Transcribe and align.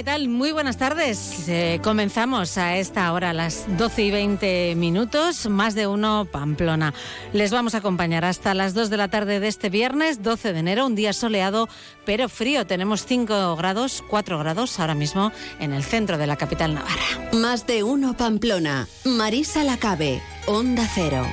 ¿qué 0.00 0.04
tal? 0.04 0.28
Muy 0.30 0.50
buenas 0.50 0.78
tardes. 0.78 1.46
Eh, 1.46 1.78
comenzamos 1.84 2.56
a 2.56 2.78
esta 2.78 3.12
hora, 3.12 3.30
a 3.30 3.32
las 3.34 3.66
12 3.76 4.02
y 4.04 4.10
20 4.10 4.74
minutos, 4.74 5.46
más 5.46 5.74
de 5.74 5.86
uno 5.86 6.26
Pamplona. 6.32 6.94
Les 7.34 7.50
vamos 7.50 7.74
a 7.74 7.78
acompañar 7.78 8.24
hasta 8.24 8.54
las 8.54 8.72
2 8.72 8.88
de 8.88 8.96
la 8.96 9.08
tarde 9.08 9.40
de 9.40 9.48
este 9.48 9.68
viernes, 9.68 10.22
12 10.22 10.54
de 10.54 10.58
enero, 10.58 10.86
un 10.86 10.94
día 10.94 11.12
soleado 11.12 11.68
pero 12.06 12.30
frío. 12.30 12.66
Tenemos 12.66 13.04
5 13.04 13.56
grados, 13.56 14.02
4 14.08 14.38
grados 14.38 14.80
ahora 14.80 14.94
mismo 14.94 15.32
en 15.58 15.74
el 15.74 15.84
centro 15.84 16.16
de 16.16 16.26
la 16.26 16.36
capital 16.36 16.72
navarra. 16.72 17.28
Más 17.34 17.66
de 17.66 17.82
uno 17.82 18.16
Pamplona. 18.16 18.88
Marisa 19.04 19.64
Lacabe, 19.64 20.22
Onda 20.46 20.88
Cero. 20.94 21.26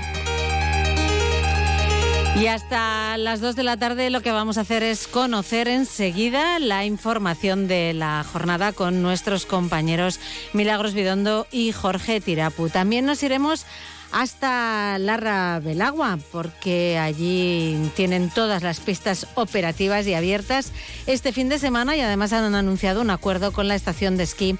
Y 2.40 2.46
hasta 2.46 3.18
las 3.18 3.42
2 3.42 3.56
de 3.56 3.64
la 3.64 3.78
tarde 3.78 4.12
lo 4.12 4.22
que 4.22 4.32
vamos 4.32 4.60
a 4.60 4.62
hacer 4.62 4.84
es 4.84 5.08
conocer 5.08 5.68
enseguida 5.68 6.60
la 6.60 6.86
información 6.86 7.68
de 7.68 7.96
la 7.96 8.24
jornada 8.32 8.74
con 8.74 9.02
nuestros 9.02 9.48
compañeros 9.48 10.20
Milagros 10.54 10.94
Bidondo 10.94 11.48
y 11.52 11.72
Jorge 11.72 12.22
Tirapu. 12.22 12.70
También 12.70 13.08
nos 13.08 13.24
iremos 13.24 13.66
hasta 14.12 14.98
Larra 15.00 15.60
Belagua, 15.60 16.20
porque 16.32 16.98
allí 16.98 17.78
tienen 17.96 18.30
todas 18.30 18.64
las 18.64 18.80
pistas 18.80 19.28
operativas 19.36 20.08
y 20.08 20.14
abiertas 20.14 20.72
este 21.06 21.34
fin 21.34 21.50
de 21.50 21.60
semana 21.60 21.96
y 21.96 22.02
además 22.02 22.34
han 22.34 22.56
anunciado 22.56 23.02
un 23.02 23.10
acuerdo 23.10 23.52
con 23.52 23.68
la 23.68 23.76
estación 23.76 24.18
de 24.18 24.24
esquí, 24.24 24.58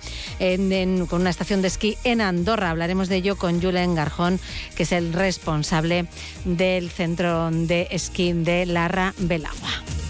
con 1.08 1.22
una 1.22 1.30
estación 1.30 1.62
de 1.62 1.68
esquí 1.68 1.98
en 2.04 2.22
Andorra. 2.22 2.70
Hablaremos 2.70 3.10
de 3.10 3.18
ello 3.18 3.38
con 3.38 3.62
Julen 3.62 3.96
Garjón, 3.96 4.40
que 4.76 4.84
es 4.84 4.92
el 4.92 5.14
responsable 5.14 6.08
del 6.46 6.90
centro 6.90 7.50
de 7.52 7.88
esquí 7.92 8.34
de 8.34 8.66
Larra 8.66 9.14
Belagua. 9.18 10.07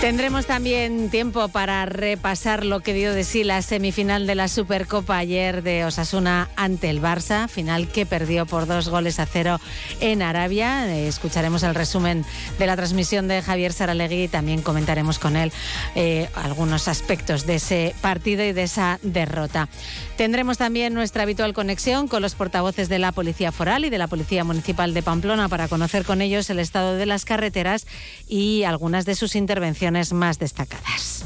Tendremos 0.00 0.44
también 0.46 1.08
tiempo 1.08 1.48
para 1.48 1.86
repasar 1.86 2.66
lo 2.66 2.80
que 2.80 2.92
dio 2.92 3.14
de 3.14 3.24
sí 3.24 3.44
la 3.44 3.62
semifinal 3.62 4.26
de 4.26 4.34
la 4.34 4.46
Supercopa 4.46 5.16
ayer 5.16 5.62
de 5.62 5.86
Osasuna 5.86 6.50
ante 6.54 6.90
el 6.90 7.00
Barça, 7.00 7.48
final 7.48 7.88
que 7.88 8.04
perdió 8.04 8.44
por 8.44 8.66
dos 8.66 8.90
goles 8.90 9.18
a 9.18 9.26
cero 9.26 9.58
en 10.00 10.20
Arabia. 10.20 10.94
Escucharemos 10.94 11.62
el 11.62 11.74
resumen 11.74 12.26
de 12.58 12.66
la 12.66 12.76
transmisión 12.76 13.26
de 13.26 13.40
Javier 13.40 13.72
Saralegui 13.72 14.24
y 14.24 14.28
también 14.28 14.60
comentaremos 14.60 15.18
con 15.18 15.34
él 15.34 15.50
eh, 15.94 16.28
algunos 16.34 16.88
aspectos 16.88 17.46
de 17.46 17.54
ese 17.56 17.94
partido 18.02 18.44
y 18.44 18.52
de 18.52 18.64
esa 18.64 19.00
derrota. 19.02 19.68
Tendremos 20.18 20.58
también 20.58 20.94
nuestra 20.94 21.22
habitual 21.22 21.54
conexión 21.54 22.06
con 22.06 22.22
los 22.22 22.34
portavoces 22.34 22.88
de 22.88 22.98
la 22.98 23.12
Policía 23.12 23.50
Foral 23.50 23.86
y 23.86 23.90
de 23.90 23.98
la 23.98 24.08
Policía 24.08 24.44
Municipal 24.44 24.92
de 24.94 25.02
Pamplona 25.02 25.48
para 25.48 25.68
conocer 25.68 26.04
con 26.04 26.20
ellos 26.20 26.48
el 26.50 26.58
estado 26.58 26.96
de 26.96 27.06
las 27.06 27.24
carreteras 27.24 27.86
y 28.28 28.64
algunas 28.64 29.04
de 29.06 29.14
sus 29.14 29.34
intervenciones 29.34 29.85
más 30.12 30.38
destacadas. 30.38 31.24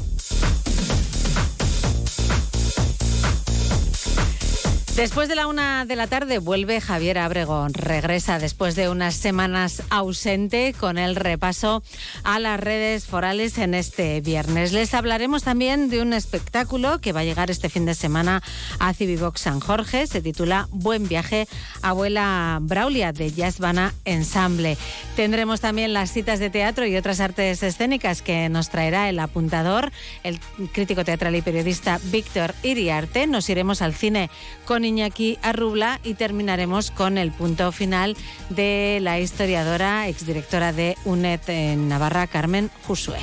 Después 5.01 5.27
de 5.27 5.33
la 5.33 5.47
una 5.47 5.83
de 5.85 5.95
la 5.95 6.05
tarde 6.05 6.37
vuelve 6.37 6.79
Javier 6.79 7.17
Abregón. 7.17 7.73
Regresa 7.73 8.37
después 8.37 8.75
de 8.75 8.87
unas 8.87 9.15
semanas 9.15 9.81
ausente 9.89 10.75
con 10.79 10.99
el 10.99 11.15
repaso 11.15 11.81
a 12.23 12.37
las 12.37 12.59
redes 12.59 13.07
forales 13.07 13.57
en 13.57 13.73
este 13.73 14.21
viernes. 14.21 14.73
Les 14.73 14.93
hablaremos 14.93 15.41
también 15.41 15.89
de 15.89 16.03
un 16.03 16.13
espectáculo 16.13 16.99
que 16.99 17.13
va 17.13 17.21
a 17.21 17.23
llegar 17.23 17.49
este 17.49 17.67
fin 17.67 17.87
de 17.87 17.95
semana 17.95 18.43
a 18.77 18.93
Civivox 18.93 19.41
San 19.41 19.59
Jorge. 19.59 20.05
Se 20.05 20.21
titula 20.21 20.67
Buen 20.69 21.07
viaje, 21.07 21.47
abuela 21.81 22.59
Braulia 22.61 23.11
de 23.11 23.31
Jazz 23.31 23.57
Ensemble. 24.05 24.77
Tendremos 25.15 25.61
también 25.61 25.93
las 25.93 26.13
citas 26.13 26.37
de 26.37 26.51
teatro 26.51 26.85
y 26.85 26.95
otras 26.95 27.21
artes 27.21 27.63
escénicas 27.63 28.21
que 28.21 28.49
nos 28.49 28.69
traerá 28.69 29.09
el 29.09 29.17
apuntador, 29.17 29.91
el 30.21 30.39
crítico 30.71 31.03
teatral 31.03 31.35
y 31.35 31.41
periodista 31.41 31.99
Víctor 32.11 32.53
Iriarte. 32.61 33.25
Nos 33.25 33.49
iremos 33.49 33.81
al 33.81 33.95
cine 33.95 34.29
con 34.65 34.90
Iñaki 34.91 35.39
Arrubla 35.41 35.99
y 36.03 36.13
terminaremos 36.15 36.91
con 36.91 37.17
el 37.17 37.31
punto 37.31 37.71
final 37.71 38.15
de 38.49 38.99
la 39.01 39.19
historiadora, 39.19 40.07
exdirectora 40.07 40.73
de 40.73 40.97
UNED 41.05 41.41
en 41.47 41.87
Navarra, 41.87 42.27
Carmen 42.27 42.69
Josué. 42.85 43.19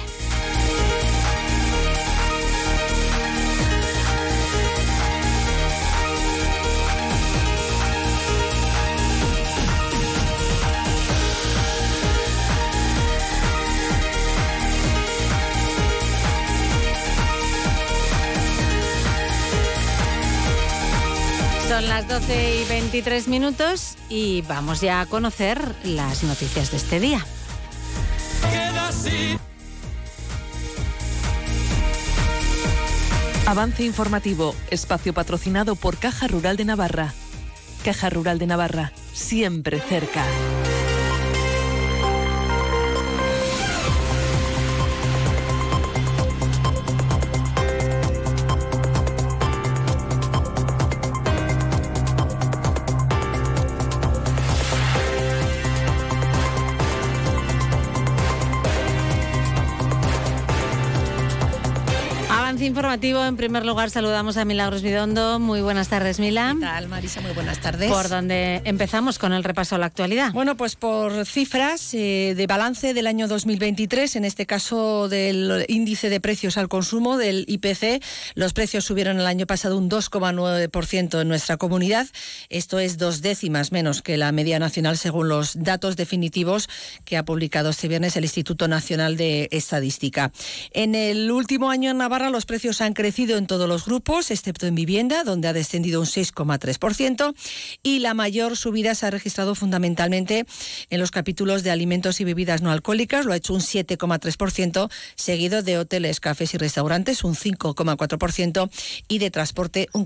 Las 21.99 22.07
12 22.07 22.61
y 22.61 22.65
23 22.69 23.27
minutos 23.27 23.97
y 24.09 24.43
vamos 24.43 24.81
ya 24.81 25.01
a 25.01 25.07
conocer 25.07 25.61
las 25.83 26.23
noticias 26.23 26.71
de 26.71 26.77
este 26.77 27.01
día. 27.01 27.27
Avance 33.47 33.83
informativo, 33.83 34.55
espacio 34.71 35.13
patrocinado 35.13 35.75
por 35.75 35.97
Caja 35.97 36.29
Rural 36.29 36.57
de 36.57 36.67
Navarra. 36.67 37.15
Caja 37.85 38.11
Rural 38.11 38.39
de 38.39 38.47
Navarra, 38.47 38.93
siempre 39.13 39.81
cerca. 39.81 40.25
Informativo. 62.89 63.23
En 63.23 63.37
primer 63.37 63.67
lugar, 63.67 63.91
saludamos 63.91 64.39
a 64.39 64.47
Milagros 64.47 64.81
Bidondo. 64.81 65.39
Muy 65.39 65.61
buenas 65.61 65.89
tardes, 65.89 66.19
Mila. 66.19 66.55
¿Qué 66.59 66.65
tal, 66.65 66.89
Marisa? 66.89 67.21
Muy 67.21 67.33
buenas 67.33 67.61
tardes. 67.61 67.91
¿Por 67.93 68.09
dónde 68.09 68.63
empezamos 68.65 69.19
con 69.19 69.35
el 69.35 69.45
repaso 69.45 69.75
a 69.75 69.79
la 69.79 69.85
actualidad? 69.85 70.33
Bueno, 70.33 70.57
pues 70.57 70.75
por 70.75 71.27
cifras 71.27 71.93
eh, 71.93 72.33
de 72.35 72.47
balance 72.47 72.95
del 72.95 73.07
año 73.07 73.29
2023, 73.29 74.17
en 74.17 74.25
este 74.25 74.47
caso 74.47 75.11
del 75.11 75.67
índice 75.69 76.09
de 76.09 76.19
precios 76.19 76.57
al 76.57 76.71
consumo, 76.71 77.19
del 77.19 77.45
IPC, 77.47 78.03
los 78.35 78.55
precios 78.55 78.87
subieron 78.87 79.21
el 79.21 79.27
año 79.27 79.45
pasado 79.45 79.77
un 79.77 79.91
2,9% 79.91 81.21
en 81.21 81.29
nuestra 81.29 81.59
comunidad. 81.59 82.07
Esto 82.49 82.79
es 82.79 82.97
dos 82.97 83.21
décimas 83.21 83.71
menos 83.71 84.01
que 84.01 84.17
la 84.17 84.33
media 84.33 84.59
nacional 84.59 84.97
según 84.97 85.29
los 85.29 85.63
datos 85.63 85.97
definitivos 85.97 86.71
que 87.05 87.19
ha 87.19 87.25
publicado 87.27 87.69
este 87.69 87.87
viernes 87.87 88.17
el 88.17 88.25
Instituto 88.25 88.67
Nacional 88.67 89.19
de 89.19 89.51
Estadística. 89.53 90.33
En 90.73 90.95
el 90.95 91.31
último 91.31 91.69
año 91.69 91.91
en 91.91 91.99
Navarra 91.99 92.31
los 92.31 92.47
precios 92.47 92.78
han 92.81 92.95
crecido 92.95 93.37
en 93.37 93.47
todos 93.47 93.69
los 93.69 93.85
grupos, 93.85 94.31
excepto 94.31 94.67
en 94.67 94.75
vivienda, 94.75 95.25
donde 95.25 95.49
ha 95.49 95.53
descendido 95.53 96.01
un 96.01 96.07
6,3%, 96.07 97.35
y 97.83 97.99
la 98.01 98.15
mayor 98.15 98.57
subida 98.57 98.95
se 98.95 99.07
ha 99.07 99.11
registrado 99.11 99.55
fundamentalmente 99.55 100.47
en 100.91 101.01
los 101.01 101.11
capítulos 101.11 101.63
de 101.63 101.71
alimentos 101.71 102.21
y 102.21 102.25
bebidas 102.25 102.63
no 102.63 102.71
alcohólicas, 102.71 103.25
lo 103.27 103.33
ha 103.33 103.37
hecho 103.37 103.55
un 103.55 103.61
7,3%, 103.61 104.91
seguido 105.15 105.63
de 105.63 105.79
hoteles, 105.79 106.21
cafés 106.21 106.55
y 106.55 106.59
restaurantes, 106.59 107.25
un 107.25 107.35
5,4%, 107.35 108.71
y 109.09 109.19
de 109.19 109.31
transporte, 109.31 109.89
un 109.93 110.05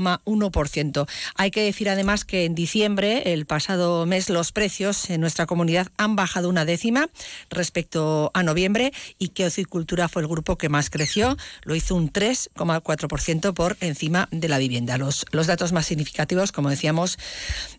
4%. 0.00 1.08
Hay 1.36 1.50
que 1.50 1.62
decir 1.62 1.88
además 1.88 2.24
que 2.24 2.44
en 2.44 2.54
diciembre, 2.54 3.32
el 3.32 3.46
pasado 3.46 4.06
mes, 4.06 4.30
los 4.30 4.52
precios 4.52 5.10
en 5.10 5.20
nuestra 5.20 5.46
comunidad 5.46 5.88
han 5.96 6.16
bajado 6.16 6.48
una 6.48 6.64
décima 6.64 7.08
respecto 7.50 8.30
a 8.34 8.42
noviembre 8.42 8.92
y 9.18 9.28
que 9.28 9.46
Ocicultura 9.46 10.08
fue 10.08 10.22
el 10.22 10.28
grupo 10.28 10.56
que 10.56 10.68
más 10.68 10.90
creció, 10.90 11.36
lo 11.64 11.74
hizo 11.74 11.94
un 11.94 12.12
3,4% 12.12 13.52
por 13.52 13.76
encima 13.80 14.28
de 14.30 14.48
la 14.48 14.58
vivienda. 14.58 14.98
Los, 14.98 15.26
los 15.32 15.46
datos 15.46 15.72
más 15.72 15.86
significativos, 15.86 16.52
como 16.52 16.70
decíamos, 16.70 17.18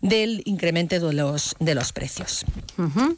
del 0.00 0.42
incremento 0.44 1.06
de 1.06 1.12
los, 1.12 1.56
de 1.58 1.74
los 1.74 1.92
precios. 1.92 2.44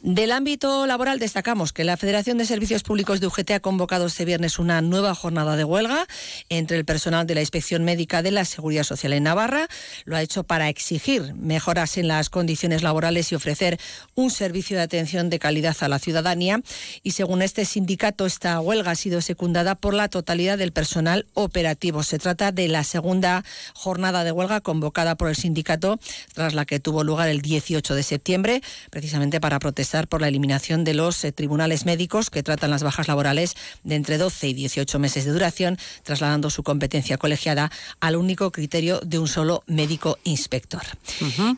Del 0.01 0.31
ámbito 0.31 0.87
laboral 0.87 1.19
destacamos 1.19 1.73
que 1.73 1.83
la 1.83 1.97
Federación 1.97 2.37
de 2.37 2.45
Servicios 2.45 2.83
Públicos 2.83 3.19
de 3.19 3.27
UGT 3.27 3.51
ha 3.51 3.59
convocado 3.59 4.07
este 4.07 4.25
viernes 4.25 4.59
una 4.59 4.81
nueva 4.81 5.13
jornada 5.13 5.55
de 5.55 5.63
huelga 5.63 6.07
entre 6.49 6.77
el 6.77 6.85
personal 6.85 7.27
de 7.27 7.35
la 7.35 7.41
Inspección 7.41 7.83
Médica 7.83 8.21
de 8.21 8.31
la 8.31 8.45
Seguridad 8.45 8.86
Social 8.87 9.13
en 9.13 9.23
Navarra. 9.23 9.67
Lo 10.05 10.15
ha 10.15 10.21
hecho 10.21 10.43
para 10.43 10.69
exigir 10.69 11.33
mejoras 11.35 11.97
en 11.97 12.07
las 12.07 12.29
condiciones 12.29 12.83
laborales 12.83 13.31
y 13.31 13.35
ofrecer 13.35 13.79
un 14.15 14.31
servicio 14.31 14.77
de 14.77 14.83
atención 14.83 15.29
de 15.29 15.39
calidad 15.39 15.75
a 15.81 15.87
la 15.87 15.99
ciudadanía. 15.99 16.61
Y 17.03 17.11
según 17.11 17.41
este 17.41 17.65
sindicato, 17.65 18.25
esta 18.25 18.59
huelga 18.59 18.91
ha 18.91 18.95
sido 18.95 19.21
secundada 19.21 19.75
por 19.75 19.93
la 19.93 20.07
totalidad 20.07 20.57
del 20.57 20.71
personal 20.71 21.25
operativo. 21.33 22.03
Se 22.03 22.19
trata 22.19 22.51
de 22.51 22.67
la 22.67 22.83
segunda 22.83 23.43
jornada 23.73 24.23
de 24.23 24.31
huelga 24.31 24.61
convocada 24.61 25.15
por 25.15 25.29
el 25.29 25.35
sindicato 25.35 25.99
tras 26.33 26.53
la 26.53 26.65
que 26.65 26.79
tuvo 26.79 27.03
lugar 27.03 27.29
el 27.29 27.41
18 27.41 27.95
de 27.95 28.03
septiembre, 28.03 28.61
precisamente 28.89 29.39
para 29.39 29.59
protestar 29.59 30.07
por 30.07 30.21
la 30.21 30.27
eliminación 30.27 30.83
de 30.83 30.93
los 30.93 31.23
eh, 31.23 31.31
tribunales 31.31 31.85
médicos 31.85 32.29
que 32.29 32.43
tratan 32.43 32.71
las 32.71 32.83
bajas 32.83 33.07
laborales 33.07 33.55
de 33.83 33.95
entre 33.95 34.17
12 34.17 34.47
y 34.49 34.53
18 34.53 34.99
meses 34.99 35.25
de 35.25 35.31
duración, 35.31 35.77
trasladando 36.03 36.49
su 36.49 36.63
competencia 36.63 37.17
colegiada 37.17 37.71
al 37.99 38.15
único 38.15 38.51
criterio 38.51 38.66
de 38.67 39.19
un 39.19 39.27
solo 39.27 39.63
médico 39.67 40.17
inspector. 40.23 40.83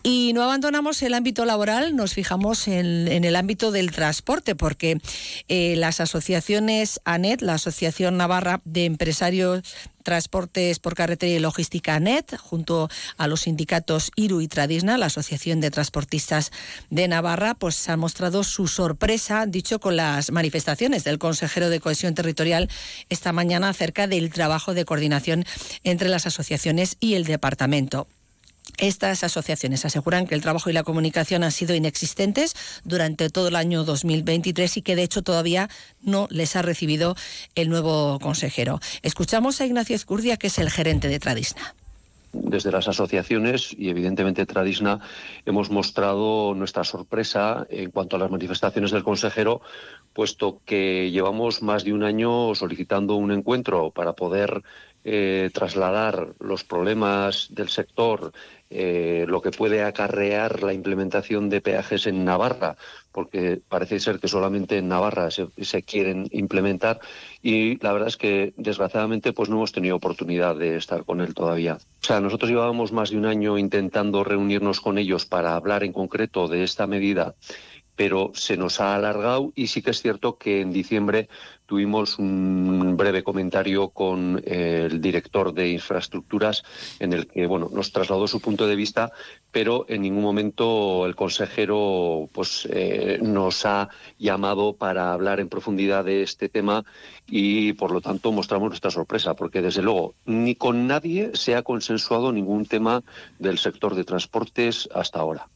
Y 0.03 0.31
no 0.33 0.43
abandonamos 0.43 1.01
el 1.01 1.13
ámbito 1.13 1.45
laboral, 1.45 1.95
nos 1.95 2.13
fijamos 2.13 2.67
en, 2.67 3.07
el 3.07 3.35
ámbito 3.35 3.71
del 3.71 3.91
transporte, 3.91 4.55
porque 4.55 4.99
eh, 5.47 5.75
las 5.75 5.99
asociaciones 5.99 7.01
ANET, 7.05 7.41
la 7.41 7.55
Asociación 7.55 8.17
Navarra 8.17 8.61
de 8.65 8.85
Empresarios 8.85 9.63
Transportes 10.09 10.79
por 10.79 10.95
Carretera 10.95 11.31
y 11.33 11.37
Logística 11.37 11.99
NET, 11.99 12.35
junto 12.35 12.89
a 13.15 13.27
los 13.27 13.41
sindicatos 13.41 14.09
IRU 14.15 14.41
y 14.41 14.47
Tradisna, 14.47 14.97
la 14.97 15.05
Asociación 15.05 15.59
de 15.59 15.69
Transportistas 15.69 16.51
de 16.89 17.07
Navarra, 17.07 17.53
pues 17.53 17.87
ha 17.89 17.95
mostrado 17.95 18.43
su 18.43 18.67
sorpresa, 18.67 19.45
dicho, 19.45 19.79
con 19.79 19.97
las 19.97 20.31
manifestaciones 20.31 21.03
del 21.03 21.19
consejero 21.19 21.69
de 21.69 21.79
Cohesión 21.79 22.15
Territorial 22.15 22.71
esta 23.09 23.33
mañana 23.33 23.69
acerca 23.69 24.07
del 24.07 24.31
trabajo 24.31 24.73
de 24.73 24.83
coordinación 24.83 25.45
entre 25.83 26.09
las 26.09 26.25
asociaciones 26.25 26.97
y 26.99 27.13
el 27.13 27.25
departamento. 27.25 28.07
Estas 28.77 29.23
asociaciones 29.23 29.85
aseguran 29.85 30.27
que 30.27 30.35
el 30.35 30.41
trabajo 30.41 30.69
y 30.69 30.73
la 30.73 30.83
comunicación 30.83 31.43
han 31.43 31.51
sido 31.51 31.75
inexistentes 31.75 32.55
durante 32.83 33.29
todo 33.29 33.47
el 33.47 33.55
año 33.55 33.83
2023 33.83 34.77
y 34.77 34.81
que 34.81 34.95
de 34.95 35.03
hecho 35.03 35.21
todavía 35.21 35.69
no 36.01 36.27
les 36.29 36.55
ha 36.55 36.61
recibido 36.61 37.15
el 37.55 37.69
nuevo 37.69 38.19
consejero. 38.19 38.79
Escuchamos 39.01 39.61
a 39.61 39.65
Ignacio 39.65 39.95
Ezcurdia, 39.95 40.37
que 40.37 40.47
es 40.47 40.57
el 40.59 40.69
gerente 40.69 41.07
de 41.07 41.19
Tradisna 41.19 41.75
desde 42.31 42.71
las 42.71 42.87
asociaciones 42.87 43.75
y 43.77 43.89
evidentemente 43.89 44.45
Tradisna 44.45 44.99
hemos 45.45 45.71
mostrado 45.71 46.53
nuestra 46.53 46.83
sorpresa 46.83 47.65
en 47.69 47.91
cuanto 47.91 48.15
a 48.15 48.19
las 48.19 48.29
manifestaciones 48.29 48.91
del 48.91 49.03
consejero, 49.03 49.61
puesto 50.13 50.61
que 50.65 51.09
llevamos 51.11 51.61
más 51.61 51.83
de 51.83 51.93
un 51.93 52.03
año 52.03 52.53
solicitando 52.55 53.15
un 53.15 53.31
encuentro 53.31 53.91
para 53.91 54.13
poder 54.13 54.61
eh, 55.03 55.49
trasladar 55.53 56.33
los 56.39 56.63
problemas 56.63 57.47
del 57.51 57.69
sector, 57.69 58.31
eh, 58.71 59.25
lo 59.27 59.41
que 59.41 59.51
puede 59.51 59.83
acarrear 59.83 60.61
la 60.61 60.73
implementación 60.73 61.49
de 61.49 61.59
peajes 61.59 62.05
en 62.05 62.23
Navarra, 62.23 62.77
porque 63.11 63.59
parece 63.67 63.99
ser 63.99 64.19
que 64.19 64.27
solamente 64.27 64.77
en 64.77 64.87
Navarra 64.87 65.31
se, 65.31 65.47
se, 65.61 65.81
quieren 65.81 66.27
implementar 66.31 66.99
y 67.41 67.83
la 67.83 67.93
verdad 67.93 68.09
es 68.09 68.17
que 68.17 68.53
desgraciadamente 68.57 69.33
pues 69.33 69.49
no 69.49 69.55
hemos 69.55 69.71
tenido 69.71 69.95
oportunidad 69.95 70.55
de 70.55 70.75
estar 70.77 71.03
con 71.03 71.19
él 71.19 71.33
todavía. 71.33 71.79
O 72.01 72.05
sea, 72.05 72.21
nosotros 72.21 72.51
llevábamos 72.51 72.91
más 72.91 73.09
de 73.09 73.17
un 73.17 73.25
año 73.25 73.57
intentando 73.57 74.23
reunirnos 74.23 74.81
con 74.81 74.99
ellos 74.99 75.25
para 75.25 75.55
hablar 75.55 75.83
en 75.83 75.91
concreto 75.91 76.47
de 76.47 76.63
esta 76.63 76.85
medida 76.85 77.33
pero 77.99 78.31
se 78.33 78.55
nos 78.55 78.79
ha 78.79 78.95
alargado 78.95 79.51
y 79.55 79.67
sí 79.67 79.81
que 79.81 79.91
es 79.91 80.01
cierto 80.01 80.37
que 80.37 80.61
en 80.61 80.71
diciembre 80.71 81.27
tuvimos 81.65 82.17
un 82.17 82.95
breve 82.95 83.23
comentario 83.23 83.89
con 83.89 84.41
el 84.45 85.01
director 85.01 85.53
de 85.53 85.71
infraestructuras 85.71 86.63
en 86.99 87.11
el 87.11 87.27
que 87.27 87.45
bueno 87.45 87.69
nos 87.73 87.91
trasladó 87.91 88.25
su 88.25 88.39
punto 88.39 88.67
de 88.67 88.77
vista 88.77 89.11
pero 89.51 89.85
en 89.89 90.03
ningún 90.03 90.23
momento 90.23 91.05
el 91.05 91.17
consejero 91.17 92.29
pues 92.31 92.65
eh, 92.71 93.19
nos 93.21 93.65
ha 93.65 93.89
llamado 94.17 94.77
para 94.77 95.11
hablar 95.11 95.41
en 95.41 95.49
profundidad 95.49 96.05
de 96.05 96.23
este 96.23 96.47
tema 96.47 96.85
y 97.27 97.73
por 97.73 97.91
lo 97.91 97.99
tanto 97.99 98.31
mostramos 98.31 98.69
nuestra 98.69 98.91
sorpresa 98.91 99.33
porque 99.33 99.61
desde 99.61 99.81
luego 99.81 100.15
ni 100.23 100.55
con 100.55 100.87
nadie 100.87 101.31
se 101.33 101.53
ha 101.53 101.63
consensuado 101.63 102.31
ningún 102.31 102.65
tema 102.65 103.03
del 103.39 103.57
sector 103.57 103.93
de 103.93 104.05
transportes 104.05 104.87
hasta 104.93 105.19
ahora. 105.19 105.49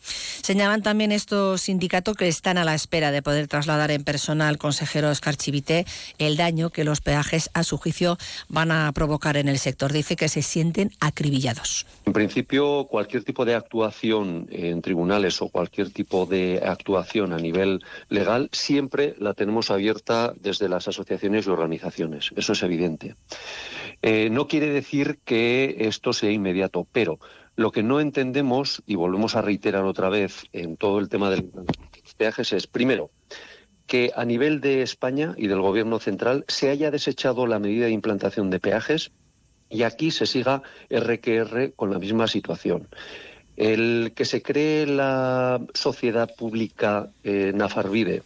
Señalan 0.00 0.82
también 0.82 1.10
estos 1.10 1.62
sindicatos 1.62 2.16
que 2.16 2.28
están 2.28 2.58
a 2.58 2.64
la 2.64 2.74
espera 2.74 3.10
de 3.10 3.22
poder 3.22 3.48
trasladar 3.48 3.90
en 3.90 4.04
persona 4.04 4.48
al 4.48 4.58
consejero 4.58 5.10
Oscar 5.10 5.36
Chivite 5.36 5.86
el 6.18 6.36
daño 6.36 6.70
que 6.70 6.84
los 6.84 7.00
peajes, 7.00 7.50
a 7.54 7.64
su 7.64 7.78
juicio, 7.78 8.16
van 8.48 8.70
a 8.70 8.92
provocar 8.92 9.36
en 9.36 9.48
el 9.48 9.58
sector. 9.58 9.92
Dice 9.92 10.16
que 10.16 10.28
se 10.28 10.42
sienten 10.42 10.92
acribillados. 11.00 11.86
En 12.04 12.12
principio, 12.12 12.86
cualquier 12.88 13.24
tipo 13.24 13.44
de 13.44 13.54
actuación 13.54 14.46
en 14.50 14.82
tribunales 14.82 15.42
o 15.42 15.48
cualquier 15.48 15.90
tipo 15.90 16.26
de 16.26 16.62
actuación 16.64 17.32
a 17.32 17.38
nivel 17.38 17.82
legal 18.08 18.48
siempre 18.52 19.14
la 19.18 19.34
tenemos 19.34 19.70
abierta 19.70 20.32
desde 20.36 20.68
las 20.68 20.86
asociaciones 20.88 21.46
y 21.46 21.50
organizaciones. 21.50 22.30
Eso 22.36 22.52
es 22.52 22.62
evidente. 22.62 23.16
Eh, 24.02 24.28
no 24.30 24.46
quiere 24.46 24.68
decir 24.68 25.18
que 25.24 25.76
esto 25.80 26.12
sea 26.12 26.30
inmediato, 26.30 26.86
pero 26.92 27.18
lo 27.56 27.72
que 27.72 27.82
no 27.82 28.00
entendemos, 28.00 28.82
y 28.86 28.94
volvemos 28.94 29.34
a 29.34 29.42
reiterar 29.42 29.84
otra 29.84 30.08
vez 30.10 30.44
en 30.52 30.76
todo 30.76 30.98
el 30.98 31.08
tema 31.08 31.30
de 31.30 31.38
los 31.38 32.14
peajes, 32.14 32.52
es, 32.52 32.66
primero, 32.66 33.10
que 33.86 34.12
a 34.14 34.24
nivel 34.24 34.60
de 34.60 34.82
España 34.82 35.34
y 35.36 35.46
del 35.46 35.60
Gobierno 35.60 35.98
central 35.98 36.44
se 36.48 36.70
haya 36.70 36.90
desechado 36.90 37.46
la 37.46 37.58
medida 37.58 37.86
de 37.86 37.92
implantación 37.92 38.50
de 38.50 38.60
peajes 38.60 39.12
y 39.70 39.82
aquí 39.82 40.10
se 40.10 40.26
siga 40.26 40.62
RQR 40.90 41.72
con 41.74 41.90
la 41.90 41.98
misma 41.98 42.28
situación. 42.28 42.88
El 43.56 44.12
que 44.14 44.26
se 44.26 44.42
cree 44.42 44.86
la 44.86 45.60
sociedad 45.72 46.30
pública 46.36 47.10
eh, 47.24 47.52
Nafarvide 47.54 48.22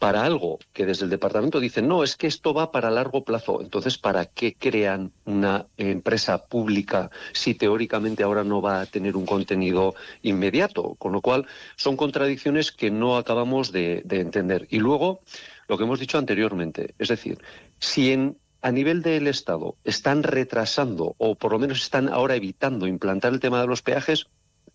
para 0.00 0.24
algo 0.24 0.58
que 0.72 0.86
desde 0.86 1.04
el 1.04 1.10
departamento 1.10 1.60
dicen, 1.60 1.86
no, 1.86 2.02
es 2.02 2.16
que 2.16 2.26
esto 2.26 2.54
va 2.54 2.72
para 2.72 2.90
largo 2.90 3.22
plazo. 3.22 3.60
Entonces, 3.60 3.98
¿para 3.98 4.24
qué 4.24 4.54
crean 4.54 5.12
una 5.26 5.66
empresa 5.76 6.46
pública 6.46 7.10
si 7.34 7.54
teóricamente 7.54 8.22
ahora 8.22 8.42
no 8.42 8.62
va 8.62 8.80
a 8.80 8.86
tener 8.86 9.14
un 9.14 9.26
contenido 9.26 9.94
inmediato? 10.22 10.94
Con 10.94 11.12
lo 11.12 11.20
cual, 11.20 11.46
son 11.76 11.98
contradicciones 11.98 12.72
que 12.72 12.90
no 12.90 13.18
acabamos 13.18 13.72
de, 13.72 14.02
entender. 14.08 14.66
Y 14.70 14.78
luego, 14.78 15.20
lo 15.68 15.76
que 15.76 15.84
hemos 15.84 16.00
dicho 16.00 16.16
anteriormente, 16.16 16.94
es 16.98 17.08
decir, 17.08 17.38
si 17.78 18.10
en 18.10 18.38
a 18.62 18.72
nivel 18.72 19.02
del 19.02 19.26
Estado 19.26 19.76
están 19.84 20.22
retrasando 20.22 21.14
o 21.18 21.34
por 21.34 21.52
lo 21.52 21.58
menos 21.58 21.82
están 21.82 22.08
ahora 22.08 22.36
evitando 22.36 22.86
implantar 22.86 23.34
el 23.34 23.40
tema 23.40 23.60
de 23.60 23.66
los 23.66 23.82
peajes, 23.82 24.28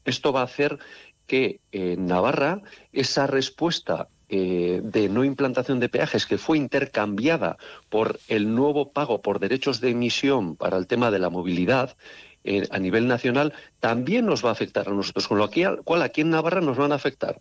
esto 0.05 0.31
va 0.31 0.41
a 0.41 0.45
hacer 0.45 0.77
que 1.25 1.61
en 1.71 2.05
Navarra 2.05 2.61
esa 2.91 3.25
respuesta 3.25 4.07
eh, 4.29 4.81
de 4.83 5.09
no 5.09 5.23
implantación 5.23 5.79
de 5.79 5.89
peajes 5.89 6.25
que 6.25 6.37
fue 6.37 6.57
intercambiada 6.57 7.57
por 7.89 8.19
el 8.27 8.53
nuevo 8.53 8.91
pago 8.91 9.21
por 9.21 9.39
derechos 9.39 9.81
de 9.81 9.91
emisión 9.91 10.55
para 10.55 10.77
el 10.77 10.87
tema 10.87 11.11
de 11.11 11.19
la 11.19 11.29
movilidad 11.29 11.95
eh, 12.43 12.67
a 12.71 12.79
nivel 12.79 13.07
nacional, 13.07 13.53
también 13.79 14.25
nos 14.25 14.45
va 14.45 14.49
a 14.49 14.53
afectar 14.53 14.87
a 14.87 14.91
nosotros, 14.91 15.27
con 15.27 15.37
lo 15.37 15.49
cual 15.83 16.01
aquí 16.01 16.21
en 16.21 16.29
Navarra 16.29 16.61
nos 16.61 16.77
van 16.77 16.91
a 16.91 16.95
afectar 16.95 17.39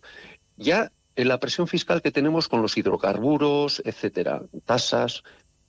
ya 0.57 0.91
en 1.15 1.27
la 1.27 1.39
presión 1.39 1.67
fiscal 1.67 2.01
que 2.01 2.11
tenemos 2.11 2.47
con 2.47 2.61
los 2.61 2.77
hidrocarburos, 2.77 3.81
etcétera, 3.85 4.41
tasas, 4.65 5.23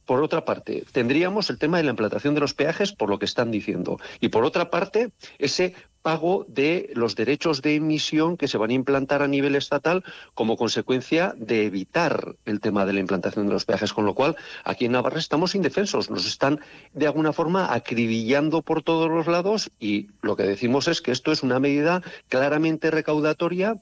por 0.07 0.23
otra 0.23 0.45
parte, 0.45 0.85
tendríamos 0.93 1.51
el 1.51 1.59
tema 1.59 1.79
de 1.79 1.85
la 1.85 1.91
implantación 1.91 2.35
de 2.35 2.41
los 2.41 2.55
peajes, 2.55 2.93
por 2.93 3.11
lo 3.11 3.19
que 3.19 3.25
están 3.25 3.51
diciendo. 3.51 3.99
Y 4.21 4.29
por 4.29 4.45
otra 4.45 4.71
parte, 4.71 5.11
ese 5.39 5.75
pago 6.07 6.47
de 6.47 6.91
los 6.95 7.17
derechos 7.17 7.63
de 7.63 7.75
emisión 7.75 8.37
que 8.37 8.47
se 8.47 8.59
van 8.59 8.71
a 8.71 8.75
implantar 8.75 9.23
a 9.23 9.27
nivel 9.27 9.57
estatal 9.57 10.05
como 10.35 10.57
consecuencia 10.57 11.35
de 11.37 11.67
evitar 11.67 12.37
el 12.45 12.61
tema 12.61 12.87
de 12.87 12.93
la 12.93 13.01
implantación 13.01 13.49
de 13.49 13.53
los 13.53 13.65
peajes, 13.65 13.93
con 13.93 14.07
lo 14.07 14.15
cual 14.15 14.37
aquí 14.63 14.85
en 14.85 14.93
Navarra 14.93 15.19
estamos 15.19 15.57
indefensos, 15.57 16.09
nos 16.09 16.25
están 16.25 16.61
de 16.95 17.09
alguna 17.09 17.33
forma 17.33 17.75
acribillando 17.75 18.63
por 18.63 18.85
todos 18.85 19.11
los 19.11 19.27
lados 19.27 19.73
y 19.81 20.07
lo 20.23 20.37
que 20.37 20.45
decimos 20.45 20.87
es 20.87 21.03
que 21.03 21.11
esto 21.11 21.33
es 21.33 21.43
una 21.43 21.59
medida 21.59 22.03
claramente 22.29 22.93
recaudatoria 22.93 23.81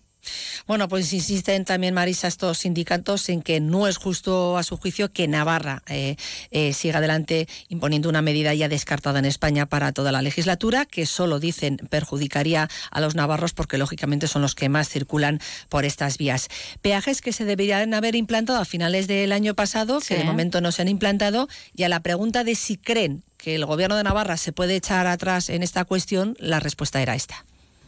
bueno, 0.66 0.88
pues 0.88 1.12
insisten 1.12 1.64
también, 1.64 1.94
Marisa, 1.94 2.28
estos 2.28 2.58
sindicatos 2.58 3.28
en 3.28 3.42
que 3.42 3.60
no 3.60 3.86
es 3.88 3.96
justo 3.96 4.56
a 4.56 4.62
su 4.62 4.76
juicio 4.76 5.12
que 5.12 5.28
Navarra 5.28 5.82
eh, 5.88 6.16
eh, 6.50 6.72
siga 6.72 6.98
adelante 6.98 7.48
imponiendo 7.68 8.08
una 8.08 8.22
medida 8.22 8.54
ya 8.54 8.68
descartada 8.68 9.18
en 9.18 9.24
España 9.24 9.66
para 9.66 9.92
toda 9.92 10.12
la 10.12 10.22
legislatura, 10.22 10.86
que 10.86 11.06
solo 11.06 11.40
dicen 11.40 11.76
perjudicaría 11.90 12.68
a 12.90 13.00
los 13.00 13.14
navarros 13.14 13.52
porque 13.52 13.78
lógicamente 13.78 14.28
son 14.28 14.42
los 14.42 14.54
que 14.54 14.68
más 14.68 14.88
circulan 14.88 15.40
por 15.68 15.84
estas 15.84 16.18
vías. 16.18 16.48
Peajes 16.82 17.20
que 17.20 17.32
se 17.32 17.44
deberían 17.44 17.94
haber 17.94 18.14
implantado 18.14 18.58
a 18.58 18.64
finales 18.64 19.06
del 19.06 19.32
año 19.32 19.54
pasado, 19.54 20.00
que 20.00 20.16
de 20.16 20.24
momento 20.24 20.60
no 20.60 20.72
se 20.72 20.82
han 20.82 20.88
implantado, 20.88 21.48
y 21.74 21.82
a 21.82 21.88
la 21.88 22.00
pregunta 22.00 22.44
de 22.44 22.54
si 22.54 22.76
creen 22.76 23.22
que 23.36 23.54
el 23.54 23.66
gobierno 23.66 23.96
de 23.96 24.04
Navarra 24.04 24.36
se 24.36 24.52
puede 24.52 24.76
echar 24.76 25.06
atrás 25.06 25.50
en 25.50 25.62
esta 25.62 25.84
cuestión, 25.84 26.36
la 26.38 26.60
respuesta 26.60 27.02
era 27.02 27.14
esta. 27.14 27.44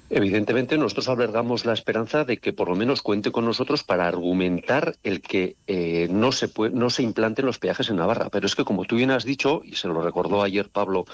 Evidentemente, 0.08 0.78
nosotros 0.78 1.08
albergamos 1.08 1.64
la 1.64 1.72
esperanza 1.72 2.24
de 2.24 2.36
que 2.36 2.52
por 2.52 2.68
lo 2.68 2.76
menos 2.76 3.02
cuente 3.02 3.32
con 3.32 3.44
nosotros 3.44 3.82
para 3.82 4.06
argumentar 4.06 4.94
el 5.02 5.20
que 5.20 5.56
eh, 5.66 6.06
no, 6.10 6.30
se 6.30 6.48
no 6.72 6.90
se 6.90 7.02
implanten 7.02 7.44
los 7.44 7.58
peajes 7.58 7.90
en 7.90 7.96
Navarra. 7.96 8.28
Pero 8.30 8.46
es 8.46 8.54
que, 8.54 8.64
como 8.64 8.84
tú 8.84 8.96
bien 8.96 9.10
has 9.10 9.24
dicho, 9.24 9.62
y 9.64 9.74
se 9.74 9.88
lo 9.88 10.00
recordó 10.00 10.42
ayer 10.42 10.68
Pablo 10.68 11.06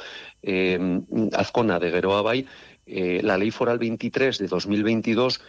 eh, 0.42 1.00
Azcona 1.32 1.78
de 1.78 1.90
Gueroabay, 1.90 2.46
eh, 2.84 3.20
la 3.22 3.38
Ley 3.38 3.50
Foral 3.50 3.78
23 3.78 4.38
de 4.38 4.46
2022 4.46 5.40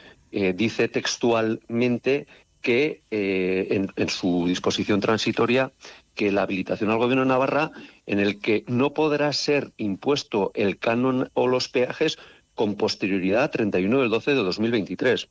dice 0.55 0.87
textualmente 0.87 2.25
que 2.59 3.03
en, 3.11 3.91
en, 3.95 4.09
su 4.09 4.45
disposición 4.47 4.99
transitoria 4.99 5.71
que 6.15 6.31
la 6.31 6.41
habilitación 6.41 6.89
al 6.89 6.97
Gobierno 6.97 7.21
de 7.21 7.29
Navarra 7.29 7.71
en 8.07 8.19
el 8.19 8.39
que 8.39 8.63
no 8.67 8.95
podrá 8.95 9.31
ser 9.31 9.73
impuesto 9.77 10.51
el 10.55 10.79
canon 10.79 11.29
o 11.35 11.47
los 11.47 11.69
peajes 11.69 12.17
con 12.55 12.75
posterioridad 12.75 13.43
a 13.43 13.51
31 13.51 14.01
del 14.01 14.09
12 14.09 14.31
de 14.31 14.43
2023. 14.43 15.29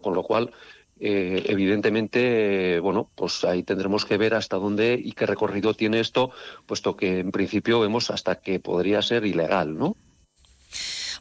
Con 0.00 0.14
lo 0.14 0.22
cual, 0.22 0.52
eh, 1.00 1.44
evidentemente, 1.46 2.80
bueno, 2.80 3.10
pues 3.14 3.44
ahí 3.44 3.62
tendremos 3.62 4.04
que 4.04 4.16
ver 4.16 4.34
hasta 4.34 4.56
dónde 4.56 5.00
y 5.02 5.12
qué 5.12 5.26
recorrido 5.26 5.74
tiene 5.74 6.00
esto, 6.00 6.30
puesto 6.66 6.96
que 6.96 7.20
en 7.20 7.30
principio 7.30 7.80
vemos 7.80 8.10
hasta 8.10 8.40
que 8.40 8.60
podría 8.60 9.02
ser 9.02 9.24
ilegal, 9.24 9.76
¿no? 9.76 9.96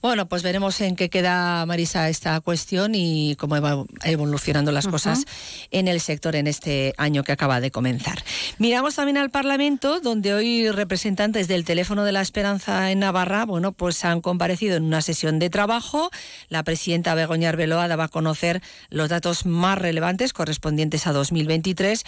Bueno, 0.02 0.28
pues 0.28 0.44
veremos 0.44 0.80
en 0.82 0.96
qué 0.96 1.10
queda, 1.10 1.66
Marisa, 1.66 2.08
esta 2.10 2.40
cuestión 2.40 2.94
y 2.94 3.36
cómo 3.38 3.60
va 3.60 3.84
evolucionando 4.04 4.72
las 4.72 4.88
cosas 4.88 5.26
en 5.72 5.88
el 5.88 6.00
sector 6.00 6.36
en 6.36 6.46
este 6.46 6.94
año 6.98 7.24
que 7.24 7.32
acaba 7.32 7.60
de 7.60 7.72
comenzar. 7.72 8.24
Miramos 8.60 8.96
también 8.96 9.18
al 9.18 9.32
Parlamento, 9.32 10.00
donde 10.00 10.34
hoy 10.34 10.70
representantes 10.70 11.48
del 11.48 11.66
Teléfono 11.66 12.04
de 12.04 12.12
la 12.12 12.22
Esperanza 12.22 12.92
en 12.92 13.00
Navarra, 13.00 13.46
bueno, 13.46 13.72
pues 13.72 14.06
han 14.06 14.22
comparecido 14.22 14.78
en 14.78 14.84
una 14.84 15.02
sesión 15.02 15.40
de 15.40 15.50
trabajo. 15.50 16.12
La 16.50 16.64
presidenta 16.64 17.16
Begoña 17.16 17.50
Arbeloa 17.50 17.88
daba 17.88 18.06
a 18.06 18.10
conocer 18.10 18.62
los 18.90 19.10
datos 19.10 19.46
más 19.46 19.80
relevantes 19.80 20.32
correspondientes 20.32 21.08
a 21.08 21.12
2023 21.12 22.04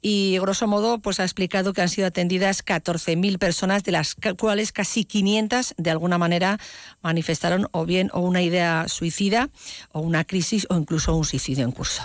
y, 0.00 0.38
grosso 0.38 0.68
modo, 0.68 1.00
pues 1.00 1.18
ha 1.18 1.24
explicado 1.24 1.72
que 1.72 1.82
han 1.82 1.88
sido 1.88 2.06
atendidas 2.06 2.64
14.000 2.64 3.38
personas, 3.38 3.82
de 3.82 3.92
las 3.92 4.14
cuales 4.38 4.70
casi 4.70 5.04
500 5.04 5.74
de 5.76 5.90
alguna 5.90 6.18
manera 6.18 6.58
manifestaron 7.02 7.31
manifestaron 7.32 7.68
o 7.72 7.86
bien 7.86 8.10
o 8.12 8.20
una 8.20 8.42
idea 8.42 8.86
suicida 8.88 9.48
o 9.92 10.00
una 10.00 10.24
crisis 10.24 10.66
o 10.68 10.76
incluso 10.76 11.16
un 11.16 11.24
suicidio 11.24 11.64
en 11.64 11.72
curso. 11.72 12.02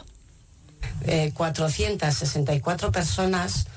464 1.33 2.87
eh, 2.87 2.91
personas 2.91 3.67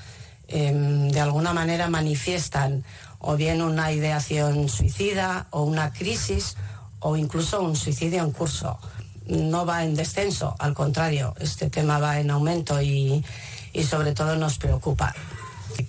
em, 0.47 1.09
de 1.11 1.19
alguna 1.19 1.53
manera 1.53 1.89
manifiestan 1.89 2.83
o 3.19 3.35
bien 3.35 3.61
una 3.61 3.91
ideación 3.91 4.69
suicida 4.69 5.47
o 5.51 5.63
una 5.63 5.91
crisis 5.91 6.55
o 6.99 7.17
incluso 7.17 7.61
un 7.61 7.75
suicidio 7.75 8.23
en 8.23 8.31
curso. 8.31 8.79
No 9.27 9.65
va 9.65 9.83
en 9.83 9.95
descenso, 9.95 10.55
al 10.57 10.73
contrario, 10.73 11.33
este 11.39 11.69
tema 11.69 11.99
va 11.99 12.19
en 12.19 12.31
aumento 12.31 12.81
y, 12.81 13.23
y 13.73 13.83
sobre 13.83 14.13
todo 14.13 14.37
nos 14.37 14.57
preocupa. 14.57 15.13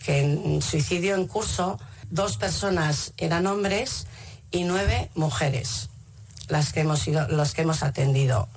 Que 0.05 0.23
en 0.23 0.61
suicidio 0.61 1.15
en 1.15 1.27
curso 1.29 1.79
dos 2.11 2.37
personas 2.37 3.13
eran 3.17 3.47
hombres 3.47 4.07
y 4.53 4.65
nueve 4.65 5.11
mujeres, 5.15 5.89
las 6.49 6.73
que 6.73 6.81
hemos, 6.81 7.07
los 7.09 7.55
que 7.55 7.63
hemos 7.63 7.83
atendido. 7.83 8.49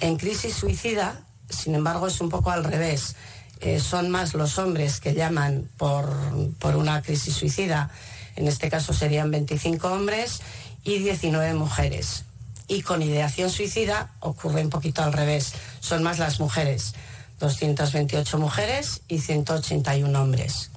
En 0.00 0.16
crisis 0.16 0.54
suicida, 0.54 1.22
sin 1.48 1.74
embargo, 1.74 2.06
es 2.06 2.20
un 2.20 2.28
poco 2.28 2.50
al 2.50 2.64
revés. 2.64 3.16
Eh, 3.60 3.80
son 3.80 4.10
más 4.10 4.34
los 4.34 4.58
hombres 4.58 5.00
que 5.00 5.14
llaman 5.14 5.70
por, 5.76 6.14
por 6.58 6.76
una 6.76 7.02
crisis 7.02 7.34
suicida. 7.34 7.90
En 8.36 8.46
este 8.46 8.68
caso 8.68 8.92
serían 8.92 9.30
25 9.30 9.88
hombres 9.88 10.40
y 10.84 10.98
19 10.98 11.54
mujeres. 11.54 12.24
Y 12.68 12.82
con 12.82 13.02
ideación 13.02 13.50
suicida 13.50 14.12
ocurre 14.20 14.62
un 14.62 14.70
poquito 14.70 15.02
al 15.02 15.12
revés. 15.12 15.54
Son 15.80 16.02
más 16.02 16.18
las 16.18 16.40
mujeres. 16.40 16.94
228 17.40 18.38
mujeres 18.38 19.02
y 19.08 19.20
181 19.20 20.20
hombres. 20.20 20.70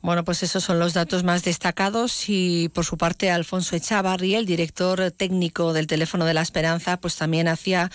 Bueno, 0.00 0.24
pues 0.24 0.42
esos 0.44 0.62
son 0.62 0.78
los 0.78 0.94
datos 0.94 1.24
más 1.24 1.42
destacados 1.42 2.28
y 2.28 2.68
por 2.68 2.84
su 2.84 2.96
parte 2.96 3.30
Alfonso 3.30 3.74
Echavarri, 3.74 4.36
el 4.36 4.46
director 4.46 5.10
técnico 5.10 5.72
del 5.72 5.88
Teléfono 5.88 6.24
de 6.24 6.34
la 6.34 6.42
Esperanza, 6.42 6.98
pues 6.98 7.16
también 7.16 7.48
hacía 7.48 7.90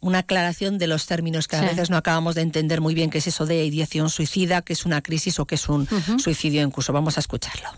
una 0.00 0.18
aclaración 0.20 0.78
de 0.78 0.86
los 0.86 1.06
términos 1.06 1.48
que 1.48 1.56
a 1.56 1.62
veces 1.62 1.90
no 1.90 1.96
acabamos 1.96 2.36
de 2.36 2.42
entender 2.42 2.80
muy 2.80 2.94
bien 2.94 3.10
qué 3.10 3.18
es 3.18 3.26
eso 3.26 3.44
de 3.44 3.64
ideación 3.64 4.08
suicida, 4.08 4.62
qué 4.62 4.72
es 4.72 4.86
una 4.86 5.02
crisis 5.02 5.40
o 5.40 5.46
qué 5.46 5.56
es 5.56 5.68
un 5.68 5.88
suicidio 6.20 6.62
en 6.62 6.70
curso. 6.70 6.92
Vamos 6.92 7.16
a 7.16 7.20
escucharlo. 7.20 7.68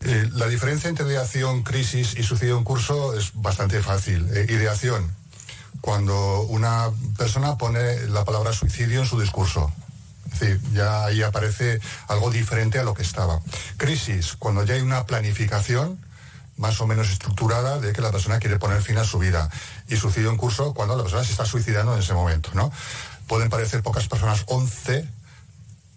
Eh, 0.00 0.28
la 0.34 0.46
diferencia 0.48 0.88
entre 0.88 1.06
ideación, 1.06 1.62
crisis 1.62 2.16
y 2.16 2.22
suicidio 2.22 2.58
en 2.58 2.64
curso 2.64 3.16
es 3.16 3.32
bastante 3.34 3.80
fácil. 3.80 4.28
Eh, 4.32 4.46
ideación, 4.48 5.12
cuando 5.80 6.42
una 6.42 6.90
persona 7.16 7.56
pone 7.56 8.06
la 8.08 8.24
palabra 8.24 8.52
suicidio 8.52 9.00
en 9.00 9.06
su 9.06 9.20
discurso. 9.20 9.72
Es 10.32 10.40
decir, 10.40 10.60
ya 10.72 11.04
ahí 11.04 11.22
aparece 11.22 11.80
algo 12.08 12.30
diferente 12.30 12.78
a 12.78 12.82
lo 12.82 12.94
que 12.94 13.02
estaba. 13.02 13.40
Crisis, 13.76 14.34
cuando 14.38 14.64
ya 14.64 14.74
hay 14.74 14.82
una 14.82 15.04
planificación 15.06 15.98
más 16.58 16.80
o 16.80 16.86
menos 16.86 17.08
estructurada 17.10 17.78
de 17.78 17.92
que 17.92 18.02
la 18.02 18.10
persona 18.10 18.38
quiere 18.38 18.58
poner 18.58 18.82
fin 18.82 18.98
a 18.98 19.04
su 19.04 19.18
vida. 19.18 19.48
Y 19.88 19.96
suicidio 19.96 20.30
en 20.30 20.36
curso 20.36 20.74
cuando 20.74 20.96
la 20.96 21.02
persona 21.02 21.24
se 21.24 21.32
está 21.32 21.46
suicidando 21.46 21.94
en 21.94 22.00
ese 22.00 22.14
momento, 22.14 22.50
¿no? 22.52 22.70
Pueden 23.26 23.48
parecer 23.48 23.82
pocas 23.82 24.08
personas, 24.08 24.42
11, 24.46 25.08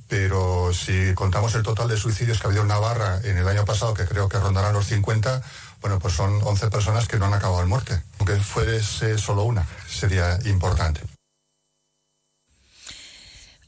pero 0.08 0.72
si 0.74 1.14
contamos 1.16 1.56
el 1.56 1.64
total 1.64 1.88
de 1.88 1.98
suicidios 1.98 2.40
que 2.40 2.48
ha 2.48 2.50
habido 2.50 2.64
en 2.64 2.68
Navarra 2.68 3.20
en 3.24 3.38
el 3.38 3.48
año 3.48 3.66
pasado, 3.66 3.94
que 3.94 4.06
creo 4.06 4.30
que 4.30 4.40
rondarán 4.40 4.74
los 4.74 4.86
50, 4.88 5.42
bueno, 5.82 6.00
pues 6.00 6.14
son 6.14 6.40
11 6.44 6.70
personas 6.70 7.08
que 7.08 7.18
no 7.18 7.26
han 7.26 7.34
acabado 7.34 7.64
en 7.64 7.70
muerte. 7.70 8.02
Aunque 8.20 8.36
fuese 8.36 9.18
solo 9.18 9.44
una, 9.44 9.66
sería 9.90 10.38
importante. 10.46 11.02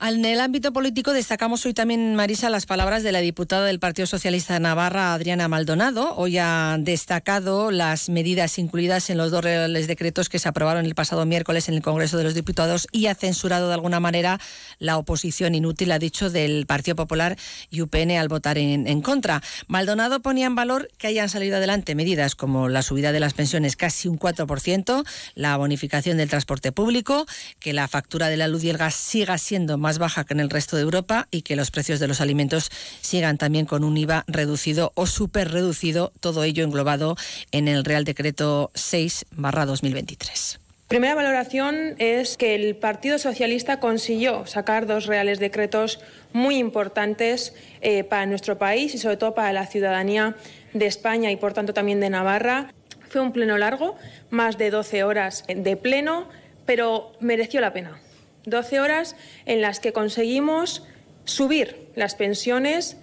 En 0.05 0.25
el 0.25 0.41
ámbito 0.41 0.74
político 0.74 1.13
destacamos 1.13 1.65
hoy 1.65 1.74
también, 1.74 2.13
Marisa, 2.13 2.50
las 2.50 2.65
palabras 2.65 3.03
de 3.03 3.13
la 3.13 3.22
diputada 3.22 3.65
del 3.65 3.79
Partido 3.79 4.05
Socialista 4.05 4.53
de 4.53 4.60
Navarra, 4.60 5.13
Adriana 5.13 5.48
Maldonado. 5.48 6.13
Hoy 6.17 6.38
ha 6.39 6.75
destacado 6.77 7.72
las 7.72 8.10
medidas 8.10 8.60
incluidas 8.60 9.10
en 9.10 9.17
los 9.17 9.31
dos 9.31 9.45
reales 9.45 9.88
decretos 9.88 10.27
que 10.27 10.39
se 10.39 10.50
aprobaron 10.50 10.86
el 10.86 10.93
pasado 10.93 11.25
miércoles 11.25 11.69
en 11.69 11.75
el 11.75 11.81
Congreso 11.81 12.17
de 12.17 12.25
los 12.25 12.33
Diputados 12.33 12.89
y 12.91 13.05
ha 13.05 13.15
censurado 13.15 13.69
de 13.69 13.75
alguna 13.75 14.01
manera 14.01 14.41
la 14.77 14.98
oposición 14.98 15.55
inútil, 15.55 15.89
ha 15.93 16.00
dicho, 16.00 16.29
del 16.29 16.65
Partido 16.65 16.98
Popular 16.98 17.38
y 17.69 17.79
UPN 17.79 18.12
al 18.12 18.27
votar 18.27 18.57
en, 18.57 18.88
en 18.88 19.01
contra. 19.01 19.41
Maldonado 19.67 20.22
ponía 20.22 20.48
en 20.48 20.55
valor 20.55 20.89
que 20.98 21.07
hayan 21.07 21.29
salido 21.29 21.55
adelante 21.55 21.95
medidas 21.95 22.36
como 22.36 22.67
la 22.67 22.81
subida 22.81 23.13
de 23.13 23.22
las 23.22 23.33
pensiones 23.33 23.77
casi 23.77 24.10
un 24.10 24.19
4%, 24.19 25.05
la 25.36 25.55
bonificación 25.55 26.17
del 26.17 26.27
transporte 26.27 26.74
público, 26.74 27.25
que 27.62 27.72
la 27.72 27.88
factura 27.88 28.27
de 28.27 28.36
la 28.36 28.50
luz 28.50 28.65
y 28.65 28.69
el 28.69 28.77
gas 28.77 28.95
siga 28.95 29.38
siendo 29.38 29.77
más 29.77 29.93
baja 29.98 30.24
que 30.24 30.34
en 30.34 30.40
el 30.40 30.50
resto 30.50 30.76
de 30.76 30.84
Europa 30.84 31.28
y 31.32 31.42
que 31.42 31.56
los 31.56 31.72
precios 31.72 32.00
de 32.00 32.08
los 32.08 32.22
alimentos 32.22 32.70
sigan 33.02 33.38
también 33.38 33.66
con 33.66 33.84
un 33.84 33.98
IVA 33.98 34.24
reducido 34.28 34.92
o 34.96 35.06
súper 35.06 35.52
reducido, 35.52 36.14
todo 36.20 36.44
ello 36.44 36.64
englobado 36.64 37.16
en 37.52 37.68
el 37.68 37.84
Real 37.84 38.04
Decreto 38.04 38.72
6 38.74 39.26
2023. 39.32 40.60
Primera 40.88 41.16
valoración 41.16 41.96
es 41.98 42.38
que 42.38 42.54
el 42.54 42.76
Partido 42.76 43.18
Socialista 43.18 43.80
consiguió 43.80 44.46
sacar 44.46 44.86
dos 44.86 45.08
reales 45.08 45.40
decretos 45.40 46.00
muy 46.34 46.58
importantes 46.58 47.56
eh, 47.82 48.04
para 48.04 48.28
nuestro 48.28 48.60
país 48.60 48.94
y 48.94 49.00
sobre 49.00 49.18
todo 49.18 49.34
para 49.34 49.54
la 49.54 49.66
ciudadanía 49.66 50.36
de 50.74 50.86
España 50.86 51.32
y 51.32 51.36
por 51.36 51.54
tanto 51.54 51.74
también 51.74 52.00
de 52.00 52.12
Navarra. 52.12 52.72
Fue 53.10 53.22
un 53.22 53.32
pleno 53.32 53.58
largo, 53.58 53.96
más 54.30 54.60
de 54.60 54.70
12 54.70 55.04
horas 55.04 55.46
de 55.48 55.78
pleno, 55.78 56.30
pero 56.68 57.14
mereció 57.20 57.60
la 57.60 57.74
pena. 57.74 58.00
12 58.46 58.80
horas 58.80 59.16
en 59.46 59.62
las 59.62 59.80
que 59.80 59.94
conseguimos 59.94 60.84
subir 61.26 61.88
las 61.96 62.16
pensiones 62.16 62.98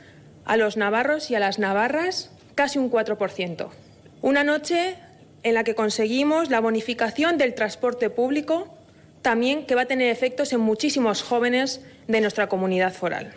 a 0.44 0.56
los 0.56 0.76
navarros 0.76 1.30
y 1.30 1.34
a 1.34 1.40
las 1.40 1.58
navarras 1.58 2.30
casi 2.54 2.78
un 2.78 2.90
4%. 2.90 3.68
Una 4.22 4.44
noche 4.44 4.96
en 5.42 5.54
la 5.54 5.64
que 5.64 5.74
conseguimos 5.74 6.50
la 6.50 6.60
bonificación 6.60 7.38
del 7.38 7.54
transporte 7.54 8.10
público, 8.10 8.76
también 9.22 9.66
que 9.66 9.74
va 9.74 9.82
a 9.82 9.86
tener 9.86 10.10
efectos 10.10 10.52
en 10.52 10.60
muchísimos 10.60 11.22
jóvenes 11.22 11.80
de 12.08 12.20
nuestra 12.20 12.48
comunidad 12.48 12.92
foral. 12.92 13.32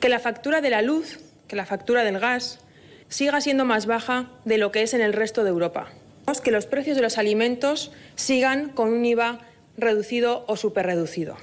Que 0.00 0.08
la 0.08 0.18
factura 0.18 0.60
de 0.60 0.70
la 0.70 0.82
luz, 0.82 1.20
que 1.46 1.56
la 1.56 1.66
factura 1.66 2.04
del 2.04 2.18
gas, 2.18 2.58
siga 3.08 3.40
siendo 3.40 3.64
más 3.64 3.86
baja 3.86 4.28
de 4.44 4.58
lo 4.58 4.70
que 4.70 4.82
es 4.82 4.92
en 4.92 5.00
el 5.00 5.12
resto 5.12 5.44
de 5.44 5.50
Europa. 5.50 5.88
Que 6.44 6.50
los 6.50 6.66
precios 6.66 6.96
de 6.96 7.02
los 7.02 7.16
alimentos 7.16 7.90
sigan 8.14 8.68
con 8.68 8.92
un 8.92 9.04
IVA 9.04 9.40
reducido 9.78 10.44
o 10.46 10.56
superreducido. 10.56 11.36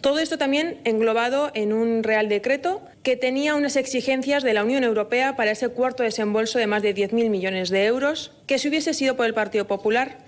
Todo 0.00 0.18
esto 0.18 0.38
también 0.38 0.80
englobado 0.84 1.50
en 1.52 1.74
un 1.74 2.02
Real 2.02 2.28
Decreto 2.30 2.80
que 3.02 3.16
tenía 3.16 3.54
unas 3.54 3.76
exigencias 3.76 4.42
de 4.42 4.54
la 4.54 4.64
Unión 4.64 4.82
Europea 4.82 5.36
para 5.36 5.50
ese 5.50 5.68
cuarto 5.68 6.02
desembolso 6.02 6.58
de 6.58 6.66
más 6.66 6.82
de 6.82 6.94
10.000 6.94 7.28
millones 7.28 7.68
de 7.68 7.84
euros, 7.84 8.32
que 8.46 8.58
si 8.58 8.68
hubiese 8.68 8.94
sido 8.94 9.16
por 9.16 9.26
el 9.26 9.34
Partido 9.34 9.66
Popular 9.66 10.18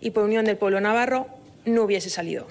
y 0.00 0.10
por 0.10 0.24
Unión 0.24 0.46
del 0.46 0.56
Pueblo 0.56 0.80
Navarro, 0.80 1.26
no 1.66 1.82
hubiese 1.82 2.08
salido. 2.08 2.46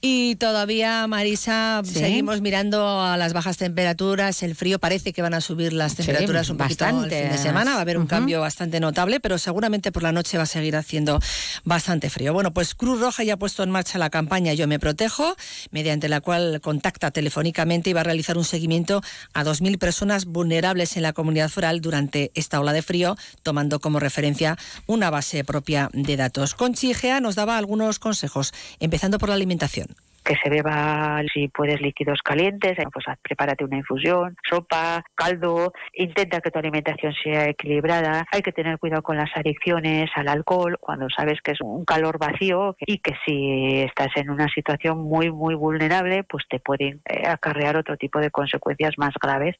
Y 0.00 0.36
todavía, 0.36 1.04
Marisa, 1.08 1.82
seguimos 1.84 2.40
mirando 2.40 3.00
a 3.00 3.16
las 3.16 3.32
bajas 3.32 3.56
temperaturas. 3.56 4.44
El 4.44 4.54
frío 4.54 4.78
parece 4.78 5.12
que 5.12 5.22
van 5.22 5.34
a 5.34 5.40
subir 5.40 5.72
las 5.72 5.96
temperaturas 5.96 6.50
un 6.50 6.56
poquito 6.56 6.84
bastante. 6.84 7.22
fin 7.22 7.32
de 7.32 7.38
semana. 7.38 7.72
Va 7.72 7.78
a 7.78 7.80
haber 7.80 7.98
un 7.98 8.06
cambio 8.06 8.40
bastante 8.40 8.78
notable, 8.78 9.18
pero 9.18 9.38
seguramente 9.38 9.90
por 9.90 10.04
la 10.04 10.12
noche 10.12 10.36
va 10.36 10.44
a 10.44 10.46
seguir 10.46 10.76
haciendo 10.76 11.18
bastante 11.64 12.10
frío. 12.10 12.32
Bueno, 12.32 12.54
pues 12.54 12.76
Cruz 12.76 13.00
Roja 13.00 13.24
ya 13.24 13.34
ha 13.34 13.36
puesto 13.38 13.64
en 13.64 13.70
marcha 13.70 13.98
la 13.98 14.08
campaña 14.08 14.54
Yo 14.54 14.68
me 14.68 14.78
protejo, 14.78 15.34
mediante 15.72 16.08
la 16.08 16.20
cual 16.20 16.60
contacta 16.60 17.10
telefónicamente 17.10 17.90
y 17.90 17.92
va 17.92 18.02
a 18.02 18.04
realizar 18.04 18.38
un 18.38 18.44
seguimiento 18.44 19.02
a 19.34 19.42
2.000 19.42 19.78
personas 19.78 20.26
vulnerables 20.26 20.96
en 20.96 21.02
la 21.02 21.12
comunidad 21.12 21.48
foral 21.48 21.80
durante 21.80 22.30
esta 22.36 22.60
ola 22.60 22.72
de 22.72 22.82
frío, 22.82 23.16
tomando 23.42 23.80
como 23.80 23.98
referencia 23.98 24.56
una 24.86 25.10
base 25.10 25.42
propia 25.42 25.90
de 25.92 26.16
datos. 26.16 26.54
Conchi 26.54 26.94
Gea 26.94 27.18
nos 27.18 27.34
daba 27.34 27.58
algunos 27.58 27.98
consejos, 27.98 28.52
empezando 28.78 29.18
por 29.18 29.30
la 29.30 29.34
alimentación 29.34 29.87
que 30.28 30.36
se 30.42 30.50
beba 30.50 31.22
si 31.32 31.48
puedes 31.48 31.80
líquidos 31.80 32.20
calientes, 32.22 32.76
pues 32.92 33.06
prepárate 33.22 33.64
una 33.64 33.78
infusión, 33.78 34.36
sopa, 34.46 35.02
caldo, 35.14 35.72
intenta 35.94 36.42
que 36.42 36.50
tu 36.50 36.58
alimentación 36.58 37.14
sea 37.24 37.48
equilibrada, 37.48 38.26
hay 38.30 38.42
que 38.42 38.52
tener 38.52 38.78
cuidado 38.78 39.02
con 39.02 39.16
las 39.16 39.30
adicciones 39.34 40.10
al 40.14 40.28
alcohol 40.28 40.76
cuando 40.78 41.08
sabes 41.08 41.40
que 41.42 41.52
es 41.52 41.60
un 41.62 41.86
calor 41.86 42.18
vacío 42.18 42.76
y 42.78 42.98
que 42.98 43.14
si 43.24 43.80
estás 43.80 44.08
en 44.16 44.28
una 44.28 44.48
situación 44.48 44.98
muy 44.98 45.32
muy 45.32 45.54
vulnerable, 45.54 46.24
pues 46.24 46.44
te 46.50 46.60
pueden 46.60 47.00
eh, 47.08 47.26
acarrear 47.26 47.78
otro 47.78 47.96
tipo 47.96 48.18
de 48.18 48.30
consecuencias 48.30 48.92
más 48.98 49.14
graves. 49.18 49.56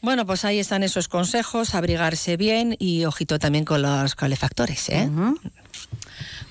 Bueno, 0.00 0.26
pues 0.26 0.44
ahí 0.44 0.60
están 0.60 0.84
esos 0.84 1.08
consejos, 1.08 1.74
abrigarse 1.74 2.36
bien 2.36 2.76
y 2.78 3.04
ojito 3.04 3.40
también 3.40 3.64
con 3.64 3.82
los 3.82 4.14
calefactores. 4.14 4.90
¿eh? 4.90 5.08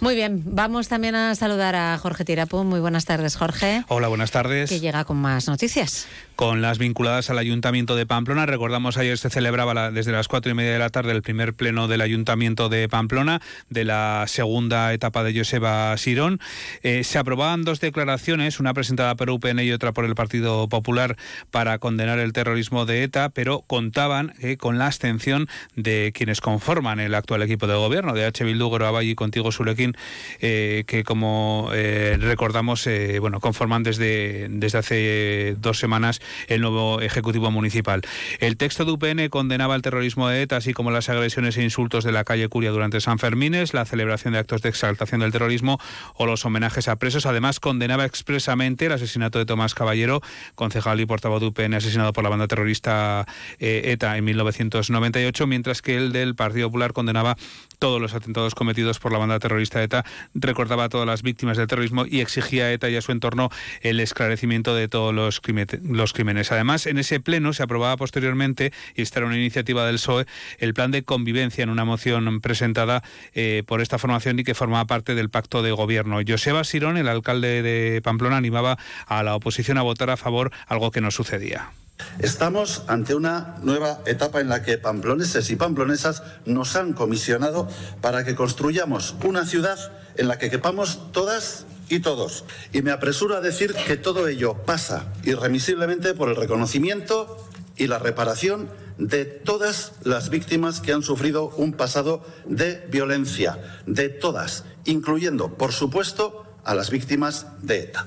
Muy 0.02 0.16
bien, 0.16 0.42
vamos 0.44 0.88
también 0.88 1.14
a 1.14 1.36
saludar 1.36 1.76
a 1.76 1.96
Jorge 2.00 2.26
Tirapu. 2.26 2.64
Muy 2.64 2.80
buenas 2.80 3.06
tardes, 3.06 3.36
Jorge. 3.36 3.84
Hola, 3.88 4.08
buenas 4.08 4.32
tardes. 4.32 4.68
Que 4.72 4.80
llega 4.80 5.06
con 5.06 5.18
más 5.18 5.48
noticias. 5.48 6.08
Con 6.42 6.64
las 6.64 6.80
vinculadas 6.80 7.30
al 7.30 7.38
Ayuntamiento 7.38 7.96
de 7.96 8.08
Pamplona. 8.08 8.48
Recordamos 8.48 8.98
ayer 8.98 9.16
se 9.20 9.30
celebraba 9.30 9.92
desde 9.92 10.12
las 10.12 10.28
cuatro 10.28 10.52
y 10.52 10.56
media 10.56 10.72
de 10.72 10.80
la 10.80 10.90
tarde 10.90 11.12
el 11.12 11.22
primer 11.22 11.54
pleno 11.54 11.88
del 11.88 12.02
Ayuntamiento 12.02 12.68
de 12.68 12.90
Pamplona, 12.90 13.44
de 13.70 13.86
la 13.86 14.26
segunda 14.26 14.92
etapa 14.92 15.24
de 15.24 15.38
Joseba 15.38 15.96
Sirón. 15.98 16.40
Eh, 16.82 17.04
se 17.04 17.20
aprobaban 17.20 17.64
dos 17.64 17.80
declaraciones, 17.80 18.60
una 18.60 18.74
presentada 18.74 19.14
por 19.14 19.30
UPN 19.30 19.60
y 19.60 19.72
otra 19.72 19.92
por 19.92 20.04
el 20.04 20.16
Partido 20.16 20.68
Popular 20.68 21.16
para 21.52 21.78
condenar 21.78 22.18
el 22.18 22.34
terrorismo 22.34 22.88
de 22.88 23.04
ETA, 23.04 23.30
pero 23.30 23.62
contaban 23.68 24.34
eh, 24.40 24.58
con 24.58 24.80
la 24.80 24.88
abstención 24.88 25.48
de 25.76 26.12
quienes 26.12 26.42
conforman 26.42 27.00
el 27.00 27.14
actual 27.14 27.44
equipo 27.44 27.68
de 27.68 27.76
gobierno, 27.76 28.16
de 28.16 28.26
H. 28.26 28.44
Bildu, 28.44 28.68
Valle 28.68 29.12
y 29.12 29.14
Contigo 29.14 29.52
Sulequín 29.52 29.96
eh, 30.40 30.86
que 30.88 31.04
como 31.04 31.70
recordamos, 31.72 32.90
bueno, 33.20 33.40
conforman 33.40 33.84
desde, 33.84 34.48
desde 34.50 34.80
hace 34.80 35.56
dos 35.60 35.78
semanas 35.78 36.20
el 36.48 36.62
nuevo 36.62 37.02
Ejecutivo 37.02 37.52
Municipal. 37.52 38.02
El 38.40 38.58
texto 38.58 38.86
de 38.86 38.92
UPN 38.92 39.30
condenaba 39.30 39.76
el 39.76 39.82
terrorismo 39.82 40.28
de 40.28 40.42
ETA, 40.42 40.58
así 40.58 40.74
como 40.74 40.92
las 40.92 41.10
agresiones 41.10 41.58
e 41.58 41.64
insultos 41.64 42.04
de 42.04 42.12
la 42.12 42.24
calle 42.24 42.48
Curia 42.48 42.72
durante 42.72 43.02
San 43.02 43.20
Fermines, 43.20 43.74
la 43.74 43.86
celebración 43.86 44.34
de 44.34 44.40
actos 44.40 44.62
de 44.62 44.70
exaltación 44.70 45.22
del 45.22 45.32
terrorismo 45.32 45.80
o 46.16 46.26
los 46.26 46.46
homenajes 46.46 46.88
a 46.88 46.96
presos. 46.98 47.26
Además, 47.26 47.60
condenaba 47.60 48.06
expresamente 48.06 48.86
el 48.86 48.92
asesinato 48.92 49.40
de 49.40 49.46
Tomás 49.46 49.74
Caballero, 49.74 50.22
concejal 50.56 51.00
y 51.00 51.06
portavoz 51.06 51.42
de 51.42 51.48
UPN, 51.48 51.76
asesinado 51.76 52.14
por 52.14 52.24
la 52.24 52.30
banda 52.30 52.48
terrorista 52.48 53.26
ETA 53.60 54.18
en 54.18 54.26
1998, 54.26 55.48
mientras 55.48 55.82
que 55.82 55.98
el 55.98 56.12
del 56.12 56.36
Partido 56.36 56.68
Popular 56.68 56.94
condenaba 56.94 57.38
todos 57.82 58.00
los 58.00 58.14
atentados 58.14 58.54
cometidos 58.54 59.00
por 59.00 59.12
la 59.12 59.18
banda 59.18 59.40
terrorista 59.40 59.82
ETA, 59.82 60.06
recordaba 60.36 60.84
a 60.84 60.90
todas 60.90 61.08
las 61.08 61.24
víctimas 61.24 61.58
del 61.58 61.66
terrorismo 61.66 62.06
y 62.06 62.20
exigía 62.20 62.66
a 62.66 62.72
ETA 62.72 62.92
y 62.92 62.96
a 62.96 63.02
su 63.02 63.12
entorno 63.12 63.50
el 63.82 64.00
esclarecimiento 64.00 64.76
de 64.76 64.88
todos 64.88 65.16
los, 65.16 65.42
crímenes. 65.42 66.52
Además, 66.52 66.86
en 66.86 67.00
ese 67.00 67.20
pleno 67.20 67.54
se 67.54 67.64
aprobaba 67.64 67.98
posteriormente, 67.98 68.72
y 68.96 69.02
esta 69.02 69.18
era 69.18 69.26
una 69.26 69.36
iniciativa 69.36 69.84
del 69.88 69.96
PSOE, 69.96 70.28
el 70.60 70.76
plan 70.76 70.92
de 70.92 71.02
convivencia 71.02 71.64
en 71.64 71.72
una 71.72 71.84
moción 71.84 72.40
presentada 72.40 73.02
eh, 73.34 73.64
por 73.66 73.82
esta 73.82 73.98
formación 73.98 74.38
y 74.38 74.44
que 74.44 74.54
formaba 74.54 74.86
parte 74.86 75.16
del 75.16 75.32
pacto 75.32 75.64
de 75.64 75.72
gobierno. 75.72 76.20
Joseba 76.26 76.64
Sirón, 76.64 76.98
el 76.98 77.08
alcalde 77.08 77.64
de 77.64 78.00
Pamplona, 78.04 78.38
animaba 78.38 78.78
a 79.08 79.24
la 79.24 79.34
oposición 79.34 79.80
a 79.80 79.82
votar 79.82 80.12
a 80.12 80.18
favor, 80.18 80.52
algo 80.68 80.92
que 80.92 81.02
no 81.02 81.10
sucedía. 81.10 81.72
Estamos 82.20 82.84
ante 82.88 83.16
una 83.16 83.56
nueva 83.62 84.00
etapa 84.06 84.42
en 84.42 84.50
la 84.50 84.64
que 84.64 84.78
pamploneses 84.78 85.50
y 85.50 85.56
pamplonesas 85.56 86.24
nos 86.46 86.76
han 86.76 86.94
comisionado 86.94 87.68
para 88.02 88.24
que 88.24 88.36
construyamos 88.36 89.16
una 89.24 89.46
ciudad 89.46 89.78
en 90.16 90.28
la 90.28 90.38
que 90.38 90.50
quepamos 90.50 91.12
todas 91.12 91.66
y 91.90 92.00
todos. 92.00 92.46
Y 92.72 92.82
me 92.82 92.92
apresuro 92.92 93.36
a 93.36 93.42
decir 93.42 93.74
que 93.74 93.98
todo 93.98 94.28
ello 94.28 94.56
pasa 94.66 95.12
irremisiblemente 95.24 96.14
por 96.14 96.30
el 96.30 96.36
reconocimiento 96.36 97.38
y 97.78 97.88
la 97.88 98.00
reparación 98.00 98.70
de 98.98 99.26
todas 99.26 99.94
las 100.04 100.30
víctimas 100.30 100.80
que 100.80 100.94
han 100.94 101.04
sufrido 101.04 101.50
un 101.58 101.74
pasado 101.74 102.24
de 102.46 102.86
violencia, 102.90 103.60
de 103.88 104.10
todas, 104.10 104.66
incluyendo, 104.86 105.56
por 105.56 105.74
supuesto, 105.74 106.46
a 106.64 106.76
las 106.76 106.92
víctimas 106.92 107.48
de 107.62 107.80
ETA. 107.80 108.06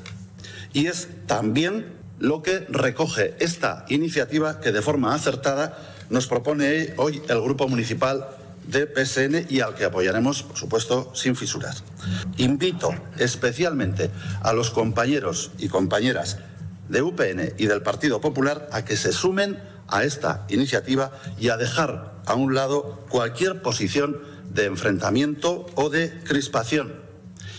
Y 0.72 0.87
es 0.87 1.09
también 1.26 2.03
lo 2.24 2.42
que 2.42 2.66
recoge 2.70 3.37
esta 3.38 3.84
iniciativa 3.88 4.58
que 4.58 4.72
de 4.72 4.80
forma 4.80 5.14
acertada 5.14 5.78
nos 6.08 6.26
propone 6.26 6.94
hoy 6.96 7.22
el 7.28 7.40
Grupo 7.40 7.68
Municipal 7.68 8.26
de 8.66 8.87
PSN 8.87 9.46
y 9.50 9.60
al 9.60 9.74
que 9.74 9.84
apoyaremos, 9.84 10.42
por 10.42 10.56
supuesto, 10.56 11.12
sin 11.14 11.37
fisuras. 11.37 11.84
Invito 12.38 12.94
especialmente 13.18 14.10
a 14.42 14.54
los 14.54 14.70
compañeros 14.70 15.50
y 15.58 15.68
compañeras 15.68 16.38
de 16.88 17.02
UPN 17.02 17.54
y 17.58 17.66
del 17.66 17.82
Partido 17.82 18.22
Popular 18.22 18.70
a 18.72 18.87
que 18.87 18.96
se 18.96 19.12
sumen 19.12 19.58
a 19.88 20.04
esta 20.04 20.46
iniciativa 20.48 21.12
y 21.38 21.50
a 21.50 21.58
dejar 21.58 22.22
a 22.24 22.34
un 22.34 22.54
lado 22.54 23.04
cualquier 23.10 23.60
posición 23.60 24.18
de 24.48 24.64
enfrentamiento 24.64 25.66
o 25.74 25.90
de 25.90 26.10
crispación 26.24 26.94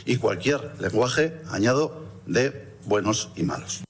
y 0.06 0.18
cualquier 0.18 0.74
lenguaje, 0.80 1.40
añado, 1.52 2.04
de 2.26 2.74
buenos 2.86 3.30
y 3.36 3.44
malos. 3.44 3.85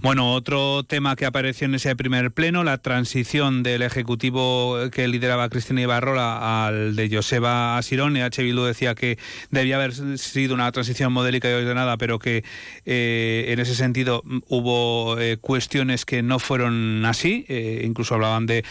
Bueno, 0.00 0.32
otro 0.32 0.84
tema 0.84 1.16
que 1.16 1.26
apareció 1.26 1.64
en 1.64 1.74
ese 1.74 1.96
primer 1.96 2.30
pleno, 2.30 2.62
la 2.62 2.78
transición 2.78 3.64
del 3.64 3.82
Ejecutivo 3.82 4.76
que 4.92 5.08
lideraba 5.08 5.48
Cristina 5.48 5.80
Ibarrola 5.80 6.66
al 6.66 6.94
de 6.94 7.10
Joseba 7.12 7.76
Asirón. 7.76 8.16
H. 8.16 8.40
Bildu 8.44 8.62
decía 8.62 8.94
que 8.94 9.18
debía 9.50 9.74
haber 9.74 9.92
sido 10.18 10.54
una 10.54 10.70
transición 10.70 11.12
modélica 11.12 11.50
y 11.50 11.54
ordenada, 11.54 11.96
pero 11.96 12.20
que 12.20 12.44
eh, 12.86 13.46
en 13.48 13.58
ese 13.58 13.74
sentido 13.74 14.22
hubo 14.46 15.18
eh, 15.18 15.36
cuestiones 15.36 16.04
que 16.04 16.22
no 16.22 16.38
fueron 16.38 17.04
así. 17.04 17.44
Eh, 17.48 17.82
incluso 17.84 18.14
hablaban 18.14 18.46
de 18.46 18.64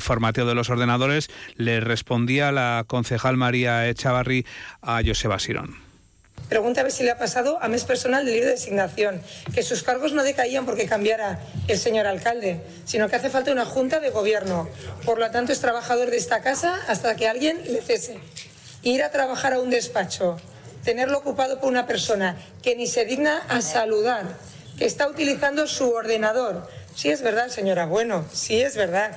formateo 0.00 0.44
de 0.44 0.54
los 0.54 0.68
ordenadores. 0.68 1.30
Le 1.56 1.80
respondía 1.80 2.52
la 2.52 2.84
concejal 2.86 3.38
María 3.38 3.88
Echavarri 3.88 4.44
a 4.82 5.00
Joseba 5.02 5.36
Asirón. 5.36 5.83
Pregunta 6.48 6.82
a 6.82 6.84
ver 6.84 6.92
si 6.92 7.02
le 7.02 7.10
ha 7.10 7.18
pasado 7.18 7.58
a 7.62 7.68
mes 7.68 7.84
personal 7.84 8.24
de 8.24 8.32
libre 8.32 8.50
designación, 8.50 9.20
que 9.54 9.62
sus 9.62 9.82
cargos 9.82 10.12
no 10.12 10.22
decaían 10.22 10.66
porque 10.66 10.86
cambiara 10.86 11.40
el 11.68 11.78
señor 11.78 12.06
alcalde, 12.06 12.60
sino 12.84 13.08
que 13.08 13.16
hace 13.16 13.30
falta 13.30 13.50
una 13.50 13.64
junta 13.64 13.98
de 13.98 14.10
gobierno. 14.10 14.68
Por 15.06 15.18
lo 15.18 15.30
tanto, 15.30 15.52
es 15.52 15.60
trabajador 15.60 16.10
de 16.10 16.18
esta 16.18 16.42
casa 16.42 16.78
hasta 16.86 17.16
que 17.16 17.28
alguien 17.28 17.60
le 17.72 17.80
cese. 17.80 18.18
Ir 18.82 19.02
a 19.02 19.10
trabajar 19.10 19.54
a 19.54 19.58
un 19.58 19.70
despacho, 19.70 20.36
tenerlo 20.84 21.18
ocupado 21.18 21.58
por 21.58 21.70
una 21.70 21.86
persona 21.86 22.36
que 22.62 22.76
ni 22.76 22.86
se 22.86 23.06
digna 23.06 23.42
a 23.48 23.62
saludar, 23.62 24.36
que 24.78 24.84
está 24.84 25.08
utilizando 25.08 25.66
su 25.66 25.90
ordenador. 25.90 26.68
Sí 26.94 27.08
es 27.10 27.22
verdad, 27.22 27.48
señora 27.48 27.86
Bueno, 27.86 28.26
sí 28.32 28.60
es 28.60 28.76
verdad. 28.76 29.10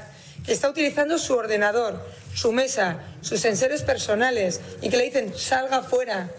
Que 0.45 0.53
está 0.53 0.69
utilizando 0.69 1.19
su 1.19 1.36
ordenador, 1.36 2.03
su 2.34 2.53
mesa, 2.53 2.99
sus 3.21 3.43
enseres 3.43 3.84
personales 3.84 4.62
y 4.82 4.89
que 4.89 4.97
le 4.97 5.03
dicen 5.03 5.38
salga 5.38 5.84
fuera 5.84 6.30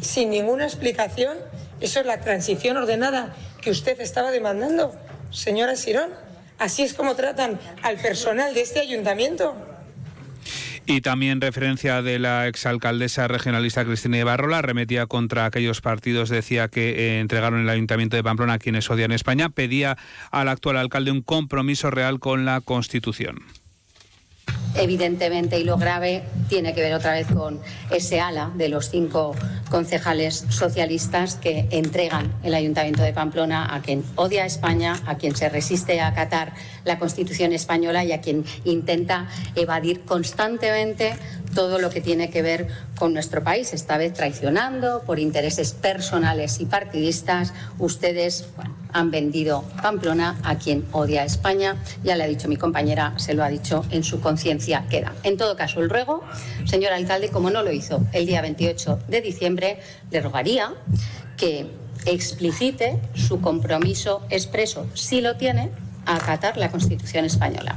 sin 0.00 0.30
ninguna 0.30 0.64
explicación. 0.64 1.36
Eso 1.80 2.00
es 2.00 2.06
la 2.06 2.20
transición 2.20 2.76
ordenada 2.76 3.34
que 3.60 3.70
usted 3.70 4.00
estaba 4.00 4.30
demandando, 4.30 4.94
señora 5.30 5.76
Sirón. 5.76 6.10
Así 6.58 6.82
es 6.82 6.94
como 6.94 7.16
tratan 7.16 7.58
al 7.82 7.96
personal 7.96 8.54
de 8.54 8.60
este 8.60 8.80
ayuntamiento. 8.80 9.56
Y 10.84 11.00
también 11.00 11.40
referencia 11.40 12.02
de 12.02 12.18
la 12.18 12.48
exalcaldesa 12.48 13.28
regionalista 13.28 13.84
Cristina 13.84 14.18
Ibarrola, 14.18 14.58
arremetía 14.58 15.06
contra 15.06 15.44
aquellos 15.44 15.80
partidos, 15.80 16.28
decía 16.28 16.68
que 16.68 16.90
eh, 16.90 17.20
entregaron 17.20 17.60
el 17.60 17.68
Ayuntamiento 17.68 18.16
de 18.16 18.24
Pamplona 18.24 18.54
a 18.54 18.58
quienes 18.58 18.90
odian 18.90 19.12
España, 19.12 19.48
pedía 19.48 19.96
al 20.32 20.48
actual 20.48 20.76
alcalde 20.76 21.12
un 21.12 21.22
compromiso 21.22 21.90
real 21.90 22.18
con 22.18 22.44
la 22.44 22.60
Constitución. 22.60 23.38
Evidentemente, 24.74 25.58
y 25.58 25.64
lo 25.64 25.76
grave 25.76 26.24
tiene 26.48 26.74
que 26.74 26.80
ver 26.80 26.94
otra 26.94 27.12
vez 27.12 27.26
con 27.26 27.60
ese 27.90 28.20
ala 28.20 28.50
de 28.54 28.68
los 28.68 28.90
cinco 28.90 29.34
concejales 29.70 30.44
socialistas 30.50 31.36
que 31.36 31.66
entregan 31.70 32.32
el 32.42 32.54
Ayuntamiento 32.54 33.02
de 33.02 33.12
Pamplona 33.12 33.74
a 33.74 33.80
quien 33.80 34.04
odia 34.16 34.42
a 34.42 34.46
España, 34.46 35.00
a 35.06 35.16
quien 35.16 35.34
se 35.34 35.48
resiste 35.48 36.00
a 36.00 36.08
acatar 36.08 36.52
la 36.84 36.98
Constitución 36.98 37.52
española 37.52 38.04
y 38.04 38.12
a 38.12 38.20
quien 38.20 38.44
intenta 38.64 39.28
evadir 39.56 40.02
constantemente 40.02 41.14
todo 41.54 41.78
lo 41.78 41.90
que 41.90 42.00
tiene 42.00 42.30
que 42.30 42.42
ver 42.42 42.68
con 42.98 43.12
nuestro 43.12 43.42
país, 43.42 43.72
esta 43.72 43.98
vez 43.98 44.12
traicionando 44.14 45.02
por 45.06 45.18
intereses 45.18 45.72
personales 45.72 46.60
y 46.60 46.66
partidistas. 46.66 47.52
Ustedes 47.78 48.46
han 48.92 49.10
vendido 49.10 49.64
Pamplona 49.82 50.38
a 50.42 50.56
quien 50.56 50.84
odia 50.92 51.22
a 51.22 51.24
España. 51.24 51.76
Ya 52.04 52.16
le 52.16 52.24
ha 52.24 52.26
dicho 52.26 52.48
mi 52.48 52.56
compañera, 52.56 53.14
se 53.16 53.34
lo 53.34 53.44
ha 53.44 53.48
dicho 53.48 53.84
en 53.90 54.04
su 54.04 54.20
conciencia 54.20 54.86
queda. 54.88 55.12
En 55.22 55.36
todo 55.36 55.56
caso, 55.56 55.80
el 55.80 55.90
ruego, 55.90 56.22
señor 56.64 56.92
alcalde, 56.92 57.28
como 57.28 57.50
no 57.50 57.62
lo 57.62 57.72
hizo 57.72 58.04
el 58.12 58.26
día 58.26 58.42
28 58.42 59.00
de 59.08 59.20
diciembre, 59.20 59.78
le 60.10 60.20
rogaría 60.20 60.72
que 61.36 61.66
explicite 62.06 63.00
su 63.14 63.40
compromiso 63.40 64.22
expreso, 64.30 64.86
si 64.94 65.20
lo 65.20 65.36
tiene, 65.36 65.70
a 66.06 66.16
acatar 66.16 66.56
la 66.56 66.70
Constitución 66.70 67.24
española. 67.24 67.76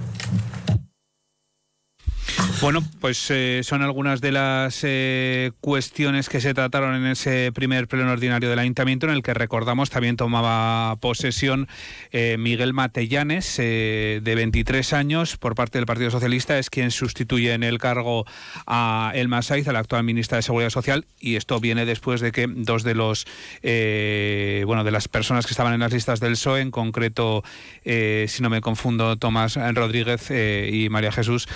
Bueno, 2.62 2.82
pues 3.02 3.30
eh, 3.32 3.62
son 3.64 3.82
algunas 3.82 4.22
de 4.22 4.32
las 4.32 4.80
eh, 4.84 5.52
cuestiones 5.62 6.30
que 6.30 6.40
se 6.40 6.54
trataron 6.54 6.96
en 6.96 7.06
ese 7.06 7.52
primer 7.52 7.88
pleno 7.88 8.12
ordinario 8.12 8.50
del 8.50 8.60
ayuntamiento, 8.60 9.08
en 9.08 9.14
el 9.14 9.24
que 9.24 9.34
recordamos 9.34 9.90
también 9.90 10.16
tomaba 10.16 10.96
posesión 10.98 11.68
eh, 12.12 12.38
Miguel 12.40 12.74
Matellanes, 12.74 13.58
de 13.58 14.34
23 14.36 14.94
años, 14.94 15.38
por 15.38 15.54
parte 15.54 15.78
del 15.78 15.86
Partido 15.86 16.10
Socialista, 16.12 16.58
es 16.58 16.70
quien 16.70 16.92
sustituye 16.92 17.54
en 17.54 17.64
el 17.64 17.78
cargo 17.78 18.26
a 18.66 19.12
Elma 19.14 19.42
Saiz, 19.42 19.68
a 19.68 19.74
la 19.74 19.80
actual 19.80 20.04
ministra 20.04 20.38
de 20.38 20.42
Seguridad 20.42 20.70
Social, 20.70 21.06
y 21.20 21.36
esto 21.36 21.60
viene 21.60 21.86
después 21.86 22.22
de 22.22 22.32
que 22.32 22.48
dos 22.48 22.84
de 22.84 22.96
los 22.96 23.26
bueno 23.62 24.84
de 24.84 24.92
las 24.92 25.08
personas 25.08 25.46
que 25.46 25.52
estaban 25.52 25.74
en 25.74 25.82
las 25.82 25.92
listas 25.92 26.20
del 26.20 26.34
PSOE, 26.34 26.62
en 26.62 26.72
concreto, 26.72 27.44
si 27.84 28.42
no 28.42 28.50
me 28.50 28.62
confundo, 28.62 29.18
Tomás 29.18 29.56
Rodríguez 29.56 30.32
y 30.32 30.90
María 30.90 31.12
Jesús, 31.12 31.48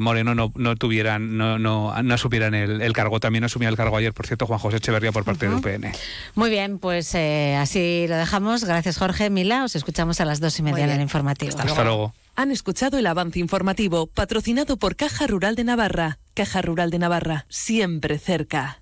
Moreno 0.00 0.34
no, 0.34 0.52
no 0.56 0.76
tuvieran, 0.76 1.36
no, 1.36 1.58
no, 1.58 2.02
no 2.02 2.18
supieran 2.18 2.54
el, 2.54 2.92
cargo. 2.92 3.20
También 3.20 3.44
asumía 3.44 3.68
el 3.68 3.76
cargo 3.76 3.96
ayer, 3.96 4.12
por 4.12 4.26
cierto, 4.26 4.46
Juan 4.46 4.58
José 4.58 4.76
Echeverría 4.78 5.12
por 5.12 5.24
parte 5.24 5.48
del 5.48 5.56
UPN. 5.56 5.92
Muy 6.34 6.50
bien, 6.50 6.78
pues 6.78 7.14
eh, 7.14 7.56
así 7.56 8.06
lo 8.08 8.16
dejamos. 8.16 8.64
Gracias, 8.64 8.98
Jorge. 8.98 9.30
Mila, 9.30 9.64
os 9.64 9.76
escuchamos 9.76 10.20
a 10.20 10.24
las 10.24 10.40
dos 10.40 10.58
y 10.58 10.62
media 10.62 10.84
en 10.84 10.90
el 10.90 11.00
informativo. 11.00 11.56
Hasta, 11.58 11.84
luego. 11.84 12.14
Han 12.36 12.50
escuchado 12.50 12.98
el 12.98 13.06
avance 13.06 13.38
informativo 13.38 14.06
patrocinado 14.06 14.76
por 14.76 14.96
Caja 14.96 15.26
Rural 15.26 15.54
de 15.54 15.64
Navarra. 15.64 16.18
Caja 16.34 16.62
Rural 16.62 16.90
de 16.90 16.98
Navarra, 16.98 17.46
siempre 17.48 18.18
cerca. 18.18 18.81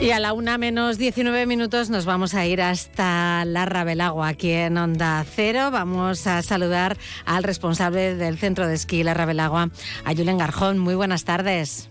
Y 0.00 0.10
a 0.10 0.18
la 0.18 0.32
una 0.32 0.58
menos 0.58 0.98
19 0.98 1.46
minutos 1.46 1.88
nos 1.88 2.04
vamos 2.04 2.34
a 2.34 2.44
ir 2.46 2.60
hasta 2.60 3.44
la 3.46 3.64
Rabelagua, 3.64 4.28
aquí 4.28 4.50
en 4.50 4.76
Onda 4.76 5.24
Cero. 5.24 5.70
Vamos 5.70 6.26
a 6.26 6.42
saludar 6.42 6.96
al 7.24 7.42
responsable 7.42 8.14
del 8.14 8.36
centro 8.36 8.66
de 8.66 8.74
esquí 8.74 9.02
La 9.02 9.14
Rabelagua, 9.14 9.70
a 10.04 10.14
Julen 10.14 10.36
Garjón. 10.36 10.78
Muy 10.78 10.94
buenas 10.94 11.24
tardes. 11.24 11.88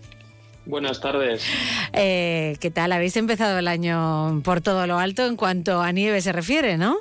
Buenas 0.66 1.00
tardes. 1.00 1.44
Eh, 1.92 2.56
¿Qué 2.60 2.70
tal? 2.70 2.92
Habéis 2.92 3.16
empezado 3.16 3.58
el 3.58 3.68
año 3.68 4.40
por 4.44 4.60
todo 4.60 4.86
lo 4.86 4.98
alto 4.98 5.26
en 5.26 5.36
cuanto 5.36 5.82
a 5.82 5.90
nieve 5.92 6.20
se 6.20 6.32
refiere, 6.32 6.78
¿no? 6.78 6.96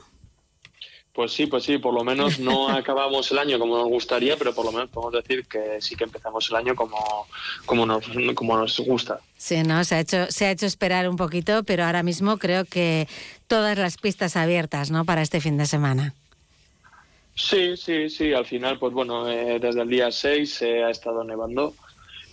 Pues 1.13 1.31
sí, 1.31 1.45
pues 1.45 1.63
sí, 1.63 1.77
por 1.77 1.93
lo 1.93 2.03
menos 2.03 2.39
no 2.39 2.69
acabamos 2.75 3.31
el 3.31 3.37
año 3.37 3.59
como 3.59 3.77
nos 3.77 3.87
gustaría, 3.87 4.35
pero 4.35 4.53
por 4.53 4.65
lo 4.65 4.71
menos 4.71 4.89
podemos 4.89 5.13
decir 5.13 5.45
que 5.45 5.79
sí 5.79 5.95
que 5.95 6.05
empezamos 6.05 6.49
el 6.49 6.55
año 6.55 6.75
como, 6.75 7.27
como, 7.65 7.85
nos, 7.85 8.03
como 8.33 8.57
nos 8.57 8.79
gusta. 8.79 9.19
Sí, 9.37 9.61
¿no? 9.61 9.83
Se 9.83 9.95
ha, 9.95 9.99
hecho, 9.99 10.25
se 10.31 10.47
ha 10.47 10.51
hecho 10.51 10.65
esperar 10.65 11.07
un 11.07 11.15
poquito, 11.15 11.63
pero 11.63 11.85
ahora 11.85 12.01
mismo 12.01 12.37
creo 12.37 12.65
que 12.65 13.07
todas 13.47 13.77
las 13.77 13.97
pistas 13.97 14.35
abiertas, 14.35 14.89
¿no? 14.89 15.05
Para 15.05 15.21
este 15.21 15.39
fin 15.39 15.57
de 15.57 15.67
semana. 15.67 16.15
Sí, 17.35 17.77
sí, 17.77 18.09
sí. 18.09 18.33
Al 18.33 18.45
final, 18.45 18.79
pues 18.79 18.93
bueno, 18.93 19.29
eh, 19.29 19.59
desde 19.59 19.81
el 19.81 19.89
día 19.89 20.11
6 20.11 20.51
se 20.51 20.83
ha 20.83 20.89
estado 20.89 21.23
nevando. 21.23 21.75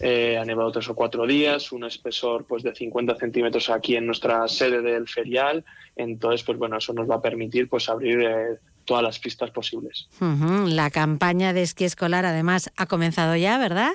Eh, 0.03 0.39
ha 0.39 0.45
nevado 0.47 0.73
tres 0.73 0.89
o 0.89 0.95
cuatro 0.95 1.27
días, 1.27 1.73
un 1.73 1.85
espesor 1.85 2.47
pues 2.47 2.63
de 2.63 2.75
50 2.75 3.17
centímetros 3.17 3.69
aquí 3.69 3.97
en 3.97 4.07
nuestra 4.07 4.49
sede 4.49 4.81
del 4.81 5.07
ferial. 5.07 5.63
Entonces, 5.95 6.43
pues 6.43 6.57
bueno, 6.57 6.79
eso 6.79 6.95
nos 6.95 7.09
va 7.09 7.17
a 7.17 7.21
permitir 7.21 7.69
pues 7.69 7.89
abrir 7.91 8.21
eh, 8.23 8.59
todas 8.91 9.05
las 9.05 9.21
pistas 9.21 9.53
posibles. 9.53 10.09
La 10.19 10.91
campaña 10.91 11.53
de 11.53 11.63
esquí 11.63 11.85
escolar 11.85 12.27
además 12.27 12.73
ha 12.77 12.87
comenzado 12.87 13.37
ya, 13.37 13.57
¿verdad? 13.57 13.93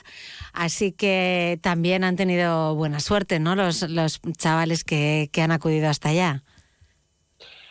Así 0.54 0.94
que 0.94 1.60
también 1.62 2.06
han 2.06 2.16
tenido 2.16 2.76
buena 2.76 3.02
suerte, 3.02 3.42
¿no? 3.42 3.58
Los, 3.58 3.82
los 3.90 4.22
chavales 4.38 4.86
que, 4.86 5.30
que 5.34 5.42
han 5.42 5.52
acudido 5.52 5.90
hasta 5.90 6.08
allá. 6.10 6.44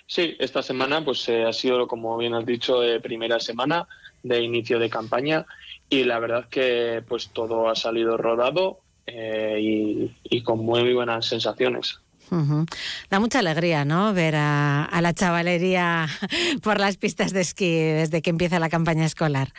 Sí, 0.06 0.36
esta 0.38 0.62
semana 0.62 1.02
pues 1.02 1.26
eh, 1.30 1.46
ha 1.46 1.54
sido, 1.54 1.88
como 1.88 2.18
bien 2.18 2.34
has 2.34 2.44
dicho, 2.44 2.82
eh, 2.82 3.00
primera 3.00 3.40
semana 3.40 3.88
de 4.22 4.42
inicio 4.42 4.78
de 4.78 4.90
campaña 4.90 5.46
y 5.88 6.04
la 6.04 6.18
verdad 6.18 6.50
que 6.50 7.02
pues 7.08 7.30
todo 7.30 7.70
ha 7.70 7.74
salido 7.74 8.18
rodado 8.18 8.80
eh, 9.06 9.56
y, 9.62 10.14
y, 10.24 10.42
con 10.42 10.58
muy 10.58 10.92
buenas 10.92 11.24
sensaciones. 11.24 12.00
Da 13.10 13.20
mucha 13.20 13.38
alegría, 13.40 13.84
¿no? 13.84 14.12
Ver 14.12 14.34
a, 14.36 15.00
la 15.00 15.12
chavalería 15.12 16.08
por 16.62 16.80
las 16.80 16.96
pistas 16.96 17.32
de 17.32 17.40
esquí 17.40 17.72
desde 17.78 18.22
que 18.22 18.30
empieza 18.30 18.58
la 18.58 18.68
campaña 18.68 19.04
escolar. 19.04 19.52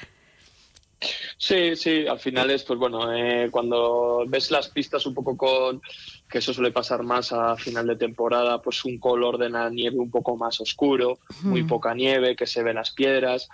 Sí, 1.38 1.75
sí, 1.75 2.07
al 2.07 2.19
final 2.19 2.49
es, 2.51 2.63
pues 2.63 2.79
bueno, 2.79 3.13
eh, 3.13 3.49
cuando 3.51 4.23
ves 4.27 4.49
las 4.49 4.69
pistas 4.69 5.05
un 5.05 5.13
poco 5.13 5.35
con, 5.35 5.81
que 6.29 6.39
eso 6.39 6.53
suele 6.53 6.71
pasar 6.71 7.03
más 7.03 7.31
a 7.33 7.55
final 7.57 7.85
de 7.88 7.95
temporada, 7.95 8.61
pues 8.61 8.83
un 8.85 8.97
color 8.97 9.38
de 9.38 9.49
la 9.49 9.69
nieve 9.69 9.97
un 9.97 10.09
poco 10.09 10.38
más 10.38 10.59
oscuro, 10.61 11.19
muy 11.41 11.63
poca 11.63 11.93
nieve, 11.93 12.35
que 12.35 12.47
se 12.47 12.63
ven 12.63 12.75
las 12.75 12.91
piedras, 12.91 13.49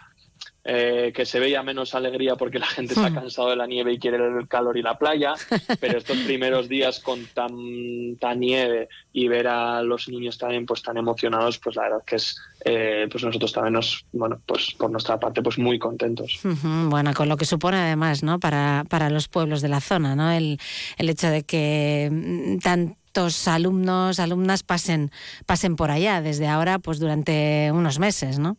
eh, 0.64 1.12
que 1.16 1.26
se 1.26 1.40
veía 1.40 1.64
menos 1.64 1.96
alegría 1.96 2.36
porque 2.36 2.60
la 2.60 2.68
gente 2.68 2.94
se 2.94 3.00
ha 3.00 3.10
hmm. 3.10 3.16
cansado 3.16 3.50
de 3.50 3.56
la 3.56 3.66
nieve 3.66 3.94
y 3.94 3.98
quiere 3.98 4.18
el 4.18 4.48
calor 4.48 4.78
y 4.78 4.84
la 4.84 4.98
playa, 4.98 5.34
pero 5.80 5.98
estos 5.98 6.18
primeros 6.20 6.70
días 6.70 7.00
con 7.00 7.26
tanta 7.34 8.36
nieve 8.36 8.88
y 9.12 9.28
ver 9.28 9.48
a 9.48 9.82
los 9.82 10.08
niños 10.08 10.38
también 10.38 10.68
pues 10.68 10.84
tan 10.84 10.98
emocionados, 10.98 11.58
pues 11.58 11.76
la 11.76 11.84
verdad 11.84 12.04
que 12.06 12.18
es, 12.18 12.40
eh, 12.64 13.08
pues 13.12 13.24
nosotros 13.24 13.52
también 13.52 13.74
nos, 13.74 14.06
bueno, 14.12 14.40
pues 14.46 14.76
por 14.78 14.92
nuestra 14.92 15.20
parte 15.20 15.42
pues 15.42 15.58
muy 15.58 15.80
contentos. 15.80 16.40
Bueno, 16.64 17.14
con 17.16 17.28
lo 17.28 17.38
que 17.38 17.46
supone 17.46 17.78
además, 17.78 18.22
¿no? 18.22 18.40
Para, 18.40 18.84
para 18.88 19.10
los 19.10 19.28
pueblos 19.28 19.64
de 19.64 19.70
la 19.70 19.82
zona, 19.82 20.16
¿no? 20.16 20.32
El, 20.32 20.60
el 20.98 21.10
hecho 21.10 21.28
de 21.28 21.42
que 21.42 22.08
mm, 22.12 22.60
tantos 22.60 23.48
alumnos, 23.48 24.20
alumnas 24.20 24.62
pasen, 24.62 25.12
pasen 25.48 25.76
por 25.76 25.90
allá 25.90 26.22
desde 26.22 26.48
ahora, 26.48 26.78
pues 26.78 27.00
durante 27.00 27.72
unos 27.74 27.98
meses, 27.98 28.38
¿no? 28.38 28.58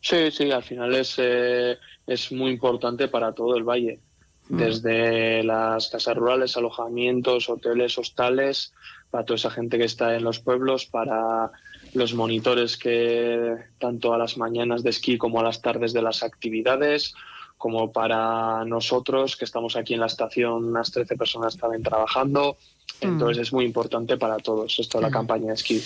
Sí, 0.00 0.30
sí, 0.30 0.50
al 0.50 0.62
final 0.62 0.94
es, 0.94 1.14
eh, 1.18 1.78
es 2.06 2.32
muy 2.32 2.50
importante 2.50 3.08
para 3.08 3.32
todo 3.32 3.56
el 3.56 3.64
valle, 3.64 4.00
mm. 4.48 4.56
desde 4.56 5.42
las 5.42 5.88
casas 5.88 6.16
rurales, 6.16 6.56
alojamientos, 6.56 7.48
hoteles, 7.48 7.98
hostales, 7.98 8.72
para 9.10 9.24
toda 9.24 9.36
esa 9.36 9.50
gente 9.50 9.78
que 9.78 9.84
está 9.84 10.14
en 10.16 10.24
los 10.24 10.40
pueblos, 10.40 10.86
para 10.86 11.50
los 11.94 12.14
monitores 12.14 12.76
que 12.76 13.56
tanto 13.78 14.12
a 14.12 14.18
las 14.18 14.36
mañanas 14.36 14.82
de 14.82 14.90
esquí 14.90 15.16
como 15.16 15.40
a 15.40 15.44
las 15.44 15.62
tardes 15.62 15.92
de 15.92 16.02
las 16.02 16.22
actividades, 16.22 17.14
como 17.56 17.92
para 17.92 18.64
nosotros 18.64 19.36
que 19.36 19.44
estamos 19.44 19.76
aquí 19.76 19.94
en 19.94 20.00
la 20.00 20.06
estación, 20.06 20.64
unas 20.64 20.90
13 20.90 21.16
personas 21.16 21.56
también 21.56 21.82
trabajando. 21.82 22.56
Mm. 23.00 23.06
Entonces 23.06 23.38
es 23.38 23.52
muy 23.52 23.64
importante 23.64 24.16
para 24.16 24.36
todos 24.38 24.78
esto 24.78 24.98
de 24.98 25.02
la 25.04 25.10
campaña 25.10 25.48
de 25.48 25.54
esquí. 25.54 25.80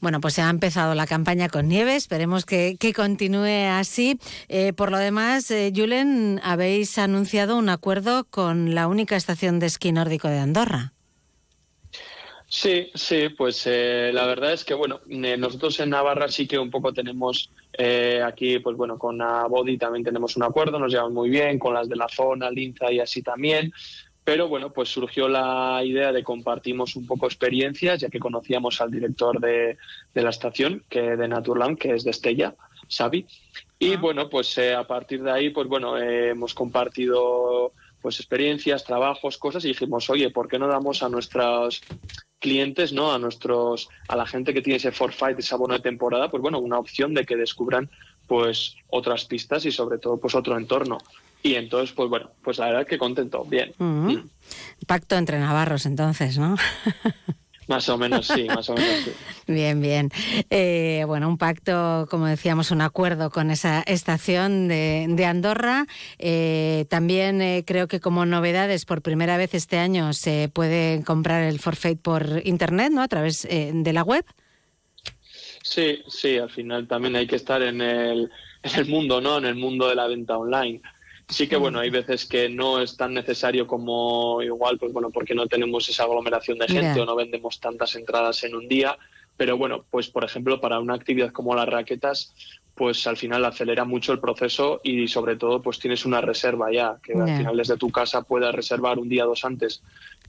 Bueno, 0.00 0.20
pues 0.20 0.34
se 0.34 0.42
ha 0.42 0.50
empezado 0.50 0.94
la 0.94 1.06
campaña 1.06 1.48
con 1.48 1.68
nieve, 1.68 1.96
esperemos 1.96 2.44
que, 2.44 2.76
continúe 2.94 3.68
así. 3.70 4.18
Eh, 4.48 4.72
por 4.74 4.90
lo 4.90 4.98
demás, 4.98 5.50
eh, 5.50 5.72
Julen, 5.74 6.40
habéis 6.44 6.98
anunciado 6.98 7.56
un 7.56 7.70
acuerdo 7.70 8.24
con 8.24 8.74
la 8.74 8.88
única 8.88 9.16
estación 9.16 9.58
de 9.58 9.66
esquí 9.66 9.92
nórdico 9.92 10.28
de 10.28 10.38
Andorra. 10.38 10.92
Sí, 12.48 12.90
sí, 12.94 13.30
pues 13.30 13.62
eh, 13.66 14.10
la 14.14 14.24
verdad 14.26 14.52
es 14.52 14.64
que 14.64 14.74
bueno, 14.74 15.00
nosotros 15.06 15.80
en 15.80 15.90
Navarra 15.90 16.28
sí 16.28 16.46
que 16.46 16.58
un 16.58 16.70
poco 16.70 16.92
tenemos 16.92 17.50
aquí, 18.24 18.58
pues 18.60 18.76
bueno, 18.76 18.98
con 18.98 19.18
Body 19.18 19.76
también 19.76 20.04
tenemos 20.04 20.36
un 20.36 20.44
acuerdo, 20.44 20.78
nos 20.78 20.92
llevamos 20.92 21.12
muy 21.12 21.28
bien, 21.28 21.58
con 21.58 21.74
las 21.74 21.88
de 21.88 21.96
la 21.96 22.08
zona, 22.08 22.50
Linza 22.50 22.90
y 22.92 23.00
así 23.00 23.20
también 23.20 23.72
Pero 24.26 24.48
bueno, 24.48 24.72
pues 24.72 24.88
surgió 24.88 25.28
la 25.28 25.80
idea 25.84 26.10
de 26.10 26.24
compartimos 26.24 26.96
un 26.96 27.06
poco 27.06 27.26
experiencias, 27.26 28.00
ya 28.00 28.08
que 28.08 28.18
conocíamos 28.18 28.80
al 28.80 28.90
director 28.90 29.38
de, 29.38 29.78
de 30.12 30.22
la 30.22 30.30
estación, 30.30 30.82
que 30.88 31.14
de 31.14 31.28
Naturland, 31.28 31.78
que 31.78 31.94
es 31.94 32.02
de 32.02 32.10
Estella, 32.10 32.56
Xavi. 32.90 33.24
Y 33.78 33.94
bueno, 33.94 34.28
pues 34.28 34.58
eh, 34.58 34.74
a 34.74 34.84
partir 34.84 35.22
de 35.22 35.30
ahí, 35.30 35.50
pues 35.50 35.68
bueno, 35.68 35.96
eh, 35.96 36.30
hemos 36.30 36.54
compartido 36.54 37.72
pues 38.02 38.18
experiencias, 38.18 38.82
trabajos, 38.82 39.38
cosas 39.38 39.64
y 39.64 39.68
dijimos, 39.68 40.10
oye, 40.10 40.30
¿por 40.30 40.48
qué 40.48 40.58
no 40.58 40.66
damos 40.66 41.04
a 41.04 41.08
nuestros 41.08 41.82
clientes, 42.40 42.92
¿no? 42.92 43.12
A 43.12 43.20
nuestros, 43.20 43.88
a 44.08 44.16
la 44.16 44.26
gente 44.26 44.52
que 44.52 44.60
tiene 44.60 44.78
ese 44.78 44.90
forfait, 44.90 45.38
ese 45.38 45.54
abono 45.54 45.74
de 45.74 45.80
temporada, 45.80 46.28
pues 46.32 46.42
bueno, 46.42 46.58
una 46.58 46.80
opción 46.80 47.14
de 47.14 47.24
que 47.24 47.36
descubran 47.36 47.88
pues 48.26 48.74
otras 48.88 49.24
pistas 49.26 49.64
y 49.66 49.70
sobre 49.70 49.98
todo 49.98 50.18
pues 50.18 50.34
otro 50.34 50.58
entorno. 50.58 50.98
Y 51.46 51.54
entonces, 51.54 51.94
pues 51.94 52.10
bueno, 52.10 52.32
pues 52.42 52.58
la 52.58 52.66
verdad 52.66 52.86
que 52.88 52.98
contento, 52.98 53.44
bien. 53.44 53.72
Mm. 53.78 54.16
Pacto 54.88 55.16
entre 55.16 55.38
navarros 55.38 55.86
entonces, 55.86 56.38
¿no? 56.38 56.56
Más 57.68 57.88
o 57.88 57.98
menos, 57.98 58.28
sí, 58.28 58.44
más 58.44 58.70
o 58.70 58.74
menos, 58.74 59.04
sí. 59.04 59.12
Bien, 59.48 59.80
bien. 59.80 60.10
Eh, 60.50 61.02
bueno, 61.08 61.28
un 61.28 61.36
pacto, 61.36 62.06
como 62.08 62.26
decíamos, 62.26 62.70
un 62.70 62.80
acuerdo 62.80 63.30
con 63.30 63.50
esa 63.50 63.82
estación 63.82 64.68
de, 64.68 65.06
de 65.08 65.24
Andorra. 65.24 65.86
Eh, 66.18 66.86
también 66.88 67.42
eh, 67.42 67.64
creo 67.66 67.88
que 67.88 67.98
como 67.98 68.24
novedades, 68.24 68.84
por 68.84 69.02
primera 69.02 69.36
vez 69.36 69.52
este 69.54 69.78
año 69.78 70.12
se 70.12 70.48
puede 70.52 71.02
comprar 71.02 71.42
el 71.42 71.58
forfait 71.58 72.00
por 72.00 72.40
internet, 72.44 72.92
¿no? 72.92 73.02
A 73.02 73.08
través 73.08 73.42
de 73.42 73.92
la 73.92 74.04
web. 74.04 74.24
Sí, 75.64 76.04
sí, 76.06 76.38
al 76.38 76.50
final 76.50 76.86
también 76.86 77.16
hay 77.16 77.26
que 77.26 77.34
estar 77.34 77.62
en 77.62 77.80
el, 77.80 78.30
en 78.62 78.78
el 78.78 78.86
mundo, 78.86 79.20
¿no? 79.20 79.38
En 79.38 79.44
el 79.46 79.56
mundo 79.56 79.88
de 79.88 79.96
la 79.96 80.06
venta 80.06 80.38
online. 80.38 80.82
Sí 81.28 81.48
que 81.48 81.56
bueno, 81.56 81.80
hay 81.80 81.90
veces 81.90 82.24
que 82.24 82.48
no 82.48 82.80
es 82.80 82.96
tan 82.96 83.12
necesario 83.12 83.66
como 83.66 84.40
igual, 84.42 84.78
pues 84.78 84.92
bueno, 84.92 85.10
porque 85.10 85.34
no 85.34 85.48
tenemos 85.48 85.88
esa 85.88 86.04
aglomeración 86.04 86.58
de 86.58 86.68
gente 86.68 87.00
o 87.00 87.04
no 87.04 87.16
vendemos 87.16 87.58
tantas 87.58 87.96
entradas 87.96 88.44
en 88.44 88.54
un 88.54 88.68
día, 88.68 88.96
pero 89.36 89.56
bueno, 89.56 89.84
pues 89.90 90.08
por 90.08 90.22
ejemplo, 90.22 90.60
para 90.60 90.78
una 90.78 90.94
actividad 90.94 91.32
como 91.32 91.54
las 91.56 91.68
raquetas, 91.68 92.32
pues 92.76 93.06
al 93.08 93.16
final 93.16 93.44
acelera 93.44 93.84
mucho 93.84 94.12
el 94.12 94.20
proceso 94.20 94.80
y 94.84 95.08
sobre 95.08 95.34
todo 95.34 95.62
pues 95.62 95.80
tienes 95.80 96.06
una 96.06 96.20
reserva 96.20 96.70
ya, 96.72 96.98
que 97.02 97.14
al 97.14 97.36
final 97.36 97.56
desde 97.56 97.76
tu 97.76 97.90
casa 97.90 98.22
puedas 98.22 98.54
reservar 98.54 98.98
un 98.98 99.08
día 99.08 99.24
o 99.24 99.28
dos 99.30 99.44
antes 99.44 99.82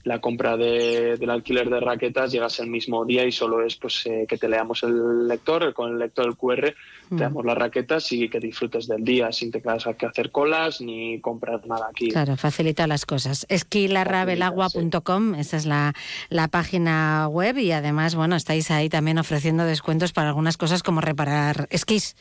la 0.04 0.20
compra 0.20 0.56
de- 0.56 1.16
del 1.18 1.30
alquiler 1.30 1.68
de 1.68 1.80
raquetas, 1.80 2.32
llegas 2.32 2.58
el 2.60 2.68
mismo 2.70 3.04
día 3.04 3.24
y 3.26 3.32
solo 3.32 3.62
es 3.64 3.76
pues 3.76 4.06
eh, 4.06 4.26
que 4.28 4.38
te 4.38 4.48
leamos 4.48 4.82
el 4.82 5.26
lector, 5.28 5.72
con 5.74 5.92
el 5.92 5.98
lector 5.98 6.24
del 6.26 6.36
QR 6.36 6.74
Mm. 7.10 7.16
te 7.16 7.22
damos 7.24 7.44
las 7.44 7.56
raquetas 7.56 8.12
y 8.12 8.28
que 8.28 8.38
disfrutes 8.38 8.86
del 8.86 9.02
día 9.02 9.32
sin 9.32 9.50
te 9.50 9.60
tengas 9.60 9.84
que 9.98 10.04
hacer 10.06 10.30
colas 10.30 10.80
ni 10.82 11.20
comprar 11.22 11.66
nada 11.66 11.88
aquí. 11.90 12.08
Claro, 12.10 12.36
facilita 12.36 12.86
las 12.86 13.06
cosas. 13.06 13.46
Esquilarrabelagua.com, 13.48 15.34
esa 15.34 15.56
es 15.56 15.66
la, 15.66 15.94
la 16.28 16.48
página 16.48 17.26
web 17.28 17.58
y 17.58 17.72
además, 17.72 18.14
bueno, 18.14 18.36
estáis 18.36 18.70
ahí 18.70 18.88
también 18.88 19.18
ofreciendo 19.18 19.64
descuentos 19.64 20.12
para 20.12 20.28
algunas 20.28 20.56
cosas 20.56 20.82
como 20.82 21.00
reparar 21.00 21.66
esquís. 21.70 22.14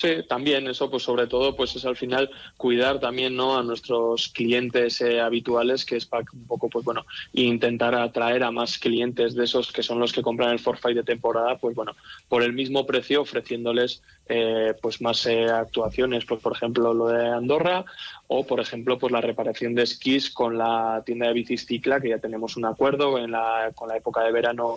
Sí, 0.00 0.22
también 0.28 0.68
eso, 0.68 0.88
pues 0.88 1.02
sobre 1.02 1.26
todo, 1.26 1.56
pues 1.56 1.74
es 1.74 1.84
al 1.84 1.96
final 1.96 2.30
cuidar 2.56 3.00
también 3.00 3.34
no 3.34 3.58
a 3.58 3.64
nuestros 3.64 4.28
clientes 4.28 5.00
eh, 5.00 5.20
habituales, 5.20 5.84
que 5.84 5.96
es 5.96 6.06
para 6.06 6.24
un 6.32 6.46
poco, 6.46 6.68
pues 6.68 6.84
bueno, 6.84 7.04
intentar 7.32 7.96
atraer 7.96 8.44
a 8.44 8.52
más 8.52 8.78
clientes 8.78 9.34
de 9.34 9.42
esos 9.42 9.72
que 9.72 9.82
son 9.82 9.98
los 9.98 10.12
que 10.12 10.22
compran 10.22 10.52
el 10.52 10.60
forfait 10.60 10.94
de 10.94 11.02
temporada, 11.02 11.58
pues 11.58 11.74
bueno, 11.74 11.96
por 12.28 12.44
el 12.44 12.52
mismo 12.52 12.86
precio 12.86 13.22
ofreciéndoles 13.22 14.00
eh, 14.28 14.74
pues 14.80 15.00
más 15.00 15.24
eh, 15.26 15.46
actuaciones, 15.46 16.24
pues 16.24 16.40
por 16.40 16.52
ejemplo 16.52 16.92
lo 16.92 17.08
de 17.08 17.28
Andorra 17.28 17.84
o 18.26 18.46
por 18.46 18.60
ejemplo 18.60 18.98
pues 18.98 19.12
la 19.12 19.20
reparación 19.20 19.74
de 19.74 19.82
esquís 19.82 20.30
con 20.30 20.58
la 20.58 21.02
tienda 21.04 21.28
de 21.28 21.32
bicis 21.32 21.66
Cicla, 21.66 22.00
que 22.00 22.10
ya 22.10 22.18
tenemos 22.18 22.56
un 22.56 22.66
acuerdo 22.66 23.18
en 23.18 23.30
la, 23.30 23.72
con 23.74 23.88
la 23.88 23.96
época 23.96 24.22
de 24.22 24.32
verano 24.32 24.76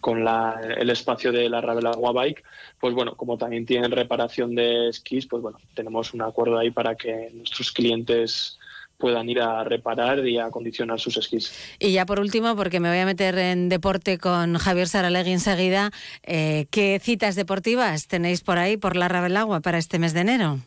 con 0.00 0.24
la, 0.24 0.60
el 0.76 0.90
espacio 0.90 1.32
de 1.32 1.48
la 1.48 1.60
Ravel 1.60 1.86
Agua 1.86 2.12
Bike, 2.12 2.42
pues 2.80 2.94
bueno, 2.94 3.14
como 3.14 3.38
también 3.38 3.66
tienen 3.66 3.90
reparación 3.90 4.54
de 4.54 4.88
esquís, 4.88 5.26
pues 5.26 5.42
bueno, 5.42 5.58
tenemos 5.74 6.12
un 6.12 6.22
acuerdo 6.22 6.58
ahí 6.58 6.70
para 6.70 6.94
que 6.96 7.30
nuestros 7.34 7.72
clientes 7.72 8.57
puedan 8.98 9.28
ir 9.30 9.40
a 9.40 9.62
reparar 9.64 10.26
y 10.26 10.38
a 10.38 10.46
acondicionar 10.46 10.98
sus 11.00 11.16
esquís. 11.16 11.52
Y 11.78 11.92
ya 11.92 12.04
por 12.04 12.20
último, 12.20 12.54
porque 12.56 12.80
me 12.80 12.88
voy 12.90 12.98
a 12.98 13.06
meter 13.06 13.38
en 13.38 13.68
deporte 13.68 14.18
con 14.18 14.58
Javier 14.58 14.88
Saralegui 14.88 15.32
enseguida, 15.32 15.92
eh, 16.24 16.66
¿qué 16.70 17.00
citas 17.02 17.36
deportivas 17.36 18.08
tenéis 18.08 18.42
por 18.42 18.58
ahí, 18.58 18.76
por 18.76 18.96
la 18.96 19.08
Rabelagua, 19.08 19.60
para 19.60 19.78
este 19.78 19.98
mes 20.00 20.12
de 20.14 20.20
enero? 20.20 20.58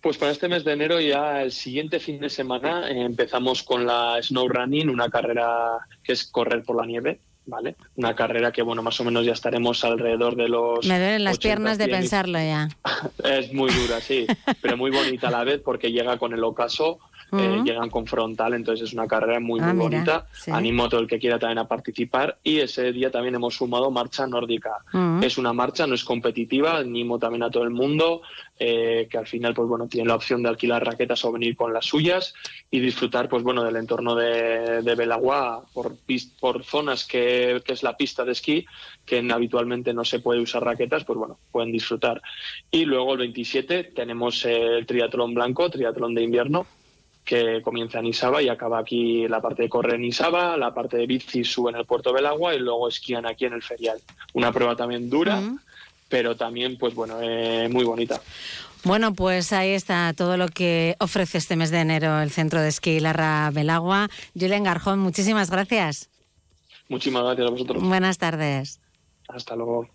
Pues 0.00 0.16
para 0.16 0.32
este 0.32 0.48
mes 0.48 0.64
de 0.64 0.72
enero 0.72 1.00
ya 1.00 1.42
el 1.42 1.52
siguiente 1.52 2.00
fin 2.00 2.20
de 2.20 2.30
semana 2.30 2.88
eh, 2.90 3.02
empezamos 3.02 3.62
con 3.62 3.86
la 3.86 4.18
Snow 4.22 4.48
Running, 4.48 4.88
una 4.88 5.10
carrera 5.10 5.78
que 6.02 6.12
es 6.12 6.24
correr 6.26 6.62
por 6.62 6.76
la 6.76 6.86
nieve, 6.86 7.20
¿vale? 7.44 7.76
Una 7.96 8.14
carrera 8.14 8.50
que, 8.50 8.62
bueno, 8.62 8.82
más 8.82 8.98
o 9.00 9.04
menos 9.04 9.26
ya 9.26 9.32
estaremos 9.32 9.84
alrededor 9.84 10.36
de 10.36 10.48
los... 10.48 10.86
Me 10.86 10.98
duelen 10.98 11.24
las 11.24 11.34
80, 11.36 11.48
piernas 11.54 11.78
de 11.78 11.84
100 11.84 11.90
y- 11.96 12.00
pensarlo 12.00 12.38
ya. 12.38 12.68
Es 13.24 13.52
muy 13.52 13.70
dura, 13.72 14.00
sí, 14.00 14.26
pero 14.62 14.78
muy 14.78 14.90
bonita 14.90 15.28
a 15.28 15.32
la 15.32 15.44
vez 15.44 15.60
porque 15.62 15.90
llega 15.92 16.18
con 16.18 16.32
el 16.32 16.44
ocaso, 16.44 16.98
eh, 17.32 17.60
llegan 17.64 17.90
con 17.90 18.06
frontal, 18.06 18.54
entonces 18.54 18.88
es 18.88 18.94
una 18.94 19.06
carrera 19.06 19.40
muy, 19.40 19.60
Ah, 19.60 19.72
muy 19.72 19.72
mira, 19.74 19.84
bonita. 19.84 20.26
sí. 20.32 20.50
Animo 20.52 20.84
a 20.84 20.88
todo 20.88 21.00
el 21.00 21.06
que 21.06 21.18
quiera 21.18 21.38
también 21.38 21.58
a 21.58 21.66
participar 21.68 22.38
y 22.42 22.58
ese 22.60 22.92
día 22.92 23.10
también 23.10 23.34
hemos 23.34 23.54
sumado 23.56 23.90
marcha 23.90 24.26
nórdica. 24.26 24.72
Ujú. 24.92 25.24
Es 25.24 25.36
una 25.38 25.52
marcha, 25.52 25.86
no 25.86 25.94
es 25.94 26.04
competitiva, 26.04 26.76
animo 26.78 27.18
también 27.18 27.42
a 27.42 27.50
todo 27.50 27.64
el 27.64 27.70
mundo 27.70 28.22
eh, 28.58 29.06
que 29.10 29.18
al 29.18 29.26
final 29.26 29.52
pues 29.54 29.68
bueno 29.68 29.86
tiene 29.86 30.08
la 30.08 30.14
opción 30.14 30.42
de 30.42 30.48
alquilar 30.48 30.84
raquetas 30.84 31.24
o 31.24 31.32
venir 31.32 31.56
con 31.56 31.72
las 31.72 31.84
suyas 31.84 32.32
y 32.70 32.80
disfrutar 32.80 33.28
pues 33.28 33.42
bueno 33.42 33.62
del 33.62 33.76
entorno 33.76 34.14
de, 34.14 34.82
de 34.82 34.94
Belagua 34.94 35.64
por, 35.74 35.96
por 36.40 36.64
zonas 36.64 37.04
que, 37.06 37.60
que 37.64 37.72
es 37.74 37.82
la 37.82 37.96
pista 37.96 38.24
de 38.24 38.32
esquí 38.32 38.64
que 39.04 39.18
en- 39.18 39.30
habitualmente 39.30 39.92
no 39.92 40.04
se 40.04 40.20
puede 40.20 40.40
usar 40.40 40.64
raquetas 40.64 41.04
pues 41.04 41.18
bueno 41.18 41.38
pueden 41.52 41.70
disfrutar 41.70 42.22
y 42.70 42.84
luego 42.86 43.12
el 43.12 43.18
27 43.18 43.84
tenemos 43.94 44.44
el 44.46 44.86
triatlón 44.86 45.34
blanco 45.34 45.68
triatlón 45.68 46.14
de 46.14 46.22
invierno 46.22 46.66
que 47.26 47.60
comienza 47.60 47.98
en 47.98 48.06
Isaba 48.06 48.40
y 48.40 48.48
acaba 48.48 48.78
aquí 48.78 49.26
la 49.28 49.42
parte 49.42 49.64
de 49.64 49.68
correr 49.68 49.96
en 49.96 50.04
Isaba, 50.04 50.56
la 50.56 50.72
parte 50.72 50.96
de 50.96 51.06
bici 51.06 51.44
sube 51.44 51.70
en 51.70 51.76
el 51.76 51.84
puerto 51.84 52.12
del 52.12 52.24
agua 52.24 52.54
y 52.54 52.60
luego 52.60 52.88
esquían 52.88 53.26
aquí 53.26 53.44
en 53.44 53.52
el 53.52 53.62
ferial. 53.62 53.98
Una 54.32 54.52
prueba 54.52 54.76
también 54.76 55.10
dura, 55.10 55.42
pero 56.08 56.36
también, 56.36 56.78
pues 56.78 56.94
bueno, 56.94 57.18
eh, 57.20 57.68
muy 57.68 57.84
bonita. 57.84 58.22
Bueno, 58.84 59.12
pues 59.12 59.52
ahí 59.52 59.70
está 59.70 60.14
todo 60.16 60.36
lo 60.36 60.46
que 60.46 60.94
ofrece 61.00 61.38
este 61.38 61.56
mes 61.56 61.72
de 61.72 61.80
enero 61.80 62.20
el 62.20 62.30
Centro 62.30 62.60
de 62.60 62.68
Esquí 62.68 63.00
Larra 63.00 63.50
Belagua. 63.52 64.08
Julen 64.38 64.62
Garjón, 64.62 65.00
muchísimas 65.00 65.50
gracias. 65.50 66.08
Muchísimas 66.88 67.24
gracias 67.24 67.48
a 67.48 67.50
vosotros. 67.50 67.82
Buenas 67.82 68.18
tardes. 68.18 68.78
Hasta 69.26 69.56
luego. 69.56 69.88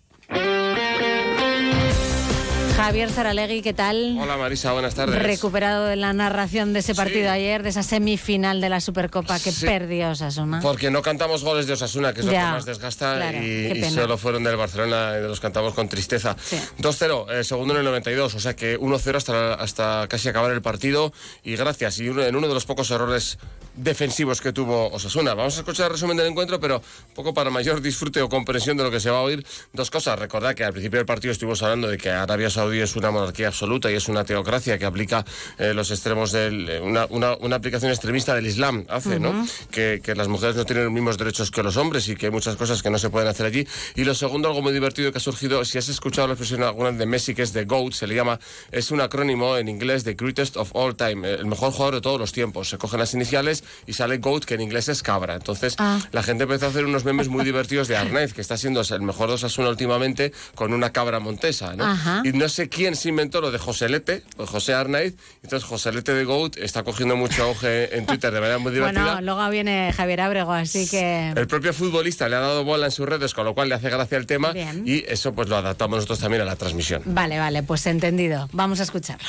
Javier 2.82 3.12
Saralegui, 3.12 3.62
¿qué 3.62 3.72
tal? 3.72 4.18
Hola 4.20 4.36
Marisa, 4.36 4.72
buenas 4.72 4.96
tardes. 4.96 5.22
Recuperado 5.22 5.86
de 5.86 5.94
la 5.94 6.12
narración 6.12 6.72
de 6.72 6.80
ese 6.80 6.96
partido 6.96 7.30
ayer, 7.30 7.62
de 7.62 7.68
esa 7.68 7.84
semifinal 7.84 8.60
de 8.60 8.68
la 8.68 8.80
Supercopa 8.80 9.38
que 9.38 9.52
Sí. 9.52 9.64
perdió 9.66 10.10
Osasuna. 10.10 10.58
Porque 10.60 10.90
no 10.90 11.00
cantamos 11.00 11.44
goles 11.44 11.68
de 11.68 11.74
Osasuna, 11.74 12.12
que 12.12 12.20
es 12.20 12.26
lo 12.26 12.32
Ya, 12.32 12.46
que 12.46 12.50
más 12.54 12.64
desgasta, 12.64 13.14
claro, 13.18 13.38
y, 13.38 13.70
y 13.78 13.84
solo 13.84 14.18
fueron 14.18 14.42
del 14.42 14.56
Barcelona 14.56 15.12
y 15.16 15.22
los 15.22 15.38
cantamos 15.38 15.74
con 15.74 15.88
tristeza. 15.88 16.34
2-0, 16.78 17.30
eh, 17.30 17.44
segundo 17.44 17.72
en 17.74 17.78
el 17.78 17.84
92, 17.84 18.34
o 18.34 18.40
sea 18.40 18.56
que 18.56 18.76
1-0 18.76 19.16
hasta, 19.16 19.54
hasta 19.54 20.08
casi 20.08 20.28
acabar 20.28 20.50
el 20.50 20.60
partido. 20.60 21.12
Y 21.44 21.54
gracias, 21.54 22.00
y 22.00 22.08
uno- 22.08 22.24
en 22.24 22.34
uno 22.34 22.48
de 22.48 22.54
los 22.54 22.64
pocos 22.66 22.90
errores 22.90 23.38
defensivos 23.74 24.40
que 24.42 24.52
tuvo 24.52 24.88
Osasuna. 24.90 25.32
Vamos 25.34 25.56
a 25.56 25.60
escuchar 25.60 25.86
el 25.86 25.92
resumen 25.92 26.16
del 26.16 26.26
encuentro, 26.26 26.58
pero 26.60 26.78
un 26.78 27.14
poco 27.14 27.32
para 27.32 27.48
mayor 27.48 27.80
disfrute 27.80 28.20
o 28.20 28.28
comprensión 28.28 28.76
de 28.76 28.82
lo 28.82 28.90
que 28.90 28.98
se 29.00 29.08
va 29.08 29.18
a 29.18 29.22
oír. 29.22 29.46
Dos 29.72 29.88
cosas. 29.90 30.18
Recordad 30.18 30.54
que 30.54 30.64
al 30.64 30.72
principio 30.72 30.98
del 30.98 31.06
partido 31.06 31.32
estuvimos 31.32 31.62
hablando 31.62 31.88
de 31.88 31.96
que 31.96 32.10
Arabia 32.10 32.50
Saudí 32.72 32.80
es 32.80 32.96
una 32.96 33.10
monarquía 33.10 33.48
absoluta 33.48 33.90
y 33.90 33.94
es 33.96 34.08
una 34.08 34.24
teocracia 34.24 34.78
que 34.78 34.86
aplica 34.86 35.26
eh, 35.58 35.74
los 35.74 35.90
extremos 35.90 36.32
del. 36.32 36.68
eh, 36.70 36.80
una, 36.80 37.04
una- 37.10 37.36
una 37.36 37.56
aplicación 37.56 37.90
extremista 37.92 38.34
del 38.34 38.46
Islam 38.46 38.84
hace, 38.88 39.20
¿no? 39.20 39.30
Ujú. 39.30 39.46
Que, 39.70 40.00
que 40.02 40.14
las 40.14 40.28
mujeres 40.28 40.56
no 40.56 40.64
tienen 40.64 40.84
los 40.84 40.92
mismos 40.92 41.18
derechos 41.18 41.50
que 41.50 41.62
los 41.62 41.76
hombres 41.76 42.08
y 42.08 42.16
que 42.16 42.26
hay 42.26 42.32
muchas 42.32 42.56
cosas 42.56 42.82
que 42.82 42.88
no 42.88 42.98
se 42.98 43.10
pueden 43.10 43.28
hacer 43.28 43.44
allí. 43.44 43.66
Y 43.94 44.04
lo 44.04 44.14
segundo, 44.14 44.48
algo 44.48 44.62
muy 44.62 44.72
divertido 44.72 45.12
que 45.12 45.18
ha 45.18 45.20
surgido, 45.20 45.62
si 45.66 45.76
has 45.76 45.88
escuchado 45.90 46.28
la 46.28 46.32
expresión 46.34 46.62
alguna 46.62 46.92
de 46.92 47.04
Messi, 47.04 47.34
que 47.34 47.42
es 47.42 47.52
The 47.52 47.64
GOAT, 47.66 47.92
se 47.92 48.06
le 48.06 48.14
llama, 48.14 48.40
es 48.70 48.90
un 48.90 49.02
acrónimo 49.02 49.58
en 49.58 49.68
inglés 49.68 50.02
de 50.04 50.14
Greatest 50.14 50.56
of 50.56 50.70
All 50.72 50.96
Time, 50.96 51.28
el 51.30 51.44
mejor 51.44 51.72
jugador 51.72 51.96
de 51.96 52.00
todos 52.00 52.18
los 52.18 52.32
tiempos. 52.32 52.70
Se 52.70 52.78
cogen 52.78 53.00
las 53.00 53.12
iniciales 53.12 53.64
y 53.86 53.92
sale 53.92 54.16
GOAT, 54.16 54.44
que 54.44 54.54
en 54.54 54.62
inglés 54.62 54.88
es 54.88 55.02
cabra. 55.02 55.34
Entonces, 55.34 55.76
la 56.12 56.22
gente 56.22 56.44
empezó 56.44 56.66
a 56.66 56.68
hacer 56.70 56.86
unos 56.86 57.04
memes 57.04 57.28
muy 57.28 57.44
divertidos 57.44 57.88
de 57.88 57.96
Arnaiz, 57.98 58.32
que 58.32 58.40
está 58.40 58.56
siendo 58.56 58.80
el 58.80 59.02
mejor 59.02 59.28
de 59.28 59.34
Osasuna 59.34 59.68
últimamente, 59.68 60.32
con 60.54 60.72
una 60.72 60.90
cabra 60.90 61.18
montesa, 61.20 61.74
¿no? 61.76 61.84
Ajá. 61.84 62.22
Y 62.24 62.32
no 62.32 62.48
sé 62.48 62.61
quién 62.68 62.96
se 62.96 63.08
inventó 63.08 63.40
lo 63.40 63.50
de 63.50 63.58
Joselete, 63.58 64.22
o 64.36 64.46
José 64.46 64.74
Arnaiz, 64.74 65.14
entonces 65.42 65.68
Joselete 65.68 66.12
de 66.14 66.24
GOAT 66.24 66.56
está 66.58 66.82
cogiendo 66.82 67.16
mucho 67.16 67.44
auge 67.44 67.96
en 67.96 68.06
Twitter 68.06 68.32
de 68.32 68.40
manera 68.40 68.58
muy 68.58 68.72
divertida. 68.72 69.14
Bueno, 69.14 69.20
luego 69.20 69.50
viene 69.50 69.92
Javier 69.92 70.20
Ábrego, 70.20 70.52
así 70.52 70.88
que... 70.88 71.32
El 71.36 71.46
propio 71.46 71.72
futbolista 71.72 72.28
le 72.28 72.36
ha 72.36 72.40
dado 72.40 72.64
bola 72.64 72.86
en 72.86 72.92
sus 72.92 73.08
redes, 73.08 73.34
con 73.34 73.44
lo 73.44 73.54
cual 73.54 73.68
le 73.68 73.74
hace 73.74 73.90
gracia 73.90 74.18
el 74.18 74.26
tema 74.26 74.52
Bien. 74.52 74.82
y 74.86 75.04
eso 75.08 75.32
pues 75.32 75.48
lo 75.48 75.56
adaptamos 75.56 75.96
nosotros 75.96 76.18
también 76.18 76.42
a 76.42 76.44
la 76.44 76.56
transmisión. 76.56 77.02
Vale, 77.06 77.38
vale, 77.38 77.62
pues 77.62 77.86
entendido. 77.86 78.48
Vamos 78.52 78.80
a 78.80 78.84
escucharlo. 78.84 79.28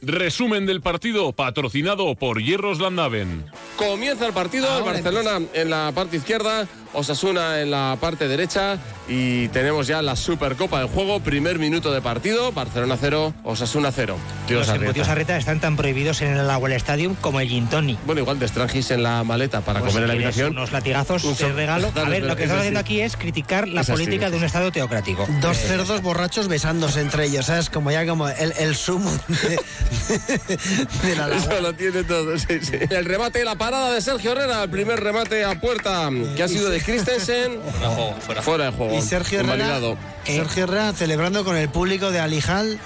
Resumen 0.00 0.64
del 0.66 0.80
partido 0.80 1.32
patrocinado 1.32 2.14
por 2.14 2.40
Hierros 2.40 2.78
Landaven. 2.78 3.44
Comienza 3.76 4.26
el 4.26 4.32
partido, 4.32 4.78
el 4.78 4.84
Barcelona 4.84 5.40
en 5.54 5.70
la 5.70 5.90
parte 5.92 6.16
izquierda, 6.18 6.68
Osasuna 6.92 7.60
en 7.60 7.70
la 7.72 7.96
parte 8.00 8.28
derecha 8.28 8.78
y 9.08 9.48
tenemos 9.48 9.86
ya 9.88 10.00
la 10.02 10.14
Supercopa 10.16 10.80
en 10.82 10.88
juego, 10.88 11.20
primer 11.20 11.58
minuto 11.58 11.92
de 11.92 12.00
partido, 12.00 12.52
Barcelona 12.52 12.96
0, 12.98 13.34
Osasuna 13.42 13.90
0. 13.90 14.16
Los 14.48 14.68
embutidos 14.68 15.08
Arreta 15.08 15.36
están 15.36 15.60
tan 15.60 15.76
prohibidos 15.76 16.22
en 16.22 16.36
el 16.36 16.48
Agua 16.48 16.70
Stadium 16.74 17.14
como 17.20 17.40
el 17.40 17.48
gin 17.48 17.66
tonic. 17.68 17.98
Bueno, 18.06 18.20
igual 18.20 18.38
de 18.38 18.46
Strangis 18.48 18.90
en 18.92 19.02
la 19.02 19.24
maleta 19.24 19.62
para 19.62 19.80
Pues 19.80 19.92
comer 19.92 20.04
en 20.04 20.08
la 20.08 20.14
habitación. 20.14 20.52
Unos 20.52 20.70
latigazos, 20.72 21.24
Un 21.24 21.34
so- 21.34 21.52
regalo. 21.52 21.90
A 21.96 22.04
ver, 22.08 22.22
lo 22.22 22.36
que 22.36 22.42
es 22.42 22.46
estamos 22.46 22.60
haciendo 22.60 22.80
aquí 22.80 23.00
es 23.00 23.16
criticar 23.16 23.66
la 23.68 23.80
Es 23.80 23.90
política 23.90 24.30
de 24.30 24.36
un 24.36 24.44
Estado 24.44 24.70
teocrático. 24.70 25.26
Dos 25.40 25.56
cerdos 25.56 26.02
borrachos 26.02 26.46
besándose 26.48 27.00
entre 27.00 27.26
ellos, 27.26 27.46
¿sabes? 27.46 27.68
Como 27.70 27.90
ya 27.90 28.06
como 28.06 28.28
el, 28.28 28.52
el 28.58 28.74
sumo 28.76 29.10
de, 29.28 29.58
de 31.02 31.16
la 31.16 31.28
Eso 31.36 31.60
lo 31.60 31.72
tiene 31.74 32.04
todo, 32.04 32.38
sí, 32.38 32.58
sí. 32.60 32.76
El 32.90 33.04
remate, 33.04 33.44
la 33.44 33.56
parada 33.56 33.92
de 33.92 34.00
Sergio 34.00 34.32
Herrera, 34.32 34.62
el 34.64 34.70
primer 34.70 35.00
remate 35.00 35.44
a 35.44 35.60
puerta 35.60 36.10
que 36.36 36.42
ha 36.42 36.48
sido 36.48 36.70
de 36.70 36.80
Christensen. 36.80 37.58
Fuera 38.42 38.66
de 38.66 38.72
juego. 38.72 38.96
Y 38.96 39.02
Sergio 39.02 39.40
Herrera, 39.40 39.54
Invalidado. 39.54 39.98
Sergio 40.24 40.64
Herrera 40.64 40.92
celebrando 40.92 41.44
con 41.44 41.56
el 41.56 41.68
público 41.68 42.10
de 42.10 42.20
Alijal 42.20 42.78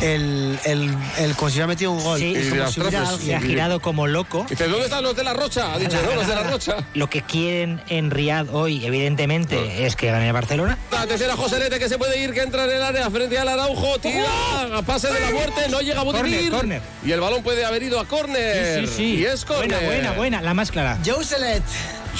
el, 0.00 0.58
el, 0.64 0.94
el 1.18 1.36
como 1.36 1.50
si 1.50 1.54
hubiera 1.54 1.66
metido 1.66 1.92
un 1.92 2.02
gol. 2.02 2.18
Sí, 2.18 2.34
Es 2.34 2.48
como 2.48 2.70
si 2.70 2.80
hubiera 2.80 3.06
se 3.06 3.34
ha 3.34 3.40
girado 3.40 3.80
como 3.80 4.06
loco. 4.06 4.46
Dice, 4.48 4.66
¿dónde 4.68 4.84
están 4.84 5.02
los 5.02 5.14
de 5.16 5.24
la 5.24 5.32
Rocha? 5.34 5.74
Ha 5.74 5.78
dicho, 5.78 5.96
no, 6.04 6.14
los 6.14 6.26
de 6.26 6.34
la 6.34 6.42
Rocha. 6.44 6.76
Lo 6.94 7.08
que 7.08 7.22
quieren 7.22 7.80
en 7.88 8.10
Riyadh 8.10 8.54
hoy, 8.54 8.84
evidentemente, 8.84 9.86
es 9.86 9.96
que 9.96 10.10
gane 10.10 10.26
el 10.28 10.32
Barcelona. 10.32 10.78
Atención 10.90 11.30
a 11.30 11.36
José 11.36 11.58
Lete 11.58 11.78
que 11.78 11.88
se 11.88 11.98
puede 11.98 12.22
ir, 12.22 12.32
que 12.32 12.42
entra 12.42 12.64
en 12.64 12.70
el 12.70 12.82
área 12.82 13.10
frente 13.10 13.38
al 13.38 13.48
Araujo, 13.48 13.98
tira, 13.98 14.78
a 14.78 14.82
pase 14.82 15.08
de 15.08 15.20
la 15.20 15.30
muerte, 15.30 15.68
no 15.70 15.80
llega 15.80 16.00
a 16.00 16.04
Budimir. 16.04 16.49
Córner. 16.50 16.82
Y 17.04 17.12
el 17.12 17.20
balón 17.20 17.42
puede 17.42 17.64
haber 17.64 17.82
ido 17.82 17.98
a 18.00 18.06
córner. 18.06 18.80
Sí, 18.80 18.86
sí, 18.86 18.94
sí. 18.96 19.14
Y 19.20 19.24
es 19.24 19.44
córner. 19.44 19.68
Buena, 19.68 19.86
buena, 19.86 20.12
buena, 20.12 20.42
la 20.42 20.54
más 20.54 20.70
clara. 20.70 20.98
Jouselet. 21.04 21.62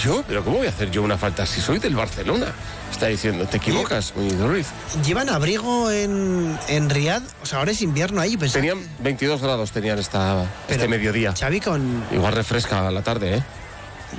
¿Yo? 0.05 0.23
¿Pero 0.29 0.45
cómo 0.45 0.59
voy 0.59 0.67
a 0.69 0.71
hacer 0.71 0.91
yo 0.91 1.03
una 1.03 1.19
falta 1.19 1.45
si 1.47 1.61
soy 1.61 1.79
del 1.81 1.97
Barcelona? 1.97 2.47
Está 2.93 3.07
diciendo, 3.07 3.45
te 3.47 3.57
equivocas, 3.57 4.13
Muñiz 4.15 4.39
Ruiz. 4.39 4.67
¿Llevan 5.05 5.29
abrigo 5.29 5.91
en, 5.91 6.57
en 6.69 6.91
Riad? 6.91 7.23
O 7.43 7.47
sea, 7.47 7.59
ahora 7.61 7.73
es 7.73 7.83
invierno 7.83 8.21
ahí. 8.21 8.37
Pensaba- 8.37 8.61
Tenían 8.63 8.79
22 9.01 9.43
grados, 9.43 9.73
tenían 9.73 9.99
esta, 9.99 10.45
este 10.69 10.87
mediodía. 10.87 11.33
Xavi 11.39 11.61
con... 11.61 12.05
Igual 12.13 12.33
refresca 12.35 12.87
a 12.87 12.91
la 12.91 13.03
tarde, 13.03 13.37
¿eh? 13.39 13.43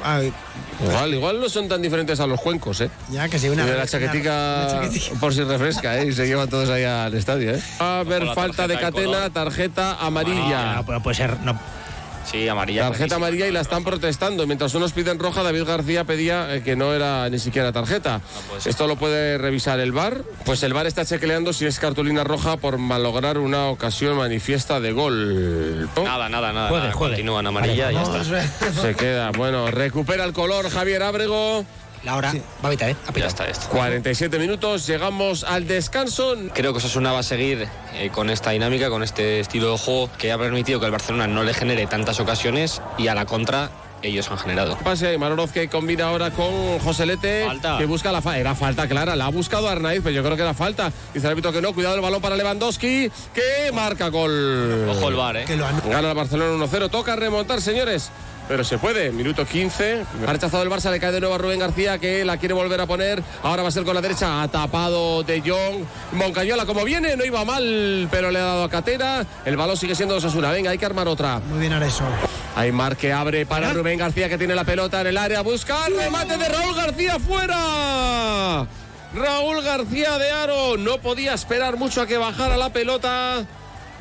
Ay, 0.03 0.33
Igual, 0.83 1.13
igual 1.13 1.39
no 1.39 1.49
son 1.49 1.67
tan 1.67 1.81
diferentes 1.81 2.19
a 2.19 2.27
los 2.27 2.41
cuencos, 2.41 2.81
¿eh? 2.81 2.89
ya 3.11 3.29
que 3.29 3.37
se 3.37 3.51
una... 3.51 3.63
Tiene 3.63 3.77
la 3.77 3.87
chaquetica 3.87 4.81
una 4.81 5.19
por 5.19 5.33
si 5.33 5.43
refresca, 5.43 5.99
¿eh? 5.99 6.07
Y 6.07 6.13
se 6.13 6.25
llevan 6.25 6.49
todos 6.49 6.69
ahí 6.69 6.83
al 6.83 7.13
estadio, 7.13 7.55
¿eh? 7.55 7.61
Va 7.79 7.97
a 7.97 7.99
haber 7.99 8.25
falta 8.33 8.67
de 8.67 8.75
de 8.75 8.81
catena, 8.81 9.29
tarjeta 9.29 9.95
amarilla. 9.95 10.81
No 10.87 11.03
puede 11.03 11.15
ser. 11.15 11.39
No. 11.41 11.59
Sí, 12.31 12.47
amarilla. 12.47 12.83
Tarjeta 12.83 12.97
clarísima. 12.97 13.27
amarilla 13.27 13.47
y 13.47 13.51
la 13.51 13.61
están 13.61 13.83
protestando. 13.83 14.47
Mientras 14.47 14.73
unos 14.73 14.93
piden 14.93 15.19
roja, 15.19 15.43
David 15.43 15.65
García 15.65 16.05
pedía 16.05 16.55
eh, 16.55 16.63
que 16.63 16.75
no 16.75 16.93
era 16.93 17.29
ni 17.29 17.39
siquiera 17.39 17.71
tarjeta. 17.71 18.21
puede 18.47 18.61
ser. 18.61 18.69
Esto 18.69 18.87
lo 18.87 18.95
puede 18.95 19.37
revisar 19.37 19.79
el 19.79 19.91
VAR. 19.91 20.23
Pues 20.45 20.63
el 20.63 20.73
VAR 20.73 20.87
está 20.87 21.03
chequeando 21.05 21.51
si 21.51 21.65
es 21.65 21.79
cartulina 21.79 22.23
roja 22.23 22.57
por 22.57 22.77
malograr 22.77 23.37
una 23.37 23.67
ocasión 23.67 24.15
manifiesta 24.17 24.79
de 24.79 24.91
gol. 24.93 25.89
¿no? 25.95 26.03
Nada, 26.03 26.29
nada, 26.29 26.53
nada. 26.53 26.69
Juegue, 26.69 26.83
nada. 26.85 26.93
juegue. 26.93 27.15
Continúa 27.15 27.39
en 27.41 27.47
amarilla 27.47 27.91
y 27.91 27.95
ya 27.95 28.01
está. 28.03 28.71
Se 28.81 28.95
queda. 28.95 29.31
Bueno, 29.31 29.69
recupera 29.69 30.23
el 30.23 30.33
color 30.33 30.69
Javier 30.69 31.03
Ábrego. 31.03 31.65
La 32.03 32.15
hora 32.15 32.33
va 32.33 32.69
a 32.69 32.71
evitar, 32.71 32.89
¿eh? 32.89 32.95
Ya 33.15 33.27
está 33.27 33.45
esto. 33.45 33.67
47 33.69 34.39
minutos, 34.39 34.87
llegamos 34.87 35.43
al 35.43 35.67
descanso. 35.67 36.35
Creo 36.53 36.71
que 36.73 36.79
Osasuna 36.79 37.11
va 37.11 37.19
a 37.19 37.23
seguir 37.23 37.67
eh, 37.93 38.09
con 38.11 38.29
esta 38.31 38.49
dinámica, 38.51 38.89
con 38.89 39.03
este 39.03 39.39
estilo 39.39 39.71
de 39.73 39.77
juego 39.77 40.09
que 40.17 40.31
ha 40.31 40.37
permitido 40.39 40.79
que 40.79 40.87
el 40.87 40.91
Barcelona 40.91 41.27
no 41.27 41.43
le 41.43 41.53
genere 41.53 41.85
tantas 41.85 42.19
ocasiones 42.19 42.81
y 42.97 43.07
a 43.07 43.13
la 43.13 43.25
contra 43.25 43.69
ellos 44.01 44.31
han 44.31 44.39
generado. 44.39 44.75
Pase, 44.79 45.15
Marorov 45.19 45.51
que 45.51 45.67
combina 45.69 46.05
ahora 46.07 46.31
con 46.31 46.79
José 46.79 47.05
Lete, 47.05 47.45
Falta. 47.45 47.77
que 47.77 47.85
busca 47.85 48.11
la 48.11 48.19
falta. 48.23 48.39
Era 48.39 48.55
falta 48.55 48.87
clara, 48.87 49.15
la 49.15 49.25
ha 49.25 49.29
buscado 49.29 49.69
Arnaiz, 49.69 50.01
pero 50.03 50.15
yo 50.15 50.23
creo 50.23 50.35
que 50.35 50.41
era 50.41 50.55
falta. 50.55 50.91
Dice 51.13 51.27
el 51.27 51.31
árbitro 51.33 51.51
que 51.51 51.61
no, 51.61 51.71
cuidado 51.71 51.93
el 51.93 52.01
balón 52.01 52.19
para 52.19 52.35
Lewandowski, 52.35 53.11
que 53.31 53.71
marca 53.73 54.07
gol. 54.07 54.87
Ojo 54.89 55.07
el 55.09 55.15
VAR, 55.15 55.37
¿eh? 55.37 55.45
Que 55.45 55.55
lo 55.55 55.67
han- 55.67 55.87
Gana 55.87 56.09
el 56.09 56.15
Barcelona 56.15 56.65
1-0, 56.65 56.89
toca 56.89 57.15
remontar, 57.15 57.61
señores. 57.61 58.09
Pero 58.51 58.65
se 58.65 58.77
puede, 58.77 59.13
minuto 59.13 59.45
15. 59.45 60.03
Ha 60.27 60.33
rechazado 60.33 60.61
el 60.61 60.69
Barça, 60.69 60.91
le 60.91 60.99
cae 60.99 61.13
de 61.13 61.21
nuevo 61.21 61.35
a 61.35 61.37
Rubén 61.37 61.57
García, 61.57 61.99
que 61.99 62.25
la 62.25 62.35
quiere 62.35 62.53
volver 62.53 62.81
a 62.81 62.85
poner. 62.85 63.23
Ahora 63.43 63.63
va 63.63 63.69
a 63.69 63.71
ser 63.71 63.85
con 63.85 63.95
la 63.95 64.01
derecha, 64.01 64.43
ha 64.43 64.47
tapado 64.49 65.23
De 65.23 65.39
Jong. 65.39 65.85
Moncayola, 66.11 66.65
como 66.65 66.83
viene, 66.83 67.15
no 67.15 67.23
iba 67.23 67.45
mal, 67.45 68.09
pero 68.11 68.29
le 68.29 68.39
ha 68.39 68.43
dado 68.43 68.65
a 68.65 68.69
Catera. 68.69 69.25
El 69.45 69.55
balón 69.55 69.77
sigue 69.77 69.95
siendo 69.95 70.17
Osasuna. 70.17 70.51
Venga, 70.51 70.71
hay 70.71 70.77
que 70.77 70.85
armar 70.85 71.07
otra. 71.07 71.39
Muy 71.39 71.59
bien 71.59 71.71
Areso. 71.71 72.03
Aymar 72.57 72.97
que 72.97 73.13
abre 73.13 73.45
para 73.45 73.71
Rubén 73.71 73.97
García 73.97 74.27
que 74.27 74.37
tiene 74.37 74.53
la 74.53 74.65
pelota 74.65 74.99
en 74.99 75.07
el 75.07 75.17
área. 75.17 75.43
Busca 75.43 75.87
el 75.87 75.95
remate 75.95 76.37
de 76.37 76.49
Raúl 76.49 76.75
García 76.75 77.19
fuera. 77.19 78.67
Raúl 79.15 79.63
García 79.63 80.17
de 80.17 80.29
Aro 80.29 80.75
no 80.75 80.97
podía 80.97 81.33
esperar 81.33 81.77
mucho 81.77 82.01
a 82.01 82.05
que 82.05 82.17
bajara 82.17 82.57
la 82.57 82.73
pelota. 82.73 83.45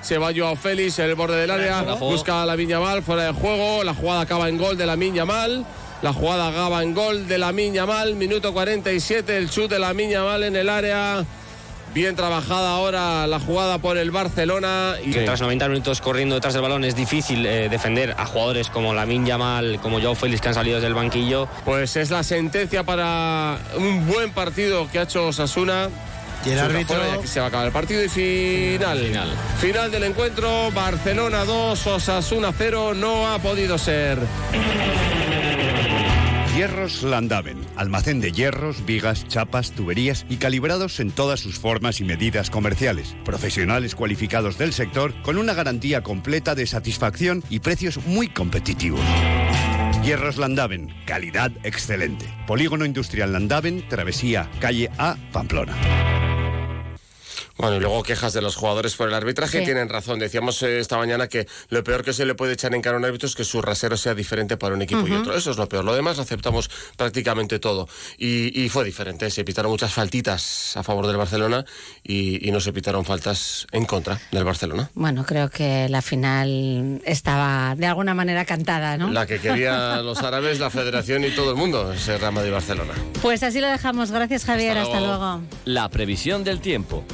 Se 0.02 0.18
va 0.18 0.32
Joao 0.34 0.56
Félix 0.56 0.98
en 0.98 1.06
el 1.06 1.14
borde 1.14 1.36
del 1.40 1.50
área. 1.50 1.82
Busca 1.94 2.42
a 2.42 2.46
la 2.46 2.56
Mal 2.56 3.02
fuera 3.02 3.24
de 3.24 3.32
juego. 3.32 3.84
La 3.84 3.94
jugada 3.94 4.22
acaba 4.22 4.48
en 4.48 4.56
gol 4.56 4.76
de 4.76 4.86
la 4.86 4.96
Mal. 4.96 5.64
La 6.02 6.12
jugada 6.12 6.48
acaba 6.48 6.82
en 6.82 6.94
gol 6.94 7.28
de 7.28 7.38
la 7.38 7.52
Mal. 7.52 8.14
Minuto 8.14 8.52
47. 8.52 9.36
El 9.36 9.50
chute 9.50 9.74
de 9.74 9.80
la 9.80 9.92
Mal 9.92 10.44
en 10.44 10.56
el 10.56 10.68
área. 10.68 11.24
Bien 11.92 12.14
trabajada 12.14 12.70
ahora 12.70 13.26
la 13.26 13.40
jugada 13.40 13.78
por 13.78 13.98
el 13.98 14.12
Barcelona. 14.12 14.94
Y 15.04 15.10
Que 15.10 15.22
tras 15.22 15.40
90 15.40 15.68
minutos 15.68 16.00
corriendo 16.00 16.36
detrás 16.36 16.54
del 16.54 16.62
balón 16.62 16.84
es 16.84 16.94
difícil 16.94 17.44
eh, 17.44 17.68
defender 17.68 18.14
a 18.16 18.26
jugadores 18.26 18.70
como 18.70 18.94
Lamin 18.94 19.26
Yamal, 19.26 19.80
como 19.82 20.00
Joao 20.00 20.14
Félix 20.14 20.40
que 20.40 20.48
han 20.48 20.54
salido 20.54 20.76
desde 20.76 20.86
el 20.86 20.94
banquillo. 20.94 21.48
Pues 21.64 21.96
es 21.96 22.10
la 22.10 22.22
sentencia 22.22 22.84
para 22.84 23.58
un 23.76 24.06
buen 24.06 24.30
partido 24.30 24.88
que 24.88 25.00
ha 25.00 25.02
hecho 25.02 25.32
Sasuna. 25.32 25.88
Y 26.44 26.50
el 26.50 26.58
árbitro- 26.58 26.96
y 27.14 27.18
aquí 27.18 27.26
se 27.26 27.38
va 27.40 27.46
a 27.46 27.48
acabar 27.48 27.66
el 27.66 27.72
partido 27.72 28.02
y 28.04 28.08
final. 28.08 28.98
Final. 28.98 29.28
Final 29.60 29.90
del 29.90 30.04
encuentro. 30.04 30.70
Barcelona 30.72 31.44
2, 31.44 31.86
Osasuna 31.86 32.52
0. 32.56 32.94
No 32.94 33.28
ha 33.30 33.38
podido 33.38 33.76
ser. 33.78 34.18
Hierros 36.56 37.02
Landaven, 37.04 37.58
almacén 37.76 38.20
de 38.20 38.32
hierros, 38.32 38.84
vigas, 38.84 39.26
chapas, 39.28 39.70
tuberías 39.70 40.26
y 40.28 40.36
calibrados 40.36 41.00
en 41.00 41.10
todas 41.10 41.40
sus 41.40 41.58
formas 41.58 42.00
y 42.00 42.04
medidas 42.04 42.50
comerciales. 42.50 43.16
Profesionales 43.24 43.94
cualificados 43.94 44.58
del 44.58 44.72
sector 44.72 45.14
con 45.22 45.38
una 45.38 45.54
garantía 45.54 46.02
completa 46.02 46.54
de 46.54 46.66
satisfacción 46.66 47.42
y 47.48 47.60
precios 47.60 47.98
muy 48.04 48.28
competitivos. 48.28 49.00
Hierros 50.02 50.36
Landaven, 50.38 50.92
calidad 51.06 51.50
excelente. 51.62 52.26
Polígono 52.46 52.84
Industrial 52.84 53.32
Landaven, 53.32 53.86
Travesía, 53.88 54.50
calle 54.60 54.90
A, 54.98 55.16
Pamplona. 55.32 55.74
Bueno, 57.60 57.76
y 57.76 57.80
luego 57.80 58.02
quejas 58.02 58.32
de 58.32 58.42
los 58.42 58.56
jugadores 58.56 58.96
por 58.96 59.08
el 59.08 59.14
arbitraje. 59.14 59.58
Sí. 59.58 59.64
Tienen 59.64 59.88
razón. 59.88 60.18
Decíamos 60.18 60.62
eh, 60.62 60.78
esta 60.78 60.96
mañana 60.96 61.28
que 61.28 61.46
lo 61.68 61.84
peor 61.84 62.04
que 62.04 62.12
se 62.12 62.24
le 62.24 62.34
puede 62.34 62.54
echar 62.54 62.74
en 62.74 62.82
cara 62.82 62.96
a 62.96 62.98
un 62.98 63.04
árbitro 63.04 63.28
es 63.28 63.34
que 63.34 63.44
su 63.44 63.62
rasero 63.62 63.96
sea 63.96 64.14
diferente 64.14 64.56
para 64.56 64.74
un 64.74 64.82
equipo 64.82 65.06
y 65.06 65.12
otro. 65.12 65.36
Eso 65.36 65.50
es 65.50 65.56
lo 65.56 65.68
peor. 65.68 65.84
Lo 65.84 65.94
demás 65.94 66.16
lo 66.16 66.22
aceptamos 66.22 66.70
prácticamente 66.96 67.58
todo. 67.58 67.88
Y, 68.18 68.58
y 68.60 68.68
fue 68.68 68.84
diferente. 68.84 69.30
Se 69.30 69.44
pitaron 69.44 69.70
muchas 69.70 69.92
faltitas 69.92 70.76
a 70.76 70.82
favor 70.82 71.06
del 71.06 71.16
Barcelona 71.16 71.64
y, 72.02 72.46
y 72.46 72.50
no 72.52 72.60
se 72.60 72.72
pitaron 72.72 73.04
faltas 73.04 73.66
en 73.72 73.84
contra 73.84 74.20
del 74.30 74.44
Barcelona. 74.44 74.90
Bueno, 74.94 75.24
creo 75.26 75.50
que 75.50 75.88
la 75.88 76.02
final 76.02 77.02
estaba 77.04 77.74
de 77.76 77.86
alguna 77.86 78.14
manera 78.14 78.44
cantada, 78.44 78.96
¿no? 78.96 79.10
La 79.10 79.26
que 79.26 79.38
querían 79.38 80.04
los 80.04 80.18
árabes, 80.22 80.58
la 80.58 80.70
federación 80.70 81.24
y 81.24 81.30
todo 81.30 81.50
el 81.50 81.56
mundo, 81.56 81.92
ese 81.92 82.18
Real 82.18 82.32
Madrid 82.32 82.52
Barcelona. 82.52 82.94
Pues 83.22 83.42
así 83.42 83.60
lo 83.60 83.68
dejamos. 83.68 84.10
Gracias, 84.10 84.44
Javier. 84.44 84.78
Hasta, 84.78 85.00
luego. 85.00 85.40
La 85.64 85.88
previsión 85.88 86.44
del 86.44 86.60
tiempo. 86.60 87.04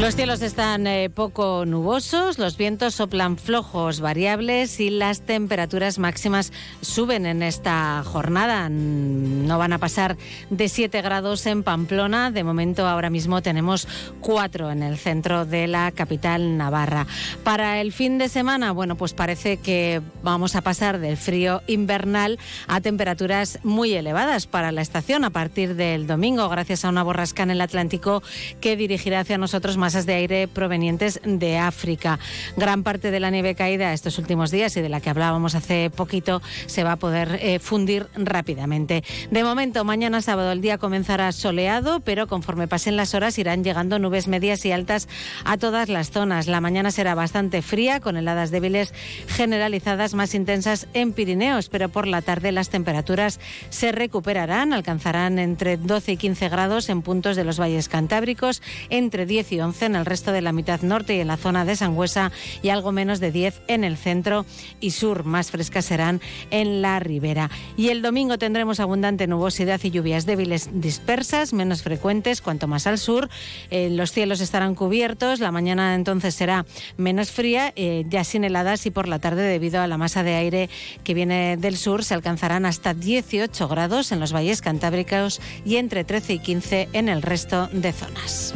Los 0.00 0.14
cielos 0.14 0.42
están 0.42 0.86
eh, 0.86 1.10
poco 1.10 1.64
nubosos, 1.66 2.38
los 2.38 2.56
vientos 2.56 2.94
soplan 2.94 3.36
flojos, 3.36 3.98
variables 3.98 4.78
y 4.78 4.90
las 4.90 5.22
temperaturas 5.22 5.98
máximas 5.98 6.52
suben 6.80 7.26
en 7.26 7.42
esta 7.42 8.04
jornada. 8.04 8.68
No 8.68 9.58
van 9.58 9.72
a 9.72 9.78
pasar 9.78 10.16
de 10.50 10.68
7 10.68 11.02
grados 11.02 11.44
en 11.46 11.64
Pamplona. 11.64 12.30
De 12.30 12.44
momento, 12.44 12.86
ahora 12.86 13.10
mismo 13.10 13.42
tenemos 13.42 13.88
4 14.20 14.70
en 14.70 14.84
el 14.84 14.98
centro 14.98 15.44
de 15.44 15.66
la 15.66 15.90
capital 15.90 16.56
navarra. 16.56 17.08
Para 17.42 17.80
el 17.80 17.92
fin 17.92 18.18
de 18.18 18.28
semana, 18.28 18.70
bueno, 18.70 18.94
pues 18.94 19.14
parece 19.14 19.56
que 19.56 20.00
vamos 20.22 20.54
a 20.54 20.62
pasar 20.62 21.00
del 21.00 21.16
frío 21.16 21.60
invernal 21.66 22.38
a 22.68 22.80
temperaturas 22.80 23.58
muy 23.64 23.94
elevadas 23.94 24.46
para 24.46 24.70
la 24.70 24.80
estación 24.80 25.24
a 25.24 25.30
partir 25.30 25.74
del 25.74 26.06
domingo, 26.06 26.48
gracias 26.48 26.84
a 26.84 26.88
una 26.88 27.02
borrasca 27.02 27.42
en 27.42 27.50
el 27.50 27.60
Atlántico 27.60 28.22
que 28.60 28.76
dirigirá 28.76 29.20
hacia 29.20 29.38
nosotros 29.38 29.76
más 29.76 29.87
masas 29.88 30.04
de 30.04 30.12
aire 30.12 30.48
provenientes 30.48 31.18
de 31.24 31.56
África. 31.56 32.18
Gran 32.58 32.82
parte 32.82 33.10
de 33.10 33.20
la 33.20 33.30
nieve 33.30 33.54
caída 33.54 33.94
estos 33.94 34.18
últimos 34.18 34.50
días 34.50 34.76
y 34.76 34.82
de 34.82 34.90
la 34.90 35.00
que 35.00 35.08
hablábamos 35.08 35.54
hace 35.54 35.88
poquito 35.88 36.42
se 36.66 36.84
va 36.84 36.92
a 36.92 36.96
poder 36.96 37.38
eh, 37.40 37.58
fundir 37.58 38.06
rápidamente. 38.14 39.02
De 39.30 39.42
momento, 39.44 39.86
mañana 39.86 40.20
sábado 40.20 40.52
el 40.52 40.60
día 40.60 40.76
comenzará 40.76 41.32
soleado, 41.32 42.00
pero 42.00 42.26
conforme 42.26 42.68
pasen 42.68 42.96
las 42.96 43.14
horas 43.14 43.38
irán 43.38 43.64
llegando 43.64 43.98
nubes 43.98 44.28
medias 44.28 44.62
y 44.66 44.72
altas 44.72 45.08
a 45.46 45.56
todas 45.56 45.88
las 45.88 46.10
zonas. 46.10 46.48
La 46.48 46.60
mañana 46.60 46.90
será 46.90 47.14
bastante 47.14 47.62
fría, 47.62 48.00
con 48.00 48.18
heladas 48.18 48.50
débiles 48.50 48.92
generalizadas 49.26 50.12
más 50.12 50.34
intensas 50.34 50.86
en 50.92 51.14
Pirineos, 51.14 51.70
pero 51.70 51.88
por 51.88 52.06
la 52.06 52.20
tarde 52.20 52.52
las 52.52 52.68
temperaturas 52.68 53.40
se 53.70 53.90
recuperarán, 53.92 54.74
alcanzarán 54.74 55.38
entre 55.38 55.78
12 55.78 56.12
y 56.12 56.16
15 56.18 56.50
grados 56.50 56.90
en 56.90 57.00
puntos 57.00 57.36
de 57.36 57.44
los 57.44 57.58
valles 57.58 57.88
cantábricos, 57.88 58.60
entre 58.90 59.24
10 59.24 59.52
y 59.52 59.60
11 59.60 59.77
en 59.86 59.96
el 59.96 60.06
resto 60.06 60.32
de 60.32 60.40
la 60.40 60.52
mitad 60.52 60.82
norte 60.82 61.16
y 61.16 61.20
en 61.20 61.28
la 61.28 61.36
zona 61.36 61.64
de 61.64 61.76
Sangüesa 61.76 62.32
y 62.62 62.70
algo 62.70 62.92
menos 62.92 63.20
de 63.20 63.32
10 63.32 63.62
en 63.68 63.84
el 63.84 63.96
centro 63.96 64.46
y 64.80 64.90
sur. 64.90 65.24
Más 65.24 65.50
frescas 65.50 65.84
serán 65.84 66.20
en 66.50 66.82
la 66.82 67.00
ribera. 67.00 67.50
Y 67.76 67.88
el 67.88 68.02
domingo 68.02 68.38
tendremos 68.38 68.80
abundante 68.80 69.26
nubosidad 69.26 69.80
y 69.82 69.90
lluvias 69.90 70.26
débiles 70.26 70.70
dispersas, 70.72 71.52
menos 71.52 71.82
frecuentes 71.82 72.40
cuanto 72.40 72.66
más 72.66 72.86
al 72.86 72.98
sur. 72.98 73.28
Eh, 73.70 73.90
los 73.90 74.12
cielos 74.12 74.40
estarán 74.40 74.74
cubiertos, 74.74 75.40
la 75.40 75.52
mañana 75.52 75.94
entonces 75.94 76.34
será 76.34 76.66
menos 76.96 77.30
fría, 77.30 77.72
eh, 77.76 78.04
ya 78.08 78.24
sin 78.24 78.44
heladas 78.44 78.86
y 78.86 78.90
por 78.90 79.08
la 79.08 79.18
tarde 79.18 79.42
debido 79.42 79.80
a 79.80 79.86
la 79.86 79.98
masa 79.98 80.22
de 80.22 80.34
aire 80.34 80.70
que 81.04 81.14
viene 81.14 81.56
del 81.56 81.76
sur 81.76 82.04
se 82.04 82.14
alcanzarán 82.14 82.66
hasta 82.66 82.94
18 82.94 83.68
grados 83.68 84.12
en 84.12 84.20
los 84.20 84.32
valles 84.32 84.62
cantábricos 84.62 85.40
y 85.64 85.76
entre 85.76 86.04
13 86.04 86.34
y 86.34 86.38
15 86.38 86.88
en 86.92 87.08
el 87.08 87.22
resto 87.22 87.68
de 87.72 87.92
zonas. 87.92 88.54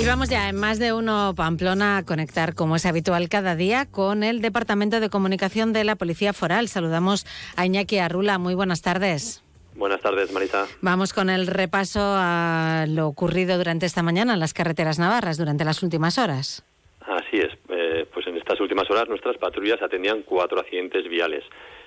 Y 0.00 0.06
vamos 0.06 0.30
ya 0.30 0.48
en 0.48 0.54
más 0.54 0.78
de 0.78 0.92
uno 0.92 1.34
Pamplona 1.36 1.98
a 1.98 2.04
conectar, 2.04 2.54
como 2.54 2.76
es 2.76 2.86
habitual 2.86 3.28
cada 3.28 3.56
día, 3.56 3.86
con 3.90 4.22
el 4.22 4.40
Departamento 4.40 5.00
de 5.00 5.10
Comunicación 5.10 5.72
de 5.72 5.82
la 5.82 5.96
Policía 5.96 6.32
Foral. 6.32 6.68
Saludamos 6.68 7.26
a 7.56 7.66
Iñaki 7.66 7.98
Arrula. 7.98 8.38
Muy 8.38 8.54
buenas 8.54 8.80
tardes. 8.80 9.42
Buenas 9.74 10.00
tardes, 10.00 10.30
Marisa. 10.30 10.66
Vamos 10.82 11.12
con 11.12 11.30
el 11.30 11.48
repaso 11.48 12.00
a 12.00 12.84
lo 12.88 13.08
ocurrido 13.08 13.58
durante 13.58 13.86
esta 13.86 14.04
mañana 14.04 14.34
en 14.34 14.40
las 14.40 14.54
carreteras 14.54 15.00
navarras, 15.00 15.36
durante 15.36 15.64
las 15.64 15.82
últimas 15.82 16.16
horas. 16.18 16.64
Así 17.00 17.38
es. 17.38 17.52
Eh, 17.68 18.06
pues 18.14 18.24
en 18.28 18.36
estas 18.36 18.60
últimas 18.60 18.88
horas 18.90 19.08
nuestras 19.08 19.36
patrullas 19.36 19.82
atendían 19.82 20.22
cuatro 20.22 20.60
accidentes 20.60 21.08
viales 21.08 21.42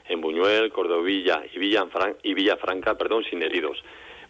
en 0.09 0.19
Buñuel, 0.19 0.71
Cordovilla 0.73 1.43
y, 1.53 1.59
Villafran 1.59 2.17
y 2.23 2.33
Villafranca, 2.33 2.97
perdón, 2.97 3.23
sin 3.29 3.41
heridos. 3.41 3.81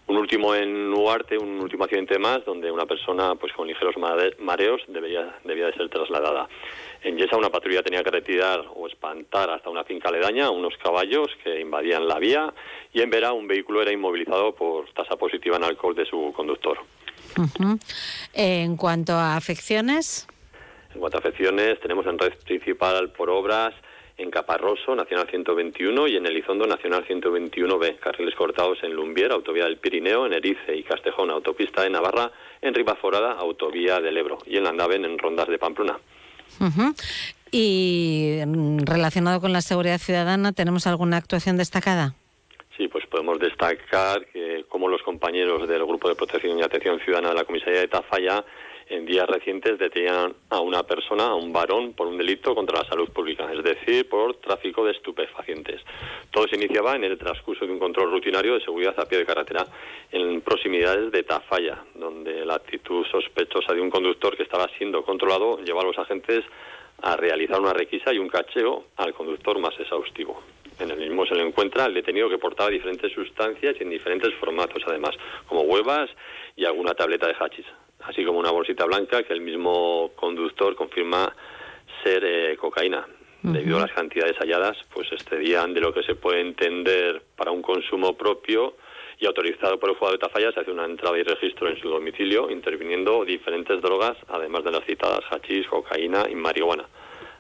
Un 0.08 0.18
último 0.18 0.54
en 0.54 0.90
Nuarte, 0.90 1.38
un 1.38 1.62
último 1.62 1.86
accidente 1.86 2.20
más, 2.20 2.44
donde 2.44 2.70
una 2.72 2.86
persona 2.86 3.36
pues 3.36 3.54
con 3.54 3.68
ligeros 3.68 3.96
mareos 4.40 4.82
debía, 4.88 5.36
debía 5.44 5.68
de 5.68 5.74
ser 5.74 5.90
trasladada. 5.90 6.50
En 7.04 7.18
Yesa 7.18 7.38
una 7.38 7.50
patrulla 7.50 7.82
tenía 7.82 8.04
que 8.04 8.12
retirar 8.12 8.66
o 8.76 8.88
espantar 8.88 9.50
hasta 9.50 9.70
una 9.70 9.84
finca 9.84 10.10
aledaña 10.10 10.48
a 10.48 10.50
unos 10.50 10.76
caballos 10.78 11.28
que 11.44 11.62
invadían 11.62 12.08
la 12.08 12.20
vía 12.20 12.54
y 12.94 13.02
en 13.02 13.10
Vera 13.10 13.32
un 13.32 13.48
vehículo 13.48 13.82
era 13.82 13.92
inmovilizado 13.92 14.54
por 14.54 14.92
tasa 14.92 15.16
positiva 15.16 15.56
en 15.58 15.64
alcohol 15.64 15.96
de 15.96 16.06
su 16.06 16.34
conductor. 16.36 16.80
En 18.34 18.76
cuanto 18.76 19.14
a 19.14 19.38
afecciones. 19.38 20.28
En 20.94 21.00
cuanto 21.00 21.18
a 21.18 21.20
afecciones, 21.20 21.80
tenemos 21.80 22.06
en 22.06 22.20
red 22.20 22.34
principal 22.46 23.12
por 23.12 23.30
obras 23.30 23.74
en 24.22 24.32
Caparroso, 24.32 24.96
Nacional 24.96 25.28
121, 25.30 26.08
y 26.08 26.18
en 26.18 26.26
Elizondo, 26.26 26.68
Nacional 26.68 27.06
121B, 27.08 28.00
carriles 28.00 28.36
cortados 28.36 28.78
en 28.84 28.94
Lumbier, 28.94 29.32
Autovía 29.32 29.66
del 29.66 29.78
Pirineo, 29.78 30.26
en 30.26 30.34
Erice 30.34 30.76
y 30.76 30.84
Castejón, 30.84 31.32
Autopista 31.32 31.84
de 31.84 31.90
Navarra, 31.90 32.32
en 32.62 32.74
Ribaforada, 32.74 33.34
Autovía 33.34 34.00
del 34.00 34.18
Ebro, 34.18 34.38
y 34.46 34.58
en 34.58 34.64
Landaven, 34.64 35.06
en 35.06 35.18
Rondas 35.18 35.48
de 35.48 35.58
Pamplona. 35.58 35.98
Y 37.52 38.40
mm, 38.46 38.80
relacionado 38.86 39.42
con 39.42 39.52
la 39.52 39.62
seguridad 39.62 39.98
ciudadana, 39.98 40.52
¿tenemos 40.52 40.88
alguna 40.88 41.18
actuación 41.18 41.58
destacada? 41.58 42.14
Sí, 42.78 42.88
pues 42.88 43.06
podemos 43.08 43.40
destacar 43.40 44.26
que 44.28 44.66
como 44.70 44.88
los 44.88 45.04
compañeros 45.04 45.68
del 45.68 45.86
Grupo 45.86 46.08
de 46.10 46.16
Protección 46.16 46.58
y 46.58 46.64
Atención 46.64 47.00
Ciudadana 47.00 47.30
de 47.30 47.36
la 47.36 47.44
Comisaría 47.44 47.82
de 47.82 47.88
Tafalla 47.88 48.44
en 48.92 49.06
días 49.06 49.26
recientes 49.28 49.80
detenían 49.80 50.34
a 50.50 50.60
una 50.60 50.84
persona, 50.84 51.28
a 51.28 51.36
un 51.36 51.54
varón, 51.54 51.94
por 51.94 52.08
un 52.08 52.18
delito 52.18 52.54
contra 52.54 52.80
la 52.82 52.90
salud 52.90 53.10
pública, 53.10 53.50
es 53.52 53.64
decir, 53.64 54.08
por 54.10 54.36
tráfico 54.36 54.86
de 54.86 54.92
estupefacientes. 54.92 55.82
Todo 56.30 56.48
se 56.48 56.58
iniciaba 56.58 56.96
en 56.96 57.06
el 57.06 57.18
transcurso 57.18 57.66
de 57.66 57.72
un 57.72 57.80
control 57.80 58.12
rutinario 58.12 58.54
de 58.54 58.62
seguridad 58.62 59.00
a 59.00 59.06
pie 59.06 59.20
de 59.20 59.26
carretera 59.26 59.66
en 60.12 60.42
proximidades 60.42 61.10
de 61.12 61.24
Tafalla, 61.24 61.84
donde 61.96 62.46
la 62.46 62.56
actitud 62.56 63.06
sospechosa 63.10 63.74
de 63.74 63.82
un 63.82 63.90
conductor 63.90 64.36
que 64.36 64.44
estaba 64.44 64.68
siendo 64.78 65.04
controlado 65.04 65.60
llevó 65.64 65.82
a 65.82 65.86
los 65.86 65.98
agentes 65.98 66.44
a 67.02 67.16
realizar 67.16 67.62
una 67.62 67.74
requisa 67.74 68.14
y 68.14 68.20
un 68.20 68.28
cacheo 68.28 68.84
al 68.98 69.14
conductor 69.14 69.58
más 69.60 69.80
exhaustivo. 69.80 70.44
En 70.80 70.92
el 70.92 70.98
mismo 70.98 71.26
se 71.26 71.36
le 71.36 71.48
encuentra 71.48 71.86
el 71.86 71.94
detenido 71.94 72.30
que 72.30 72.38
portaba 72.38 72.70
diferentes 72.70 73.12
sustancias 73.14 73.76
y 73.80 73.84
en 73.84 73.90
diferentes 73.90 74.34
formatos, 74.36 74.84
además, 74.86 75.16
como 75.48 75.62
huevas 75.62 76.10
y 76.56 76.66
alguna 76.66 76.94
tableta 76.94 77.28
de 77.28 77.36
hachís 77.40 77.66
así 78.04 78.24
como 78.26 78.40
una 78.40 78.52
bolsita 78.52 78.86
blanca 78.86 79.24
que 79.24 79.34
el 79.34 79.42
mismo 79.42 80.12
conductor 80.16 80.76
confirma 80.76 81.34
ser 82.04 82.24
eh, 82.26 82.58
cocaína. 82.58 83.06
Debido 83.44 83.78
a 83.78 83.82
las 83.82 83.92
cantidades 83.92 84.38
halladas, 84.38 84.78
pues 84.94 85.12
excedían 85.12 85.74
de 85.74 85.82
lo 85.82 85.92
que 85.92 86.04
se 86.04 86.14
puede 86.14 86.42
entender 86.42 87.24
para 87.36 87.50
un 87.50 87.64
consumo 87.64 88.16
propio 88.16 88.76
y 89.22 89.26
autorizado 89.26 89.80
por 89.80 89.90
el 89.90 89.96
jugador 89.96 90.20
de 90.20 90.28
Tafalla, 90.28 90.52
se 90.52 90.60
hace 90.60 90.72
una 90.72 90.86
entrada 90.86 91.18
y 91.18 91.24
registro 91.24 91.68
en 91.68 91.80
su 91.80 91.90
domicilio, 91.90 92.52
interviniendo 92.52 93.26
diferentes 93.26 93.82
drogas, 93.82 94.18
además 94.28 94.64
de 94.64 94.72
las 94.72 94.86
citadas 94.86 95.22
hachís, 95.32 95.68
cocaína 95.68 96.26
y 96.30 96.36
marihuana, 96.36 96.86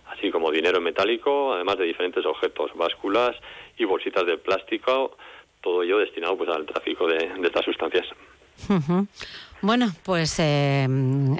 así 0.07 0.31
como 0.31 0.51
dinero 0.51 0.81
metálico, 0.81 1.53
además 1.53 1.77
de 1.77 1.85
diferentes 1.85 2.25
objetos, 2.25 2.71
básculas 2.75 3.35
y 3.77 3.85
bolsitas 3.85 4.25
de 4.25 4.37
plástico, 4.37 5.17
todo 5.61 5.83
ello 5.83 5.97
destinado 5.97 6.37
pues 6.37 6.49
al 6.49 6.65
tráfico 6.65 7.07
de, 7.07 7.31
estas 7.43 7.65
sustancias. 7.65 8.07
Bueno, 9.61 9.91
pues 10.03 10.35
eh, 10.39 10.87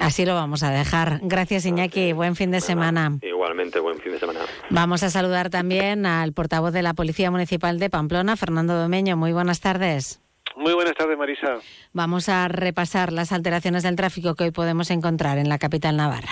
así 0.00 0.24
lo 0.24 0.34
vamos 0.34 0.62
a 0.62 0.70
dejar. 0.70 1.18
Gracias, 1.22 1.66
Iñaki. 1.66 2.12
Buen 2.12 2.36
fin 2.36 2.50
de 2.50 2.60
semana. 2.60 3.18
Igualmente, 3.20 3.80
buen 3.80 3.98
fin 3.98 4.12
de 4.12 4.18
semana. 4.18 4.40
Vamos 4.70 5.02
a 5.02 5.10
saludar 5.10 5.50
también 5.50 6.06
al 6.06 6.32
portavoz 6.32 6.72
de 6.72 6.82
la 6.82 6.94
Policía 6.94 7.30
Municipal 7.30 7.78
de 7.78 7.90
Pamplona, 7.90 8.36
Fernando 8.36 8.74
Domeño. 8.74 9.16
Muy 9.16 9.32
buenas 9.32 9.60
tardes. 9.60 10.20
Muy 10.56 10.74
buenas 10.74 10.94
tardes, 10.94 11.16
Marisa. 11.18 11.58
Vamos 11.92 12.28
a 12.28 12.46
repasar 12.48 13.12
las 13.12 13.32
alteraciones 13.32 13.82
del 13.82 13.96
tráfico 13.96 14.34
que 14.34 14.44
hoy 14.44 14.50
podemos 14.50 14.90
encontrar 14.90 15.38
en 15.38 15.48
la 15.48 15.58
capital 15.58 15.96
navarra. 15.96 16.30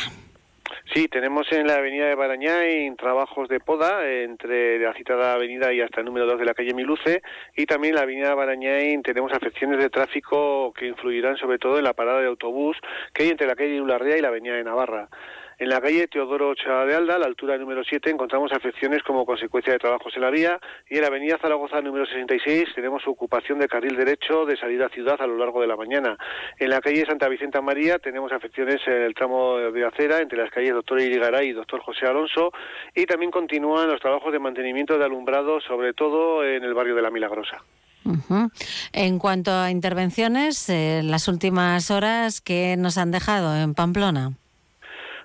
Sí, 0.93 1.07
tenemos 1.07 1.47
en 1.53 1.68
la 1.68 1.76
avenida 1.76 2.07
de 2.07 2.16
Barañáin 2.16 2.97
trabajos 2.97 3.49
de 3.49 3.61
poda 3.61 4.11
entre 4.11 4.76
la 4.80 4.93
citada 4.93 5.34
avenida 5.34 5.72
y 5.72 5.80
hasta 5.80 6.01
el 6.01 6.07
número 6.07 6.26
2 6.26 6.41
de 6.41 6.45
la 6.45 6.55
calle 6.55 6.74
Miluce 6.74 7.22
y 7.57 7.64
también 7.66 7.93
en 7.93 7.97
la 7.97 8.03
avenida 8.03 8.30
de 8.30 8.34
Barañáin 8.34 9.01
tenemos 9.05 9.32
afecciones 9.32 9.78
de 9.78 9.88
tráfico 9.88 10.72
que 10.72 10.88
influirán 10.88 11.36
sobre 11.36 11.59
todo 11.59 11.78
en 11.78 11.84
la 11.84 11.93
parada 11.93 12.20
de 12.20 12.26
autobús 12.26 12.76
que 13.14 13.22
hay 13.22 13.28
entre 13.28 13.47
la 13.47 13.55
calle 13.55 13.80
Ularrea 13.80 14.18
y 14.18 14.20
la 14.20 14.28
avenida 14.28 14.57
de 14.57 14.64
Navarra. 14.64 15.09
En 15.61 15.69
la 15.69 15.79
calle 15.79 16.09
Teodoro 16.09 16.49
Ochoa 16.49 16.87
de 16.87 16.95
Alda, 16.95 17.19
la 17.19 17.27
altura 17.27 17.59
número 17.59 17.85
7, 17.85 18.09
encontramos 18.09 18.51
afecciones 18.51 19.03
como 19.03 19.27
consecuencia 19.27 19.75
de 19.75 19.79
trabajos 19.79 20.11
en 20.17 20.23
la 20.23 20.31
vía 20.31 20.59
y 20.89 20.95
en 20.95 21.03
la 21.03 21.09
avenida 21.09 21.37
Zaragoza 21.37 21.83
número 21.83 22.07
66 22.07 22.71
tenemos 22.75 23.07
ocupación 23.07 23.59
de 23.59 23.69
carril 23.69 23.95
derecho 23.95 24.47
de 24.47 24.57
salida 24.57 24.87
a 24.87 24.89
ciudad 24.89 25.21
a 25.21 25.27
lo 25.27 25.37
largo 25.37 25.61
de 25.61 25.67
la 25.67 25.77
mañana. 25.77 26.17
En 26.59 26.71
la 26.71 26.81
calle 26.81 27.05
Santa 27.05 27.29
Vicenta 27.29 27.61
María 27.61 27.99
tenemos 27.99 28.33
afecciones 28.33 28.81
en 28.87 29.03
el 29.03 29.15
tramo 29.15 29.59
de 29.59 29.85
acera 29.85 30.23
entre 30.23 30.39
las 30.39 30.51
calles 30.51 30.73
Doctor 30.73 30.99
Irigaray 30.99 31.51
y 31.51 31.53
Doctor 31.53 31.83
José 31.83 32.07
Alonso 32.07 32.53
y 32.95 33.05
también 33.05 33.31
continúan 33.31 33.87
los 33.87 34.01
trabajos 34.01 34.33
de 34.33 34.39
mantenimiento 34.39 34.97
de 34.97 35.05
alumbrado, 35.05 35.61
sobre 35.61 35.93
todo 35.93 36.43
en 36.43 36.65
el 36.65 36.73
barrio 36.73 36.95
de 36.95 37.03
La 37.03 37.11
Milagrosa. 37.11 37.63
En 38.95 39.19
cuanto 39.19 39.53
a 39.53 39.71
intervenciones, 39.71 40.71
en 40.71 41.11
las 41.11 41.29
últimas 41.29 41.91
horas, 41.91 42.41
¿qué 42.41 42.77
nos 42.79 42.97
han 42.97 43.11
dejado 43.11 43.55
en 43.55 43.75
Pamplona? 43.75 44.39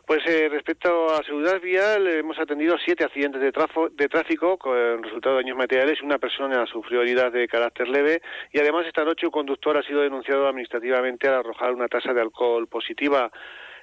Pues 0.06 0.22
eh, 0.28 0.50
respecto 0.50 1.08
a 1.08 1.24
seguridad 1.24 1.60
vial, 1.60 2.06
hemos 2.06 2.38
atendido 2.38 2.76
siete 2.78 3.04
accidentes 3.04 3.42
de, 3.42 3.52
de 3.94 4.08
tráfico 4.08 4.56
con 4.56 5.02
resultado 5.02 5.36
de 5.36 5.42
daños 5.42 5.58
materiales. 5.58 6.00
Una 6.04 6.20
persona 6.20 6.64
sufrió 6.68 7.02
heridas 7.02 7.34
de 7.34 7.48
carácter 7.48 7.88
leve 7.88 8.22
y 8.52 8.60
además 8.60 8.86
esta 8.86 9.04
noche 9.04 9.26
un 9.26 9.32
conductor 9.32 9.76
ha 9.76 9.82
sido 9.82 10.02
denunciado 10.02 10.48
administrativamente 10.48 11.28
al 11.28 11.36
arrojar 11.36 11.74
una 11.74 11.88
tasa 11.88 12.14
de 12.14 12.22
alcohol 12.22 12.68
positiva. 12.68 13.32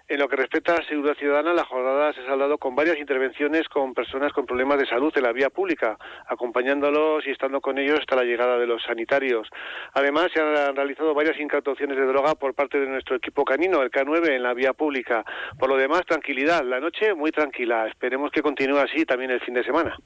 En 0.09 0.19
lo 0.19 0.29
que 0.29 0.37
respecta 0.37 0.75
a 0.75 0.79
la 0.81 0.87
seguridad 0.87 1.17
ciudadana, 1.17 1.53
la 1.53 1.65
jornada 1.65 2.13
se 2.13 2.21
ha 2.21 2.27
saldado 2.27 2.59
con 2.59 2.75
varias 2.75 2.99
intervenciones 2.99 3.69
con 3.69 3.95
personas 3.95 4.33
con 4.33 4.47
problemas 4.47 4.79
de 4.79 4.87
salud 4.87 5.13
en 5.17 5.23
la 5.23 5.33
vía 5.33 5.49
pública, 5.49 5.97
acompañándolos 6.27 7.27
y 7.27 7.31
estando 7.31 7.61
con 7.61 7.79
ellos 7.79 8.01
hasta 8.01 8.17
la 8.17 8.25
llegada 8.25 8.59
de 8.59 8.67
los 8.67 8.83
sanitarios. 8.83 9.49
Además, 9.95 10.29
se 10.35 10.41
han 10.41 10.77
realizado 10.77 11.15
varias 11.15 11.39
incautaciones 11.39 11.97
de 11.97 12.07
droga 12.07 12.35
por 12.35 12.55
parte 12.55 12.79
de 12.79 12.87
nuestro 12.87 13.17
equipo 13.17 13.45
canino, 13.45 13.83
el 13.83 13.91
K9, 13.91 14.37
en 14.37 14.43
la 14.43 14.55
vía 14.55 14.73
pública. 14.73 15.25
Por 15.59 15.69
lo 15.69 15.77
demás, 15.77 16.03
tranquilidad. 16.07 16.65
La 16.65 16.81
noche 16.81 17.15
muy 17.15 17.31
tranquila. 17.31 17.87
Esperemos 17.87 18.31
que 18.31 18.43
continúe 18.43 18.79
así 18.79 19.05
también 19.05 19.31
el 19.31 19.41
fin 19.41 19.55
de 19.55 19.65
semana. 19.65 19.97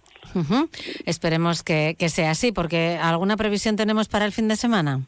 Esperemos 1.05 1.63
que, 1.63 1.97
que 1.99 2.09
sea 2.09 2.31
así, 2.31 2.53
porque 2.53 2.99
¿alguna 3.01 3.37
previsión 3.37 3.77
tenemos 3.77 4.09
para 4.09 4.25
el 4.25 4.33
fin 4.33 4.49
de 4.49 4.57
semana? 4.57 5.01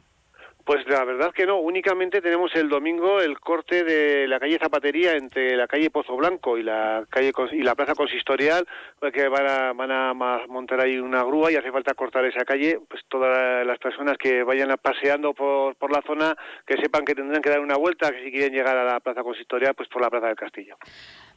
Pues 0.68 0.86
la 0.86 1.02
verdad 1.02 1.32
que 1.32 1.46
no, 1.46 1.60
únicamente 1.60 2.20
tenemos 2.20 2.54
el 2.54 2.68
domingo 2.68 3.22
el 3.22 3.40
corte 3.40 3.84
de 3.84 4.28
la 4.28 4.38
calle 4.38 4.58
Zapatería 4.58 5.12
entre 5.12 5.56
la 5.56 5.66
calle 5.66 5.88
Pozo 5.88 6.14
Blanco 6.14 6.58
y 6.58 6.62
la 6.62 7.06
calle 7.08 7.32
y 7.52 7.62
la 7.62 7.74
Plaza 7.74 7.94
Consistorial, 7.94 8.68
porque 9.00 9.28
van 9.28 9.46
a, 9.46 9.72
van 9.72 9.90
a 9.90 10.12
montar 10.12 10.82
ahí 10.82 10.98
una 10.98 11.24
grúa 11.24 11.50
y 11.50 11.56
hace 11.56 11.72
falta 11.72 11.94
cortar 11.94 12.26
esa 12.26 12.44
calle, 12.44 12.80
pues 12.86 13.02
todas 13.08 13.66
las 13.66 13.78
personas 13.78 14.18
que 14.18 14.42
vayan 14.42 14.68
paseando 14.82 15.32
por, 15.32 15.74
por 15.76 15.90
la 15.90 16.02
zona 16.06 16.36
que 16.66 16.76
sepan 16.76 17.06
que 17.06 17.14
tendrán 17.14 17.40
que 17.40 17.48
dar 17.48 17.60
una 17.60 17.78
vuelta, 17.78 18.10
que 18.10 18.22
si 18.24 18.30
quieren 18.30 18.52
llegar 18.52 18.76
a 18.76 18.84
la 18.84 19.00
Plaza 19.00 19.22
Consistorial, 19.22 19.74
pues 19.74 19.88
por 19.88 20.02
la 20.02 20.10
Plaza 20.10 20.26
del 20.26 20.36
Castillo. 20.36 20.76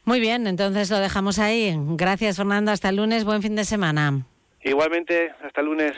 Muy 0.04 0.20
bien, 0.20 0.46
entonces 0.46 0.92
lo 0.92 1.00
dejamos 1.00 1.40
ahí. 1.40 1.74
Gracias 1.96 2.36
Fernando, 2.36 2.74
hasta 2.74 2.90
el 2.90 2.98
lunes, 2.98 3.24
buen 3.24 3.42
fin 3.42 3.56
de 3.56 3.64
semana. 3.64 4.26
Igualmente, 4.62 5.32
hasta 5.42 5.62
el 5.62 5.68
lunes. 5.68 5.94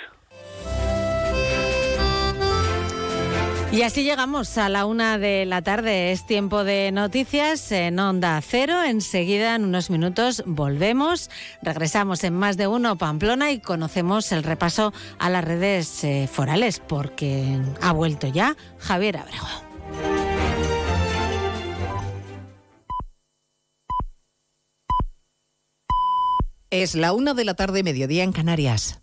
Y 3.74 3.82
así 3.82 4.04
llegamos 4.04 4.60
a 4.60 4.70
la 4.70 4.86
una 4.86 5.18
de 5.18 5.48
la 5.48 5.64
tarde. 5.64 6.12
Es 6.12 6.28
tiempo 6.28 6.64
de 6.64 6.92
noticias 6.92 7.72
en 7.72 7.98
Onda 7.98 8.40
Cero. 8.48 8.84
Enseguida, 8.84 9.56
en 9.56 9.66
unos 9.66 9.90
minutos, 9.90 10.44
volvemos. 10.46 11.32
Regresamos 11.64 12.24
en 12.24 12.36
más 12.36 12.56
de 12.56 12.68
uno 12.68 13.00
Pamplona 13.00 13.50
y 13.50 13.60
conocemos 13.60 14.32
el 14.32 14.44
repaso 14.44 14.94
a 15.18 15.32
las 15.32 15.44
redes 15.44 16.04
eh, 16.04 16.30
forales, 16.32 16.84
porque 16.88 17.60
ha 17.82 17.92
vuelto 17.94 18.28
ya 18.28 18.56
Javier 18.78 19.18
Abrego. 19.18 19.48
Es 26.70 26.94
la 26.94 27.12
una 27.12 27.34
de 27.34 27.44
la 27.44 27.56
tarde, 27.56 27.82
mediodía 27.82 28.24
en 28.24 28.34
Canarias. 28.34 29.03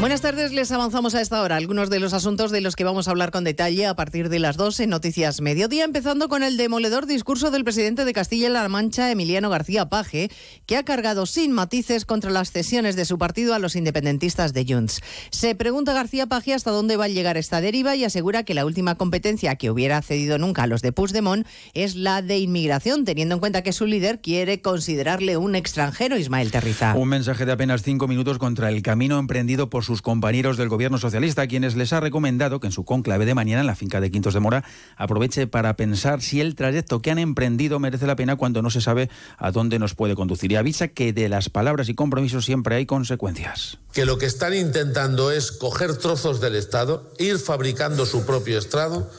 Buenas 0.00 0.20
tardes, 0.20 0.52
les 0.52 0.70
avanzamos 0.70 1.16
a 1.16 1.20
esta 1.20 1.42
hora 1.42 1.56
algunos 1.56 1.90
de 1.90 1.98
los 1.98 2.12
asuntos 2.12 2.52
de 2.52 2.60
los 2.60 2.76
que 2.76 2.84
vamos 2.84 3.08
a 3.08 3.10
hablar 3.10 3.32
con 3.32 3.42
detalle 3.42 3.84
a 3.84 3.96
partir 3.96 4.28
de 4.28 4.38
las 4.38 4.56
2 4.56 4.78
en 4.78 4.90
Noticias 4.90 5.40
Mediodía, 5.40 5.84
empezando 5.84 6.28
con 6.28 6.44
el 6.44 6.56
demoledor 6.56 7.06
discurso 7.06 7.50
del 7.50 7.64
presidente 7.64 8.04
de 8.04 8.12
Castilla-La 8.12 8.68
Mancha, 8.68 9.10
Emiliano 9.10 9.50
García 9.50 9.86
Paje, 9.86 10.30
que 10.66 10.76
ha 10.76 10.84
cargado 10.84 11.26
sin 11.26 11.50
matices 11.50 12.04
contra 12.04 12.30
las 12.30 12.52
cesiones 12.52 12.94
de 12.94 13.06
su 13.06 13.18
partido 13.18 13.54
a 13.54 13.58
los 13.58 13.74
independentistas 13.74 14.52
de 14.52 14.66
Junts. 14.68 15.00
Se 15.30 15.56
pregunta 15.56 15.94
García 15.94 16.28
Paje 16.28 16.54
hasta 16.54 16.70
dónde 16.70 16.96
va 16.96 17.06
a 17.06 17.08
llegar 17.08 17.36
esta 17.36 17.60
deriva 17.60 17.96
y 17.96 18.04
asegura 18.04 18.44
que 18.44 18.54
la 18.54 18.66
última 18.66 18.94
competencia 18.94 19.56
que 19.56 19.68
hubiera 19.68 20.00
cedido 20.00 20.38
nunca 20.38 20.62
a 20.62 20.68
los 20.68 20.80
de 20.80 20.92
Puigdemont 20.92 21.44
es 21.74 21.96
la 21.96 22.22
de 22.22 22.38
inmigración, 22.38 23.04
teniendo 23.04 23.34
en 23.34 23.40
cuenta 23.40 23.62
que 23.62 23.72
su 23.72 23.84
líder 23.84 24.20
quiere 24.20 24.62
considerarle 24.62 25.36
un 25.36 25.56
extranjero, 25.56 26.16
Ismael 26.16 26.52
Terriza. 26.52 26.94
Un 26.94 27.08
mensaje 27.08 27.44
de 27.46 27.52
apenas 27.52 27.82
cinco 27.82 28.06
minutos 28.06 28.38
contra 28.38 28.68
el 28.68 28.80
camino 28.82 29.18
emprendido 29.18 29.68
por 29.68 29.87
sus 29.88 30.02
compañeros 30.02 30.58
del 30.58 30.68
gobierno 30.68 30.98
socialista, 30.98 31.46
quienes 31.46 31.74
les 31.74 31.94
ha 31.94 32.00
recomendado 32.00 32.60
que 32.60 32.66
en 32.66 32.72
su 32.74 32.84
conclave 32.84 33.24
de 33.24 33.34
mañana 33.34 33.62
en 33.62 33.66
la 33.66 33.74
finca 33.74 34.02
de 34.02 34.10
Quintos 34.10 34.34
de 34.34 34.40
Mora 34.40 34.62
aproveche 34.98 35.46
para 35.46 35.76
pensar 35.76 36.20
si 36.20 36.42
el 36.42 36.54
trayecto 36.56 37.00
que 37.00 37.10
han 37.10 37.18
emprendido 37.18 37.78
merece 37.78 38.06
la 38.06 38.14
pena 38.14 38.36
cuando 38.36 38.60
no 38.60 38.68
se 38.68 38.82
sabe 38.82 39.08
a 39.38 39.50
dónde 39.50 39.78
nos 39.78 39.94
puede 39.94 40.14
conducir. 40.14 40.52
Y 40.52 40.56
avisa 40.56 40.88
que 40.88 41.14
de 41.14 41.30
las 41.30 41.48
palabras 41.48 41.88
y 41.88 41.94
compromisos 41.94 42.44
siempre 42.44 42.76
hay 42.76 42.84
consecuencias. 42.84 43.78
Que 43.94 44.04
lo 44.04 44.18
que 44.18 44.26
están 44.26 44.52
intentando 44.52 45.30
es 45.30 45.52
coger 45.52 45.96
trozos 45.96 46.42
del 46.42 46.54
Estado, 46.54 47.10
ir 47.18 47.38
fabricando 47.38 48.04
su 48.04 48.26
propio 48.26 48.58
Estado, 48.58 49.10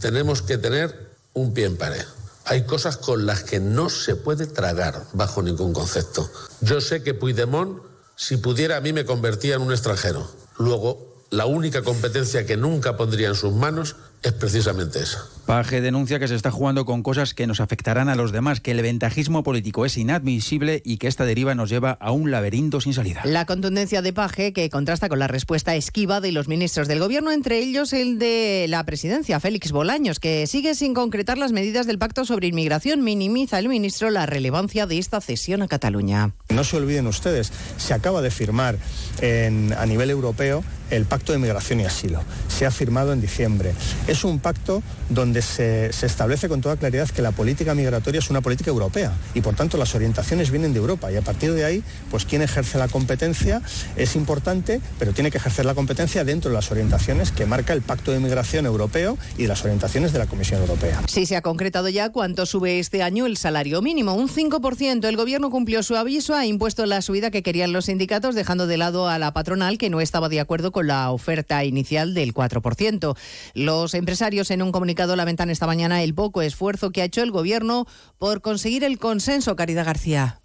tenemos 0.00 0.40
que 0.40 0.56
tener 0.56 1.12
un 1.34 1.52
pie 1.52 1.66
en 1.66 1.76
pared. 1.76 2.06
Hay 2.46 2.64
cosas 2.64 2.96
con 2.96 3.26
las 3.26 3.44
que 3.44 3.60
no 3.60 3.90
se 3.90 4.16
puede 4.16 4.46
tragar 4.46 5.04
bajo 5.12 5.42
ningún 5.42 5.74
concepto. 5.74 6.30
Yo 6.62 6.80
sé 6.80 7.02
que 7.02 7.12
Puigdemont, 7.12 7.78
si 8.16 8.36
pudiera, 8.36 8.76
a 8.76 8.80
mí 8.80 8.92
me 8.92 9.04
convertía 9.04 9.56
en 9.56 9.62
un 9.62 9.72
extranjero. 9.72 10.28
Luego, 10.58 11.24
la 11.30 11.46
única 11.46 11.82
competencia 11.82 12.46
que 12.46 12.56
nunca 12.56 12.96
pondría 12.96 13.28
en 13.28 13.34
sus 13.34 13.52
manos 13.52 13.96
es 14.24 14.32
precisamente 14.32 15.00
esa. 15.00 15.24
Paje 15.46 15.82
denuncia 15.82 16.18
que 16.18 16.26
se 16.26 16.34
está 16.34 16.50
jugando 16.50 16.86
con 16.86 17.02
cosas 17.02 17.34
que 17.34 17.46
nos 17.46 17.60
afectarán 17.60 18.08
a 18.08 18.14
los 18.14 18.32
demás, 18.32 18.60
que 18.60 18.70
el 18.70 18.80
ventajismo 18.80 19.42
político 19.42 19.84
es 19.84 19.98
inadmisible 19.98 20.80
y 20.86 20.96
que 20.96 21.06
esta 21.06 21.26
deriva 21.26 21.54
nos 21.54 21.68
lleva 21.68 21.98
a 22.00 22.12
un 22.12 22.30
laberinto 22.30 22.80
sin 22.80 22.94
salida. 22.94 23.20
La 23.24 23.44
contundencia 23.44 24.00
de 24.00 24.14
Paje, 24.14 24.54
que 24.54 24.70
contrasta 24.70 25.10
con 25.10 25.18
la 25.18 25.28
respuesta 25.28 25.76
esquiva 25.76 26.22
de 26.22 26.32
los 26.32 26.48
ministros 26.48 26.88
del 26.88 27.00
Gobierno, 27.00 27.30
entre 27.30 27.58
ellos 27.58 27.92
el 27.92 28.18
de 28.18 28.64
la 28.70 28.82
presidencia, 28.84 29.38
Félix 29.38 29.70
Bolaños, 29.70 30.18
que 30.18 30.46
sigue 30.46 30.74
sin 30.74 30.94
concretar 30.94 31.36
las 31.36 31.52
medidas 31.52 31.86
del 31.86 31.98
pacto 31.98 32.24
sobre 32.24 32.46
inmigración. 32.46 33.02
Minimiza 33.04 33.58
el 33.58 33.68
ministro 33.68 34.08
la 34.08 34.24
relevancia 34.24 34.86
de 34.86 34.98
esta 34.98 35.20
cesión 35.20 35.60
a 35.60 35.68
Cataluña. 35.68 36.32
No 36.48 36.64
se 36.64 36.78
olviden 36.78 37.06
ustedes, 37.06 37.52
se 37.76 37.92
acaba 37.92 38.22
de 38.22 38.30
firmar 38.30 38.78
en, 39.20 39.72
a 39.72 39.86
nivel 39.86 40.10
europeo 40.10 40.64
el 40.90 41.06
Pacto 41.06 41.32
de 41.32 41.38
Migración 41.38 41.80
y 41.80 41.84
Asilo. 41.84 42.22
Se 42.48 42.66
ha 42.66 42.70
firmado 42.70 43.12
en 43.12 43.20
diciembre. 43.20 43.72
Es 44.06 44.24
un 44.24 44.38
pacto 44.38 44.82
donde 45.08 45.42
se, 45.42 45.92
se, 45.92 46.06
establece 46.06 46.48
con 46.48 46.60
toda 46.60 46.76
claridad 46.76 47.08
que 47.08 47.22
la 47.22 47.32
política 47.32 47.74
migratoria 47.74 48.18
es 48.18 48.30
una 48.30 48.42
política 48.42 48.70
europea 48.70 49.12
y 49.34 49.40
por 49.40 49.54
tanto 49.54 49.76
las 49.76 49.94
orientaciones 49.94 50.50
vienen 50.50 50.72
de 50.72 50.78
Europa 50.78 51.10
y 51.10 51.16
a 51.16 51.22
partir 51.22 51.52
de 51.52 51.64
ahí, 51.64 51.82
pues 52.10 52.24
quien 52.24 52.42
ejerce 52.42 52.78
la 52.78 52.88
competencia 52.88 53.62
es 53.96 54.14
importante, 54.14 54.80
pero 54.98 55.12
tiene 55.12 55.30
que 55.30 55.38
ejercer 55.38 55.64
la 55.64 55.74
competencia 55.74 56.24
dentro 56.24 56.50
de 56.50 56.56
las 56.56 56.70
orientaciones 56.70 57.32
que 57.32 57.46
marca 57.46 57.72
el 57.72 57.82
Pacto 57.82 58.12
de 58.12 58.20
Migración 58.20 58.66
Europeo 58.66 59.18
y 59.38 59.46
las 59.46 59.62
orientaciones 59.62 60.12
de 60.12 60.18
la 60.18 60.26
Comisión 60.26 60.60
Europea. 60.60 61.02
Sí, 61.08 61.26
se 61.26 61.36
ha 61.36 61.42
concretado 61.42 61.88
ya 61.88 62.10
cuánto 62.10 62.46
sube 62.46 62.78
este 62.78 63.02
año 63.02 63.26
el 63.26 63.36
salario 63.36 63.82
mínimo, 63.82 64.14
un 64.14 64.28
5%. 64.28 65.04
El 65.06 65.16
Gobierno 65.16 65.50
cumplió 65.50 65.82
su 65.82 65.96
aviso, 65.96 66.34
ha 66.34 66.46
impuesto 66.46 66.86
la 66.86 67.02
subida 67.02 67.30
que 67.30 67.42
querían 67.42 67.72
los 67.72 67.86
sindicatos, 67.86 68.34
dejando 68.34 68.66
de 68.66 68.76
lado 68.76 69.03
a 69.08 69.18
la 69.18 69.32
patronal 69.32 69.78
que 69.78 69.90
no 69.90 70.00
estaba 70.00 70.28
de 70.28 70.40
acuerdo 70.40 70.72
con 70.72 70.86
la 70.86 71.10
oferta 71.10 71.64
inicial 71.64 72.14
del 72.14 72.34
4%. 72.34 73.16
Los 73.54 73.94
empresarios 73.94 74.50
en 74.50 74.62
un 74.62 74.72
comunicado 74.72 75.16
lamentan 75.16 75.50
esta 75.50 75.66
mañana 75.66 76.02
el 76.02 76.14
poco 76.14 76.42
esfuerzo 76.42 76.90
que 76.90 77.02
ha 77.02 77.06
hecho 77.06 77.22
el 77.22 77.30
Gobierno 77.30 77.86
por 78.18 78.40
conseguir 78.40 78.84
el 78.84 78.98
consenso, 78.98 79.56
Caridad 79.56 79.86
García. 79.86 80.43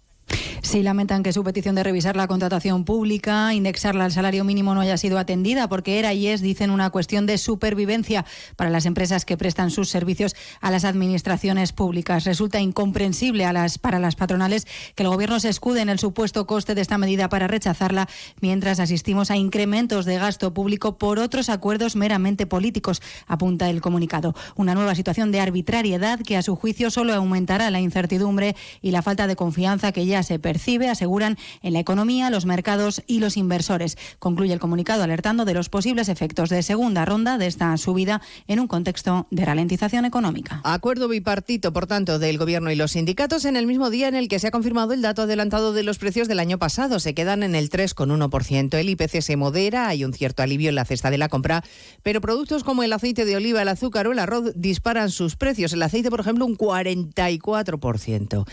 Sí, 0.62 0.82
lamentan 0.82 1.22
que 1.22 1.32
su 1.32 1.42
petición 1.42 1.74
de 1.74 1.82
revisar 1.82 2.16
la 2.16 2.28
contratación 2.28 2.84
pública, 2.84 3.54
indexarla 3.54 4.04
al 4.04 4.12
salario 4.12 4.44
mínimo 4.44 4.74
no 4.74 4.80
haya 4.82 4.96
sido 4.98 5.18
atendida 5.18 5.68
porque 5.68 5.98
era 5.98 6.12
y 6.12 6.28
es, 6.28 6.42
dicen, 6.42 6.70
una 6.70 6.90
cuestión 6.90 7.26
de 7.26 7.38
supervivencia 7.38 8.24
para 8.56 8.70
las 8.70 8.86
empresas 8.86 9.24
que 9.24 9.36
prestan 9.36 9.70
sus 9.70 9.88
servicios 9.88 10.36
a 10.60 10.70
las 10.70 10.84
administraciones 10.84 11.72
públicas. 11.72 12.24
Resulta 12.24 12.60
incomprensible 12.60 13.46
para 13.80 13.98
las 13.98 14.16
patronales 14.16 14.66
que 14.94 15.02
el 15.02 15.08
Gobierno 15.08 15.40
se 15.40 15.48
escude 15.48 15.80
en 15.80 15.88
el 15.88 15.98
supuesto 15.98 16.46
coste 16.46 16.74
de 16.74 16.82
esta 16.82 16.98
medida 16.98 17.28
para 17.28 17.48
rechazarla, 17.48 18.08
mientras 18.40 18.80
asistimos 18.80 19.30
a 19.30 19.36
incrementos 19.36 20.04
de 20.04 20.18
gasto 20.18 20.54
público 20.54 20.98
por 20.98 21.18
otros 21.18 21.48
acuerdos 21.48 21.96
meramente 21.96 22.46
políticos, 22.46 23.02
apunta 23.26 23.68
el 23.70 23.80
comunicado. 23.80 24.34
Una 24.56 24.74
nueva 24.74 24.94
situación 24.94 25.32
de 25.32 25.40
arbitrariedad 25.40 26.20
que, 26.20 26.36
a 26.36 26.42
su 26.42 26.54
juicio, 26.54 26.90
solo 26.90 27.14
aumentará 27.14 27.70
la 27.70 27.80
incertidumbre 27.80 28.54
y 28.82 28.90
la 28.90 29.02
falta 29.02 29.26
de 29.26 29.36
confianza 29.36 29.90
que 29.90 30.06
ya 30.06 30.19
se 30.22 30.38
percibe, 30.38 30.88
aseguran, 30.88 31.36
en 31.62 31.72
la 31.72 31.80
economía, 31.80 32.30
los 32.30 32.46
mercados 32.46 33.02
y 33.06 33.20
los 33.20 33.36
inversores. 33.36 33.96
Concluye 34.18 34.52
el 34.52 34.60
comunicado 34.60 35.02
alertando 35.02 35.44
de 35.44 35.54
los 35.54 35.68
posibles 35.68 36.08
efectos 36.08 36.48
de 36.48 36.62
segunda 36.62 37.04
ronda 37.04 37.38
de 37.38 37.46
esta 37.46 37.76
subida 37.76 38.20
en 38.46 38.60
un 38.60 38.66
contexto 38.66 39.26
de 39.30 39.44
ralentización 39.44 40.04
económica. 40.04 40.60
Acuerdo 40.64 41.08
bipartito, 41.08 41.72
por 41.72 41.86
tanto, 41.86 42.18
del 42.18 42.38
Gobierno 42.38 42.70
y 42.70 42.76
los 42.76 42.92
sindicatos 42.92 43.44
en 43.44 43.56
el 43.56 43.66
mismo 43.66 43.90
día 43.90 44.08
en 44.08 44.14
el 44.14 44.28
que 44.28 44.38
se 44.38 44.48
ha 44.48 44.50
confirmado 44.50 44.92
el 44.92 45.02
dato 45.02 45.22
adelantado 45.22 45.72
de 45.72 45.82
los 45.82 45.98
precios 45.98 46.28
del 46.28 46.40
año 46.40 46.58
pasado. 46.58 47.00
Se 47.00 47.14
quedan 47.14 47.42
en 47.42 47.54
el 47.54 47.70
3,1%. 47.70 48.78
El 48.78 48.88
IPC 48.88 49.20
se 49.20 49.36
modera, 49.36 49.88
hay 49.88 50.04
un 50.04 50.12
cierto 50.12 50.42
alivio 50.42 50.68
en 50.68 50.74
la 50.74 50.84
cesta 50.84 51.10
de 51.10 51.18
la 51.18 51.28
compra, 51.28 51.62
pero 52.02 52.20
productos 52.20 52.64
como 52.64 52.82
el 52.82 52.92
aceite 52.92 53.24
de 53.24 53.36
oliva, 53.36 53.62
el 53.62 53.68
azúcar 53.68 54.06
o 54.06 54.12
el 54.12 54.18
arroz 54.18 54.52
disparan 54.54 55.10
sus 55.10 55.36
precios. 55.36 55.72
El 55.72 55.82
aceite, 55.82 56.10
por 56.10 56.20
ejemplo, 56.20 56.46
un 56.46 56.56
44%. 56.56 58.46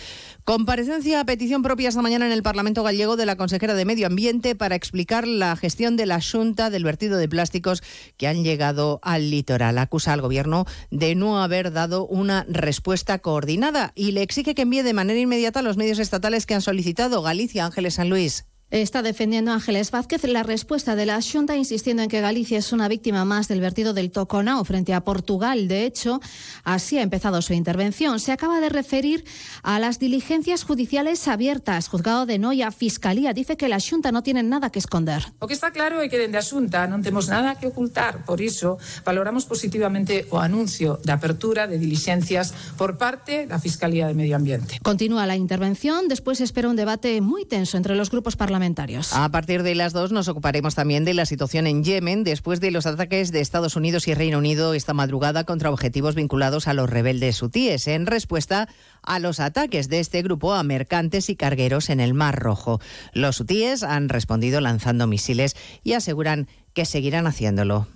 Comparecencia 0.43 1.19
a 1.19 1.25
petición 1.25 1.56
propia 1.61 1.89
esta 1.89 2.01
mañana 2.01 2.25
en 2.25 2.31
el 2.31 2.43
Parlamento 2.43 2.83
gallego 2.83 3.15
de 3.15 3.25
la 3.25 3.35
consejera 3.35 3.73
de 3.73 3.85
Medio 3.85 4.07
Ambiente 4.07 4.55
para 4.55 4.75
explicar 4.75 5.27
la 5.27 5.55
gestión 5.55 5.95
de 5.95 6.05
la 6.05 6.19
Junta 6.21 6.69
del 6.69 6.83
vertido 6.83 7.17
de 7.17 7.29
plásticos 7.29 7.83
que 8.17 8.27
han 8.27 8.43
llegado 8.43 8.99
al 9.03 9.31
litoral. 9.31 9.77
Acusa 9.77 10.13
al 10.13 10.21
Gobierno 10.21 10.65
de 10.91 11.15
no 11.15 11.41
haber 11.41 11.71
dado 11.71 12.05
una 12.05 12.45
respuesta 12.49 13.19
coordinada 13.19 13.91
y 13.95 14.11
le 14.11 14.21
exige 14.21 14.55
que 14.55 14.63
envíe 14.63 14.83
de 14.83 14.93
manera 14.93 15.19
inmediata 15.19 15.59
a 15.59 15.63
los 15.63 15.77
medios 15.77 15.99
estatales 15.99 16.45
que 16.45 16.55
han 16.55 16.61
solicitado 16.61 17.21
Galicia, 17.21 17.65
Ángeles 17.65 17.95
San 17.95 18.09
Luis. 18.09 18.45
Está 18.69 19.01
defendiendo 19.01 19.53
Ángeles 19.53 19.91
Vázquez 19.91 20.25
la 20.25 20.43
respuesta 20.43 20.97
de 20.97 21.05
la 21.05 21.21
Junta, 21.21 21.55
insistiendo 21.55 22.03
en 22.03 22.09
que 22.09 22.19
Galicia 22.19 22.57
es 22.57 22.73
una 22.73 22.89
víctima 22.89 23.23
más 23.23 23.47
del 23.47 23.61
vertido 23.61 23.93
del 23.93 24.11
Toconao 24.11 24.65
frente 24.65 24.93
a 24.93 25.05
Portugal. 25.05 25.69
De 25.69 25.85
hecho, 25.85 26.19
así 26.65 26.97
ha 26.97 27.01
empezado 27.01 27.41
su 27.41 27.53
intervención. 27.53 28.19
Se 28.19 28.33
acaba 28.33 28.59
de 28.59 28.67
referir 28.67 29.23
a 29.63 29.79
las 29.79 29.99
diligencias 29.99 30.65
judiciales 30.65 31.29
abiertas. 31.29 31.87
Juzgado 31.87 32.25
de 32.25 32.39
Noia, 32.39 32.71
Fiscalía, 32.71 33.31
dice 33.31 33.55
que 33.55 33.69
la 33.69 33.79
Junta 33.79 34.11
no 34.11 34.21
tiene 34.21 34.43
nada 34.43 34.69
que 34.69 34.79
esconder. 34.79 35.23
O 35.39 35.47
que 35.47 35.53
está 35.53 35.71
claro 35.71 36.03
é 36.03 36.11
que 36.11 36.19
dende 36.19 36.35
a 36.35 36.43
Xunta 36.43 36.91
non 36.91 36.99
temos 36.99 37.31
nada 37.31 37.55
que 37.55 37.71
ocultar. 37.71 38.27
Por 38.27 38.43
iso, 38.43 38.83
valoramos 39.07 39.47
positivamente 39.47 40.27
o 40.27 40.43
anuncio 40.43 40.99
de 41.07 41.15
apertura 41.15 41.71
de 41.71 41.79
diligencias 41.79 42.51
por 42.75 42.99
parte 42.99 43.47
da 43.47 43.63
Fiscalía 43.63 44.11
de 44.11 44.13
Medio 44.13 44.35
Ambiente. 44.35 44.83
Continúa 44.83 45.23
la 45.23 45.39
intervención. 45.39 46.11
Después 46.11 46.43
espera 46.43 46.67
un 46.67 46.75
debate 46.75 47.23
muy 47.23 47.47
tenso 47.47 47.79
entre 47.79 47.95
los 47.95 48.11
grupos 48.11 48.35
parlamentarios 48.35 48.56
a 49.13 49.29
partir 49.29 49.63
de 49.63 49.75
las 49.75 49.93
dos 49.93 50.11
nos 50.11 50.27
ocuparemos 50.27 50.75
también 50.75 51.05
de 51.05 51.13
la 51.13 51.25
situación 51.25 51.67
en 51.67 51.83
Yemen 51.83 52.23
después 52.23 52.59
de 52.59 52.71
los 52.71 52.85
ataques 52.85 53.31
de 53.31 53.39
Estados 53.39 53.75
Unidos 53.75 54.07
y 54.07 54.13
Reino 54.13 54.37
Unido 54.37 54.73
esta 54.73 54.93
madrugada 54.93 55.43
contra 55.43 55.71
objetivos 55.71 56.15
vinculados 56.15 56.67
a 56.67 56.73
los 56.73 56.89
rebeldes 56.89 57.41
hutíes 57.41 57.87
en 57.87 58.05
respuesta 58.05 58.67
a 59.03 59.19
los 59.19 59.39
ataques 59.39 59.89
de 59.89 59.99
este 59.99 60.21
grupo 60.21 60.53
a 60.53 60.63
mercantes 60.63 61.29
y 61.29 61.35
cargueros 61.35 61.89
en 61.89 61.99
el 61.99 62.13
Mar 62.13 62.39
Rojo. 62.39 62.79
Los 63.13 63.39
hutíes 63.39 63.83
han 63.83 64.09
respondido 64.09 64.61
lanzando 64.61 65.07
misiles 65.07 65.55
y 65.83 65.93
aseguran 65.93 66.47
que 66.73 66.85
seguirán 66.85 67.27
haciéndolo. 67.27 67.87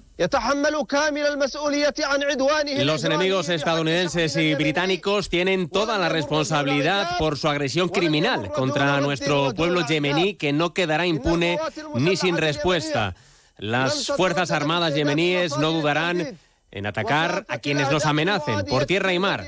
Los 2.85 3.03
enemigos 3.03 3.49
estadounidenses 3.49 4.35
y 4.35 4.55
británicos 4.55 5.29
tienen 5.29 5.69
toda 5.69 5.97
la 5.97 6.09
responsabilidad 6.09 7.17
por 7.17 7.37
su 7.37 7.47
agresión 7.47 7.89
criminal 7.89 8.51
contra 8.51 8.99
nuestro 9.01 9.53
pueblo 9.53 9.85
yemení 9.85 10.35
que 10.35 10.53
no 10.53 10.73
quedará 10.73 11.05
impune 11.05 11.59
ni 11.95 12.15
sin 12.17 12.37
respuesta. 12.37 13.15
Las 13.57 14.07
Fuerzas 14.07 14.51
Armadas 14.51 14.95
yemeníes 14.95 15.57
no 15.57 15.71
dudarán 15.71 16.37
en 16.71 16.85
atacar 16.85 17.45
a 17.49 17.59
quienes 17.59 17.91
nos 17.91 18.05
amenacen 18.05 18.65
por 18.65 18.85
tierra 18.85 19.13
y 19.13 19.19
mar. 19.19 19.45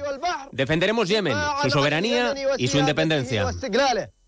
Defenderemos 0.51 1.07
Yemen, 1.07 1.37
su 1.61 1.69
soberanía 1.69 2.33
y 2.57 2.67
su 2.67 2.77
independencia. 2.77 3.45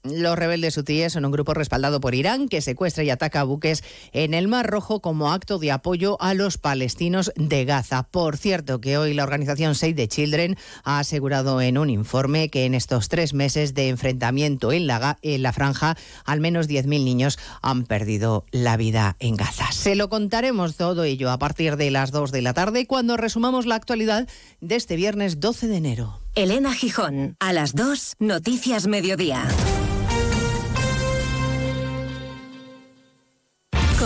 Los 0.05 0.37
rebeldes 0.37 0.77
hutíes 0.77 1.13
son 1.13 1.25
un 1.25 1.31
grupo 1.31 1.55
respaldado 1.55 1.99
por 1.99 2.13
Irán 2.13 2.47
que 2.47 2.61
secuestra 2.61 3.03
y 3.03 3.09
ataca 3.09 3.43
buques 3.43 3.83
en 4.13 4.35
el 4.35 4.47
Mar 4.47 4.67
Rojo 4.67 5.01
como 5.01 5.31
acto 5.31 5.57
de 5.57 5.71
apoyo 5.71 6.21
a 6.21 6.35
los 6.35 6.59
palestinos 6.59 7.31
de 7.35 7.65
Gaza. 7.65 8.03
Por 8.03 8.37
cierto, 8.37 8.79
que 8.79 8.99
hoy 8.99 9.15
la 9.15 9.23
organización 9.23 9.73
Save 9.73 9.93
the 9.93 10.07
Children 10.07 10.57
ha 10.83 10.99
asegurado 10.99 11.59
en 11.59 11.79
un 11.79 11.89
informe 11.89 12.49
que 12.49 12.65
en 12.65 12.75
estos 12.75 13.09
tres 13.09 13.33
meses 13.33 13.73
de 13.73 13.89
enfrentamiento 13.89 14.71
en 14.71 14.85
la, 14.85 15.53
franja, 15.53 15.97
al 16.23 16.39
menos 16.39 16.69
10.000 16.69 17.03
niños 17.03 17.39
han 17.63 17.85
perdido 17.85 18.45
la 18.51 18.77
vida 18.77 19.15
en 19.19 19.35
Gaza. 19.35 19.71
Se 19.71 19.95
lo 19.95 20.09
contaremos 20.09 20.75
todo 20.75 21.03
ello 21.03 21.31
a 21.31 21.39
partir 21.39 21.77
de 21.77 21.89
las 21.89 22.11
2 22.11 22.31
de 22.31 22.41
la 22.43 22.53
tarde 22.53 22.85
cuando 22.85 23.17
resumamos 23.17 23.65
la 23.65 23.75
actualidad 23.75 24.27
de 24.61 24.75
este 24.75 24.95
viernes 24.95 25.39
12 25.39 25.67
de 25.67 25.77
enero. 25.77 26.19
Elena 26.35 26.73
Gijón, 26.73 27.37
a 27.39 27.53
las 27.53 27.73
2, 27.73 28.15
Noticias 28.19 28.87
Mediodía. 28.87 29.47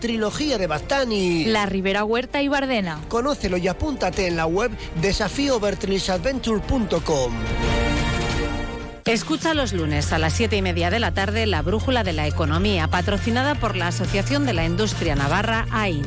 Trilogía 0.00 0.56
de 0.58 0.66
Bastani. 0.66 1.44
La 1.44 1.66
Ribera 1.66 2.02
Huerta 2.04 2.40
y 2.40 2.48
Bardena. 2.48 3.02
Conócelo 3.08 3.58
y 3.58 3.68
apúntate 3.68 4.26
en 4.26 4.36
la 4.36 4.46
web 4.46 4.70
desafíovertrisadventure.com. 5.02 7.34
Escucha 9.04 9.52
los 9.54 9.74
lunes 9.74 10.12
a 10.12 10.18
las 10.18 10.32
siete 10.32 10.56
y 10.56 10.62
media 10.62 10.90
de 10.90 10.98
la 10.98 11.12
tarde 11.12 11.46
la 11.46 11.62
Brújula 11.62 12.02
de 12.04 12.14
la 12.14 12.26
Economía, 12.26 12.88
patrocinada 12.88 13.54
por 13.54 13.76
la 13.76 13.88
Asociación 13.88 14.46
de 14.46 14.54
la 14.54 14.64
Industria 14.64 15.14
Navarra, 15.14 15.66
AIN. 15.70 16.06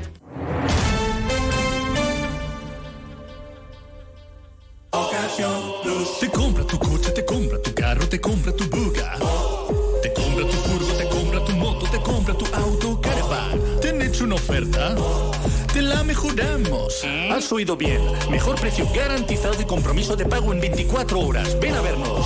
Mejoramos. 16.35 17.03
Has 17.31 17.51
oído 17.51 17.75
bien. 17.75 18.01
Mejor 18.29 18.59
precio 18.59 18.87
garantizado 18.95 19.61
y 19.61 19.65
compromiso 19.65 20.15
de 20.15 20.25
pago 20.25 20.53
en 20.53 20.61
24 20.61 21.19
horas. 21.19 21.59
Ven 21.59 21.73
a 21.73 21.81
vernos. 21.81 22.25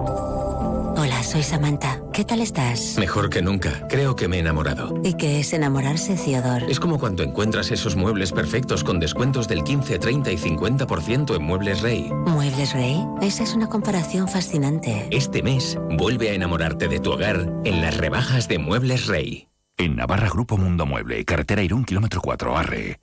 Soy 1.31 1.43
Samantha. 1.43 2.01
¿Qué 2.11 2.25
tal 2.25 2.41
estás? 2.41 2.97
Mejor 2.97 3.29
que 3.29 3.41
nunca. 3.41 3.87
Creo 3.87 4.17
que 4.17 4.27
me 4.27 4.35
he 4.35 4.39
enamorado. 4.41 4.93
¿Y 5.01 5.13
qué 5.13 5.39
es 5.39 5.53
enamorarse, 5.53 6.15
Theodore? 6.15 6.69
Es 6.69 6.77
como 6.77 6.99
cuando 6.99 7.23
encuentras 7.23 7.71
esos 7.71 7.95
muebles 7.95 8.33
perfectos 8.33 8.83
con 8.83 8.99
descuentos 8.99 9.47
del 9.47 9.63
15, 9.63 9.97
30 9.97 10.29
y 10.29 10.37
50% 10.37 11.33
en 11.33 11.41
Muebles 11.41 11.81
Rey. 11.81 12.11
¿Muebles 12.27 12.73
Rey? 12.73 13.01
Esa 13.21 13.43
es 13.43 13.53
una 13.53 13.69
comparación 13.69 14.27
fascinante. 14.27 15.07
Este 15.09 15.41
mes, 15.41 15.77
vuelve 15.97 16.31
a 16.31 16.33
enamorarte 16.33 16.89
de 16.89 16.99
tu 16.99 17.13
hogar 17.13 17.49
en 17.63 17.81
las 17.81 17.95
rebajas 17.95 18.49
de 18.49 18.59
Muebles 18.59 19.07
Rey. 19.07 19.47
En 19.77 19.95
Navarra 19.95 20.27
Grupo 20.27 20.57
Mundo 20.57 20.85
Mueble, 20.85 21.23
carretera 21.23 21.63
Irún, 21.63 21.85
kilómetro 21.85 22.19
4, 22.19 22.57
Arre. 22.57 22.97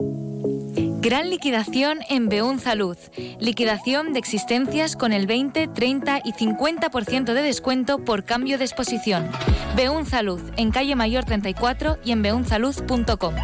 Gran 1.09 1.31
liquidación 1.31 2.01
en 2.11 2.29
Beun 2.29 2.59
Salud. 2.59 2.99
Liquidación 3.41 4.13
de 4.13 4.19
existencias 4.19 4.95
con 4.95 5.15
el 5.15 5.27
20, 5.27 5.69
30 5.69 6.21
y 6.23 6.33
50% 6.35 7.33
de 7.33 7.41
descuento 7.41 8.05
por 8.05 8.25
cambio 8.25 8.59
de 8.59 8.67
exposición. 8.67 9.27
Beun 9.75 10.05
Salud, 10.05 10.43
en 10.59 10.71
calle 10.71 10.95
Mayor 10.97 11.25
34 11.25 11.97
y 12.05 12.13
en 12.13 12.21
beunsalud.com. 12.21 13.35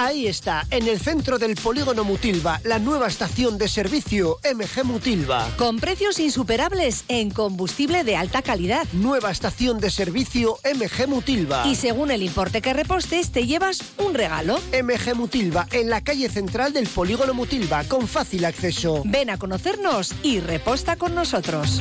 Ahí 0.00 0.28
está, 0.28 0.64
en 0.70 0.86
el 0.86 1.00
centro 1.00 1.40
del 1.40 1.56
polígono 1.56 2.04
Mutilva, 2.04 2.60
la 2.62 2.78
nueva 2.78 3.08
estación 3.08 3.58
de 3.58 3.66
servicio 3.66 4.38
MG 4.44 4.84
Mutilva. 4.84 5.48
Con 5.56 5.80
precios 5.80 6.20
insuperables 6.20 7.04
en 7.08 7.32
combustible 7.32 8.04
de 8.04 8.14
alta 8.14 8.40
calidad. 8.42 8.86
Nueva 8.92 9.32
estación 9.32 9.80
de 9.80 9.90
servicio 9.90 10.60
MG 10.62 11.08
Mutilva. 11.08 11.66
Y 11.66 11.74
según 11.74 12.12
el 12.12 12.22
importe 12.22 12.62
que 12.62 12.74
repostes, 12.74 13.32
te 13.32 13.44
llevas 13.44 13.80
un 13.98 14.14
regalo. 14.14 14.60
MG 14.70 15.16
Mutilva, 15.16 15.66
en 15.72 15.90
la 15.90 16.00
calle 16.00 16.28
central 16.28 16.72
del 16.72 16.86
polígono 16.86 17.34
Mutilva, 17.34 17.82
con 17.82 18.06
fácil 18.06 18.44
acceso. 18.44 19.02
Ven 19.04 19.30
a 19.30 19.36
conocernos 19.36 20.14
y 20.22 20.38
reposta 20.38 20.94
con 20.94 21.16
nosotros. 21.16 21.80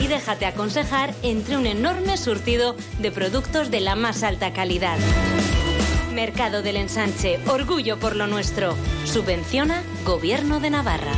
y 0.00 0.06
déjate 0.06 0.46
aconsejar 0.46 1.12
entre 1.22 1.58
un 1.58 1.66
enorme 1.66 2.16
surtido 2.16 2.76
de 2.98 3.12
productos 3.12 3.70
de 3.70 3.80
la 3.80 3.94
más 3.94 4.22
alta 4.22 4.54
calidad. 4.54 4.96
Mercado 6.14 6.62
del 6.62 6.76
Ensanche, 6.76 7.40
orgullo 7.46 7.98
por 7.98 8.16
lo 8.16 8.26
nuestro. 8.26 8.74
Subvenciona 9.04 9.82
Gobierno 10.06 10.60
de 10.60 10.70
Navarra. 10.70 11.12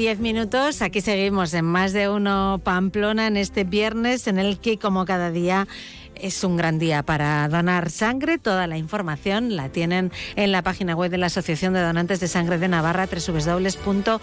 10 0.00 0.20
minutos. 0.20 0.80
Aquí 0.80 1.02
seguimos 1.02 1.52
en 1.52 1.66
más 1.66 1.92
de 1.92 2.08
uno 2.08 2.58
Pamplona 2.64 3.26
en 3.26 3.36
este 3.36 3.64
viernes 3.64 4.28
en 4.28 4.38
el 4.38 4.58
que 4.58 4.78
como 4.78 5.04
cada 5.04 5.30
día 5.30 5.68
es 6.14 6.42
un 6.42 6.56
gran 6.56 6.78
día 6.78 7.02
para 7.02 7.46
donar 7.48 7.90
sangre. 7.90 8.38
Toda 8.38 8.66
la 8.66 8.78
información 8.78 9.56
la 9.56 9.68
tienen 9.68 10.10
en 10.36 10.52
la 10.52 10.62
página 10.62 10.96
web 10.96 11.10
de 11.10 11.18
la 11.18 11.26
Asociación 11.26 11.74
de 11.74 11.82
Donantes 11.82 12.18
de 12.18 12.28
Sangre 12.28 12.56
de 12.56 12.68
Navarra, 12.68 13.06
www.adona.es. 13.12 14.14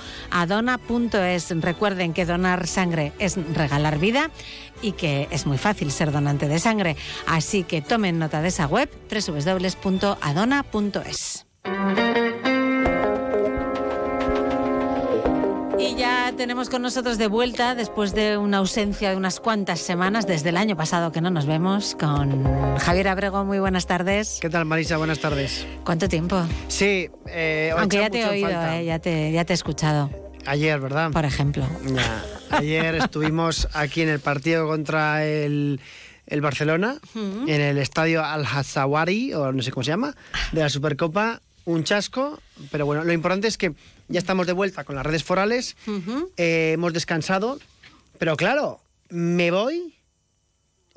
Recuerden 1.62 2.14
que 2.14 2.26
donar 2.26 2.66
sangre 2.66 3.14
es 3.20 3.38
regalar 3.54 4.00
vida 4.00 4.32
y 4.82 4.94
que 4.94 5.28
es 5.30 5.46
muy 5.46 5.60
fácil 5.60 5.92
ser 5.92 6.12
donante 6.12 6.48
de 6.48 6.58
sangre. 6.58 6.96
Así 7.28 7.62
que 7.62 7.84
tomen 7.84 8.18
nota 8.18 8.42
de 8.42 8.48
esa 8.48 8.66
web, 8.66 8.90
www.adona.es. 9.12 10.26
tenemos 16.38 16.70
con 16.70 16.84
nosotros 16.84 17.18
de 17.18 17.28
vuelta, 17.28 17.74
después 17.74 18.14
de 18.14 18.38
una 18.38 18.58
ausencia 18.58 19.10
de 19.10 19.18
unas 19.18 19.40
cuantas 19.40 19.80
semanas, 19.80 20.28
desde 20.28 20.50
el 20.50 20.58
año 20.58 20.78
pasado 20.78 21.12
que 21.12 21.20
no 21.20 21.32
nos 21.32 21.48
vemos, 21.48 21.98
con 22.00 22.78
Javier 22.78 23.08
Abrego. 23.08 23.44
Muy 23.44 23.58
buenas 23.60 23.88
tardes. 23.88 24.38
¿Qué 24.40 24.50
tal, 24.50 24.66
Marisa? 24.66 24.98
Buenas 24.98 25.20
tardes. 25.20 25.66
¿Cuánto 25.84 26.08
tiempo? 26.08 26.40
Sí, 26.68 27.10
eh, 27.28 27.74
Aunque 27.76 27.98
ya 27.98 28.10
te 28.12 28.22
he 28.22 28.26
oído, 28.28 28.50
eh, 28.50 28.86
ya, 28.86 29.00
te, 29.00 29.32
ya 29.32 29.46
te 29.46 29.54
he 29.54 29.56
escuchado. 29.56 30.12
Ayer, 30.46 30.80
¿verdad? 30.80 31.12
Por 31.12 31.26
ejemplo. 31.26 31.66
Ayer 32.52 32.96
estuvimos 33.04 33.68
aquí 33.74 34.04
en 34.04 34.10
el 34.10 34.20
partido 34.20 34.68
contra 34.68 35.26
el, 35.26 35.82
el 36.28 36.42
Barcelona, 36.42 36.98
en 37.16 37.62
el 37.62 37.80
estadio 37.80 38.24
Al-Hassawari, 38.24 39.34
o 39.34 39.52
no 39.52 39.64
sé 39.64 39.72
cómo 39.72 39.84
se 39.84 39.90
llama, 39.90 40.16
de 40.52 40.62
la 40.62 40.70
Supercopa. 40.70 41.42
Un 41.68 41.84
chasco, 41.84 42.42
pero 42.72 42.86
bueno, 42.86 43.04
lo 43.04 43.12
importante 43.12 43.50
es 43.50 43.58
que 43.58 43.74
ya 44.08 44.20
estamos 44.20 44.48
de 44.48 44.54
vuelta 44.54 44.86
con 44.86 44.96
las 44.96 45.06
redes 45.06 45.26
forales, 45.26 45.76
eh, 46.38 46.72
hemos 46.74 46.94
descansado, 46.94 47.60
pero 48.18 48.38
claro, 48.38 48.80
me 49.10 49.52
voy 49.52 49.94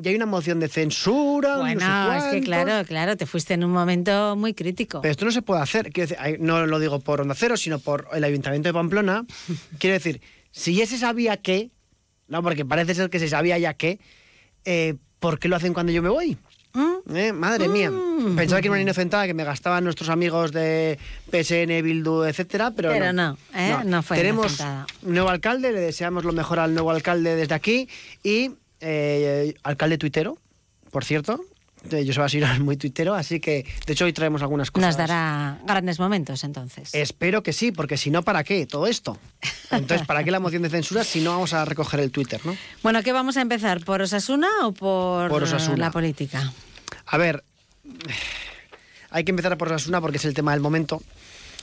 y 0.00 0.08
hay 0.08 0.14
una 0.14 0.26
moción 0.26 0.60
de 0.60 0.68
censura. 0.68 1.56
no 1.56 1.66
sé 1.66 1.74
Bueno, 1.74 2.14
es 2.14 2.24
que 2.32 2.40
claro, 2.40 2.86
claro, 2.86 3.16
te 3.16 3.26
fuiste 3.26 3.54
en 3.54 3.64
un 3.64 3.72
momento 3.72 4.36
muy 4.36 4.54
crítico. 4.54 5.00
Pero 5.00 5.10
esto 5.10 5.24
no 5.24 5.32
se 5.32 5.42
puede 5.42 5.60
hacer. 5.60 5.92
Quiero 5.92 6.08
decir, 6.08 6.40
no 6.40 6.64
lo 6.66 6.78
digo 6.78 7.00
por 7.00 7.20
Onda 7.20 7.34
Cero, 7.34 7.56
sino 7.56 7.80
por 7.80 8.06
el 8.12 8.22
Ayuntamiento 8.22 8.68
de 8.68 8.72
Pamplona. 8.72 9.26
Quiero 9.80 9.94
decir, 9.94 10.20
si 10.52 10.76
ya 10.76 10.86
se 10.86 10.98
sabía 10.98 11.36
que, 11.38 11.70
no, 12.28 12.44
porque 12.44 12.64
parece 12.64 12.94
ser 12.94 13.10
que 13.10 13.18
se 13.18 13.28
sabía 13.28 13.58
ya 13.58 13.74
que, 13.74 13.98
eh, 14.64 14.94
¿por 15.18 15.40
qué 15.40 15.48
lo 15.48 15.56
hacen 15.56 15.74
cuando 15.74 15.90
yo 15.90 16.00
me 16.00 16.10
voy? 16.10 16.38
Eh, 17.12 17.32
Madre 17.32 17.68
mía. 17.68 17.90
Pensaba 18.36 18.60
que 18.60 18.68
era 18.68 18.72
una 18.72 18.82
inocentada 18.82 19.26
que 19.26 19.34
me 19.34 19.44
gastaban 19.44 19.82
nuestros 19.82 20.08
amigos 20.08 20.52
de 20.52 20.98
PSN, 21.30 21.82
Bildu, 21.82 22.22
etcétera, 22.24 22.70
pero, 22.70 22.90
Pero 22.90 23.12
no, 23.12 23.36
¿eh? 23.54 23.76
No 23.84 24.02
fue 24.02 24.16
Tenemos 24.18 24.46
inocentada. 24.46 24.86
nuevo 25.02 25.28
alcalde, 25.28 25.72
le 25.72 25.80
deseamos 25.80 26.24
lo 26.24 26.32
mejor 26.32 26.58
al 26.60 26.72
nuevo 26.74 26.90
alcalde 26.90 27.34
desde 27.34 27.54
aquí 27.54 27.88
y 28.22 28.52
eh, 28.80 29.54
alcalde 29.62 29.98
tuitero, 29.98 30.38
por 30.90 31.04
cierto. 31.04 31.40
Joseba 31.88 32.28
Sirón 32.28 32.50
es 32.50 32.60
muy 32.60 32.76
tuitero, 32.76 33.14
así 33.14 33.40
que 33.40 33.64
de 33.86 33.92
hecho 33.92 34.04
hoy 34.04 34.12
traemos 34.12 34.42
algunas 34.42 34.70
cosas. 34.70 34.88
Nos 34.88 34.96
dará 34.96 35.58
grandes 35.66 35.98
momentos 35.98 36.44
entonces. 36.44 36.94
Espero 36.94 37.42
que 37.42 37.52
sí, 37.52 37.72
porque 37.72 37.96
si 37.96 38.10
no, 38.10 38.22
¿para 38.22 38.44
qué 38.44 38.66
todo 38.66 38.86
esto? 38.86 39.18
Entonces, 39.70 40.06
¿para 40.06 40.22
qué 40.24 40.30
la 40.30 40.40
moción 40.40 40.62
de 40.62 40.68
censura 40.70 41.04
si 41.04 41.20
no 41.20 41.30
vamos 41.30 41.52
a 41.54 41.64
recoger 41.64 42.00
el 42.00 42.10
Twitter, 42.10 42.40
no? 42.44 42.56
Bueno, 42.82 43.02
¿qué 43.02 43.12
vamos 43.12 43.36
a 43.36 43.40
empezar? 43.40 43.84
¿Por 43.84 44.02
Osasuna 44.02 44.48
o 44.64 44.72
por, 44.72 45.30
Por 45.30 45.42
Osasuna. 45.44 45.76
la 45.76 45.90
política? 45.90 46.52
A 47.06 47.16
ver, 47.16 47.42
hay 49.10 49.24
que 49.24 49.30
empezar 49.30 49.56
por 49.56 49.68
Osasuna 49.68 50.00
porque 50.00 50.18
es 50.18 50.24
el 50.24 50.34
tema 50.34 50.52
del 50.52 50.60
momento. 50.60 51.02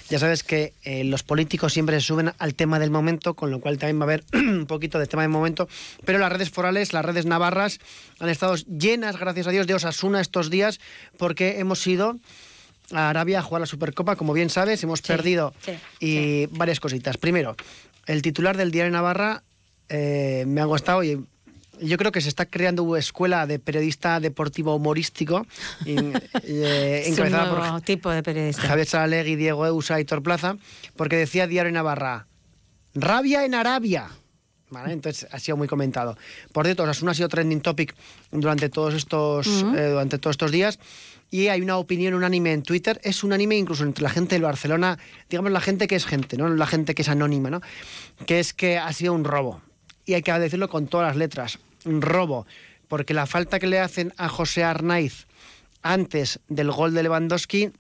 Ya 0.10 0.20
sabes 0.20 0.44
que 0.44 0.74
eh, 0.84 1.04
los 1.04 1.24
políticos 1.24 1.74
siempre 1.74 2.00
se 2.00 2.08
suben 2.08 2.32
al 2.38 2.56
tema 2.56 2.80
del 2.80 2.92
momento, 2.92 3.34
con 3.34 3.52
lo 3.52 3.60
cual 3.60 3.78
también 3.78 4.00
va 4.00 4.04
a 4.04 4.06
haber 4.06 4.24
un 4.34 4.66
poquito 4.66 5.00
de 5.00 5.08
tema 5.08 5.24
del 5.24 5.32
momento. 5.32 5.68
Pero 6.06 6.20
las 6.20 6.32
redes 6.32 6.50
forales, 6.50 6.94
las 6.94 7.04
redes 7.04 7.26
navarras, 7.26 7.80
han 8.20 8.30
estado 8.30 8.56
llenas, 8.56 9.18
gracias 9.18 9.48
a 9.48 9.52
Dios, 9.52 9.68
de 9.68 9.74
Osasuna 9.74 10.22
estos 10.22 10.50
días, 10.50 10.80
porque 11.18 11.60
hemos 11.60 11.86
ido 11.86 12.18
a 12.94 13.10
Arabia 13.10 13.40
a 13.40 13.42
jugar 13.42 13.62
la 13.62 13.66
Supercopa, 13.66 14.16
como 14.16 14.34
bien 14.34 14.50
sabes, 14.50 14.82
hemos 14.84 15.02
perdido 15.02 15.54
y 16.00 16.46
varias 16.48 16.80
cositas. 16.80 17.18
Primero, 17.18 17.56
el 18.06 18.22
titular 18.22 18.56
del 18.56 18.72
diario 18.72 18.92
Navarra 18.92 19.44
eh, 19.90 20.46
me 20.48 20.62
ha 20.62 20.66
gustado 20.66 21.04
y 21.04 21.26
yo 21.82 21.98
creo 21.98 22.12
que 22.12 22.22
se 22.22 22.30
está 22.30 22.46
creando 22.46 22.84
una 22.84 23.00
escuela 23.00 23.48
de 23.48 23.60
periodista 23.60 24.20
deportivo 24.20 24.76
humorístico 24.76 25.46
eh, 25.86 27.04
un 27.06 27.14
encabezada 27.14 27.72
por 27.74 27.82
tipo 27.82 28.10
de 28.10 28.24
periodista. 28.24 28.64
Javier 28.64 28.88
Saralegui, 28.88 29.36
Diego 29.36 29.66
Eusa 29.66 30.00
y 30.00 30.06
Tor 30.06 30.24
Plaza, 30.24 30.58
porque 30.96 31.16
decía 31.16 31.48
Diario 31.48 31.72
Navarra, 31.72 32.28
rabia 32.94 33.46
en 33.46 33.56
Arabia. 33.56 34.10
¿Vale? 34.70 34.92
Entonces 34.92 35.26
ha 35.32 35.40
sido 35.40 35.56
muy 35.56 35.70
comentado. 35.70 36.18
Por 36.52 36.66
cierto, 36.66 36.84
Osasuna 36.84 37.12
ha 37.12 37.16
sido 37.16 37.30
trending 37.30 37.62
topic 37.62 37.96
durante 38.32 38.68
todos 38.68 38.96
estos, 38.96 39.48
eh, 39.48 39.90
durante 39.92 40.18
todos 40.18 40.34
estos 40.34 40.52
días. 40.52 40.78
Y 41.30 41.48
hay 41.48 41.62
una 41.62 41.78
opinión 41.78 42.14
unánime 42.14 42.54
en 42.54 42.64
Twitter, 42.64 43.00
es 43.04 43.24
unánime 43.24 43.56
incluso 43.58 43.84
entre 43.84 44.04
la 44.04 44.10
gente 44.10 44.36
del 44.36 44.44
Barcelona, 44.44 44.98
digamos 45.30 45.52
la 45.52 45.62
gente 45.62 45.88
que 45.88 45.96
es 45.96 46.06
gente, 46.06 46.38
no 46.38 46.50
la 46.50 46.68
gente 46.68 46.96
que 46.96 47.02
es 47.02 47.10
anónima, 47.10 47.50
¿no? 47.50 47.62
Que 48.26 48.40
es 48.40 48.54
que 48.54 48.78
ha 48.78 48.92
sido 48.94 49.14
un 49.14 49.24
robo. 49.24 49.62
Y 50.06 50.14
hay 50.14 50.22
que 50.22 50.32
decirlo 50.34 50.70
con 50.70 50.88
todas 50.88 51.08
las 51.08 51.18
letras, 51.18 51.60
robo. 52.02 52.46
Porque 52.88 53.14
la 53.14 53.26
falta 53.26 53.60
que 53.60 53.68
le 53.68 53.80
hacen 53.80 54.14
a 54.18 54.30
José 54.30 54.64
Arnaiz 54.64 55.28
antes 55.82 56.40
del 56.48 56.72
gol 56.72 56.94
de 56.94 57.04
Lewandowski 57.04 57.72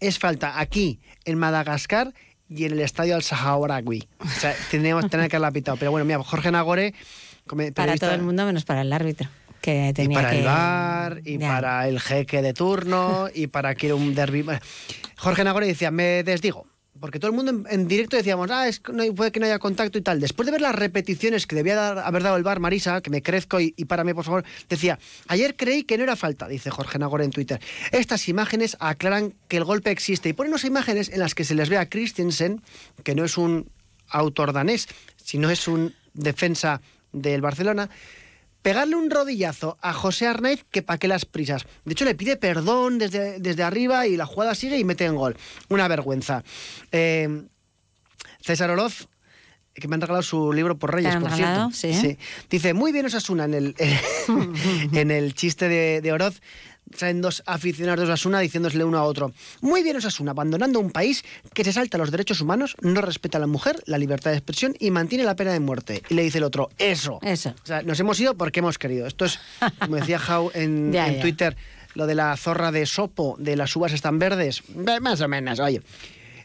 es 0.00 0.18
falta 0.18 0.60
aquí, 0.60 1.00
en 1.24 1.38
Madagascar 1.38 2.14
y 2.48 2.64
en 2.64 2.72
el 2.72 2.80
estadio 2.80 3.14
al 3.14 3.22
Saharaui. 3.22 4.06
O 4.20 4.28
sea, 4.28 4.54
que 4.70 4.78
tener 4.78 5.28
que 5.28 5.36
haberla 5.36 5.50
pitado. 5.50 5.76
Pero 5.76 5.90
bueno, 5.90 6.04
mira, 6.04 6.22
Jorge 6.22 6.50
Nagore... 6.50 6.94
Para 7.74 7.96
todo 7.96 8.12
el 8.12 8.22
mundo 8.22 8.44
menos 8.44 8.64
para 8.64 8.82
el 8.82 8.92
árbitro. 8.92 9.28
Que 9.62 9.88
y 9.88 9.92
tenía 9.94 10.18
para 10.18 10.30
que... 10.30 10.38
el 10.40 10.44
bar, 10.44 11.20
y 11.24 11.38
Ya. 11.38 11.48
para 11.48 11.88
el 11.88 11.98
jeque 11.98 12.42
de 12.42 12.52
turno, 12.52 13.28
y 13.34 13.46
para 13.46 13.74
que 13.74 13.92
un 13.94 14.14
derbi. 14.14 14.44
Jorge 15.16 15.44
Nagore 15.44 15.66
decía, 15.66 15.90
me 15.90 16.22
desdigo, 16.22 16.66
porque 17.00 17.18
todo 17.18 17.30
el 17.30 17.36
mundo 17.36 17.68
en, 17.70 17.88
directo 17.88 18.16
decíamos, 18.16 18.50
ah, 18.50 18.68
es 18.68 18.80
no 18.92 19.04
puede 19.14 19.32
que 19.32 19.40
no 19.40 19.46
haya 19.46 19.58
contacto 19.58 19.98
y 19.98 20.02
tal. 20.02 20.20
Después 20.20 20.46
de 20.46 20.52
ver 20.52 20.60
las 20.60 20.74
repeticiones 20.74 21.46
que 21.46 21.56
debía 21.56 21.74
dar- 21.76 21.98
haber 21.98 22.22
dado 22.22 22.36
el 22.36 22.42
bar 22.42 22.60
Marisa, 22.60 23.00
que 23.00 23.10
me 23.10 23.22
crezco 23.22 23.60
y, 23.60 23.74
y 23.76 23.84
párame, 23.84 24.14
por 24.14 24.24
favor, 24.24 24.44
decía, 24.68 24.98
ayer 25.28 25.56
creí 25.56 25.84
que 25.84 25.96
no 25.96 26.04
era 26.04 26.16
falta, 26.16 26.48
dice 26.48 26.70
Jorge 26.70 26.98
Nagore 26.98 27.24
en 27.24 27.30
Twitter. 27.30 27.60
Estas 27.92 28.28
imágenes 28.28 28.76
aclaran 28.80 29.34
que 29.48 29.56
el 29.58 29.64
golpe 29.64 29.90
existe 29.90 30.28
y 30.28 30.32
ponen 30.32 30.52
unas 30.52 30.64
imágenes 30.64 31.08
en 31.08 31.20
las 31.20 31.34
que 31.34 31.44
se 31.44 31.54
les 31.54 31.68
ve 31.68 31.78
a 31.78 31.88
Christensen, 31.88 32.62
que 33.04 33.14
no 33.14 33.24
es 33.24 33.38
un 33.38 33.70
autor 34.08 34.52
danés, 34.52 34.88
sino 35.16 35.50
es 35.50 35.68
un 35.68 35.94
defensa 36.14 36.80
del 37.12 37.40
Barcelona, 37.40 37.88
pegarle 38.68 38.96
un 38.96 39.08
rodillazo 39.08 39.78
a 39.80 39.94
José 39.94 40.26
Arnaiz 40.26 40.62
que 40.70 40.82
pa' 40.82 40.98
qué 40.98 41.08
las 41.08 41.24
prisas. 41.24 41.64
De 41.86 41.92
hecho, 41.92 42.04
le 42.04 42.14
pide 42.14 42.36
perdón 42.36 42.98
desde, 42.98 43.38
desde 43.40 43.62
arriba 43.62 44.06
y 44.06 44.14
la 44.14 44.26
jugada 44.26 44.54
sigue 44.54 44.76
y 44.78 44.84
mete 44.84 45.06
en 45.06 45.16
gol. 45.16 45.38
Una 45.70 45.88
vergüenza. 45.88 46.44
Eh, 46.92 47.44
César 48.42 48.70
Oroz, 48.70 49.08
que 49.72 49.88
me 49.88 49.94
han 49.94 50.02
regalado 50.02 50.22
su 50.22 50.52
libro 50.52 50.76
por 50.76 50.92
Reyes, 50.92 51.12
¿Te 51.12 51.16
han 51.16 51.22
por 51.22 51.30
regalado? 51.30 51.70
cierto. 51.70 51.98
Sí. 52.02 52.18
Dice, 52.50 52.74
muy 52.74 52.92
bien 52.92 53.06
Osasuna 53.06 53.46
en 53.46 53.54
el, 53.54 53.74
en 54.92 55.10
el 55.12 55.32
chiste 55.32 55.66
de, 55.70 56.02
de 56.02 56.12
Oroz. 56.12 56.42
Salen 56.96 57.20
dos 57.20 57.42
aficionados 57.46 58.06
de 58.06 58.12
Osasuna 58.12 58.40
diciéndosele 58.40 58.84
uno 58.84 58.98
a 58.98 59.04
otro. 59.04 59.32
Muy 59.60 59.82
bien 59.82 59.96
Osasuna, 59.96 60.32
abandonando 60.32 60.80
un 60.80 60.90
país 60.90 61.24
que 61.54 61.64
se 61.64 61.72
salta 61.72 61.98
los 61.98 62.10
derechos 62.10 62.40
humanos, 62.40 62.76
no 62.80 63.00
respeta 63.00 63.38
a 63.38 63.40
la 63.40 63.46
mujer, 63.46 63.82
la 63.86 63.98
libertad 63.98 64.30
de 64.30 64.36
expresión 64.38 64.74
y 64.78 64.90
mantiene 64.90 65.24
la 65.24 65.36
pena 65.36 65.52
de 65.52 65.60
muerte. 65.60 66.02
Y 66.08 66.14
le 66.14 66.22
dice 66.22 66.38
el 66.38 66.44
otro, 66.44 66.70
eso. 66.78 67.18
Eso. 67.22 67.54
O 67.62 67.66
sea, 67.66 67.82
nos 67.82 67.98
hemos 68.00 68.18
ido 68.20 68.34
porque 68.36 68.60
hemos 68.60 68.78
querido. 68.78 69.06
Esto 69.06 69.24
es, 69.24 69.38
como 69.80 69.96
decía 69.96 70.18
Jau 70.18 70.50
en, 70.54 70.92
Ya, 70.98 71.08
en 71.08 71.16
ya. 71.16 71.20
Twitter, 71.20 71.56
lo 71.94 72.06
de 72.06 72.14
la 72.14 72.36
zorra 72.36 72.72
de 72.72 72.86
Sopo, 72.86 73.36
de 73.38 73.56
las 73.56 73.74
uvas 73.76 73.92
están 73.92 74.18
verdes. 74.18 74.62
Ve, 74.68 75.00
Más 75.00 75.20
o 75.20 75.28
menos, 75.28 75.58
oye. 75.60 75.82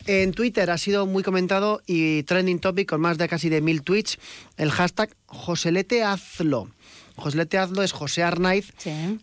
En 0.06 0.34
Twitter 0.34 0.70
ha 0.70 0.78
sido 0.78 1.06
muy 1.06 1.24
comentado 1.24 1.82
y 1.88 2.24
trending 2.24 2.60
topic 2.60 2.90
con 2.90 3.00
más 3.00 3.18
de 3.18 3.30
casi 3.30 3.48
de 3.48 3.62
mil 3.62 3.84
tweets 3.84 4.18
el 4.58 4.70
hashtag 4.70 5.16
Joselete 5.28 6.04
Hazlo. 6.04 6.68
Joselete 7.16 7.58
Hazlo 7.58 7.84
es 7.84 7.92
José 7.92 8.24
Arnaiz, 8.24 8.72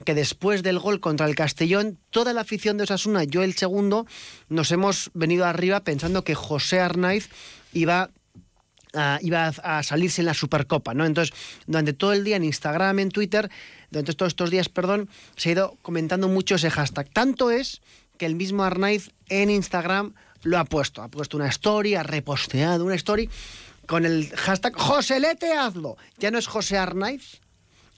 que 0.04 0.14
después 0.14 0.62
del 0.62 0.78
gol 0.78 1.00
contra 1.00 1.26
el 1.26 1.34
Castellón, 1.34 1.98
toda 2.10 2.32
la 2.32 2.42
afición 2.42 2.76
de 2.76 2.84
Osasuna, 2.84 3.24
yo 3.24 3.42
el 3.42 3.54
segundo, 3.54 4.06
nos 4.48 4.70
hemos 4.72 5.10
venido 5.14 5.44
arriba 5.44 5.80
pensando 5.80 6.22
que 6.24 6.34
José 6.34 6.80
Arnaiz 6.80 7.28
iba 7.72 8.10
a- 8.94 9.18
iba 9.22 9.46
a 9.48 9.82
salirse 9.84 10.20
en 10.22 10.26
la 10.26 10.34
Supercopa, 10.34 10.94
¿no? 10.94 11.04
Entonces, 11.06 11.34
durante 11.66 11.92
todo 11.92 12.12
el 12.12 12.24
día 12.24 12.36
en 12.36 12.44
Instagram, 12.44 12.98
en 12.98 13.10
Twitter, 13.10 13.48
durante 13.90 14.14
todos 14.14 14.30
estos 14.32 14.50
días, 14.50 14.68
perdón, 14.68 15.08
se 15.36 15.48
ha 15.48 15.52
ido 15.52 15.76
comentando 15.82 16.26
mucho 16.28 16.56
ese 16.56 16.70
hashtag. 16.70 17.08
Tanto 17.10 17.50
es 17.52 17.80
que 18.18 18.26
el 18.26 18.34
mismo 18.34 18.64
Arnaiz 18.64 19.10
en 19.28 19.48
Instagram 19.50 20.14
lo 20.42 20.58
ha 20.58 20.64
puesto. 20.64 21.02
Ha 21.02 21.08
puesto 21.08 21.36
una 21.36 21.46
story, 21.48 21.94
ha 21.94 22.02
reposteado 22.02 22.84
una 22.84 22.94
story 22.96 23.30
con 23.86 24.04
el 24.06 24.28
hashtag 24.34 24.74
Joselete 24.74 25.52
hazlo. 25.52 25.96
Ya 26.18 26.30
no 26.30 26.38
es 26.38 26.46
José 26.48 26.76
Arnaiz. 26.78 27.40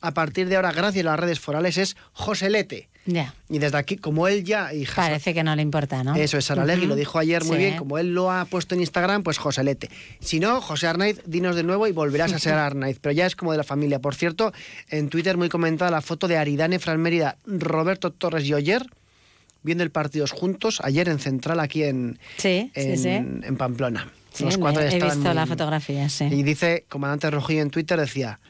A 0.02 0.12
partir 0.12 0.48
de 0.48 0.56
ahora, 0.56 0.72
gracias 0.72 1.04
a 1.06 1.10
las 1.10 1.18
redes 1.20 1.40
forales, 1.40 1.78
es 1.78 1.96
Joselete. 2.12 2.88
Ya. 3.06 3.34
Y 3.48 3.58
desde 3.58 3.78
aquí, 3.78 3.96
como 3.96 4.28
él 4.28 4.44
ya... 4.44 4.72
Y 4.74 4.84
Parece 4.86 5.34
que 5.34 5.42
no 5.42 5.56
le 5.56 5.62
importa, 5.62 6.04
¿no? 6.04 6.14
eso 6.14 6.38
es 6.38 6.44
Saralegui, 6.44 6.86
lo 6.86 6.94
dijo 6.94 7.18
ayer 7.18 7.42
muy 7.44 7.56
Sí. 7.56 7.62
bien, 7.64 7.76
como 7.76 7.98
él 7.98 8.14
lo 8.14 8.30
ha 8.30 8.44
puesto 8.44 8.74
en 8.76 8.80
Instagram, 8.80 9.22
pues 9.24 9.38
Joselete. 9.38 9.90
Si 10.20 10.38
no, 10.38 10.60
José 10.60 10.86
Arnaiz, 10.86 11.20
dinos 11.26 11.56
de 11.56 11.64
nuevo 11.64 11.88
y 11.88 11.92
volverás 11.92 12.32
a 12.32 12.38
ser 12.38 12.54
Arnaiz, 12.58 12.98
pero 13.00 13.12
ya 13.12 13.26
es 13.26 13.34
como 13.34 13.50
de 13.52 13.58
la 13.58 13.64
familia. 13.64 13.98
Por 14.00 14.14
cierto, 14.14 14.52
en 14.88 15.08
Twitter 15.08 15.36
muy 15.36 15.48
comentada 15.48 15.90
la 15.90 16.00
foto 16.00 16.28
de 16.28 16.36
Aridane, 16.36 16.78
Fran 16.78 17.00
Mérida, 17.00 17.38
Roberto 17.44 18.12
Torres 18.12 18.44
y 18.44 18.54
Oyer, 18.54 18.86
viendo 19.64 19.82
el 19.84 19.90
partido 19.90 20.26
juntos, 20.28 20.80
ayer 20.84 21.08
en 21.08 21.18
Central, 21.18 21.58
aquí 21.60 21.82
en, 21.84 22.18
Sí, 22.36 22.70
sí, 22.74 22.80
en, 22.80 22.98
sí. 22.98 23.08
en 23.08 23.56
Pamplona. 23.56 24.10
Los 24.40 24.58
cuatro 24.58 24.80
he 24.82 24.86
estaban 24.88 25.18
visto 25.18 25.34
la 25.34 25.46
fotografía, 25.46 26.08
sí. 26.08 26.24
Y 26.24 26.42
dice, 26.42 26.86
comandante 26.88 27.30
Rojillo 27.30 27.62
en 27.62 27.70
Twitter, 27.70 27.98
decía, 28.00 28.40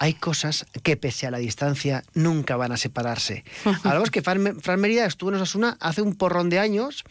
hay 0.00 0.14
cosas 0.14 0.64
que 0.82 0.96
pese 0.96 1.26
a 1.26 1.30
la 1.30 1.36
distancia 1.36 2.02
nunca 2.14 2.56
van 2.56 2.72
a 2.72 2.78
separarse. 2.78 3.44
Hablamos 3.84 4.10
que 4.10 4.22
Fran, 4.22 4.58
Fran 4.60 4.80
Mérida 4.80 5.04
estuvo 5.04 5.28
en 5.28 5.36
Osasuna 5.36 5.76
hace 5.78 6.00
un 6.00 6.16
porrón 6.16 6.48
de 6.48 6.58
años, 6.58 7.04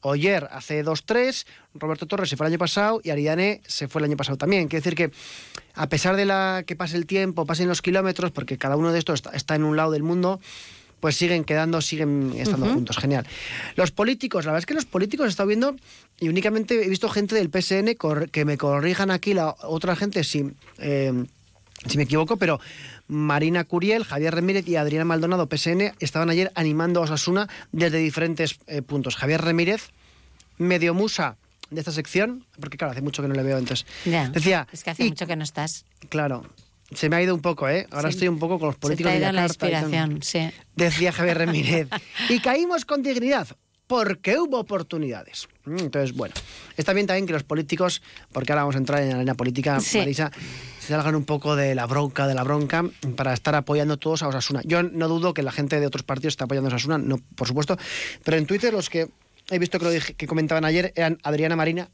Oyer 0.00 0.48
hace 0.52 0.84
dos, 0.84 1.04
tres, 1.04 1.48
Roberto 1.74 2.06
Torres 2.06 2.28
se 2.30 2.36
fue 2.36 2.46
el 2.46 2.52
año 2.52 2.60
pasado 2.60 3.00
y 3.02 3.10
Ariane 3.10 3.62
se 3.66 3.88
fue 3.88 4.00
el 4.00 4.04
año 4.04 4.16
pasado 4.16 4.38
también. 4.38 4.68
Quiere 4.68 4.80
decir 4.80 4.94
que 4.94 5.10
a 5.74 5.88
pesar 5.88 6.14
de 6.14 6.24
la 6.24 6.62
que 6.64 6.76
pase 6.76 6.96
el 6.96 7.06
tiempo, 7.06 7.46
pasen 7.46 7.66
los 7.66 7.82
kilómetros, 7.82 8.30
porque 8.30 8.58
cada 8.58 8.76
uno 8.76 8.92
de 8.92 9.00
estos 9.00 9.24
está, 9.32 9.56
en 9.56 9.64
un 9.64 9.76
lado 9.76 9.90
del 9.90 10.04
mundo, 10.04 10.38
pues 11.00 11.16
siguen 11.16 11.42
quedando, 11.42 11.80
siguen 11.80 12.32
estando 12.36 12.66
juntos. 12.66 12.96
Genial. 12.96 13.26
Los 13.74 13.90
políticos, 13.90 14.44
la 14.44 14.52
verdad 14.52 14.60
es 14.60 14.66
que 14.66 14.74
los 14.74 14.86
políticos 14.86 15.26
he 15.26 15.30
estado 15.30 15.48
viendo 15.48 15.74
y 16.20 16.28
únicamente 16.28 16.84
he 16.84 16.88
visto 16.88 17.08
gente 17.08 17.34
del 17.34 17.50
PSN 17.50 17.96
que 18.30 18.44
me 18.44 18.56
corrijan 18.56 19.10
aquí 19.10 19.34
la 19.34 19.56
otra 19.62 19.96
gente 19.96 20.22
si, 20.22 20.52
eh, 20.78 21.24
si 21.88 21.96
me 21.96 22.04
equivoco, 22.04 22.36
pero 22.36 22.60
Marina 23.08 23.64
Curiel, 23.64 24.04
Javier 24.04 24.34
Remírez 24.34 24.66
y 24.68 24.76
Adriana 24.76 25.04
Maldonado, 25.04 25.48
PSN, 25.48 25.92
estaban 26.00 26.30
ayer 26.30 26.50
animando 26.54 27.00
a 27.00 27.04
Osasuna 27.04 27.48
desde 27.72 27.98
diferentes 27.98 28.58
eh, 28.66 28.82
puntos. 28.82 29.16
Javier 29.16 29.42
Remírez, 29.42 29.90
medio 30.58 30.94
musa 30.94 31.36
de 31.70 31.80
esta 31.80 31.92
sección, 31.92 32.44
porque 32.60 32.76
claro, 32.78 32.92
hace 32.92 33.02
mucho 33.02 33.22
que 33.22 33.28
no 33.28 33.34
le 33.34 33.42
veo, 33.42 33.58
entonces 33.58 33.86
Ya. 34.04 34.28
decía, 34.30 34.66
Es 34.72 34.84
que 34.84 34.90
hace 34.90 35.04
mucho 35.04 35.26
que 35.26 35.36
no 35.36 35.44
estás. 35.44 35.84
claro, 36.08 36.44
se 36.94 37.08
me 37.08 37.16
ha 37.16 37.22
ido 37.22 37.34
un 37.34 37.40
poco, 37.42 37.68
¿eh? 37.68 37.86
Ahora 37.90 38.08
Sí. 38.10 38.14
estoy 38.16 38.28
un 38.28 38.38
poco 38.38 38.58
con 38.60 38.66
los 38.68 38.74
Se 38.76 38.80
te 38.80 38.82
políticos 38.82 39.10
ha 39.10 39.14
de 39.14 39.20
ido 39.20 39.32
la 39.32 39.42
Yakarta 39.42 39.66
y 39.68 39.70
tal. 39.72 39.82
inspiración, 39.82 40.22
sí. 40.22 40.50
Decía 40.76 41.12
Javier 41.12 41.38
Remírez. 41.38 41.88
y 42.28 42.38
caímos 42.40 42.84
con 42.84 43.02
dignidad, 43.02 43.48
porque 43.86 44.38
hubo 44.38 44.58
oportunidades. 44.58 45.48
Mm, 45.64 45.78
Entonces, 45.78 46.14
bueno, 46.16 46.34
está 46.76 46.92
bien 46.92 47.06
también 47.06 47.26
que 47.26 47.32
los 47.32 47.44
políticos, 47.44 48.02
porque 48.32 48.52
ahora 48.52 48.62
vamos 48.62 48.74
a 48.76 48.78
entrar 48.78 49.02
en 49.02 49.10
la 49.10 49.14
arena 49.16 49.34
política, 49.34 49.78
Sí. 49.80 49.98
Marisa, 49.98 50.30
se 50.80 50.88
salgan 50.88 51.14
un 51.14 51.24
poco 51.24 51.56
de 51.56 51.74
la 51.74 51.86
bronca, 51.86 52.26
de 52.26 52.34
la 52.34 52.42
bronca, 52.44 52.84
para 53.16 53.32
estar 53.32 53.54
apoyando 53.54 53.96
todos 53.96 54.22
a 54.22 54.28
Osasuna. 54.28 54.60
Yo 54.64 54.82
no 54.82 55.08
dudo 55.08 55.34
que 55.34 55.42
la 55.42 55.52
gente 55.52 55.78
de 55.80 55.86
otros 55.86 56.02
partidos 56.02 56.32
está 56.32 56.44
apoyando 56.44 56.68
a 56.68 56.74
Osasuna, 56.74 56.98
no, 56.98 57.18
por 57.36 57.46
supuesto, 57.48 57.76
pero 58.24 58.36
en 58.36 58.46
Twitter 58.46 58.72
los 58.72 58.90
que 58.90 59.08
he 59.50 59.58
visto 59.58 59.78
que, 59.78 59.84
lo 59.84 59.90
dije- 59.92 60.14
que 60.14 60.26
comentaban 60.26 60.64
ayer 60.64 60.92
eran 60.96 61.18
Adriana 61.22 61.54
Marina, 61.56 61.88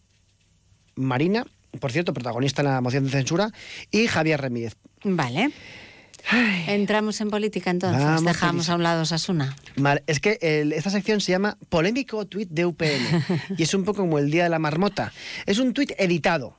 Marina, 0.94 1.46
por 1.80 1.90
cierto, 1.92 2.12
protagonista 2.12 2.62
en 2.62 2.68
la 2.68 2.80
moción 2.80 3.04
de 3.04 3.10
censura, 3.10 3.50
y 3.90 4.06
Javier 4.06 4.40
Remírez. 4.40 4.76
Vale. 5.04 5.50
Entramos 6.68 7.20
en 7.20 7.30
política 7.30 7.70
entonces. 7.70 8.02
Vamos, 8.02 8.24
Dejamos 8.24 8.68
a 8.68 8.76
un 8.76 8.82
lado 8.82 9.02
Osasuna. 9.02 9.56
Vale, 9.76 10.02
es 10.06 10.20
que 10.20 10.38
el- 10.40 10.72
esta 10.72 10.90
sección 10.90 11.20
se 11.20 11.32
llama 11.32 11.58
Polémico 11.68 12.24
Tweet 12.26 12.46
de 12.50 12.64
UPN 12.66 13.24
y 13.58 13.62
es 13.62 13.74
un 13.74 13.84
poco 13.84 14.02
como 14.02 14.18
el 14.18 14.30
Día 14.30 14.44
de 14.44 14.50
la 14.50 14.58
Marmota. 14.58 15.12
Es 15.46 15.58
un 15.58 15.72
tuit 15.74 15.92
editado. 15.98 16.56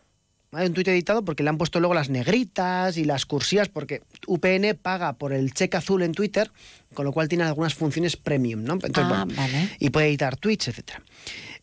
¿vale? 0.51 0.67
Un 0.67 0.73
tuit 0.73 0.87
editado 0.87 1.25
porque 1.25 1.41
le 1.43 1.49
han 1.49 1.57
puesto 1.57 1.79
luego 1.79 1.95
las 1.95 2.09
negritas 2.09 2.97
y 2.97 3.05
las 3.05 3.25
cursivas 3.25 3.69
porque 3.69 4.01
UPN 4.27 4.77
paga 4.79 5.13
por 5.13 5.33
el 5.33 5.51
cheque 5.53 5.77
azul 5.77 6.03
en 6.03 6.11
Twitter, 6.13 6.51
con 6.93 7.05
lo 7.05 7.11
cual 7.11 7.27
tiene 7.27 7.43
algunas 7.45 7.73
funciones 7.73 8.17
premium, 8.17 8.63
¿no? 8.63 8.73
Entonces, 8.73 9.03
Ah, 9.05 9.23
bueno, 9.25 9.41
vale. 9.41 9.69
y 9.79 9.89
puede 9.89 10.07
editar 10.09 10.37
tweets, 10.37 10.67
etcétera. 10.67 11.01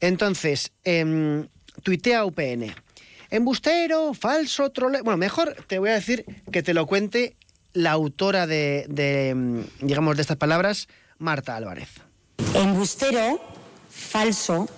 Entonces, 0.01 0.73
em, 0.83 1.47
tuitea 1.85 2.25
UPN. 2.25 2.75
Embustero, 3.31 4.13
falso, 4.13 4.71
trole... 4.71 5.03
Bueno, 5.03 5.17
mejor 5.19 5.55
te 5.69 5.79
voy 5.79 5.91
a 5.91 5.95
decir 5.95 6.25
que 6.51 6.65
te 6.65 6.75
lo 6.75 6.87
cuente 6.87 7.37
la 7.73 7.93
autora 7.93 8.47
de, 8.47 8.87
de, 8.89 9.35
mm, 9.35 9.87
digamos, 9.87 10.17
de 10.17 10.23
estas 10.23 10.37
palabras, 10.37 10.89
Marta 11.19 11.57
Álvarez. 11.57 11.89
Embustero, 12.55 13.41
falso, 13.91 14.69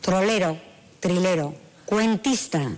trolero, 0.00 0.58
trilero, 1.00 1.54
cuentista, 1.84 2.70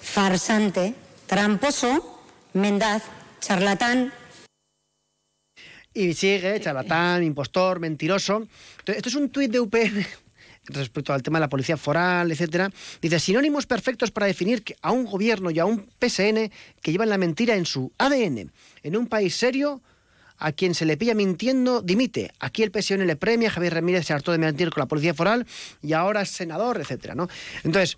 farsante, 0.00 0.94
tramposo, 1.26 2.20
mendaz, 2.52 3.02
charlatán, 3.40 4.12
Y 5.96 6.14
sigue, 6.14 6.58
charlatán, 6.60 7.22
impostor, 7.22 7.78
mentiroso. 7.78 8.48
Entonces, 8.78 8.96
esto 8.96 9.08
es 9.10 9.14
un 9.14 9.30
tuit 9.30 9.50
de 9.50 9.60
UPN 9.60 10.04
respecto 10.66 11.12
al 11.12 11.22
tema 11.22 11.38
de 11.38 11.42
la 11.42 11.48
policía 11.48 11.76
foral, 11.76 12.30
etcétera. 12.32 12.70
Dice, 13.02 13.18
sinónimos 13.20 13.66
perfectos 13.66 14.10
para 14.10 14.26
definir 14.26 14.62
que 14.62 14.76
a 14.82 14.92
un 14.92 15.04
gobierno 15.04 15.50
y 15.50 15.58
a 15.58 15.64
un 15.66 15.86
PSN 16.00 16.50
que 16.82 16.92
llevan 16.92 17.08
la 17.10 17.18
mentira 17.18 17.54
en 17.56 17.66
su 17.66 17.92
ADN. 17.98 18.50
En 18.82 18.96
un 18.96 19.06
país 19.06 19.34
serio, 19.36 19.80
a 20.38 20.52
quien 20.52 20.74
se 20.74 20.84
le 20.84 20.96
pilla 20.96 21.14
mintiendo, 21.14 21.80
dimite. 21.82 22.32
Aquí 22.40 22.62
el 22.62 22.70
PSN 22.70 23.06
le 23.06 23.16
premia, 23.16 23.50
Javier 23.50 23.74
Ramírez 23.74 24.06
se 24.06 24.12
hartó 24.12 24.32
de 24.32 24.38
mentir 24.38 24.70
con 24.70 24.80
la 24.80 24.86
policía 24.86 25.14
foral 25.14 25.46
y 25.82 25.92
ahora 25.92 26.22
es 26.22 26.30
senador, 26.30 26.80
etcétera, 26.80 27.14
¿no? 27.14 27.28
Entonces, 27.62 27.96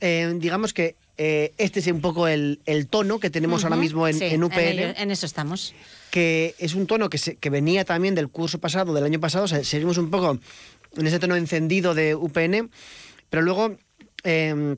eh, 0.00 0.34
digamos 0.38 0.72
que 0.74 0.94
eh, 1.18 1.52
este 1.56 1.80
es 1.80 1.86
un 1.86 2.02
poco 2.02 2.28
el, 2.28 2.60
el 2.66 2.88
tono 2.88 3.18
que 3.18 3.30
tenemos 3.30 3.64
ahora 3.64 3.76
mismo 3.76 4.06
en, 4.06 4.18
Sí, 4.18 4.24
en 4.26 4.44
UPN 4.44 4.58
ello- 4.58 4.94
en 4.98 5.10
eso 5.10 5.24
estamos. 5.24 5.72
que 6.10 6.54
es 6.58 6.74
un 6.74 6.86
tono 6.86 7.08
que, 7.08 7.16
se- 7.16 7.36
que 7.36 7.48
venía 7.48 7.86
también 7.86 8.14
del 8.14 8.28
curso 8.28 8.58
pasado, 8.58 8.92
del 8.92 9.04
año 9.04 9.18
pasado, 9.18 9.44
o 9.44 9.48
sea, 9.48 9.64
seguimos 9.64 9.96
un 9.96 10.10
poco 10.10 10.38
en 10.96 11.06
ese 11.06 11.18
tono 11.18 11.36
encendido 11.36 11.94
de 11.94 12.14
UPN, 12.14 12.70
pero 13.30 13.42
luego 13.42 13.76
eh, 14.24 14.76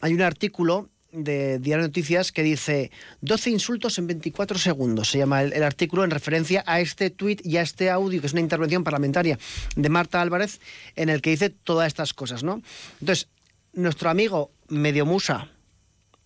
hay 0.00 0.14
un 0.14 0.22
artículo 0.22 0.90
de 1.12 1.58
Diario 1.58 1.86
Noticias 1.86 2.32
que 2.32 2.42
dice 2.42 2.90
12 3.20 3.50
insultos 3.50 3.98
en 3.98 4.06
24 4.06 4.58
segundos. 4.58 5.10
Se 5.10 5.18
llama 5.18 5.42
el, 5.42 5.52
el 5.52 5.62
artículo 5.62 6.04
en 6.04 6.10
referencia 6.10 6.62
a 6.66 6.80
este 6.80 7.10
tuit 7.10 7.44
y 7.44 7.56
a 7.56 7.62
este 7.62 7.90
audio, 7.90 8.20
que 8.20 8.26
es 8.26 8.32
una 8.32 8.42
intervención 8.42 8.84
parlamentaria 8.84 9.38
de 9.76 9.88
Marta 9.88 10.20
Álvarez, 10.20 10.60
en 10.96 11.08
el 11.08 11.20
que 11.20 11.30
dice 11.30 11.50
todas 11.50 11.88
estas 11.88 12.14
cosas, 12.14 12.42
¿no? 12.42 12.62
Entonces, 13.00 13.28
nuestro 13.72 14.10
amigo 14.10 14.52
medio 14.68 15.06
musa, 15.06 15.48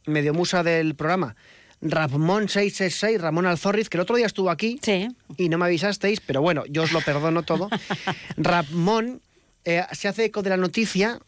medio 0.07 0.35
musa 0.35 0.63
del 0.63 0.95
programa, 0.95 1.37
Ramón 1.85 2.49
666, 2.49 3.21
Ramón 3.21 3.47
Alzorriz, 3.47 3.89
que 3.89 3.99
el 3.99 4.01
otro 4.01 4.17
día 4.17 4.27
estuvo 4.27 4.51
aquí 4.51 4.79
y 5.37 5.49
no 5.51 5.59
me 5.59 5.67
avisasteis, 5.67 6.21
pero 6.21 6.41
bueno, 6.43 6.65
yo 6.69 6.83
os 6.83 6.93
lo 6.93 7.01
perdono 7.03 7.43
todo. 7.43 7.69
Ramón 8.37 9.21
eh, 9.65 9.83
se 9.93 10.09
hace 10.09 10.25
eco 10.25 10.43
de 10.43 10.51
la 10.51 10.57
noticia 10.57 11.21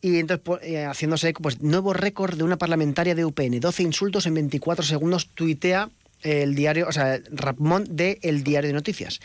y 0.00 0.18
entonces 0.18 0.42
pues, 0.44 0.60
eh, 0.64 0.84
haciéndose 0.84 1.28
eco, 1.30 1.42
pues 1.42 1.60
nuevo 1.62 1.92
récord 1.92 2.36
de 2.36 2.44
una 2.44 2.58
parlamentaria 2.58 3.14
de 3.14 3.24
UPN, 3.24 3.58
12 3.60 3.82
insultos 3.82 4.26
en 4.26 4.34
24 4.34 4.84
segundos, 4.84 5.28
tuitea 5.34 5.88
el 6.22 6.54
diario, 6.54 6.86
o 6.88 6.92
sea, 6.92 7.18
Ramón 7.30 7.84
de 7.90 8.18
El 8.22 8.44
Diario 8.44 8.68
de 8.68 8.74
Noticias. 8.74 9.18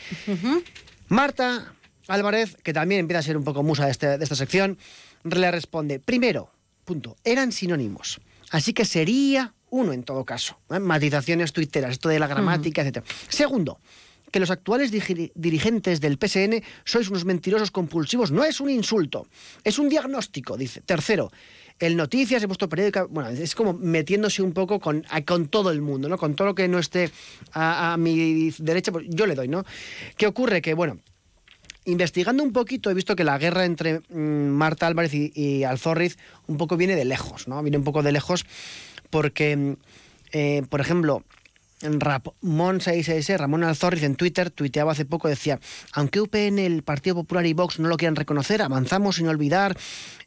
Marta 1.09 1.73
Álvarez, 2.07 2.57
que 2.63 2.73
también 2.73 2.99
empieza 3.01 3.19
a 3.19 3.23
ser 3.23 3.38
un 3.38 3.43
poco 3.43 3.61
musa 3.63 3.85
de, 3.85 3.91
este- 3.91 4.17
de 4.17 4.23
esta 4.23 4.35
sección, 4.35 4.77
le 5.23 5.51
responde, 5.51 5.99
primero, 5.99 6.49
punto, 6.85 7.17
eran 7.23 7.51
sinónimos, 7.51 8.19
así 8.49 8.73
que 8.73 8.85
sería 8.85 9.53
uno 9.70 9.93
en 9.93 10.03
todo 10.03 10.26
caso. 10.26 10.59
¿eh? 10.70 10.80
Matizaciones 10.80 11.53
tuiteras, 11.53 11.91
esto 11.91 12.09
de 12.09 12.20
la 12.20 12.28
gramática, 12.28 12.82
etc. 12.82 13.03
Segundo, 13.30 13.80
que 14.32 14.39
los 14.39 14.51
actuales 14.51 14.91
dirigentes 14.91 16.01
del 16.01 16.18
PSN 16.18 16.63
sois 16.84 17.09
unos 17.09 17.26
mentirosos 17.26 17.72
compulsivos. 17.72 18.32
No 18.32 18.43
es 18.43 18.59
un 18.59 18.70
insulto, 18.70 19.28
es 19.63 19.80
un 19.80 19.89
diagnóstico, 19.89 20.57
dice. 20.57 20.82
Tercero, 20.82 21.32
el 21.80 21.95
Noticias, 21.95 22.43
he 22.43 22.47
puesto 22.47 22.68
periódica, 22.68 23.03
bueno, 23.03 23.30
es 23.30 23.55
como 23.55 23.74
metiéndose 23.74 24.41
un 24.41 24.51
poco 24.51 24.80
con, 24.80 25.05
con 25.26 25.47
todo 25.47 25.72
el 25.72 25.82
mundo, 25.82 26.09
¿no? 26.09 26.18
Con 26.18 26.36
todo 26.36 26.47
lo 26.47 26.55
que 26.55 26.68
no 26.68 26.80
esté 26.80 27.11
a, 27.53 27.93
a 27.93 27.97
mi 27.97 28.51
derecha, 28.57 28.91
pues 28.91 29.05
yo 29.09 29.26
le 29.26 29.36
doy, 29.36 29.47
¿no? 29.47 29.63
¿Qué 30.18 30.28
ocurre? 30.28 30.61
Que, 30.61 30.74
bueno, 30.74 30.99
investigando 31.86 32.43
un 32.43 32.51
poquito 32.51 32.91
he 32.91 32.93
visto 32.93 33.15
que 33.15 33.24
la 33.24 33.38
guerra 33.38 33.63
entre 33.63 34.01
mm, 34.09 34.49
Marta 34.49 34.88
Álvarez 34.88 35.13
y, 35.13 35.32
y 35.34 35.63
Alzorriz 35.63 36.18
un 36.47 36.57
poco 36.57 36.76
viene 36.76 36.95
de 36.95 37.05
lejos, 37.05 37.47
¿no? 37.47 37.61
Viene 37.63 37.78
un 37.78 37.84
poco 37.84 38.03
de 38.03 38.11
lejos 38.11 38.45
porque, 39.10 39.76
eh, 40.32 40.64
por 40.70 40.82
ejemplo, 40.82 41.24
Ramón 41.82 42.82
666, 42.82 43.39
Ramón 43.39 43.64
Alzorriz 43.64 44.01
en 44.01 44.16
Twitter 44.16 44.49
tuiteaba 44.49 44.93
hace 44.93 45.05
poco, 45.05 45.28
decía, 45.28 45.60
aunque 45.93 46.20
UPN, 46.20 46.58
el 46.58 46.82
Partido 46.82 47.16
Popular 47.16 47.45
y 47.45 47.53
Vox 47.53 47.80
no 47.80 47.88
lo 47.88 47.97
quieran 47.97 48.16
reconocer, 48.16 48.64
avanzamos 48.64 49.18
sin 49.18 49.28
olvidar 49.28 49.78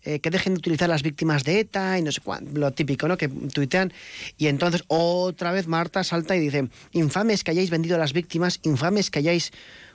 eh, 0.05 0.21
que 0.21 0.31
dejen 0.31 0.55
de 0.55 0.59
utilizar 0.59 0.89
las 0.89 1.03
víctimas 1.03 1.43
de 1.43 1.61
ETA 1.61 1.99
y 1.99 2.03
no 2.03 2.13
sé 2.13 2.21
cuánto, 2.21 2.57
lo 2.59 2.71
típico, 2.71 3.09
¿no? 3.09 3.17
Que 3.17 3.29
tuitean. 3.29 3.93
Y 4.39 4.47
entonces 4.47 4.85
otra 4.87 5.51
vez 5.51 5.67
Marta 5.67 6.05
salta 6.05 6.37
y 6.37 6.41
dice, 6.41 6.69
infames 6.93 7.43
que 7.43 7.51
hayáis 7.51 7.71
vendido 7.71 7.97
a 7.97 7.99
las 7.99 8.13
víctimas, 8.13 8.61
infames 8.63 9.11
que 9.11 9.19
hayáis 9.19 9.51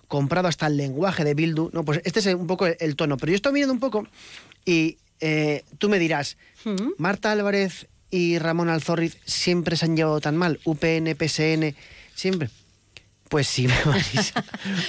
comprado 0.09 0.49
hasta 0.49 0.67
el 0.67 0.75
lenguaje 0.75 1.23
de 1.23 1.35
Bildu. 1.35 1.69
No, 1.71 1.85
pues 1.85 2.01
este 2.03 2.19
es 2.19 2.25
un 2.27 2.47
poco 2.47 2.65
el, 2.67 2.75
el 2.81 2.97
tono. 2.97 3.15
Pero 3.15 3.31
yo 3.31 3.35
estoy 3.37 3.53
mirando 3.53 3.73
un 3.73 3.79
poco 3.79 4.05
y 4.65 4.97
eh, 5.21 5.63
tú 5.77 5.89
me 5.89 5.99
dirás, 5.99 6.37
Marta 6.97 7.31
Álvarez 7.31 7.87
y 8.15 8.39
Ramón 8.39 8.69
Alzorriz 8.69 9.17
siempre 9.25 9.75
se 9.75 9.85
han 9.85 9.95
llevado 9.97 10.21
tan 10.21 10.37
mal, 10.37 10.59
UPN, 10.63 11.15
PSN, 11.17 11.75
siempre. 12.13 12.49
Pues 13.29 13.47
sí, 13.47 13.67
Marisa. 13.85 14.43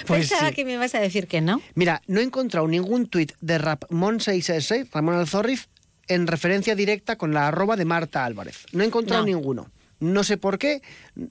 Pues 0.06 0.28
Pensaba 0.28 0.50
sí. 0.50 0.54
que 0.54 0.64
me 0.64 0.74
ibas 0.74 0.94
a 0.94 1.00
decir 1.00 1.26
que 1.26 1.40
no. 1.40 1.60
Mira, 1.74 2.02
no 2.06 2.20
he 2.20 2.22
encontrado 2.22 2.68
ningún 2.68 3.06
tuit 3.06 3.32
de 3.40 3.58
Ramón 3.58 4.20
666, 4.20 4.90
Ramón 4.92 5.14
Alzorriz, 5.16 5.68
en 6.08 6.26
referencia 6.26 6.74
directa 6.76 7.16
con 7.16 7.32
la 7.34 7.48
arroba 7.48 7.76
de 7.76 7.84
Marta 7.84 8.24
Álvarez. 8.24 8.66
No 8.72 8.84
he 8.84 8.86
encontrado 8.86 9.22
No. 9.22 9.26
ninguno. 9.34 9.70
No 9.98 10.22
sé 10.24 10.36
por 10.36 10.58
qué, 10.58 10.82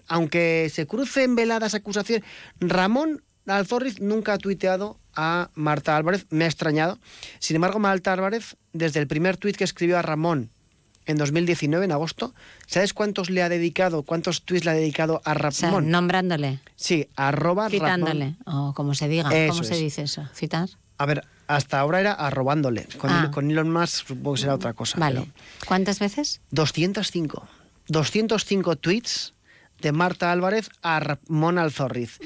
aunque 0.07 0.69
se 0.73 0.87
crucen 0.87 1.35
veladas 1.35 1.75
acusaciones. 1.75 2.27
Ramón 2.59 3.21
Alzorriz 3.45 4.01
nunca 4.01 4.33
ha 4.33 4.37
tuiteado 4.39 4.97
a 5.15 5.51
Marta 5.53 5.95
Álvarez, 5.95 6.25
me 6.31 6.45
ha 6.45 6.47
extrañado. 6.47 6.97
Sin 7.39 7.55
embargo, 7.55 7.77
Marta 7.79 8.11
Álvarez, 8.11 8.57
desde 8.73 8.99
el 8.99 9.07
primer 9.07 9.37
tuit 9.37 9.55
que 9.55 9.63
escribió 9.63 9.97
a 9.99 10.01
Ramón 10.01 10.49
en 11.05 11.17
2019, 11.17 11.85
en 11.85 11.91
agosto, 11.91 12.33
¿sabes 12.67 12.93
cuántos 12.93 13.29
le 13.29 13.43
ha 13.43 13.49
dedicado, 13.49 14.03
cuántos 14.03 14.43
tuits 14.43 14.65
le 14.65 14.71
ha 14.71 14.73
dedicado 14.73 15.21
a 15.25 15.33
O 15.33 15.51
sea, 15.51 15.69
Ramón? 15.69 15.89
nombrándole, 15.91 16.59
Sí, 16.75 17.07
arroba 17.15 17.69
citándole, 17.69 18.35
Ramón. 18.45 18.69
o 18.69 18.73
como 18.73 18.95
se 18.95 19.07
diga. 19.07 19.29
Eso 19.33 19.53
¿Cómo 19.53 19.63
se 19.63 19.75
dice 19.75 20.01
eso? 20.03 20.27
¿Citar? 20.33 20.69
A 20.97 21.05
ver, 21.05 21.23
hasta 21.47 21.79
ahora 21.79 21.99
era 21.99 22.13
arrobándole. 22.13 22.87
Con, 22.97 23.11
Ah. 23.11 23.29
con 23.31 23.51
Elon 23.51 23.71
Musk 23.71 24.07
supongo 24.07 24.33
que 24.35 24.41
será 24.41 24.55
otra 24.55 24.73
cosa. 24.73 24.97
Vale. 24.97 25.21
pero 25.21 25.67
¿Cuántas 25.67 25.99
veces? 25.99 26.41
205. 26.51 27.47
205 27.87 28.75
tweets 28.77 29.33
de 29.81 29.91
Marta 29.91 30.31
Álvarez 30.31 30.69
a 30.81 30.99
Ramón 30.99 31.57
Alzorriz. 31.59 32.19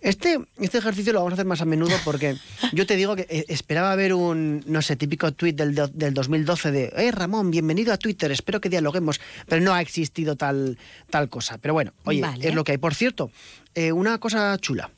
Este, 0.00 0.38
este 0.58 0.78
ejercicio 0.78 1.12
lo 1.12 1.20
vamos 1.20 1.32
a 1.32 1.34
hacer 1.34 1.46
más 1.46 1.60
a 1.60 1.64
menudo 1.64 1.94
porque 2.04 2.36
yo 2.72 2.86
te 2.86 2.96
digo 2.96 3.16
que 3.16 3.26
eh, 3.28 3.44
esperaba 3.48 3.94
ver 3.96 4.14
un, 4.14 4.62
no 4.66 4.80
sé, 4.82 4.96
típico 4.96 5.32
tweet 5.32 5.52
del, 5.54 5.74
del 5.74 6.14
2012 6.14 6.70
de, 6.72 6.92
eh, 6.96 7.10
Ramón, 7.10 7.50
bienvenido 7.50 7.92
a 7.92 7.96
Twitter, 7.98 8.30
espero 8.32 8.60
que 8.60 8.68
dialoguemos, 8.68 9.20
pero 9.46 9.60
no 9.62 9.74
ha 9.74 9.80
existido 9.80 10.36
tal, 10.36 10.78
tal 11.10 11.28
cosa. 11.28 11.58
Pero 11.58 11.74
bueno, 11.74 11.92
oye, 12.04 12.20
Vale. 12.22 12.48
es 12.48 12.54
lo 12.54 12.64
que 12.64 12.72
hay. 12.72 12.78
Por 12.78 12.94
cierto, 12.94 13.30
eh, 13.74 13.92
una 13.92 14.18
cosa 14.18 14.56
chula. 14.58 14.90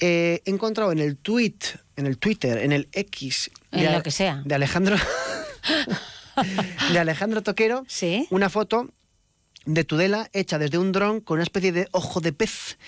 Eh, 0.00 0.42
he 0.44 0.50
encontrado 0.50 0.92
en 0.92 0.98
el 0.98 1.16
tweet, 1.16 1.56
en 1.96 2.06
el 2.06 2.18
Twitter, 2.18 2.58
en 2.58 2.72
el 2.72 2.88
X, 2.92 3.50
En 3.72 3.84
de, 3.84 3.90
lo 3.92 4.02
que 4.02 4.10
sea. 4.10 4.42
de 4.44 4.54
Alejandro, 4.54 4.96
de 6.92 6.98
Alejandro 6.98 7.42
Toquero, 7.42 7.86
una 8.30 8.50
foto 8.50 8.90
de 9.66 9.84
Tudela 9.84 10.28
hecha 10.32 10.58
desde 10.58 10.78
un 10.78 10.92
dron 10.92 11.20
con 11.20 11.36
una 11.36 11.42
especie 11.42 11.72
de 11.72 11.88
ojo 11.92 12.20
de 12.20 12.32
pez. 12.32 12.78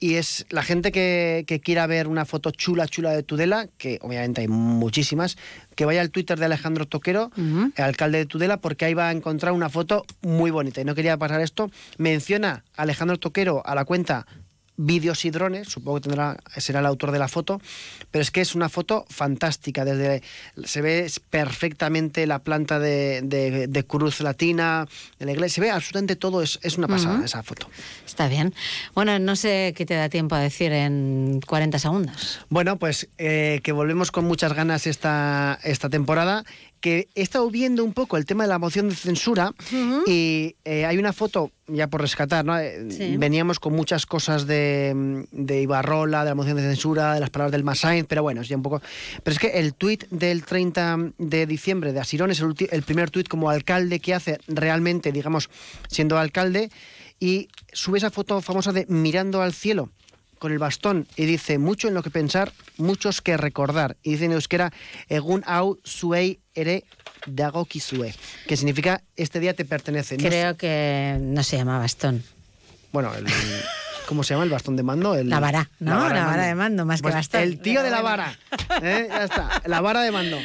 Y 0.00 0.16
es 0.16 0.44
la 0.50 0.62
gente 0.62 0.92
que, 0.92 1.44
que 1.46 1.60
quiera 1.60 1.86
ver 1.86 2.08
una 2.08 2.26
foto 2.26 2.50
chula, 2.50 2.86
chula 2.88 3.12
de 3.12 3.22
Tudela, 3.22 3.68
que 3.78 3.98
obviamente 4.02 4.42
hay 4.42 4.48
muchísimas, 4.48 5.38
que 5.76 5.86
vaya 5.86 6.02
al 6.02 6.10
Twitter 6.10 6.38
de 6.38 6.44
Alejandro 6.44 6.86
Toquero, 6.86 7.30
el 7.36 7.72
alcalde 7.82 8.18
de 8.18 8.26
Tudela, 8.26 8.58
porque 8.58 8.84
ahí 8.84 8.92
va 8.92 9.08
a 9.08 9.12
encontrar 9.12 9.52
una 9.52 9.70
foto 9.70 10.04
muy 10.20 10.50
bonita. 10.50 10.80
Y 10.80 10.84
no 10.84 10.94
quería 10.94 11.16
pasar 11.16 11.40
esto. 11.40 11.70
Menciona 11.96 12.64
a 12.76 12.82
Alejandro 12.82 13.18
Toquero 13.18 13.62
a 13.64 13.74
la 13.74 13.84
cuenta 13.84 14.26
Vídeos 14.76 15.24
y 15.24 15.30
drones, 15.30 15.68
supongo 15.68 15.98
que 16.00 16.08
tendrá, 16.08 16.36
será 16.56 16.80
el 16.80 16.86
autor 16.86 17.12
de 17.12 17.18
la 17.20 17.28
foto, 17.28 17.60
pero 18.10 18.22
es 18.22 18.30
que 18.32 18.40
es 18.40 18.56
una 18.56 18.68
foto 18.68 19.06
fantástica. 19.08 19.84
Desde 19.84 20.22
se 20.64 20.82
ve 20.82 21.08
perfectamente 21.30 22.26
la 22.26 22.40
planta 22.40 22.78
de, 22.80 23.20
de- 23.22 23.66
de 23.68 23.84
cruz 23.84 24.20
latina 24.20 24.86
de 25.18 25.26
la 25.26 25.32
iglesia, 25.32 25.54
se 25.54 25.60
ve 25.60 25.70
absolutamente 25.70 26.16
todo, 26.16 26.42
es, 26.42 26.58
es 26.62 26.76
una 26.76 26.88
pasada 26.88 27.24
esa 27.24 27.42
foto. 27.44 27.68
Está 28.04 28.26
bien. 28.28 28.52
Bueno, 28.94 29.18
no 29.20 29.36
sé 29.36 29.74
qué 29.76 29.86
te 29.86 29.94
da 29.94 30.08
tiempo 30.08 30.34
a 30.34 30.40
decir 30.40 30.72
en 30.72 31.40
40 31.46 31.78
segundos. 31.78 32.40
Bueno, 32.48 32.76
pues 32.76 33.08
eh, 33.18 33.60
que 33.62 33.70
volvemos 33.72 34.10
con 34.10 34.24
muchas 34.24 34.52
ganas 34.54 34.86
esta, 34.88 35.58
esta 35.62 35.88
temporada, 35.88 36.44
que 36.84 37.08
he 37.14 37.22
estado 37.22 37.48
viendo 37.50 37.82
un 37.82 37.94
poco 37.94 38.18
el 38.18 38.26
tema 38.26 38.44
de 38.44 38.48
la 38.50 38.58
moción 38.58 38.90
de 38.90 38.94
censura 38.94 39.54
y 40.06 40.54
eh, 40.66 40.84
hay 40.84 40.98
una 40.98 41.14
foto, 41.14 41.50
ya 41.66 41.86
por 41.88 42.02
rescatar, 42.02 42.44
¿no? 42.44 42.58
Eh, 42.58 42.88
Sí. 42.90 43.16
veníamos 43.16 43.58
con 43.58 43.72
muchas 43.72 44.04
cosas 44.04 44.46
de, 44.46 45.24
de 45.32 45.62
Ibarrola, 45.62 46.24
de 46.24 46.30
la 46.30 46.34
moción 46.34 46.58
de 46.58 46.62
censura, 46.62 47.14
de 47.14 47.20
las 47.20 47.30
palabras 47.30 47.52
del 47.52 47.64
Massain, 47.64 48.04
pero 48.04 48.22
bueno, 48.22 48.42
es 48.42 48.48
ya 48.48 48.56
un 48.56 48.62
poco... 48.62 48.82
Pero 49.22 49.32
es 49.32 49.38
que 49.38 49.58
el 49.60 49.72
tuit 49.72 50.04
del 50.10 50.44
30 50.44 51.12
de 51.16 51.46
diciembre 51.46 51.94
de 51.94 52.00
Asirón 52.00 52.30
es 52.30 52.40
el, 52.40 52.48
ulti- 52.48 52.68
el 52.70 52.82
primer 52.82 53.10
tuit 53.10 53.28
como 53.28 53.48
alcalde 53.48 53.98
que 54.00 54.12
hace 54.12 54.38
realmente, 54.46 55.10
digamos, 55.10 55.48
siendo 55.88 56.18
alcalde, 56.18 56.68
y 57.18 57.48
sube 57.72 57.96
esa 57.96 58.10
foto 58.10 58.42
famosa 58.42 58.72
de 58.72 58.84
mirando 58.90 59.40
al 59.40 59.54
cielo 59.54 59.88
con 60.38 60.52
el 60.52 60.58
bastón 60.58 61.06
y 61.16 61.24
dice 61.26 61.58
mucho 61.58 61.88
en 61.88 61.94
lo 61.94 62.02
que 62.02 62.10
pensar, 62.10 62.52
muchos 62.76 63.20
que 63.22 63.36
recordar. 63.36 63.96
Y 64.02 64.12
dice 64.12 64.26
en 64.26 64.32
euskera, 64.32 64.72
egun 65.08 65.42
hau 65.46 65.78
zuei 65.86 66.40
ere 66.54 66.84
dagokizue, 67.26 68.14
que 68.46 68.56
significa 68.56 69.02
este 69.16 69.40
día 69.40 69.54
te 69.54 69.64
pertenece. 69.64 70.16
No 70.18 70.28
Creo 70.28 70.56
que 70.56 71.16
no 71.20 71.42
se 71.42 71.56
llama 71.56 71.78
bastón. 71.78 72.22
bueno, 72.92 73.12
el- 73.14 73.26
¿cómo 74.06 74.22
se 74.22 74.34
llama 74.34 74.44
el 74.44 74.50
bastón 74.50 74.76
de 74.76 74.82
mando? 74.82 75.14
El- 75.16 75.28
La 75.30 75.40
vara, 75.40 75.70
¿no? 75.80 76.08
La 76.10 76.26
vara 76.26 76.44
de 76.46 76.54
mando, 76.54 76.84
más 76.84 77.00
que 77.00 77.04
Pues 77.04 77.14
bastón. 77.14 77.40
El 77.42 77.58
tío 77.60 77.82
de 77.82 77.90
la 77.90 78.02
vara. 78.02 78.38
¿eh? 78.82 79.06
Ya 79.08 79.24
está, 79.24 79.62
la 79.66 79.80
vara 79.80 80.02
de 80.02 80.10
mando. 80.12 80.38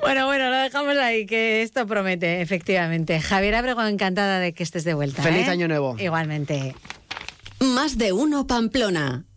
Bueno, 0.00 0.26
bueno, 0.26 0.50
lo 0.50 0.56
dejamos 0.56 0.96
ahí, 0.98 1.24
que 1.26 1.62
esto 1.62 1.86
promete, 1.86 2.40
efectivamente. 2.42 3.20
Javier 3.20 3.54
Abrego, 3.54 3.84
encantada 3.86 4.38
de 4.40 4.52
que 4.52 4.62
estés 4.64 4.84
de 4.84 4.94
vuelta. 4.94 5.22
Feliz 5.22 5.46
¿eh? 5.46 5.50
año 5.50 5.68
nuevo. 5.68 5.96
Igualmente. 5.98 6.74
Más 7.60 7.96
de 7.96 8.12
uno 8.12 8.46
Pamplona. 8.46 9.24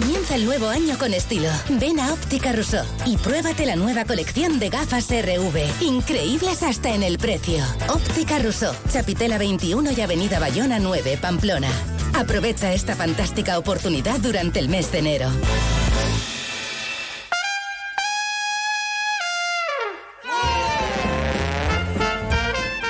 Comienza 0.00 0.36
el 0.36 0.44
nuevo 0.44 0.68
año 0.68 0.96
con 0.96 1.12
estilo. 1.12 1.50
Ven 1.70 1.98
a 1.98 2.12
Óptica 2.12 2.52
Rousseau 2.52 2.86
y 3.04 3.16
pruébate 3.16 3.66
la 3.66 3.74
nueva 3.74 4.04
colección 4.04 4.60
de 4.60 4.68
gafas 4.68 5.08
RV. 5.10 5.82
Increíbles 5.82 6.62
hasta 6.62 6.94
en 6.94 7.02
el 7.02 7.18
precio. 7.18 7.64
Óptica 7.88 8.38
Rousseau, 8.38 8.72
Chapitela 8.92 9.38
21 9.38 9.90
y 9.90 10.00
Avenida 10.00 10.38
Bayona 10.38 10.78
9, 10.78 11.18
Pamplona. 11.20 11.68
Aprovecha 12.14 12.72
esta 12.72 12.94
fantástica 12.94 13.58
oportunidad 13.58 14.20
durante 14.20 14.60
el 14.60 14.68
mes 14.68 14.92
de 14.92 14.98
enero. 15.00 15.30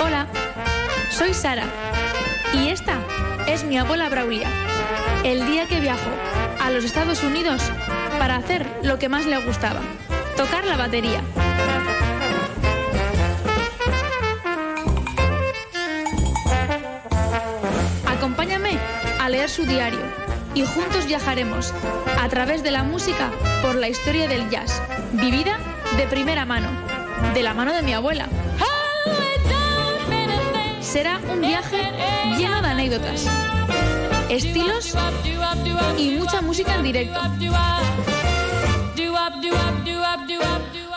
Hola, 0.05 0.29
soy 1.11 1.33
Sara 1.33 1.65
y 2.53 2.69
esta 2.69 3.01
es 3.47 3.65
mi 3.65 3.79
abuela 3.79 4.11
Braulia. 4.11 4.51
El 5.25 5.47
día 5.47 5.67
que 5.67 5.81
viajó 5.81 6.11
a 6.69 6.71
los 6.71 6.85
Estados 6.85 7.23
Unidos 7.23 7.63
para 8.19 8.37
hacer 8.37 8.67
lo 8.83 8.99
que 8.99 9.09
más 9.09 9.25
le 9.25 9.39
gustaba, 9.39 9.81
tocar 10.37 10.67
la 10.67 10.77
batería. 10.77 11.23
Acompáñame 18.07 18.79
a 19.19 19.31
leer 19.31 19.49
su 19.49 19.65
diario 19.65 20.01
y 20.53 20.67
juntos 20.67 21.07
viajaremos 21.07 21.73
a 22.21 22.29
través 22.29 22.63
de 22.63 22.71
la 22.71 22.83
música 22.83 23.31
por 23.63 23.75
la 23.75 23.89
historia 23.89 24.29
del 24.29 24.51
jazz, 24.51 24.83
vivida 25.13 25.59
de 25.97 26.07
primera 26.07 26.45
mano, 26.45 26.69
de 27.33 27.43
la 27.43 27.55
mano 27.55 27.73
de 27.73 27.81
mi 27.81 27.95
abuela. 27.95 28.29
Será 30.83 31.19
un 31.33 31.41
viaje 31.41 31.81
lleno 32.37 32.61
de 32.61 32.69
anécdotas, 32.69 33.27
estilos 34.31 34.95
y 35.99 36.11
mucha 36.11 36.41
música 36.43 36.75
en 36.77 36.83
directo. 36.83 37.21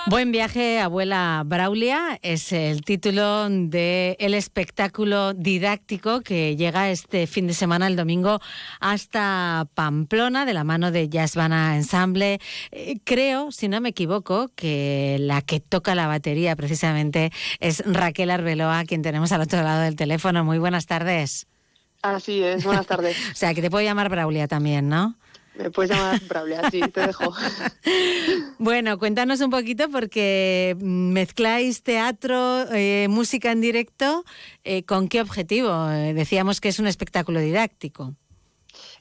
Buen 0.07 0.33
viaje, 0.33 0.79
abuela 0.81 1.41
Braulia, 1.45 2.19
es 2.21 2.51
el 2.51 2.81
título 2.81 3.47
del 3.47 4.17
el 4.19 4.33
espectáculo 4.33 5.33
didáctico 5.33 6.19
que 6.19 6.57
llega 6.57 6.91
este 6.91 7.27
fin 7.27 7.47
de 7.47 7.53
semana, 7.53 7.87
el 7.87 7.95
domingo, 7.95 8.41
hasta 8.81 9.69
Pamplona, 9.73 10.45
de 10.45 10.53
la 10.53 10.65
mano 10.65 10.91
de 10.91 11.07
Jazzbana 11.07 11.77
Ensemble. 11.77 12.39
Eh, 12.71 12.97
creo, 13.05 13.53
si 13.53 13.69
no 13.69 13.79
me 13.79 13.89
equivoco, 13.89 14.49
que 14.53 15.15
la 15.17 15.41
que 15.41 15.61
toca 15.61 15.95
la 15.95 16.07
batería 16.07 16.57
precisamente 16.57 17.31
es 17.61 17.81
Raquel 17.85 18.31
Arbeloa, 18.31 18.83
quien 18.83 19.03
tenemos 19.03 19.31
al 19.31 19.39
otro 19.39 19.61
lado 19.61 19.83
del 19.83 19.95
teléfono. 19.95 20.43
Muy 20.43 20.57
buenas 20.57 20.87
tardes. 20.87 21.47
Así 22.01 22.41
es, 22.43 22.63
buenas 22.63 22.87
tardes. 22.87 23.15
o 23.31 23.35
sea, 23.35 23.53
que 23.53 23.61
te 23.61 23.69
puedo 23.69 23.83
llamar 23.83 24.09
Braulia 24.09 24.47
también, 24.47 24.89
¿no? 24.89 25.15
Me 25.55 25.69
puedes 25.69 25.91
llamar 25.91 26.19
Braulia, 26.27 26.69
sí, 26.71 26.79
te 26.79 27.07
dejo. 27.07 27.33
bueno, 28.57 28.97
cuéntanos 28.97 29.41
un 29.41 29.51
poquito 29.51 29.89
porque 29.89 30.75
mezcláis 30.79 31.83
teatro, 31.83 32.65
eh, 32.71 33.07
música 33.09 33.51
en 33.51 33.61
directo, 33.61 34.23
eh, 34.63 34.83
¿con 34.83 35.09
qué 35.09 35.21
objetivo? 35.21 35.89
Eh, 35.89 36.13
decíamos 36.13 36.61
que 36.61 36.69
es 36.69 36.79
un 36.79 36.87
espectáculo 36.87 37.39
didáctico. 37.39 38.15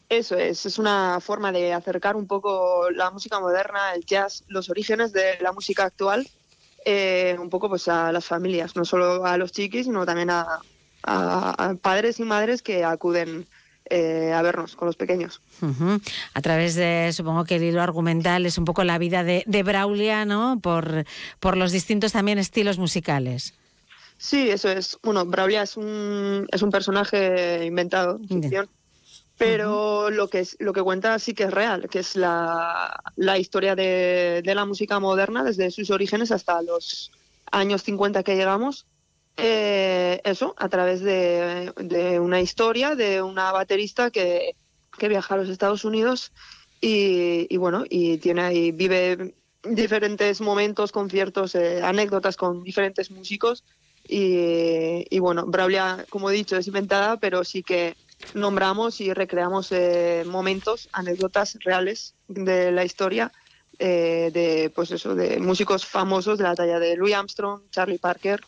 Eso 0.08 0.36
es, 0.36 0.66
es 0.66 0.78
una 0.78 1.20
forma 1.20 1.52
de 1.52 1.72
acercar 1.72 2.16
un 2.16 2.26
poco 2.26 2.90
la 2.90 3.12
música 3.12 3.38
moderna, 3.38 3.94
el 3.94 4.04
jazz, 4.04 4.42
los 4.48 4.68
orígenes 4.68 5.12
de 5.12 5.38
la 5.40 5.52
música 5.52 5.84
actual, 5.84 6.28
un 7.38 7.48
poco 7.48 7.68
pues 7.68 7.86
a 7.86 8.10
las 8.10 8.24
familias, 8.24 8.74
no 8.74 8.84
solo 8.84 9.24
a 9.24 9.36
los 9.36 9.52
chiquis, 9.52 9.86
sino 9.86 10.04
también 10.04 10.30
a, 10.30 10.60
a, 11.02 11.50
a 11.70 11.74
padres 11.74 12.20
y 12.20 12.24
madres 12.24 12.62
que 12.62 12.84
acuden 12.84 13.46
eh, 13.92 14.32
a 14.32 14.40
vernos 14.42 14.76
con 14.76 14.86
los 14.86 14.96
pequeños. 14.96 15.40
Uh 15.62 15.66
-huh. 15.66 16.00
A 16.34 16.40
través 16.42 16.76
de, 16.76 17.10
supongo 17.12 17.44
que 17.44 17.56
el 17.56 17.64
hilo 17.64 17.82
argumental 17.82 18.46
es 18.46 18.56
un 18.56 18.64
poco 18.64 18.84
la 18.84 18.98
vida 18.98 19.24
de, 19.24 19.42
de 19.46 19.62
Braulia, 19.64 20.24
¿no? 20.24 20.60
Por, 20.60 21.04
por 21.40 21.56
los 21.56 21.72
distintos 21.72 22.12
también 22.12 22.38
estilos 22.38 22.78
musicales. 22.78 23.54
Sí, 24.16 24.50
eso 24.50 24.68
es. 24.68 24.98
Bueno, 25.02 25.24
Braulia 25.24 25.62
es 25.62 25.76
un, 25.76 26.46
es 26.52 26.62
un 26.62 26.70
personaje 26.70 27.64
inventado, 27.64 28.20
ficción. 28.28 28.68
Pero 29.38 30.04
uh 30.04 30.08
-huh. 30.08 30.10
lo 30.10 30.28
que 30.28 30.40
es, 30.40 30.56
lo 30.60 30.72
que 30.72 30.82
cuenta 30.82 31.18
sí 31.18 31.32
que 31.32 31.44
es 31.44 31.50
real, 31.50 31.88
que 31.88 32.00
es 32.00 32.14
la, 32.14 33.00
la 33.16 33.38
historia 33.38 33.74
de, 33.74 34.42
de 34.44 34.54
la 34.54 34.66
música 34.66 35.00
moderna 35.00 35.42
desde 35.42 35.70
sus 35.70 35.90
orígenes 35.90 36.30
hasta 36.30 36.60
los 36.62 37.10
años 37.50 37.82
50 37.82 38.22
que 38.22 38.36
llegamos 38.36 38.84
eh, 39.42 40.20
eso, 40.24 40.54
a 40.58 40.68
través 40.68 41.00
de, 41.00 42.18
una 42.20 42.40
historia 42.40 42.94
de 42.94 43.22
una 43.22 43.52
baterista 43.52 44.10
que, 44.10 44.54
que 44.98 45.08
viaja 45.08 45.34
a 45.34 45.38
los 45.38 45.48
Estados 45.48 45.84
Unidos 45.84 46.32
y, 46.80 47.46
y, 47.48 47.56
bueno, 47.56 47.84
y 47.88 48.18
tiene 48.18 48.42
ahí, 48.42 48.72
vive 48.72 49.34
diferentes 49.62 50.40
momentos, 50.40 50.92
conciertos, 50.92 51.54
eh, 51.54 51.82
anécdotas 51.82 52.36
con 52.36 52.62
diferentes 52.62 53.10
músicos. 53.10 53.64
Y, 54.08 55.06
y, 55.08 55.18
bueno, 55.18 55.46
Braulia, 55.46 56.04
como 56.08 56.30
he 56.30 56.34
dicho, 56.34 56.56
es 56.56 56.66
inventada, 56.66 57.18
pero 57.18 57.44
sí 57.44 57.62
que 57.62 57.96
nombramos 58.34 59.00
y 59.00 59.12
recreamos 59.12 59.72
eh, 59.72 60.24
momentos, 60.26 60.88
anécdotas 60.92 61.58
reales 61.64 62.14
de 62.28 62.72
la 62.72 62.84
historia 62.84 63.32
eh, 63.78 64.30
de, 64.32 64.70
pues 64.74 64.90
eso, 64.90 65.14
de 65.14 65.38
músicos 65.38 65.86
famosos 65.86 66.38
de 66.38 66.44
la 66.44 66.54
talla 66.54 66.78
de 66.78 66.96
Louis 66.96 67.14
Armstrong, 67.14 67.62
Charlie 67.70 67.98
Parker, 67.98 68.40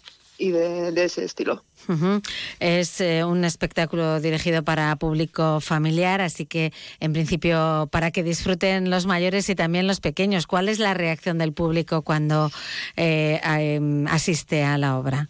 y 0.43 0.51
de, 0.51 0.90
de, 0.90 1.05
ese 1.05 1.24
estilo. 1.24 1.62
Uh 1.86 1.93
-huh. 1.93 2.28
Es 2.59 3.01
eh, 3.01 3.22
un 3.22 3.45
espectáculo 3.45 4.20
dirigido 4.20 4.64
para 4.64 4.97
público 4.97 5.61
familiar, 5.61 6.20
así 6.20 6.47
que 6.47 6.72
en 6.99 7.12
principio 7.12 7.88
para 7.93 8.11
que 8.11 8.24
disfruten 8.24 8.90
los 8.90 9.07
mayores 9.07 9.49
y 9.49 9.55
también 9.55 9.86
los 9.86 10.01
pequeños. 10.01 10.49
¿Cuál 10.49 10.68
es 10.68 10.80
la 10.80 10.95
reacción 10.95 11.38
del 11.38 11.53
público 11.53 12.03
cuando 12.03 12.51
eh, 12.97 13.40
eh, 13.45 14.05
asiste 14.09 14.64
a 14.64 14.78
la 14.78 14.99
obra? 14.99 15.28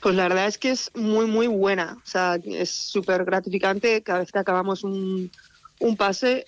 Pues 0.00 0.16
la 0.16 0.24
verdad 0.24 0.48
es 0.48 0.58
que 0.58 0.72
es 0.72 0.90
muy, 0.96 1.26
muy 1.26 1.46
buena. 1.46 1.98
O 2.04 2.06
sea, 2.06 2.36
es 2.44 2.70
súper 2.70 3.24
gratificante 3.24 4.02
cada 4.02 4.18
vez 4.18 4.32
que 4.32 4.40
acabamos 4.40 4.82
un, 4.82 5.30
un 5.78 5.96
pase, 5.96 6.46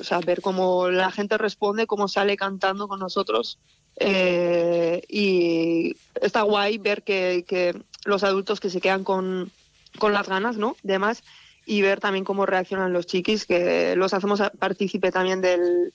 o 0.00 0.04
sea, 0.04 0.20
ver 0.20 0.40
cómo 0.40 0.88
la 0.90 1.10
gente 1.10 1.36
responde, 1.38 1.88
cómo 1.88 2.06
sale 2.06 2.36
cantando 2.36 2.86
con 2.86 3.00
nosotros. 3.00 3.58
Eh, 3.98 5.02
y 5.08 5.96
está 6.20 6.42
guay 6.42 6.78
ver 6.78 7.02
que, 7.02 7.44
que, 7.46 7.74
los 8.04 8.22
adultos 8.22 8.60
que 8.60 8.70
se 8.70 8.80
quedan 8.80 9.02
con, 9.02 9.50
con 9.98 10.12
las 10.12 10.28
ganas, 10.28 10.56
¿no? 10.56 10.76
De 10.82 10.98
más, 10.98 11.24
y 11.64 11.82
ver 11.82 11.98
también 11.98 12.24
cómo 12.24 12.46
reaccionan 12.46 12.92
los 12.92 13.06
chiquis, 13.06 13.46
que 13.46 13.96
los 13.96 14.14
hacemos 14.14 14.40
partícipe 14.58 15.10
también 15.10 15.40
del, 15.40 15.92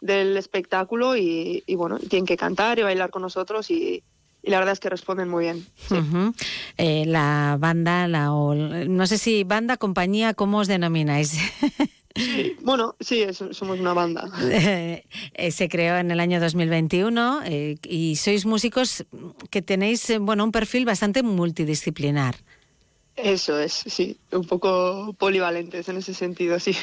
del 0.00 0.36
espectáculo 0.36 1.16
y, 1.16 1.62
y, 1.66 1.74
bueno, 1.76 1.98
tienen 1.98 2.26
que 2.26 2.36
cantar 2.36 2.78
y 2.78 2.82
bailar 2.82 3.10
con 3.10 3.22
nosotros 3.22 3.70
y, 3.70 4.02
y 4.44 4.50
la 4.50 4.58
verdad 4.58 4.72
es 4.72 4.80
que 4.80 4.90
responden 4.90 5.28
muy 5.28 5.44
bien. 5.44 5.66
Sí. 5.76 5.94
Uh 5.94 5.98
-huh. 5.98 6.34
eh, 6.76 7.04
la 7.06 7.56
banda, 7.58 8.06
la, 8.08 8.26
no 8.26 9.06
sé 9.06 9.18
si 9.18 9.44
banda, 9.44 9.76
compañía, 9.76 10.34
¿cómo 10.34 10.58
os 10.58 10.68
denomináis? 10.68 11.38
Sí, 12.16 12.56
bueno, 12.62 12.94
sí, 13.00 13.22
es, 13.22 13.42
somos 13.50 13.80
una 13.80 13.92
banda. 13.92 14.30
Eh, 15.36 15.50
se 15.50 15.68
creó 15.68 15.96
en 15.96 16.10
el 16.10 16.20
año 16.20 16.40
2021 16.40 17.42
eh, 17.44 17.76
y 17.88 18.16
sois 18.16 18.46
músicos 18.46 19.04
que 19.50 19.62
tenéis 19.62 20.08
eh, 20.10 20.18
bueno, 20.18 20.44
un 20.44 20.52
perfil 20.52 20.84
bastante 20.84 21.22
multidisciplinar. 21.22 22.36
Eso 23.16 23.60
es, 23.60 23.72
sí, 23.72 24.18
un 24.32 24.44
poco 24.44 25.14
polivalentes 25.16 25.88
en 25.88 25.98
ese 25.98 26.14
sentido, 26.14 26.58
sí. 26.58 26.76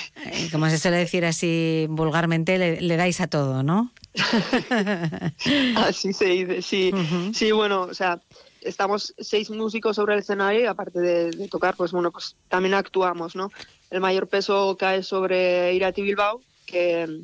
como 0.52 0.70
se 0.70 0.78
suele 0.78 0.98
decir 0.98 1.26
así 1.26 1.88
vulgarmente, 1.90 2.58
le, 2.58 2.80
le 2.80 2.96
dais 2.96 3.20
a 3.20 3.28
todo, 3.28 3.64
¿no? 3.64 3.92
así 5.76 6.14
se 6.14 6.26
dice, 6.26 6.62
sí. 6.62 6.92
Uh 6.94 6.98
-huh. 6.98 7.34
Sí, 7.34 7.52
bueno, 7.52 7.82
o 7.82 7.94
sea, 7.94 8.22
estamos 8.62 9.14
seis 9.18 9.50
músicos 9.50 9.96
sobre 9.96 10.14
el 10.14 10.20
escenario 10.20 10.62
y 10.62 10.66
aparte 10.66 11.00
de, 11.00 11.32
de, 11.32 11.48
tocar, 11.50 11.76
pues 11.76 11.92
bueno, 11.92 12.12
pues 12.12 12.36
también 12.48 12.76
actuamos, 12.76 13.36
¿no? 13.36 13.52
El 13.90 14.00
mayor 14.00 14.28
peso 14.28 14.78
cae 14.78 15.04
sobre 15.04 15.74
Irati 15.74 16.02
Bilbao, 16.02 16.42
que 16.66 17.24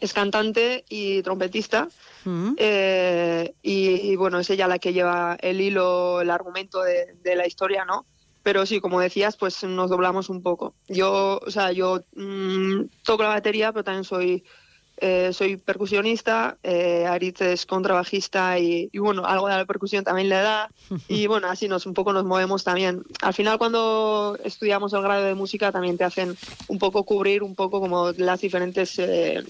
es 0.00 0.12
cantante 0.12 0.84
y 0.88 1.22
trompetista. 1.22 1.88
Uh 2.24 2.30
-huh. 2.30 2.54
eh, 2.58 3.54
y, 3.62 4.12
y, 4.12 4.16
bueno, 4.16 4.38
es 4.38 4.50
ella 4.50 4.68
la 4.68 4.78
que 4.78 4.92
lleva 4.92 5.36
el 5.40 5.60
hilo, 5.60 6.20
el 6.20 6.30
argumento 6.30 6.82
de, 6.82 7.14
de, 7.22 7.34
la 7.34 7.46
historia, 7.46 7.84
¿no? 7.84 8.04
Pero 8.42 8.66
sí, 8.66 8.80
como 8.80 9.00
decías, 9.00 9.36
pues 9.36 9.62
nos 9.64 9.90
doblamos 9.90 10.28
un 10.28 10.42
poco. 10.42 10.74
Yo, 10.88 11.40
o 11.44 11.50
sea, 11.50 11.72
yo 11.72 12.02
mmm, 12.14 12.84
toco 13.04 13.22
la 13.22 13.30
batería, 13.30 13.72
pero 13.72 13.84
también 13.84 14.04
soy 14.04 14.44
eh, 14.98 15.32
soy 15.32 15.56
percusionista, 15.56 16.58
eh, 16.62 17.06
Aritz 17.06 17.40
es 17.40 17.66
contrabajista 17.66 18.58
y, 18.60 18.88
y, 18.92 18.98
bueno, 18.98 19.24
algo 19.24 19.48
de 19.48 19.56
la 19.56 19.64
percusión 19.64 20.04
también 20.04 20.28
le 20.28 20.36
da 20.36 20.70
y 21.08 21.26
bueno, 21.26 21.48
así 21.48 21.66
nos 21.66 21.86
un 21.86 21.94
poco 21.94 22.12
nos 22.12 22.24
movemos 22.24 22.62
también. 22.62 23.02
Al 23.20 23.34
final 23.34 23.58
cuando 23.58 24.38
estudiamos 24.44 24.92
el 24.92 25.02
grado 25.02 25.24
de 25.24 25.34
música 25.34 25.72
también 25.72 25.98
te 25.98 26.04
hacen 26.04 26.36
un 26.68 26.78
poco 26.78 27.02
cubrir 27.04 27.42
un 27.42 27.56
poco 27.56 27.80
como 27.80 28.12
las 28.12 28.42
diferentes 28.42 28.96
eh, 29.00 29.42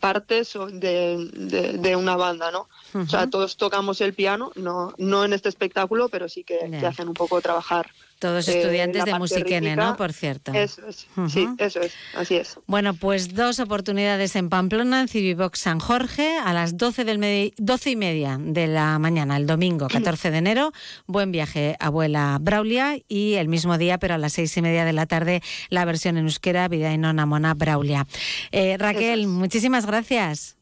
partes 0.00 0.56
de, 0.72 1.28
de, 1.32 1.72
de, 1.78 1.96
una 1.96 2.16
banda, 2.16 2.50
¿no? 2.50 2.68
Uh 2.94 2.98
-huh. 2.98 3.02
O 3.04 3.08
sea, 3.08 3.28
todos 3.28 3.56
tocamos 3.56 4.00
el 4.00 4.14
piano, 4.14 4.50
no, 4.54 4.94
no 4.98 5.24
en 5.24 5.32
este 5.32 5.48
espectáculo, 5.48 6.08
pero 6.08 6.28
sí 6.28 6.44
que 6.44 6.58
yeah. 6.68 6.80
te 6.80 6.86
hacen 6.86 7.08
un 7.08 7.14
poco 7.14 7.40
trabajar 7.40 7.90
Todos 8.18 8.48
eh, 8.48 8.58
estudiantes 8.58 9.04
de 9.04 9.18
Musiquene. 9.18 9.76
¿no? 9.76 9.96
Por 9.96 10.12
cierto. 10.12 10.52
Eso 10.52 10.86
es, 10.88 11.06
sí, 11.28 11.44
Ujú. 11.44 11.54
eso 11.58 11.80
es, 11.80 11.92
así 12.14 12.36
es. 12.36 12.58
Bueno, 12.66 12.94
pues 12.94 13.34
dos 13.34 13.60
oportunidades 13.60 14.34
en 14.36 14.48
Pamplona, 14.48 15.02
en 15.02 15.08
Civivox 15.08 15.60
San 15.60 15.78
Jorge, 15.78 16.36
a 16.38 16.52
las 16.52 16.76
12, 16.76 17.04
del 17.04 17.18
medi- 17.18 17.52
12 17.58 17.90
y 17.90 17.96
media 17.96 18.38
de 18.40 18.66
la 18.66 18.98
mañana, 18.98 19.36
el 19.36 19.46
domingo 19.46 19.86
14 19.92 20.30
de 20.30 20.38
enero. 20.38 20.72
Buen 21.06 21.30
viaje, 21.30 21.76
abuela 21.80 22.38
Braulia. 22.40 22.98
Y 23.08 23.34
el 23.34 23.48
mismo 23.48 23.78
día, 23.78 23.98
pero 23.98 24.14
a 24.14 24.18
las 24.18 24.32
seis 24.32 24.56
y 24.56 24.62
media 24.62 24.84
de 24.84 24.92
la 24.92 25.06
tarde, 25.06 25.42
la 25.70 25.84
versión 25.84 26.16
en 26.16 26.24
euskera, 26.24 26.68
Vida 26.68 26.92
y 26.92 26.98
Namona 26.98 27.54
Braulia. 27.54 28.06
Eh, 28.50 28.76
Raquel, 28.78 29.26
muchísimas 29.28 29.86
gracias. 29.86 30.57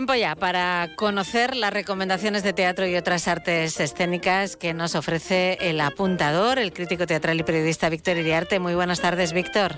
Tiempo 0.00 0.14
ya 0.14 0.34
para 0.34 0.88
conocer 0.96 1.54
las 1.54 1.74
recomendaciones 1.74 2.42
de 2.42 2.54
teatro 2.54 2.86
y 2.86 2.96
otras 2.96 3.28
artes 3.28 3.78
escénicas 3.80 4.56
que 4.56 4.72
nos 4.72 4.94
ofrece 4.94 5.58
el 5.60 5.78
apuntador, 5.78 6.58
el 6.58 6.72
crítico 6.72 7.06
teatral 7.06 7.38
y 7.38 7.42
periodista 7.42 7.90
Víctor 7.90 8.16
Iriarte. 8.16 8.58
Muy 8.60 8.74
buenas 8.74 9.02
tardes, 9.02 9.34
Víctor. 9.34 9.72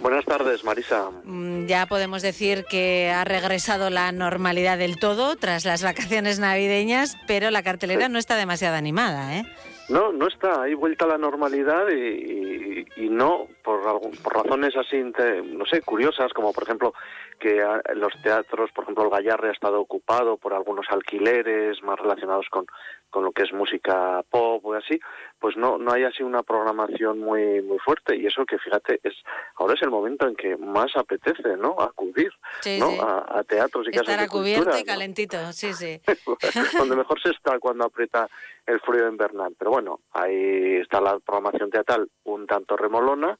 Buenas 0.00 0.24
tardes, 0.24 0.62
Marisa. 0.62 1.10
Mm, 1.24 1.66
Ya 1.66 1.86
podemos 1.86 2.22
decir 2.22 2.64
que 2.70 3.10
ha 3.10 3.24
regresado 3.24 3.90
la 3.90 4.12
normalidad 4.12 4.78
del 4.78 5.00
todo 5.00 5.34
tras 5.34 5.64
las 5.64 5.82
vacaciones 5.82 6.38
navideñas, 6.38 7.16
pero 7.26 7.50
la 7.50 7.64
cartelera 7.64 8.08
no 8.08 8.20
está 8.20 8.36
demasiado 8.36 8.76
animada, 8.76 9.36
¿eh? 9.36 9.42
No, 9.88 10.12
no 10.12 10.28
está, 10.28 10.62
hay 10.62 10.74
vuelta 10.74 11.04
a 11.06 11.08
la 11.08 11.18
normalidad 11.18 11.88
y, 11.88 11.94
y- 11.94 12.86
y 13.04 13.08
no 13.08 13.46
por, 13.64 13.80
por 14.22 14.32
razones 14.34 14.74
así, 14.76 14.96
no 15.44 15.64
sé, 15.66 15.80
curiosas, 15.82 16.32
como 16.32 16.52
por 16.52 16.62
ejemplo 16.64 16.92
que 17.38 17.62
los 17.94 18.12
teatros, 18.22 18.70
por 18.72 18.84
ejemplo 18.84 19.04
el 19.04 19.10
Gallarre 19.10 19.48
ha 19.48 19.52
estado 19.52 19.80
ocupado 19.80 20.36
por 20.36 20.54
algunos 20.54 20.86
alquileres 20.90 21.82
más 21.82 21.98
relacionados 21.98 22.46
con, 22.50 22.66
con 23.10 23.24
lo 23.24 23.32
que 23.32 23.42
es 23.42 23.52
música 23.52 24.22
pop 24.30 24.64
o 24.64 24.74
así, 24.74 24.98
pues 25.38 25.56
no 25.56 25.78
no 25.78 25.92
hay 25.92 26.04
así 26.04 26.22
una 26.22 26.42
programación 26.42 27.18
muy 27.18 27.62
muy 27.62 27.78
fuerte 27.78 28.16
y 28.16 28.26
eso 28.26 28.44
que 28.46 28.58
fíjate 28.58 29.00
es 29.02 29.14
ahora 29.56 29.74
es 29.74 29.82
el 29.82 29.90
momento 29.90 30.26
en 30.26 30.34
que 30.36 30.56
más 30.56 30.94
apetece, 30.96 31.56
¿no? 31.56 31.76
Acudir, 31.80 32.32
Sí, 32.60 32.78
¿no? 32.78 32.90
sí. 32.90 32.98
A, 33.00 33.38
a 33.38 33.44
teatros 33.44 33.86
y 33.88 33.90
casas 33.90 34.08
Estar 34.08 34.18
de 34.20 34.24
a 34.24 34.28
cubierto 34.28 34.62
cultura, 34.64 34.80
y 34.80 34.84
¿no? 34.84 34.86
calentito, 34.92 35.52
sí, 35.52 35.72
sí. 35.74 36.00
donde 36.78 36.96
mejor 36.96 37.20
se 37.22 37.30
está 37.30 37.58
cuando 37.58 37.84
aprieta 37.84 38.28
el 38.66 38.80
frío 38.80 39.08
invernal. 39.08 39.54
Pero 39.58 39.70
bueno, 39.70 40.00
ahí 40.12 40.76
está 40.76 41.00
la 41.00 41.18
programación 41.20 41.70
teatral 41.70 42.08
un 42.24 42.46
tanto 42.46 42.76
remolona. 42.76 43.38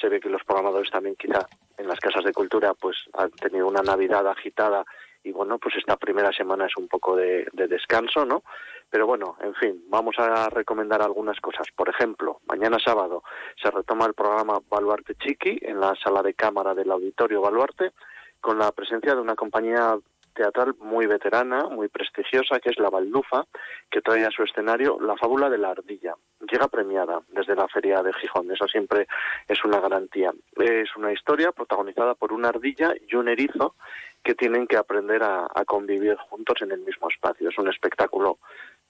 Se 0.00 0.08
ve 0.08 0.20
que 0.20 0.28
los 0.28 0.44
programadores 0.44 0.90
también 0.90 1.16
quizá 1.16 1.46
en 1.76 1.88
las 1.88 2.00
casas 2.00 2.24
de 2.24 2.32
cultura 2.32 2.74
pues 2.74 2.96
han 3.14 3.30
tenido 3.30 3.66
una 3.66 3.82
Navidad 3.82 4.26
agitada 4.28 4.84
y 5.22 5.32
bueno, 5.32 5.58
pues 5.58 5.76
esta 5.76 5.96
primera 5.96 6.30
semana 6.32 6.66
es 6.66 6.76
un 6.76 6.86
poco 6.86 7.16
de, 7.16 7.46
de 7.52 7.66
descanso, 7.66 8.26
¿no? 8.26 8.42
Pero 8.90 9.06
bueno, 9.06 9.36
en 9.40 9.54
fin, 9.54 9.82
vamos 9.88 10.16
a 10.18 10.50
recomendar 10.50 11.02
algunas 11.02 11.40
cosas. 11.40 11.66
Por 11.74 11.88
ejemplo, 11.88 12.40
mañana 12.46 12.78
sábado 12.78 13.24
se 13.60 13.70
retoma 13.70 14.06
el 14.06 14.14
programa 14.14 14.60
Baluarte 14.68 15.14
Chiqui 15.14 15.58
en 15.62 15.80
la 15.80 15.94
sala 15.96 16.22
de 16.22 16.34
cámara 16.34 16.74
del 16.74 16.90
Auditorio 16.90 17.40
Baluarte 17.40 17.92
con 18.40 18.58
la 18.58 18.70
presencia 18.72 19.14
de 19.14 19.20
una 19.22 19.34
compañía 19.34 19.96
teatral 20.34 20.74
muy 20.80 21.06
veterana, 21.06 21.68
muy 21.70 21.88
prestigiosa, 21.88 22.60
que 22.60 22.70
es 22.70 22.78
La 22.78 22.90
Baldufa, 22.90 23.46
que 23.90 24.02
trae 24.02 24.24
a 24.26 24.30
su 24.30 24.42
escenario 24.42 24.98
La 25.00 25.16
Fábula 25.16 25.48
de 25.48 25.58
la 25.58 25.70
Ardilla. 25.70 26.14
Llega 26.50 26.68
premiada 26.68 27.22
desde 27.28 27.54
la 27.54 27.68
Feria 27.68 28.02
de 28.02 28.12
Gijón, 28.12 28.50
eso 28.50 28.66
siempre 28.68 29.06
es 29.48 29.64
una 29.64 29.80
garantía. 29.80 30.32
Es 30.56 30.94
una 30.96 31.12
historia 31.12 31.52
protagonizada 31.52 32.14
por 32.14 32.32
una 32.32 32.48
ardilla 32.48 32.92
y 33.08 33.14
un 33.16 33.28
erizo 33.28 33.74
que 34.22 34.34
tienen 34.34 34.66
que 34.66 34.76
aprender 34.76 35.22
a, 35.22 35.46
a 35.54 35.64
convivir 35.64 36.16
juntos 36.16 36.56
en 36.62 36.72
el 36.72 36.80
mismo 36.80 37.08
espacio. 37.10 37.48
Es 37.48 37.58
un 37.58 37.68
espectáculo, 37.68 38.38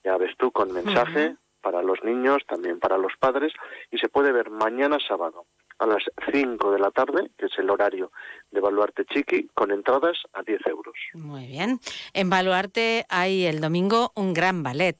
ya 0.04 0.16
ves 0.16 0.36
tú, 0.36 0.52
con 0.52 0.72
mensaje 0.72 1.36
para 1.60 1.82
los 1.82 2.04
niños, 2.04 2.42
también 2.46 2.78
para 2.78 2.98
los 2.98 3.12
padres, 3.18 3.52
y 3.90 3.98
se 3.98 4.08
puede 4.08 4.32
ver 4.32 4.50
mañana 4.50 4.98
sábado 5.06 5.46
a 5.78 5.86
las 5.86 6.04
5 6.30 6.70
de 6.70 6.78
la 6.78 6.90
tarde, 6.90 7.30
que 7.38 7.46
es 7.46 7.58
el 7.58 7.70
horario 7.70 8.12
de 8.50 8.60
Baluarte 8.60 9.04
Chiqui, 9.06 9.48
con 9.54 9.70
entradas 9.70 10.18
a 10.32 10.42
10 10.42 10.60
euros. 10.66 10.94
Muy 11.14 11.46
bien. 11.46 11.80
En 12.12 12.30
Baluarte 12.30 13.06
hay 13.08 13.46
el 13.46 13.60
domingo 13.60 14.12
un 14.14 14.34
gran 14.34 14.62
ballet. 14.62 14.96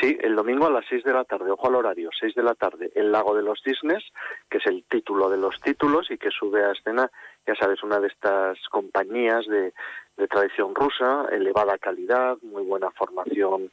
Sí, 0.00 0.18
el 0.20 0.34
domingo 0.34 0.66
a 0.66 0.70
las 0.70 0.84
6 0.88 1.04
de 1.04 1.12
la 1.12 1.24
tarde, 1.24 1.50
ojo 1.50 1.68
al 1.68 1.76
horario, 1.76 2.10
6 2.18 2.34
de 2.34 2.42
la 2.42 2.54
tarde, 2.54 2.90
El 2.94 3.12
Lago 3.12 3.34
de 3.34 3.42
los 3.42 3.60
Cisnes, 3.62 4.02
que 4.50 4.58
es 4.58 4.66
el 4.66 4.84
título 4.84 5.30
de 5.30 5.36
los 5.36 5.60
títulos 5.60 6.10
y 6.10 6.18
que 6.18 6.30
sube 6.30 6.64
a 6.64 6.72
escena, 6.72 7.08
ya 7.46 7.54
sabes, 7.54 7.82
una 7.82 8.00
de 8.00 8.08
estas 8.08 8.58
compañías 8.70 9.46
de, 9.46 9.72
tradición 10.30 10.74
rusa, 10.76 11.26
elevada 11.32 11.76
calidad, 11.76 12.36
muy 12.42 12.62
buena 12.62 12.90
formación 12.92 13.72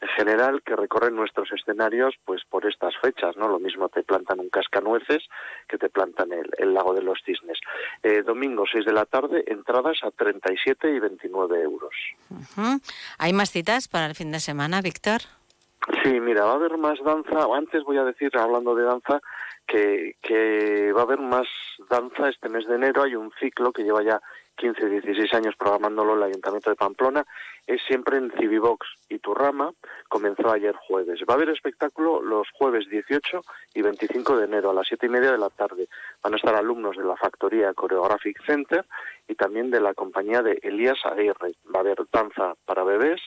en 0.00 0.08
general, 0.16 0.62
que 0.62 0.76
recorren 0.76 1.16
nuestros 1.16 1.50
escenarios 1.52 2.14
pues 2.24 2.42
por 2.48 2.64
estas 2.66 2.94
fechas, 3.02 3.36
¿no? 3.36 3.48
Lo 3.48 3.58
mismo 3.58 3.88
te 3.88 4.04
plantan 4.04 4.38
un 4.38 4.50
cascanueces 4.50 5.24
que 5.68 5.78
te 5.78 5.88
plantan 5.88 6.32
el, 6.32 6.48
el 6.58 6.74
Lago 6.74 6.94
de 6.94 7.02
los 7.02 7.18
Cisnes. 7.24 7.58
Eh, 8.04 8.22
domingo 8.22 8.64
6 8.70 8.84
de 8.84 8.92
la 8.92 9.04
tarde, 9.04 9.42
entradas 9.48 9.98
a 10.04 10.12
37 10.12 10.94
y 10.94 11.00
29 11.00 11.60
euros. 11.60 11.94
Ujú. 12.30 12.80
¿Hay 13.18 13.32
más 13.32 13.50
citas 13.50 13.88
para 13.88 14.06
el 14.06 14.14
fin 14.14 14.30
de 14.30 14.38
semana, 14.38 14.80
Víctor? 14.82 15.22
Sí, 16.02 16.20
mira, 16.20 16.44
va 16.44 16.52
a 16.52 16.54
haber 16.54 16.76
más 16.76 16.98
danza. 17.02 17.46
Antes 17.54 17.84
voy 17.84 17.96
a 17.96 18.04
decir, 18.04 18.30
hablando 18.36 18.74
de 18.74 18.84
danza, 18.84 19.20
que, 19.66 20.16
que 20.22 20.92
va 20.92 21.00
a 21.00 21.04
haber 21.04 21.20
más 21.20 21.46
danza 21.88 22.28
este 22.28 22.48
mes 22.48 22.66
de 22.66 22.76
enero. 22.76 23.02
Hay 23.02 23.14
un 23.14 23.32
ciclo 23.40 23.72
que 23.72 23.82
lleva 23.82 24.02
ya 24.02 24.20
15, 24.56 24.88
16 24.88 25.34
años 25.34 25.54
programándolo 25.56 26.14
el 26.14 26.22
Ayuntamiento 26.22 26.70
de 26.70 26.76
Pamplona. 26.76 27.24
Es 27.66 27.80
siempre 27.86 28.18
en 28.18 28.30
Civivox 28.32 28.86
y 29.08 29.18
Turrama. 29.18 29.72
Comenzó 30.08 30.50
ayer 30.50 30.74
jueves. 30.74 31.20
Va 31.28 31.34
a 31.34 31.36
haber 31.36 31.50
espectáculo 31.50 32.20
los 32.20 32.48
jueves 32.52 32.88
18 32.88 33.42
y 33.74 33.82
25 33.82 34.36
de 34.36 34.44
enero 34.44 34.70
a 34.70 34.74
las 34.74 34.88
7 34.88 35.06
y 35.06 35.08
media 35.08 35.32
de 35.32 35.38
la 35.38 35.50
tarde. 35.50 35.88
Van 36.22 36.34
a 36.34 36.36
estar 36.36 36.54
alumnos 36.54 36.96
de 36.96 37.04
la 37.04 37.16
Factoría 37.16 37.72
Choreographic 37.74 38.44
Center 38.44 38.84
y 39.28 39.34
también 39.36 39.70
de 39.70 39.80
la 39.80 39.94
compañía 39.94 40.42
de 40.42 40.58
Elías 40.62 40.98
Aguirre. 41.04 41.52
Va 41.72 41.78
a 41.78 41.80
haber 41.80 41.98
danza 42.12 42.54
para 42.64 42.82
bebés, 42.82 43.20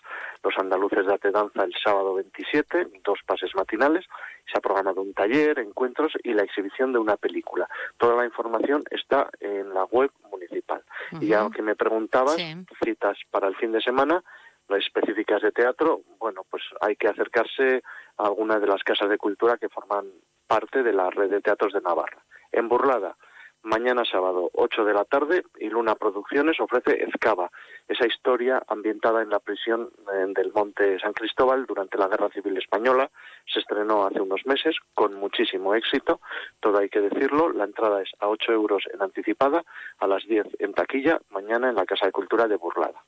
los 0.43 0.53
andaluces 0.57 1.05
de 1.05 1.13
Ate 1.13 1.31
Danza 1.31 1.63
el 1.63 1.73
sábado 1.81 2.15
27, 2.15 2.87
dos 3.03 3.19
pases 3.25 3.55
matinales. 3.55 4.05
Se 4.51 4.57
ha 4.57 4.61
programado 4.61 5.01
un 5.01 5.13
taller, 5.13 5.59
encuentros 5.59 6.11
y 6.21 6.33
la 6.33 6.43
exhibición 6.43 6.91
de 6.91 6.99
una 6.99 7.15
película. 7.15 7.69
Toda 7.97 8.15
la 8.17 8.25
información 8.25 8.83
está 8.91 9.29
en 9.39 9.73
la 9.73 9.85
web 9.85 10.11
municipal. 10.29 10.83
Y 11.19 11.27
ya 11.27 11.49
que 11.49 11.61
me 11.61 11.75
preguntabas, 11.75 12.37
citas 12.83 13.17
para 13.29 13.47
el 13.47 13.55
fin 13.55 13.71
de 13.71 13.81
semana, 13.81 14.23
las 14.67 14.79
específicas 14.79 15.41
de 15.41 15.51
teatro, 15.51 16.01
bueno, 16.19 16.45
pues 16.49 16.63
hay 16.81 16.95
que 16.95 17.07
acercarse 17.07 17.83
a 18.17 18.25
alguna 18.25 18.59
de 18.59 18.67
las 18.67 18.83
casas 18.83 19.09
de 19.09 19.17
cultura 19.17 19.57
que 19.57 19.69
forman 19.69 20.05
parte 20.47 20.83
de 20.83 20.93
la 20.93 21.09
red 21.09 21.29
de 21.29 21.41
teatros 21.41 21.73
de 21.73 21.81
Navarra. 21.81 22.23
En 22.51 22.69
Burlada, 22.69 23.15
Mañana 23.63 24.03
sábado, 24.03 24.49
8 24.53 24.83
de 24.83 24.93
la 24.93 25.05
tarde, 25.05 25.45
y 25.57 25.69
Luna 25.69 25.95
Producciones 25.95 26.59
ofrece 26.59 27.01
Ezcaba, 27.01 27.49
esa 27.87 28.05
historia 28.05 28.61
ambientada 28.67 29.21
en 29.21 29.29
la 29.29 29.39
prisión 29.39 29.89
eh, 30.13 30.25
del 30.35 30.51
Monte 30.51 30.99
San 30.99 31.13
Cristóbal 31.13 31.65
durante 31.65 31.97
la 31.97 32.09
Guerra 32.09 32.29
Civil 32.29 32.57
Española. 32.57 33.09
Se 33.45 33.61
estrenó 33.61 34.05
hace 34.05 34.19
unos 34.19 34.45
meses 34.45 34.75
con 34.93 35.15
muchísimo 35.15 35.75
éxito, 35.75 36.19
todo 36.59 36.79
hay 36.79 36.89
que 36.89 36.99
decirlo. 36.99 37.53
La 37.53 37.63
entrada 37.63 38.01
es 38.01 38.11
a 38.19 38.27
8 38.27 38.51
euros 38.51 38.83
en 38.93 39.01
anticipada, 39.01 39.63
a 39.99 40.07
las 40.07 40.25
10 40.27 40.45
en 40.59 40.73
taquilla, 40.73 41.21
mañana 41.29 41.69
en 41.69 41.75
la 41.75 41.85
Casa 41.85 42.05
de 42.05 42.11
Cultura 42.11 42.49
de 42.49 42.57
Burlada. 42.57 43.01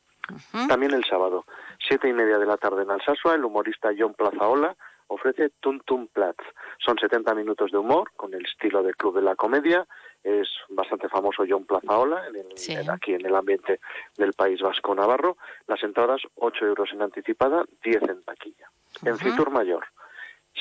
También 0.68 0.94
el 0.94 1.04
sábado, 1.06 1.46
siete 1.88 2.10
y 2.10 2.14
media 2.14 2.40
de 2.40 2.48
la 2.48 2.58
tarde 2.58 2.82
en 2.82 2.90
Alsasua, 2.90 3.36
el 3.36 3.46
humorista 3.46 3.90
John 3.96 4.16
Plazaola 4.16 4.76
ofrece 5.08 5.52
Tum 5.60 5.80
Tum 5.86 6.08
Platz. 6.08 6.44
Son 6.84 6.98
70 6.98 7.34
minutos 7.36 7.72
de 7.72 7.78
humor 7.78 8.12
con 8.16 8.34
el 8.34 8.46
estilo 8.46 8.84
del 8.84 8.96
Club 8.96 9.16
de 9.16 9.22
la 9.22 9.36
Comedia 9.36 9.86
es 10.26 10.50
bastante 10.70 11.08
famoso 11.08 11.44
John 11.48 11.66
Plazaola 11.66 12.24
en 12.28 12.90
aquí 12.90 13.14
en 13.14 13.26
el 13.28 13.36
ambiente 13.36 13.80
del 14.18 14.34
País 14.34 14.60
Vasco 14.60 14.96
Navarro. 14.96 15.38
Las 15.68 15.84
entradas 15.84 16.20
8 16.34 16.66
euros 16.66 16.90
en 16.94 17.04
anticipada, 17.04 17.64
10 17.84 18.02
en 18.10 18.24
taquilla. 18.24 18.68
En 19.04 19.20
Fitur 19.20 19.52
Mayor, 19.52 19.86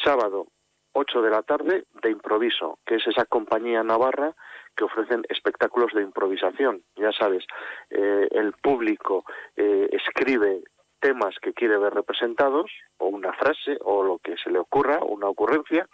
sábado 0.04 0.48
8 0.92 1.22
de 1.22 1.30
la 1.30 1.42
tarde 1.42 1.84
de 2.02 2.10
improviso, 2.10 2.78
que 2.84 2.96
es 2.96 3.06
esa 3.06 3.24
compañía 3.24 3.82
navarra 3.82 4.34
que 4.76 4.84
ofrecen 4.84 5.24
espectáculos 5.30 5.94
de 5.94 6.02
improvisación. 6.02 6.82
Ya 6.96 7.12
sabes, 7.12 7.44
eh, 7.88 8.28
el 8.32 8.52
público 8.52 9.24
eh, 9.56 9.88
escribe 9.92 10.62
temas 11.04 11.34
que 11.42 11.52
quiere 11.52 11.76
ver 11.76 11.92
representados, 11.92 12.70
o 12.96 13.08
una 13.08 13.34
frase, 13.34 13.76
o 13.82 14.02
lo 14.02 14.18
que 14.20 14.36
se 14.42 14.48
le 14.50 14.58
ocurra, 14.58 15.00
una 15.04 15.28
ocurrencia, 15.28 15.86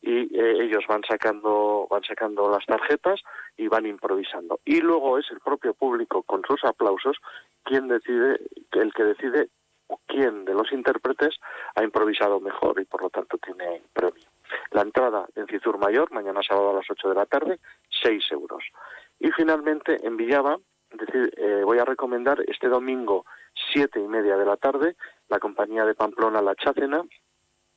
y 0.00 0.34
eh, 0.34 0.64
ellos 0.64 0.84
van 0.88 1.02
sacando 1.06 1.86
van 1.90 2.02
sacando 2.02 2.48
las 2.48 2.64
tarjetas 2.64 3.20
y 3.58 3.68
van 3.68 3.84
improvisando. 3.84 4.60
Y 4.64 4.80
luego 4.80 5.18
es 5.18 5.30
el 5.30 5.40
propio 5.40 5.74
público 5.74 6.22
con 6.22 6.42
sus 6.48 6.64
aplausos 6.64 7.18
quien 7.62 7.88
decide 7.88 8.40
el 8.72 8.92
que 8.94 9.04
decide 9.04 9.48
quién 10.06 10.46
de 10.46 10.54
los 10.54 10.72
intérpretes 10.72 11.36
ha 11.74 11.84
improvisado 11.84 12.40
mejor 12.40 12.80
y 12.80 12.86
por 12.86 13.02
lo 13.02 13.10
tanto 13.10 13.36
tiene 13.36 13.82
premio. 13.92 14.24
La 14.70 14.80
entrada 14.80 15.26
en 15.36 15.46
Cizur 15.46 15.76
Mayor 15.76 16.10
mañana 16.10 16.40
sábado 16.42 16.70
a 16.70 16.74
las 16.74 16.90
8 16.90 17.10
de 17.10 17.14
la 17.14 17.26
tarde 17.26 17.58
6 18.02 18.32
euros. 18.32 18.64
Y 19.18 19.30
finalmente 19.32 20.06
en 20.06 20.16
Villaba 20.16 20.56
decir, 20.96 21.32
eh, 21.36 21.62
voy 21.64 21.78
a 21.78 21.84
recomendar 21.84 22.42
este 22.46 22.68
domingo 22.68 23.24
siete 23.72 24.00
y 24.00 24.08
media 24.08 24.36
de 24.36 24.46
la 24.46 24.56
tarde 24.56 24.96
la 25.28 25.38
compañía 25.38 25.84
de 25.84 25.94
Pamplona 25.94 26.42
La 26.42 26.54
Chácena 26.54 27.02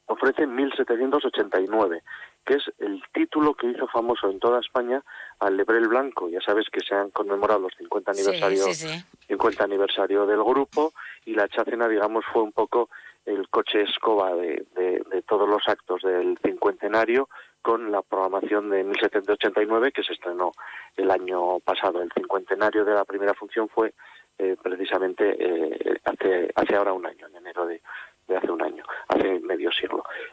ofrece 0.07 0.48
1789, 0.48 2.03
que 2.48 2.53
es 2.56 2.64
el 2.80 3.03
título 3.14 3.53
que 3.56 3.68
hizo 3.68 3.88
famoso 3.88 4.30
en 4.30 4.40
toda 4.40 4.61
España 4.61 5.03
al 5.40 5.57
Lebrel 5.57 5.90
Blanco. 5.90 6.30
Ya 6.30 6.40
sabes 6.40 6.68
que 6.72 6.80
se 6.80 6.95
han 6.95 7.11
conmemorado 7.11 7.60
los 7.60 7.74
50 7.78 8.11
aniversarios, 8.11 8.88
50 9.28 9.64
aniversario 9.64 10.26
del 10.26 10.41
grupo 10.41 10.94
y 11.26 11.36
la 11.36 11.49
Chacena, 11.49 11.90
digamos, 11.90 12.24
fue 12.32 12.41
un 12.41 12.53
poco 12.53 12.90
el 13.26 13.49
coche 13.49 13.82
escoba 13.82 14.34
de, 14.34 14.65
de, 14.76 15.22
todos 15.28 15.49
los 15.49 15.61
actos 15.68 16.02
del 16.03 16.38
cincuentenario 16.41 17.28
con 17.61 17.91
la 17.91 18.02
programación 18.02 18.69
de 18.69 18.86
1789 18.86 19.91
que 19.91 20.03
se 20.03 20.14
estrenó 20.14 20.53
el 20.95 21.11
año 21.11 21.60
pasado. 21.60 22.02
El 22.02 22.10
cincuentenario 22.14 22.86
de 22.86 22.94
la 22.94 23.03
primera 23.03 23.34
función 23.34 23.68
fue 23.68 23.94
eh, 24.38 24.56
precisamente 24.64 25.36
eh, 25.38 25.99
hace, 26.06 26.49
hace 26.56 26.76
ahora 26.78 26.94
un 26.94 27.06
año, 27.06 27.28
en 27.28 27.36
enero 27.36 27.65
de, 27.65 27.82
de 28.28 28.38
hace 28.38 28.49
un 28.49 28.61
año, 28.61 28.86
hace 29.10 29.41
medio. 29.41 29.66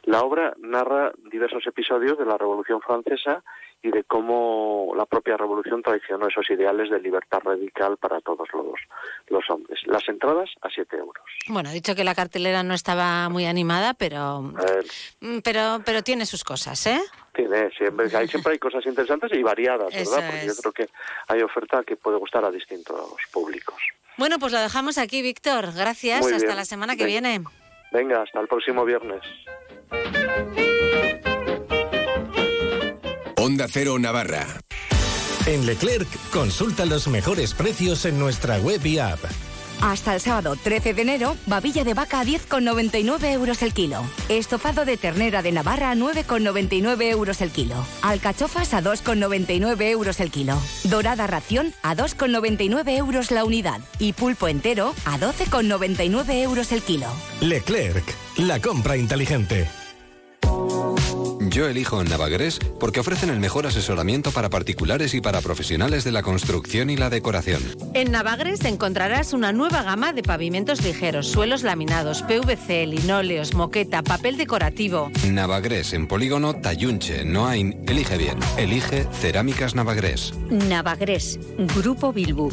La 0.04 0.22
obra 0.22 0.54
narra 0.58 1.12
diversos 1.30 1.66
episodios 1.66 2.18
de 2.18 2.26
la 2.26 2.36
Revolución 2.36 2.80
Francesa 2.80 3.42
y 3.84 3.90
de 3.90 4.02
cómo 4.04 4.94
la 4.96 5.04
propia 5.04 5.36
revolución 5.36 5.82
traicionó 5.82 6.26
esos 6.26 6.48
ideales 6.48 6.88
de 6.90 6.98
libertad 7.00 7.40
radical 7.44 7.98
para 7.98 8.18
todos 8.22 8.48
los, 8.54 8.80
los 9.28 9.50
hombres. 9.50 9.78
Las 9.86 10.08
entradas 10.08 10.48
a 10.62 10.70
7 10.70 10.96
euros. 10.96 11.22
Bueno, 11.48 11.68
he 11.68 11.74
dicho 11.74 11.94
que 11.94 12.02
la 12.02 12.14
cartelera 12.14 12.62
no 12.62 12.72
estaba 12.72 13.28
muy 13.28 13.44
animada, 13.44 13.92
pero, 13.92 14.40
mm, 14.40 15.40
pero, 15.44 15.82
pero 15.84 16.02
tiene 16.02 16.24
sus 16.24 16.44
cosas, 16.44 16.86
¿eh? 16.86 17.00
Tiene, 17.34 17.70
siempre, 17.76 18.06
hay, 18.16 18.26
siempre 18.26 18.54
hay 18.54 18.58
cosas 18.58 18.86
interesantes 18.86 19.30
y 19.34 19.42
variadas, 19.42 19.92
¿verdad? 19.92 20.30
Porque 20.30 20.46
yo 20.46 20.54
creo 20.54 20.72
que 20.72 20.88
hay 21.28 21.42
oferta 21.42 21.82
que 21.82 21.96
puede 21.96 22.16
gustar 22.16 22.42
a 22.44 22.50
distintos 22.50 23.18
públicos. 23.32 23.76
Bueno, 24.16 24.38
pues 24.38 24.52
lo 24.52 24.60
dejamos 24.60 24.96
aquí, 24.96 25.20
Víctor. 25.20 25.74
Gracias. 25.74 26.24
Hasta 26.26 26.54
la 26.54 26.64
semana 26.64 26.96
que 26.96 27.04
viene. 27.04 27.42
Venga, 27.94 28.22
hasta 28.22 28.40
el 28.40 28.48
próximo 28.48 28.84
viernes. 28.84 29.22
Onda 33.36 33.66
Cero 33.70 34.00
Navarra. 34.00 34.44
En 35.46 35.64
Leclerc, 35.64 36.08
consulta 36.32 36.86
los 36.86 37.06
mejores 37.06 37.54
precios 37.54 38.04
en 38.04 38.18
nuestra 38.18 38.58
web 38.58 38.84
y 38.84 38.98
app. 38.98 39.20
Hasta 39.84 40.14
el 40.14 40.20
sábado 40.22 40.56
13 40.56 40.94
de 40.94 41.02
enero, 41.02 41.36
babilla 41.44 41.84
de 41.84 41.92
vaca 41.92 42.20
a 42.20 42.24
10,99 42.24 43.32
euros 43.32 43.60
el 43.60 43.74
kilo. 43.74 44.02
Estofado 44.30 44.86
de 44.86 44.96
ternera 44.96 45.42
de 45.42 45.52
Navarra 45.52 45.90
a 45.90 45.94
9,99 45.94 47.10
euros 47.10 47.42
el 47.42 47.50
kilo. 47.50 47.76
Alcachofas 48.00 48.72
a 48.72 48.80
2,99 48.80 49.82
euros 49.90 50.20
el 50.20 50.30
kilo. 50.30 50.58
Dorada 50.84 51.26
ración 51.26 51.74
a 51.82 51.94
2,99 51.94 52.96
euros 52.96 53.30
la 53.30 53.44
unidad. 53.44 53.80
Y 53.98 54.14
pulpo 54.14 54.48
entero 54.48 54.94
a 55.04 55.18
12,99 55.18 56.32
euros 56.42 56.72
el 56.72 56.80
kilo. 56.80 57.08
Leclerc, 57.42 58.06
la 58.38 58.60
compra 58.60 58.96
inteligente. 58.96 59.68
Yo 61.50 61.68
elijo 61.68 62.02
Navagres 62.02 62.58
porque 62.80 63.00
ofrecen 63.00 63.30
el 63.30 63.38
mejor 63.38 63.66
asesoramiento 63.66 64.30
para 64.30 64.50
particulares 64.50 65.14
y 65.14 65.20
para 65.20 65.40
profesionales 65.40 66.04
de 66.04 66.12
la 66.12 66.22
construcción 66.22 66.90
y 66.90 66.96
la 66.96 67.10
decoración. 67.10 67.62
En 67.94 68.12
Navagres 68.12 68.64
encontrarás 68.64 69.32
una 69.32 69.52
nueva 69.52 69.82
gama 69.82 70.12
de 70.12 70.22
pavimentos 70.22 70.82
ligeros, 70.82 71.28
suelos 71.28 71.62
laminados, 71.62 72.22
PVC, 72.22 72.86
linóleos, 72.86 73.54
moqueta, 73.54 74.02
papel 74.02 74.36
decorativo. 74.36 75.10
Navagres 75.28 75.92
en 75.92 76.06
Polígono 76.06 76.54
Tayunche, 76.54 77.24
Noain. 77.24 77.84
Elige 77.86 78.16
bien. 78.16 78.38
Elige 78.56 79.06
Cerámicas 79.12 79.74
Navagres. 79.74 80.32
Navagres, 80.50 81.38
Grupo 81.76 82.12
Bilbu. 82.12 82.52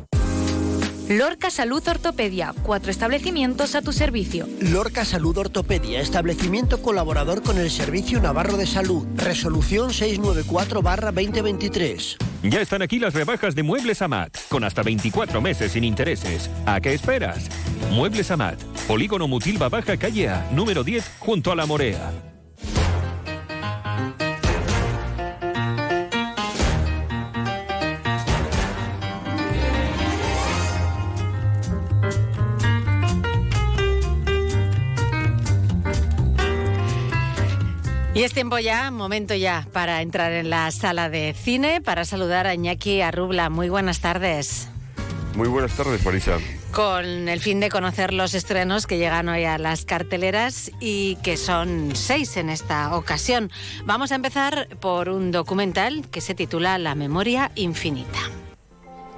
Lorca 1.17 1.49
Salud 1.49 1.85
Ortopedia, 1.85 2.55
cuatro 2.63 2.89
establecimientos 2.89 3.75
a 3.75 3.81
tu 3.81 3.91
servicio. 3.91 4.47
Lorca 4.61 5.03
Salud 5.03 5.37
Ortopedia, 5.37 5.99
establecimiento 5.99 6.81
colaborador 6.81 7.43
con 7.43 7.57
el 7.57 7.69
Servicio 7.69 8.21
Navarro 8.21 8.55
de 8.55 8.65
Salud. 8.65 9.05
Resolución 9.17 9.89
694-2023. 9.89 12.15
Ya 12.43 12.61
están 12.61 12.81
aquí 12.81 12.97
las 12.97 13.13
rebajas 13.13 13.55
de 13.55 13.63
Muebles 13.63 14.01
Amat, 14.01 14.37
con 14.47 14.63
hasta 14.63 14.83
24 14.83 15.41
meses 15.41 15.73
sin 15.73 15.83
intereses. 15.83 16.49
¿A 16.65 16.79
qué 16.79 16.93
esperas? 16.93 17.49
Muebles 17.91 18.31
Amat, 18.31 18.63
Polígono 18.87 19.27
Mutilva 19.27 19.67
Baja 19.67 19.97
Calle 19.97 20.29
A, 20.29 20.49
número 20.53 20.85
10, 20.85 21.17
junto 21.19 21.51
a 21.51 21.57
la 21.57 21.65
Morea. 21.65 22.30
Y 38.13 38.23
es 38.23 38.33
tiempo 38.33 38.59
ya, 38.59 38.91
momento 38.91 39.33
ya 39.35 39.65
para 39.71 40.01
entrar 40.01 40.33
en 40.33 40.49
la 40.49 40.69
sala 40.71 41.09
de 41.09 41.33
cine, 41.33 41.79
para 41.79 42.03
saludar 42.03 42.45
a 42.45 42.53
Iñaki 42.53 42.99
Arrubla. 42.99 43.49
Muy 43.49 43.69
buenas 43.69 44.01
tardes. 44.01 44.67
Muy 45.33 45.47
buenas 45.47 45.71
tardes, 45.77 46.03
Marisa. 46.03 46.37
Con 46.73 47.29
el 47.29 47.39
fin 47.39 47.61
de 47.61 47.69
conocer 47.69 48.13
los 48.13 48.33
estrenos 48.33 48.85
que 48.85 48.97
llegan 48.97 49.29
hoy 49.29 49.45
a 49.45 49.57
las 49.57 49.85
carteleras 49.85 50.71
y 50.81 51.15
que 51.23 51.37
son 51.37 51.95
seis 51.95 52.35
en 52.35 52.49
esta 52.49 52.97
ocasión. 52.97 53.49
Vamos 53.85 54.11
a 54.11 54.15
empezar 54.15 54.67
por 54.81 55.07
un 55.07 55.31
documental 55.31 56.05
que 56.09 56.19
se 56.19 56.35
titula 56.35 56.77
La 56.77 56.95
memoria 56.95 57.51
infinita. 57.55 58.19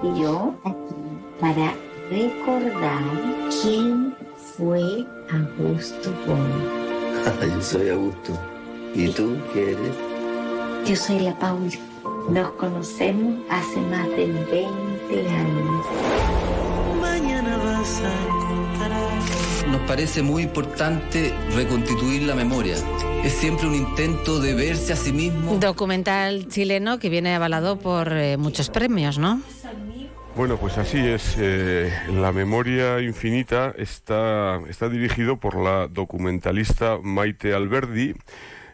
Y 0.03 0.21
yo 0.21 0.55
aquí 0.65 1.39
para 1.39 1.73
recordar 2.11 3.01
quién 3.63 4.15
fue 4.55 5.03
Augusto 5.31 6.13
Bono. 6.27 6.83
yo 7.55 7.61
soy 7.61 7.89
Augusto. 7.89 8.52
¿Y 8.95 9.09
tú 9.09 9.37
qué 9.53 9.71
eres? 9.71 9.95
Yo 10.85 10.95
soy 10.95 11.19
la 11.19 11.37
Pauli. 11.39 11.79
Nos 12.29 12.51
conocemos 12.51 13.39
hace 13.49 13.79
más 13.81 14.07
de 14.09 14.27
20 14.27 15.29
años. 15.29 15.85
Mañana 17.01 17.57
vas 17.57 18.01
a 18.01 18.11
encontrar 18.23 19.13
nos 19.71 19.81
parece 19.87 20.21
muy 20.21 20.43
importante 20.43 21.33
reconstituir 21.55 22.23
la 22.23 22.35
memoria. 22.35 22.75
Es 23.23 23.33
siempre 23.33 23.65
un 23.65 23.73
intento 23.73 24.39
de 24.39 24.53
verse 24.53 24.93
a 24.93 24.95
sí 24.95 25.11
mismo. 25.11 25.55
Documental 25.57 26.47
chileno 26.47 26.99
que 26.99 27.09
viene 27.09 27.33
avalado 27.33 27.79
por 27.79 28.11
eh, 28.11 28.37
muchos 28.37 28.69
premios, 28.69 29.17
¿no? 29.17 29.41
Bueno, 30.35 30.57
pues 30.57 30.77
así 30.77 30.99
es. 30.99 31.35
Eh, 31.39 31.91
la 32.11 32.31
memoria 32.31 33.01
infinita 33.01 33.73
está, 33.77 34.59
está 34.69 34.89
dirigido 34.89 35.37
por 35.37 35.55
la 35.55 35.87
documentalista 35.87 36.99
Maite 37.01 37.53
Alberdi. 37.53 38.13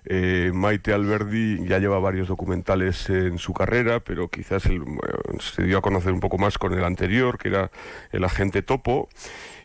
Eh, 0.05 0.51
Maite 0.53 0.93
Alberdi 0.93 1.65
ya 1.67 1.80
lleva 1.80 1.99
varios 1.99 2.27
documentales 2.27 3.09
en 3.09 3.38
su 3.38 3.53
carrera, 3.53 3.99
pero 3.99 4.30
quizás 4.30 4.63
se 4.63 5.63
dio 5.63 5.77
a 5.77 5.81
conocer 5.81 6.13
un 6.13 6.19
poco 6.19 6.38
más 6.38 6.57
con 6.57 6.73
el 6.73 6.84
anterior, 6.84 7.38
que 7.38 7.49
era 7.49 7.71
El 8.11 8.23
agente 8.23 8.61
topo. 8.61 9.09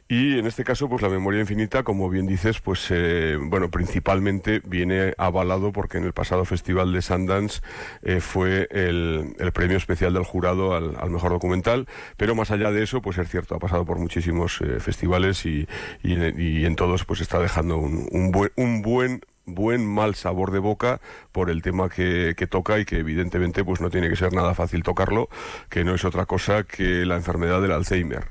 Y 0.07 0.39
en 0.39 0.47
este 0.47 0.65
caso, 0.65 0.87
pues 0.89 1.01
la 1.01 1.09
memoria 1.09 1.41
infinita, 1.41 1.83
como 1.83 2.11
bien 2.11 2.27
dices, 2.27 2.61
pues 2.61 2.89
eh, 2.91 3.39
bueno, 3.41 3.71
principalmente 3.71 4.61
viene 4.63 5.15
avalado 5.17 5.73
porque 5.73 5.97
en 5.97 6.05
el 6.05 6.13
pasado 6.13 6.45
festival 6.45 6.93
de 6.93 7.01
Sundance 7.01 7.63
eh, 8.03 8.21
fue 8.21 8.69
el, 8.71 9.35
premio 9.55 9.79
especial 9.79 10.13
del 10.13 10.25
jurado 10.25 10.75
al, 10.75 11.11
mejor 11.11 11.31
documental. 11.31 11.89
Pero 12.19 12.35
más 12.35 12.51
allá 12.51 12.71
de 12.71 12.83
eso, 12.83 13.01
pues 13.01 13.17
es 13.17 13.31
cierto, 13.31 13.55
ha 13.55 13.59
pasado 13.59 13.87
por 13.87 13.99
muchísimos 13.99 14.63
festivales 14.79 15.47
y, 15.47 15.67
en 16.03 16.77
todos 16.77 17.05
pues 17.05 17.21
está 17.21 17.39
dejando 17.39 17.79
un 17.79 18.31
buen, 18.31 18.53
un 18.57 18.83
buen 18.83 19.23
buen 19.47 19.87
mal 19.87 20.15
sabor 20.15 20.51
de 20.51 20.59
boca 20.59 21.01
por 21.33 21.51
el 21.51 21.63
tema 21.63 21.89
que, 21.89 22.35
que 22.37 22.47
toca 22.47 22.79
y 22.79 22.85
que 22.85 22.99
evidentemente 22.99 23.65
pues 23.65 23.81
no 23.81 23.91
tiene 23.91 24.09
que 24.09 24.17
ser 24.17 24.33
nada 24.33 24.55
fácil 24.55 24.83
tocarlo, 24.83 25.29
que 25.69 25.85
no 25.85 25.95
es 25.95 26.05
otra 26.05 26.27
cosa 26.27 26.65
que 26.65 27.05
la 27.05 27.17
enfermedad 27.17 27.61
del 27.61 27.73
Alzheimer. 27.73 28.29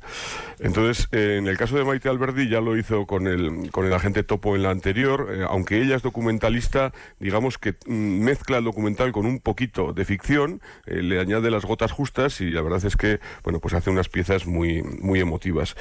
Entonces, 0.59 1.09
eh, 1.11 1.35
en 1.37 1.47
el 1.47 1.57
caso 1.57 1.77
de 1.77 1.83
Maite 1.83 2.09
Alberdi 2.09 2.47
ya 2.47 2.61
lo 2.61 2.77
hizo 2.77 3.05
con 3.05 3.27
el, 3.27 3.69
con 3.71 3.85
el 3.85 3.93
agente 3.93 4.23
Topo 4.23 4.55
en 4.55 4.63
la 4.63 4.69
anterior, 4.69 5.29
eh, 5.31 5.45
aunque 5.47 5.81
ella 5.81 5.95
es 5.95 6.01
documentalista, 6.01 6.93
digamos 7.19 7.57
que 7.57 7.75
mm, 7.85 8.23
mezcla 8.23 8.59
el 8.59 8.63
documental 8.63 9.11
con 9.11 9.25
un 9.25 9.39
poquito 9.39 9.91
de 9.93 10.05
ficción, 10.05 10.61
eh, 10.85 11.01
le 11.01 11.19
añade 11.19 11.51
las 11.51 11.65
gotas 11.65 11.91
justas 11.91 12.39
y 12.39 12.49
la 12.49 12.61
verdad 12.61 12.83
es 12.85 12.95
que, 12.95 13.19
bueno, 13.43 13.59
pues 13.59 13.73
hace 13.73 13.89
unas 13.89 14.09
piezas 14.09 14.47
muy, 14.47 14.81
muy 14.83 15.19
emotivas. 15.19 15.75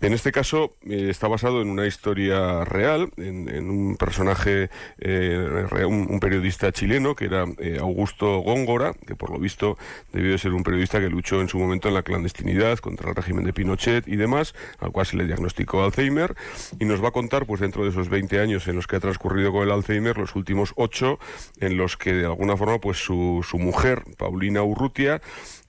En 0.00 0.14
este 0.14 0.32
caso 0.32 0.76
está 0.86 1.28
basado 1.28 1.60
en 1.60 1.68
una 1.68 1.86
historia 1.86 2.64
real, 2.64 3.10
en 3.16 3.68
un 3.68 3.96
personaje, 3.96 4.70
eh, 4.98 5.66
un 5.86 6.20
periodista 6.20 6.72
chileno 6.72 7.14
que 7.14 7.26
era 7.26 7.44
eh, 7.58 7.78
Augusto 7.80 8.38
Góngora, 8.38 8.94
que 9.06 9.14
por 9.14 9.30
lo 9.30 9.38
visto 9.38 9.76
debió 10.12 10.32
de 10.32 10.38
ser 10.38 10.52
un 10.52 10.62
periodista 10.62 11.00
que 11.00 11.08
luchó 11.08 11.40
en 11.40 11.48
su 11.48 11.58
momento 11.58 11.88
en 11.88 11.94
la 11.94 12.02
clandestinidad 12.02 12.78
contra 12.78 13.10
el 13.10 13.16
régimen 13.16 13.44
de 13.44 13.52
Pinochet 13.52 14.06
y 14.08 14.16
demás, 14.16 14.54
al 14.78 14.92
cual 14.92 15.06
se 15.06 15.16
le 15.16 15.26
diagnosticó 15.26 15.84
Alzheimer, 15.84 16.34
y 16.78 16.84
nos 16.84 17.02
va 17.02 17.08
a 17.08 17.12
contar, 17.12 17.46
pues 17.46 17.60
dentro 17.60 17.84
de 17.84 17.90
esos 17.90 18.08
20 18.08 18.40
años 18.40 18.68
en 18.68 18.76
los 18.76 18.86
que 18.86 18.96
ha 18.96 19.00
transcurrido 19.00 19.52
con 19.52 19.62
el 19.62 19.70
Alzheimer, 19.70 20.16
los 20.16 20.36
últimos 20.36 20.72
8 20.76 21.18
en 21.60 21.76
los 21.76 21.96
que 21.96 22.12
de 22.12 22.26
alguna 22.26 22.56
forma 22.56 22.78
pues 22.78 22.98
su, 22.98 23.44
su 23.48 23.58
mujer, 23.58 24.02
Paulina 24.16 24.62
Urrutia, 24.62 25.20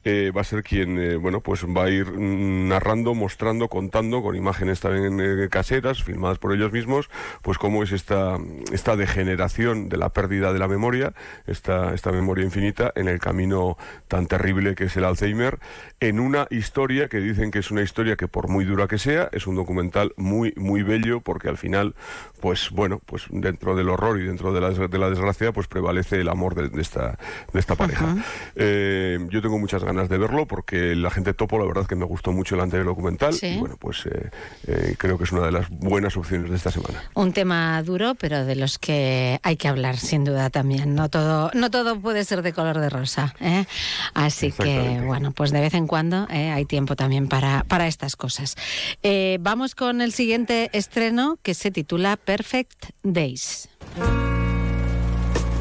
eh, 0.03 0.31
va 0.35 0.41
a 0.41 0.43
ser 0.43 0.63
quien 0.63 0.97
eh, 0.99 1.15
bueno 1.15 1.41
pues 1.41 1.65
va 1.65 1.85
a 1.85 1.89
ir 1.89 2.11
narrando, 2.17 3.13
mostrando, 3.13 3.67
contando 3.67 4.21
con 4.21 4.35
imágenes 4.35 4.79
también 4.79 5.19
eh, 5.19 5.49
caseras, 5.49 6.03
filmadas 6.03 6.39
por 6.39 6.53
ellos 6.53 6.71
mismos, 6.71 7.09
pues 7.41 7.57
cómo 7.57 7.83
es 7.83 7.91
esta, 7.91 8.37
esta 8.71 8.95
degeneración 8.95 9.89
de 9.89 9.97
la 9.97 10.09
pérdida 10.09 10.53
de 10.53 10.59
la 10.59 10.67
memoria, 10.67 11.13
esta, 11.47 11.93
esta 11.93 12.11
memoria 12.11 12.43
infinita 12.43 12.91
en 12.95 13.07
el 13.07 13.19
camino 13.19 13.77
tan 14.07 14.27
terrible 14.27 14.75
que 14.75 14.85
es 14.85 14.97
el 14.97 15.05
Alzheimer, 15.05 15.59
en 15.99 16.19
una 16.19 16.47
historia 16.49 17.07
que 17.07 17.19
dicen 17.19 17.51
que 17.51 17.59
es 17.59 17.71
una 17.71 17.81
historia 17.81 18.15
que 18.15 18.27
por 18.27 18.49
muy 18.49 18.65
dura 18.65 18.87
que 18.87 18.97
sea, 18.97 19.29
es 19.31 19.47
un 19.47 19.55
documental 19.55 20.13
muy, 20.17 20.53
muy 20.57 20.83
bello, 20.83 21.21
porque 21.21 21.49
al 21.49 21.57
final, 21.57 21.95
pues 22.41 22.71
bueno, 22.71 23.01
pues 23.05 23.25
dentro 23.29 23.75
del 23.75 23.89
horror 23.89 24.19
y 24.19 24.25
dentro 24.25 24.53
de 24.53 24.61
la, 24.61 24.69
de 24.71 24.97
la 24.97 25.09
desgracia, 25.09 25.51
pues 25.51 25.67
prevalece 25.67 26.19
el 26.19 26.29
amor 26.29 26.55
de, 26.55 26.69
de 26.69 26.81
esta, 26.81 27.17
de 27.53 27.59
esta 27.59 27.75
pareja. 27.75 28.15
Eh, 28.55 29.19
yo 29.29 29.41
tengo 29.41 29.59
muchas 29.59 29.83
ganas 29.83 29.92
de 29.93 30.17
verlo 30.17 30.45
porque 30.47 30.95
la 30.95 31.09
gente 31.11 31.33
topo, 31.33 31.57
la 31.59 31.65
verdad 31.65 31.85
que 31.85 31.95
me 31.95 32.05
gustó 32.05 32.31
mucho 32.31 32.55
el 32.55 32.61
anterior 32.61 32.87
documental 32.87 33.33
Sí. 33.33 33.47
y 33.47 33.57
bueno, 33.57 33.77
pues 33.79 34.05
eh, 34.05 34.29
eh, 34.67 34.95
creo 34.97 35.17
que 35.17 35.23
es 35.25 35.31
una 35.31 35.45
de 35.45 35.51
las 35.51 35.69
buenas 35.69 36.17
opciones 36.17 36.49
de 36.49 36.55
esta 36.55 36.71
semana. 36.71 37.03
Un 37.13 37.31
tema 37.33 37.81
duro, 37.83 38.15
pero 38.15 38.45
de 38.45 38.55
los 38.55 38.79
que 38.79 39.39
hay 39.43 39.55
que 39.55 39.67
hablar, 39.67 39.97
sin 39.97 40.23
duda 40.23 40.49
también. 40.49 40.95
No 40.95 41.09
todo, 41.09 41.51
no 41.53 41.69
todo 41.71 41.99
puede 41.99 42.23
ser 42.25 42.41
de 42.41 42.53
color 42.53 42.79
de 42.79 42.89
rosa. 42.89 43.33
¿eh? 43.39 43.65
Así 44.13 44.51
que, 44.51 45.01
bueno, 45.05 45.31
pues 45.31 45.51
de 45.51 45.61
vez 45.61 45.73
en 45.73 45.87
cuando 45.87 46.27
¿eh? 46.29 46.49
hay 46.51 46.65
tiempo 46.65 46.95
también 46.95 47.27
para, 47.27 47.63
para 47.65 47.87
estas 47.87 48.15
cosas. 48.15 48.55
Eh, 49.03 49.37
vamos 49.41 49.75
con 49.75 50.01
el 50.01 50.11
siguiente 50.13 50.69
estreno 50.73 51.37
que 51.43 51.53
se 51.53 51.71
titula 51.71 52.17
Perfect 52.17 52.91
Days. 53.03 53.69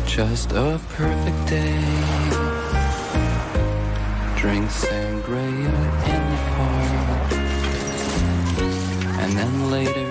Just 0.06 0.52
a 0.52 0.78
perfect 0.98 1.50
day. 1.50 2.21
Drink 4.42 4.68
sangria 4.70 5.72
in 6.12 6.22
the 6.30 6.38
park. 6.56 7.32
And 9.22 9.30
then 9.38 9.70
later, 9.70 10.10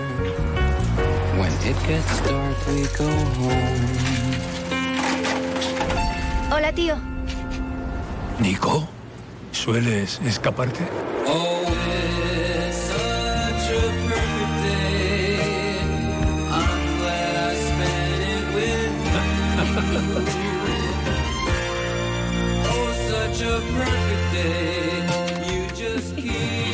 when 1.38 1.52
it 1.70 1.76
gets 1.86 2.22
dark, 2.22 2.58
we 2.68 2.88
go 2.98 3.10
home. 3.36 3.90
Hola, 6.50 6.72
tío. 6.72 6.96
Nico, 8.40 8.88
¿sueles 9.52 10.22
escaparte? 10.26 10.88
Oh, 11.28 11.68
it's 11.92 12.78
such 12.88 13.68
a 13.76 13.84
perfect 14.08 14.56
day. 14.64 15.76
I'm 16.58 16.84
glad 17.02 17.34
I 17.36 17.54
spent 17.68 18.22
it 18.34 18.46
with 18.56 18.96
you. 20.40 20.52
Oh, 22.74 22.92
such 23.10 23.42
a 23.42 23.60
perfect 23.60 23.76
day. 23.76 23.80
You 23.82 24.00
just 24.00 24.01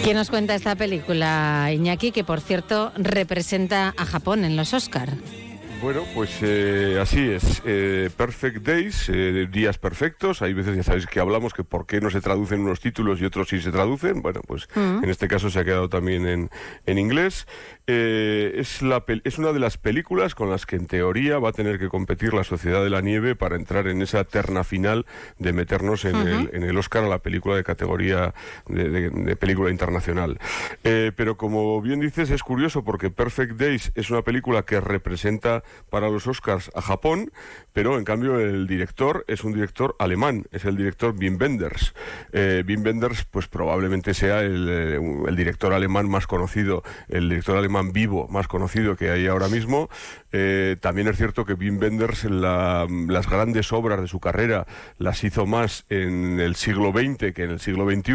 ¿Quién 0.07 0.15
nos 0.15 0.29
cuenta 0.29 0.55
esta 0.55 0.73
película, 0.77 1.69
Iñaki, 1.73 2.13
que 2.13 2.23
por 2.23 2.39
cierto 2.39 2.93
representa 2.95 3.93
a 3.97 4.05
Japón 4.05 4.45
en 4.45 4.55
los 4.55 4.73
Oscar? 4.73 5.09
Bueno, 5.81 6.03
pues 6.15 6.29
eh, 6.43 6.97
así 6.99 7.19
es. 7.29 7.61
Eh, 7.65 8.09
perfect 8.15 8.65
Days, 8.65 9.09
eh, 9.09 9.47
días 9.51 9.77
perfectos. 9.77 10.41
Hay 10.41 10.53
veces, 10.53 10.77
ya 10.77 10.84
sabéis 10.84 11.07
que 11.07 11.19
hablamos 11.19 11.53
que 11.53 11.65
por 11.65 11.85
qué 11.85 11.99
no 11.99 12.09
se 12.09 12.21
traducen 12.21 12.61
unos 12.61 12.79
títulos 12.79 13.19
y 13.19 13.25
otros 13.25 13.49
sí 13.49 13.59
se 13.59 13.69
traducen. 13.69 14.21
Bueno, 14.21 14.39
pues 14.47 14.69
Mm. 14.75 15.03
en 15.03 15.09
este 15.09 15.27
caso 15.27 15.49
se 15.49 15.59
ha 15.59 15.65
quedado 15.65 15.89
también 15.89 16.25
en, 16.25 16.49
en 16.85 16.97
inglés. 16.97 17.45
Eh, 17.89 18.51
es, 18.59 18.81
la 18.81 19.01
es 19.23 19.38
una 19.38 19.53
de 19.53 19.59
las 19.59 19.77
películas 19.77 20.35
con 20.35 20.49
las 20.49 20.65
que 20.65 20.76
en 20.76 20.88
teoría 20.88 21.39
va 21.39 21.49
a 21.49 21.53
tener 21.53 21.80
que 21.80 21.88
competir 21.88 22.34
la 22.34 22.43
Sociedad 22.43 22.84
de 22.84 22.89
la 22.89 22.99
Nieve 22.99 23.34
para 23.38 23.55
entrar 23.55 23.88
en 23.88 24.01
esa 24.01 24.26
terna 24.26 24.65
final 24.65 25.05
de 25.39 25.53
meternos 25.53 26.03
en, 26.03 26.18
Ujú. 26.18 26.27
el, 26.27 26.49
en 26.51 26.64
el 26.64 26.77
Oscar 26.77 27.05
a 27.05 27.07
la 27.07 27.19
película 27.19 27.55
de 27.55 27.64
categoría 27.64 28.34
de, 28.68 28.89
de- 28.89 29.09
de 29.09 29.35
película 29.38 29.69
internacional. 29.72 30.38
Eh, 30.84 31.14
pero 31.15 31.38
como 31.38 31.81
bien 31.81 32.01
dices, 32.01 32.30
es 32.30 32.43
curioso 32.43 32.84
porque 32.84 33.09
Perfect 33.09 33.53
Days 33.53 33.93
es 33.95 34.09
una 34.09 34.22
película 34.22 34.64
que 34.64 34.81
representa 34.81 35.64
para 35.89 36.09
los 36.09 36.27
Oscars 36.27 36.69
a 36.76 36.81
Japón, 36.81 37.31
pero 37.72 37.97
en 37.97 38.03
cambio 38.03 38.38
el 38.41 38.68
director 38.68 39.23
es 39.30 39.45
un 39.45 39.53
director 39.53 39.95
alemán, 39.97 40.45
es 40.51 40.65
el 40.65 40.76
director 40.76 41.15
Wim 41.18 41.38
Wenders. 41.39 41.93
Eh, 42.34 42.65
Wim 42.68 42.84
Wenders, 42.84 43.23
pues 43.23 43.47
probablemente 43.47 44.14
sea 44.14 44.41
el, 44.41 44.68
eh, 44.69 44.99
el 45.27 45.35
director 45.38 45.72
alemán 45.72 46.09
más 46.09 46.27
conocido, 46.27 46.84
el 47.07 47.30
director 47.30 47.55
alemán 47.55 47.76
vivo 47.83 48.27
más 48.29 48.47
conocido 48.47 48.95
que 48.95 49.09
hay 49.11 49.27
ahora 49.27 49.47
mismo. 49.47 49.89
Eh, 50.31 50.75
también 50.81 51.07
es 51.07 51.17
cierto 51.17 51.45
que 51.45 51.53
Wim 51.53 51.79
Wenders 51.79 52.25
la- 52.25 52.85
las 53.07 53.29
grandes 53.29 53.71
obras 53.71 54.01
de 54.01 54.07
su 54.07 54.19
carrera 54.19 54.65
las 54.97 55.23
hizo 55.23 55.45
más 55.45 55.85
en 55.89 56.39
el 56.39 56.55
siglo 56.55 56.91
XX 56.91 57.33
que 57.33 57.43
en 57.43 57.51
el 57.51 57.59
siglo 57.59 57.89
XXI, 57.89 58.13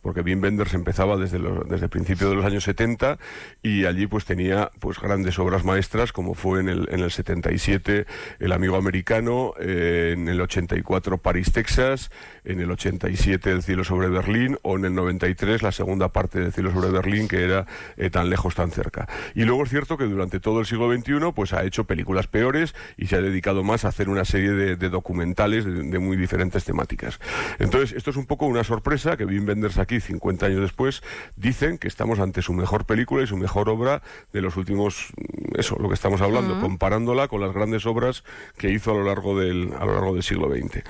porque 0.00 0.20
Wim 0.20 0.42
Wenders 0.42 0.74
empezaba 0.74 1.16
desde, 1.16 1.38
desde 1.68 1.84
el 1.86 1.90
principio 1.90 2.30
de 2.30 2.36
los 2.36 2.44
años 2.44 2.64
70 2.64 3.18
y 3.62 3.84
allí 3.86 4.06
pues 4.06 4.24
tenía 4.24 4.70
pues 4.78 4.98
grandes 5.00 5.38
obras 5.38 5.64
maestras 5.64 6.12
como 6.12 6.34
fue 6.34 6.60
en 6.60 6.68
el, 6.68 6.88
en 6.90 7.00
el 7.00 7.10
77 7.10 8.06
El 8.38 8.52
amigo 8.52 8.76
americano, 8.76 9.52
eh, 9.60 10.14
en 10.16 10.28
el 10.28 10.40
84 10.40 11.18
París, 11.18 11.52
Texas, 11.52 12.10
en 12.48 12.60
el 12.60 12.70
87 12.70 13.50
El 13.50 13.62
cielo 13.62 13.84
sobre 13.84 14.08
Berlín 14.08 14.58
o 14.62 14.76
en 14.76 14.86
el 14.86 14.94
93 14.94 15.62
la 15.62 15.72
segunda 15.72 16.08
parte 16.08 16.40
del 16.40 16.52
cielo 16.52 16.72
sobre 16.72 16.90
Berlín 16.90 17.28
que 17.28 17.44
era 17.44 17.66
eh, 17.96 18.10
tan 18.10 18.30
lejos, 18.30 18.54
tan 18.54 18.70
cerca. 18.70 19.08
Y 19.34 19.44
luego 19.44 19.62
es 19.62 19.70
cierto 19.70 19.96
que 19.96 20.04
durante 20.04 20.40
todo 20.40 20.60
el 20.60 20.66
siglo 20.66 20.92
XXI 20.92 21.32
pues 21.34 21.52
ha 21.52 21.64
hecho 21.64 21.84
películas 21.84 22.26
peores 22.26 22.74
y 22.96 23.06
se 23.06 23.16
ha 23.16 23.20
dedicado 23.20 23.62
más 23.62 23.84
a 23.84 23.88
hacer 23.88 24.08
una 24.08 24.24
serie 24.24 24.50
de, 24.52 24.76
de 24.76 24.88
documentales 24.88 25.64
de, 25.64 25.82
de 25.84 25.98
muy 25.98 26.16
diferentes 26.16 26.64
temáticas. 26.64 27.20
Entonces, 27.58 27.92
esto 27.96 28.10
es 28.10 28.16
un 28.16 28.26
poco 28.26 28.46
una 28.46 28.64
sorpresa 28.64 29.16
que 29.16 29.24
Wim 29.24 29.46
Wenders 29.46 29.78
aquí, 29.78 30.00
50 30.00 30.46
años 30.46 30.60
después, 30.60 31.02
dicen 31.36 31.78
que 31.78 31.88
estamos 31.88 32.18
ante 32.18 32.42
su 32.42 32.52
mejor 32.52 32.86
película 32.86 33.22
y 33.22 33.26
su 33.26 33.36
mejor 33.36 33.68
obra 33.68 34.02
de 34.32 34.40
los 34.40 34.56
últimos, 34.56 35.12
mm, 35.16 35.58
eso, 35.60 35.76
lo 35.78 35.88
que 35.88 35.94
estamos 35.94 36.20
hablando, 36.20 36.60
comparándola 36.60 37.28
con 37.28 37.40
las 37.40 37.52
grandes 37.52 37.86
obras 37.86 38.24
que 38.56 38.70
hizo 38.70 38.92
a 38.92 38.94
lo 38.94 39.04
largo 39.04 39.38
del, 39.38 39.72
a 39.78 39.84
lo 39.84 39.94
largo 39.94 40.14
del 40.14 40.22
siglo 40.22 40.48
XX. 40.48 40.82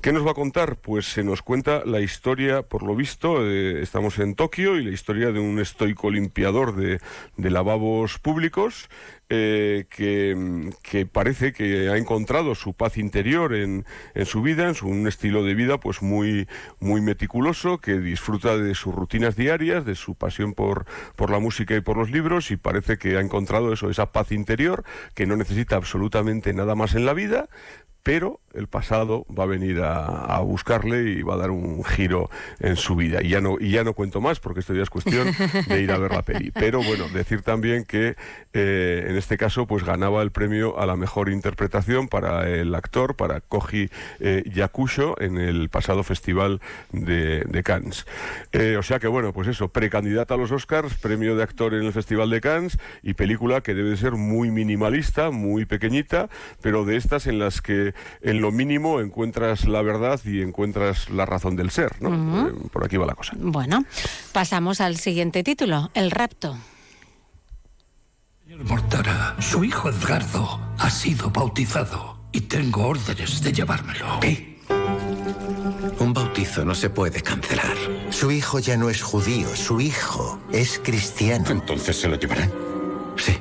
¿Qué 0.00 0.12
nos 0.12 0.26
va 0.26 0.32
a 0.32 0.34
contar? 0.34 0.76
Pues 0.76 1.01
se 1.02 1.24
nos 1.24 1.42
cuenta 1.42 1.82
la 1.84 2.00
historia, 2.00 2.62
por 2.62 2.82
lo 2.82 2.94
visto, 2.94 3.46
eh, 3.46 3.82
estamos 3.82 4.18
en 4.18 4.34
Tokio 4.34 4.76
y 4.76 4.84
la 4.84 4.90
historia 4.90 5.32
de 5.32 5.40
un 5.40 5.58
estoico 5.58 6.10
limpiador 6.10 6.76
de, 6.76 7.00
de 7.36 7.50
lavabos 7.50 8.18
públicos 8.18 8.88
eh, 9.34 9.86
que, 9.88 10.70
que 10.82 11.06
parece 11.06 11.54
que 11.54 11.88
ha 11.88 11.96
encontrado 11.96 12.54
su 12.54 12.74
paz 12.74 12.98
interior 12.98 13.54
en, 13.54 13.86
en 14.14 14.26
su 14.26 14.42
vida, 14.42 14.68
en 14.68 14.74
su, 14.74 14.86
un 14.88 15.08
estilo 15.08 15.42
de 15.42 15.54
vida 15.54 15.80
pues 15.80 16.02
muy, 16.02 16.48
muy 16.80 17.00
meticuloso, 17.00 17.78
que 17.78 17.98
disfruta 17.98 18.58
de 18.58 18.74
sus 18.74 18.94
rutinas 18.94 19.34
diarias, 19.34 19.86
de 19.86 19.94
su 19.94 20.16
pasión 20.16 20.52
por, 20.52 20.84
por 21.16 21.30
la 21.30 21.38
música 21.38 21.74
y 21.74 21.80
por 21.80 21.96
los 21.96 22.10
libros, 22.10 22.50
y 22.50 22.58
parece 22.58 22.98
que 22.98 23.16
ha 23.16 23.20
encontrado 23.20 23.72
eso, 23.72 23.88
esa 23.88 24.12
paz 24.12 24.32
interior, 24.32 24.84
que 25.14 25.24
no 25.24 25.34
necesita 25.34 25.76
absolutamente 25.76 26.52
nada 26.52 26.74
más 26.74 26.94
en 26.94 27.06
la 27.06 27.14
vida, 27.14 27.48
pero 28.02 28.40
el 28.52 28.66
pasado 28.66 29.24
va 29.26 29.44
a 29.44 29.46
venir 29.46 29.80
a, 29.80 30.24
a 30.24 30.40
buscarle 30.40 31.10
y 31.10 31.22
va 31.22 31.34
a 31.34 31.36
dar 31.38 31.50
un 31.50 31.84
giro 31.84 32.30
en 32.58 32.76
su 32.76 32.96
vida. 32.96 33.22
Y 33.22 33.30
ya 33.30 33.40
no, 33.40 33.56
y 33.58 33.70
ya 33.70 33.84
no 33.84 33.94
cuento 33.94 34.20
más 34.20 34.40
porque 34.40 34.60
esto 34.60 34.74
ya 34.74 34.82
es 34.82 34.90
cuestión 34.90 35.28
de 35.68 35.80
ir 35.80 35.90
a 35.92 35.98
ver 35.98 36.12
la 36.12 36.22
peli. 36.22 36.50
Pero 36.54 36.82
bueno, 36.82 37.08
decir 37.08 37.42
también 37.42 37.84
que 37.84 38.16
eh, 38.52 39.06
en 39.08 39.16
este 39.22 39.38
caso 39.38 39.66
pues 39.66 39.84
ganaba 39.84 40.20
el 40.22 40.32
premio 40.32 40.80
a 40.80 40.84
la 40.84 40.96
mejor 40.96 41.30
interpretación 41.30 42.08
para 42.08 42.48
el 42.48 42.74
actor, 42.74 43.14
para 43.14 43.40
Koji 43.40 43.88
eh, 44.18 44.42
Yakusho 44.52 45.14
en 45.20 45.38
el 45.38 45.68
pasado 45.68 46.02
festival 46.02 46.60
de, 46.90 47.44
de 47.46 47.62
Cannes. 47.62 48.04
Eh, 48.50 48.76
o 48.76 48.82
sea 48.82 48.98
que 48.98 49.06
bueno, 49.06 49.32
pues 49.32 49.46
eso, 49.46 49.68
precandidata 49.68 50.34
a 50.34 50.36
los 50.36 50.50
Oscars, 50.50 50.94
premio 50.94 51.36
de 51.36 51.44
actor 51.44 51.72
en 51.74 51.84
el 51.84 51.92
Festival 51.92 52.30
de 52.30 52.40
Cannes 52.40 52.78
y 53.04 53.14
película 53.14 53.60
que 53.60 53.74
debe 53.74 53.96
ser 53.96 54.12
muy 54.12 54.50
minimalista, 54.50 55.30
muy 55.30 55.66
pequeñita, 55.66 56.28
pero 56.60 56.84
de 56.84 56.96
estas 56.96 57.28
en 57.28 57.38
las 57.38 57.62
que 57.62 57.94
en 58.22 58.40
lo 58.40 58.50
mínimo 58.50 59.00
encuentras 59.00 59.68
la 59.68 59.82
verdad 59.82 60.20
y 60.24 60.42
encuentras 60.42 61.10
la 61.10 61.26
razón 61.26 61.54
del 61.54 61.70
ser, 61.70 62.02
¿no? 62.02 62.48
Eh, 62.48 62.52
por 62.72 62.84
aquí 62.84 62.96
va 62.96 63.06
la 63.06 63.14
cosa. 63.14 63.34
Bueno, 63.38 63.84
pasamos 64.32 64.80
al 64.80 64.96
siguiente 64.96 65.44
título, 65.44 65.90
El 65.94 66.10
rapto. 66.10 66.56
Mortara, 68.60 69.34
su 69.40 69.64
hijo 69.64 69.88
Edgardo 69.88 70.60
ha 70.78 70.90
sido 70.90 71.30
bautizado 71.30 72.18
y 72.32 72.42
tengo 72.42 72.86
órdenes 72.86 73.42
de 73.42 73.52
llevármelo. 73.52 74.20
Un 75.98 76.12
bautizo 76.12 76.64
no 76.64 76.74
se 76.74 76.90
puede 76.90 77.22
cancelar. 77.22 77.76
Su 78.10 78.30
hijo 78.30 78.58
ya 78.58 78.76
no 78.76 78.90
es 78.90 79.00
judío, 79.02 79.56
su 79.56 79.80
hijo 79.80 80.38
es 80.52 80.78
cristiano. 80.82 81.46
Entonces 81.50 81.98
se 81.98 82.08
lo 82.08 82.16
llevarán. 82.16 82.52
Sí. 83.16 83.38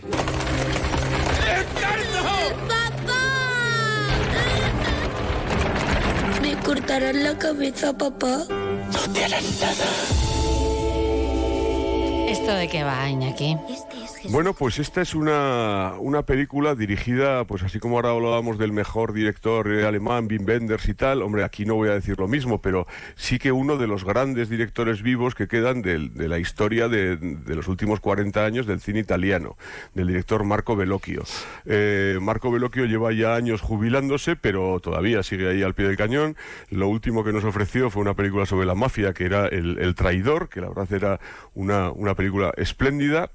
¿Me 6.41 6.55
cortarán 6.63 7.23
la 7.23 7.37
cabeza, 7.37 7.97
papá? 7.97 8.45
No 8.47 9.13
te 9.13 9.25
harán 9.25 9.43
nada. 9.59 9.85
¿Esto 12.29 12.53
de 12.53 12.69
qué 12.69 12.83
va, 12.83 13.09
Iñaki? 13.09 13.57
Bueno, 14.29 14.53
pues 14.53 14.77
esta 14.79 15.01
es 15.01 15.15
una, 15.15 15.93
una 15.99 16.21
película 16.23 16.75
dirigida, 16.75 17.43
pues 17.45 17.63
así 17.63 17.79
como 17.79 17.95
ahora 17.95 18.11
hablábamos 18.11 18.57
del 18.59 18.71
mejor 18.71 19.13
director 19.13 19.67
eh, 19.71 19.85
alemán, 19.85 20.27
Wim 20.29 20.45
Wenders 20.47 20.87
y 20.87 20.93
tal, 20.93 21.21
hombre, 21.23 21.43
aquí 21.43 21.65
no 21.65 21.75
voy 21.75 21.89
a 21.89 21.93
decir 21.93 22.17
lo 22.19 22.27
mismo, 22.27 22.61
pero 22.61 22.85
sí 23.15 23.39
que 23.39 23.51
uno 23.51 23.77
de 23.77 23.87
los 23.87 24.05
grandes 24.05 24.47
directores 24.47 25.01
vivos 25.01 25.33
que 25.33 25.47
quedan 25.47 25.81
del- 25.81 26.13
de, 26.13 26.27
la 26.27 26.37
historia 26.37 26.87
de, 26.87 27.17
de 27.17 27.55
los 27.55 27.67
últimos 27.67 27.99
40 27.99 28.45
años 28.45 28.67
del 28.67 28.79
cine 28.79 28.99
italiano, 28.99 29.57
del 29.95 30.07
director 30.07 30.43
Marco 30.43 30.75
Bellocchio. 30.75 31.23
Eh, 31.65 32.19
Marco 32.21 32.51
Bellocchio 32.51 32.85
lleva 32.85 33.11
ya 33.13 33.33
años 33.35 33.59
jubilándose, 33.61 34.35
pero 34.35 34.79
todavía 34.79 35.23
sigue 35.23 35.49
ahí 35.49 35.63
al 35.63 35.73
pie 35.73 35.87
del 35.87 35.97
cañón. 35.97 36.37
Lo 36.69 36.87
último 36.87 37.23
que 37.23 37.33
nos 37.33 37.43
ofreció 37.43 37.89
fue 37.89 38.03
una 38.03 38.13
película 38.13 38.45
sobre 38.45 38.67
la 38.67 38.75
mafia, 38.75 39.13
que 39.13 39.25
era 39.25 39.47
El, 39.47 39.79
El 39.79 39.95
Traidor, 39.95 40.47
que 40.47 40.61
la 40.61 40.69
verdad 40.69 40.93
era 40.93 41.19
una, 41.55 41.91
una 41.91 42.13
película 42.15 42.53
espléndida. 42.55 43.31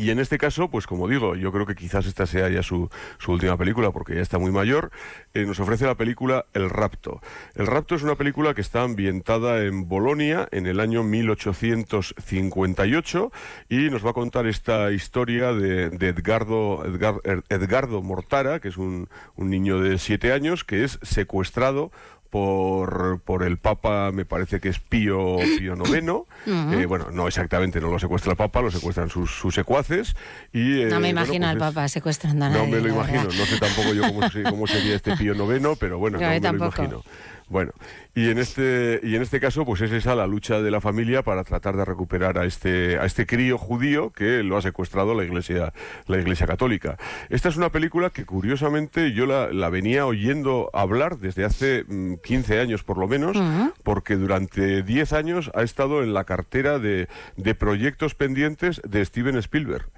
Y 0.00 0.10
en 0.10 0.18
este 0.20 0.38
caso, 0.38 0.70
pues 0.70 0.86
como 0.86 1.08
digo, 1.08 1.34
yo 1.36 1.50
creo 1.52 1.66
que 1.66 1.74
quizás 1.74 2.06
esta 2.06 2.26
sea 2.26 2.48
ya 2.48 2.62
su, 2.62 2.88
su 3.18 3.32
última 3.32 3.56
película, 3.56 3.90
porque 3.90 4.14
ya 4.14 4.20
está 4.20 4.38
muy 4.38 4.52
mayor, 4.52 4.90
eh, 5.34 5.44
nos 5.44 5.58
ofrece 5.60 5.86
la 5.86 5.96
película 5.96 6.46
El 6.54 6.70
Rapto. 6.70 7.20
El 7.54 7.66
Rapto 7.66 7.94
es 7.96 8.02
una 8.02 8.14
película 8.14 8.54
que 8.54 8.60
está 8.60 8.82
ambientada 8.82 9.64
en 9.64 9.88
Bolonia 9.88 10.48
en 10.52 10.66
el 10.66 10.78
año 10.80 11.02
1858 11.02 13.32
y 13.68 13.90
nos 13.90 14.04
va 14.04 14.10
a 14.10 14.14
contar 14.14 14.46
esta 14.46 14.90
historia 14.92 15.52
de, 15.52 15.90
de 15.90 16.08
Edgardo, 16.08 16.84
Edgar- 16.84 17.20
Edgardo 17.48 18.02
Mortara, 18.02 18.60
que 18.60 18.68
es 18.68 18.76
un, 18.76 19.08
un 19.36 19.50
niño 19.50 19.80
de 19.80 19.98
siete 19.98 20.32
años, 20.32 20.64
que 20.64 20.84
es 20.84 20.98
secuestrado 21.02 21.90
por, 22.30 23.20
por 23.24 23.42
el 23.42 23.56
Papa, 23.58 24.10
me 24.12 24.24
parece 24.24 24.60
que 24.60 24.68
es 24.68 24.78
Pío, 24.78 25.36
Pío 25.58 25.74
IX. 25.84 26.26
Eh, 26.46 26.86
bueno, 26.86 27.06
no 27.12 27.26
exactamente, 27.28 27.80
no 27.80 27.90
lo 27.90 27.98
secuestra 27.98 28.32
el 28.32 28.36
Papa, 28.36 28.60
lo 28.62 28.70
secuestran 28.70 29.08
sus, 29.10 29.30
sus 29.30 29.54
secuaces. 29.54 30.14
Y, 30.52 30.82
eh, 30.82 30.84
No 30.86 30.96
me 31.00 31.12
bueno, 31.12 31.22
imagino 31.22 31.46
pues 31.46 31.50
al 31.50 31.56
es- 31.56 31.62
papá 31.62 31.88
secuestrando 31.88 32.44
a 32.44 32.48
No 32.50 32.58
nadie. 32.58 32.70
me 32.72 32.80
lo 32.80 32.88
imagino, 32.88 33.22
verdad. 33.24 33.34
no 33.38 33.46
sé 33.46 33.58
tampoco 33.58 33.94
yo 33.94 34.02
cómo, 34.02 34.20
cómo 34.50 34.66
sería 34.66 34.94
este 34.96 35.16
Pío 35.16 35.34
IX, 35.34 35.76
pero 35.78 35.98
bueno, 35.98 36.18
no 36.20 36.28
me 36.28 36.40
tampoco. 36.40 36.82
lo 36.82 36.84
imagino. 36.84 37.02
Bueno, 37.48 37.72
y 38.14 38.30
en 38.30 38.38
este 38.38 39.00
y 39.02 39.16
en 39.16 39.22
este 39.22 39.40
caso 39.40 39.64
pues 39.64 39.80
es 39.80 39.92
esa 39.92 40.14
la 40.14 40.26
lucha 40.26 40.60
de 40.60 40.70
la 40.70 40.80
familia 40.80 41.22
para 41.22 41.44
tratar 41.44 41.76
de 41.76 41.84
recuperar 41.84 42.38
a 42.38 42.44
este 42.44 42.98
a 42.98 43.04
este 43.04 43.26
crío 43.26 43.58
judío 43.58 44.10
que 44.10 44.42
lo 44.42 44.56
ha 44.56 44.62
secuestrado 44.62 45.14
la 45.14 45.24
Iglesia 45.24 45.72
la 46.06 46.18
Iglesia 46.18 46.46
Católica. 46.46 46.96
Esta 47.30 47.48
es 47.48 47.56
una 47.56 47.70
película 47.70 48.10
que 48.10 48.24
curiosamente 48.24 49.12
yo 49.12 49.26
la, 49.26 49.52
la 49.52 49.70
venía 49.70 50.06
oyendo 50.06 50.70
hablar 50.72 51.18
desde 51.18 51.44
hace 51.44 51.84
mm, 51.86 52.14
15 52.22 52.60
años 52.60 52.84
por 52.84 52.98
lo 52.98 53.08
menos, 53.08 53.36
porque 53.82 54.16
durante 54.16 54.82
10 54.82 55.12
años 55.12 55.50
ha 55.54 55.62
estado 55.62 56.02
en 56.02 56.14
la 56.14 56.24
cartera 56.24 56.78
de, 56.78 57.08
de 57.36 57.54
proyectos 57.54 58.14
pendientes 58.14 58.80
de 58.86 59.04
Steven 59.04 59.36
Spielberg. 59.36 59.88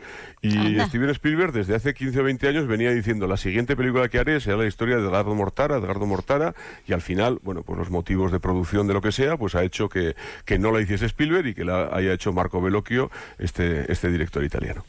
Y 0.43 0.57
Anda. 0.57 0.87
Steven 0.87 1.11
Spielberg 1.11 1.53
desde 1.53 1.75
hace 1.75 1.95
15 1.95 2.21
o 2.21 2.25
20 2.25 2.49
años 2.49 2.67
venía 2.67 2.91
diciendo 2.93 3.27
la 3.27 3.37
siguiente 3.37 3.77
película 3.77 4.09
que 4.09 4.19
haré 4.19 4.41
será 4.41 4.57
la 4.57 4.67
historia 4.67 4.97
de 4.97 5.03
Edgardo 5.03 5.35
Mortara, 5.35 5.77
Edgardo 5.77 6.07
Mortara, 6.07 6.55
y 6.87 6.93
al 6.93 7.01
final, 7.01 7.40
bueno, 7.43 7.63
pues 7.63 7.79
los 7.79 7.91
motivos 7.91 8.33
de 8.33 8.41
producción 8.41 8.87
de 8.87 8.95
lo 8.95 9.01
que 9.01 9.13
sea, 9.13 9.37
pues 9.37 9.55
ha 9.55 9.65
hecho 9.65 9.89
que, 9.89 10.15
que 10.45 10.59
no 10.59 10.73
la 10.73 10.81
hiciese 10.81 11.07
Spielberg 11.07 11.47
y 11.49 11.55
que 11.55 11.65
la 11.65 11.89
haya 11.93 12.13
hecho 12.13 12.33
Marco 12.33 12.61
Bellocchio, 12.61 13.11
este, 13.39 13.91
este 13.91 14.11
director 14.11 14.45
italiano. 14.45 14.85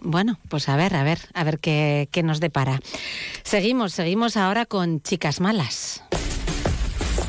Bueno, 0.00 0.38
pues 0.48 0.68
a 0.68 0.76
ver, 0.76 0.94
a 0.94 1.02
ver, 1.02 1.18
a 1.34 1.44
ver 1.44 1.58
qué, 1.58 2.08
qué 2.12 2.22
nos 2.22 2.40
depara. 2.40 2.80
Seguimos, 3.42 3.92
seguimos 3.92 4.36
ahora 4.36 4.66
con 4.66 5.00
Chicas 5.02 5.40
Malas. 5.40 6.02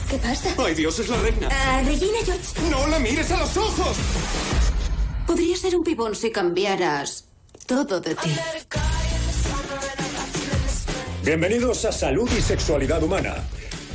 ¿Qué 0.09 0.17
pasa? 0.17 0.49
¡Ay, 0.63 0.75
Dios, 0.75 0.99
es 0.99 1.09
la 1.09 1.17
reina! 1.17 1.49
Ah, 1.51 1.81
Regina 1.83 2.19
George. 2.23 2.69
¡No 2.69 2.87
la 2.87 2.99
mires 2.99 3.31
a 3.31 3.39
los 3.39 3.57
ojos! 3.57 3.97
Podría 5.25 5.57
ser 5.57 5.75
un 5.75 5.83
pibón 5.83 6.15
si 6.15 6.31
cambiaras 6.31 7.27
todo 7.65 7.99
de 7.99 8.13
ti. 8.13 8.29
Bienvenidos 11.23 11.83
a 11.85 11.91
Salud 11.91 12.29
y 12.37 12.41
Sexualidad 12.41 13.01
Humana. 13.01 13.33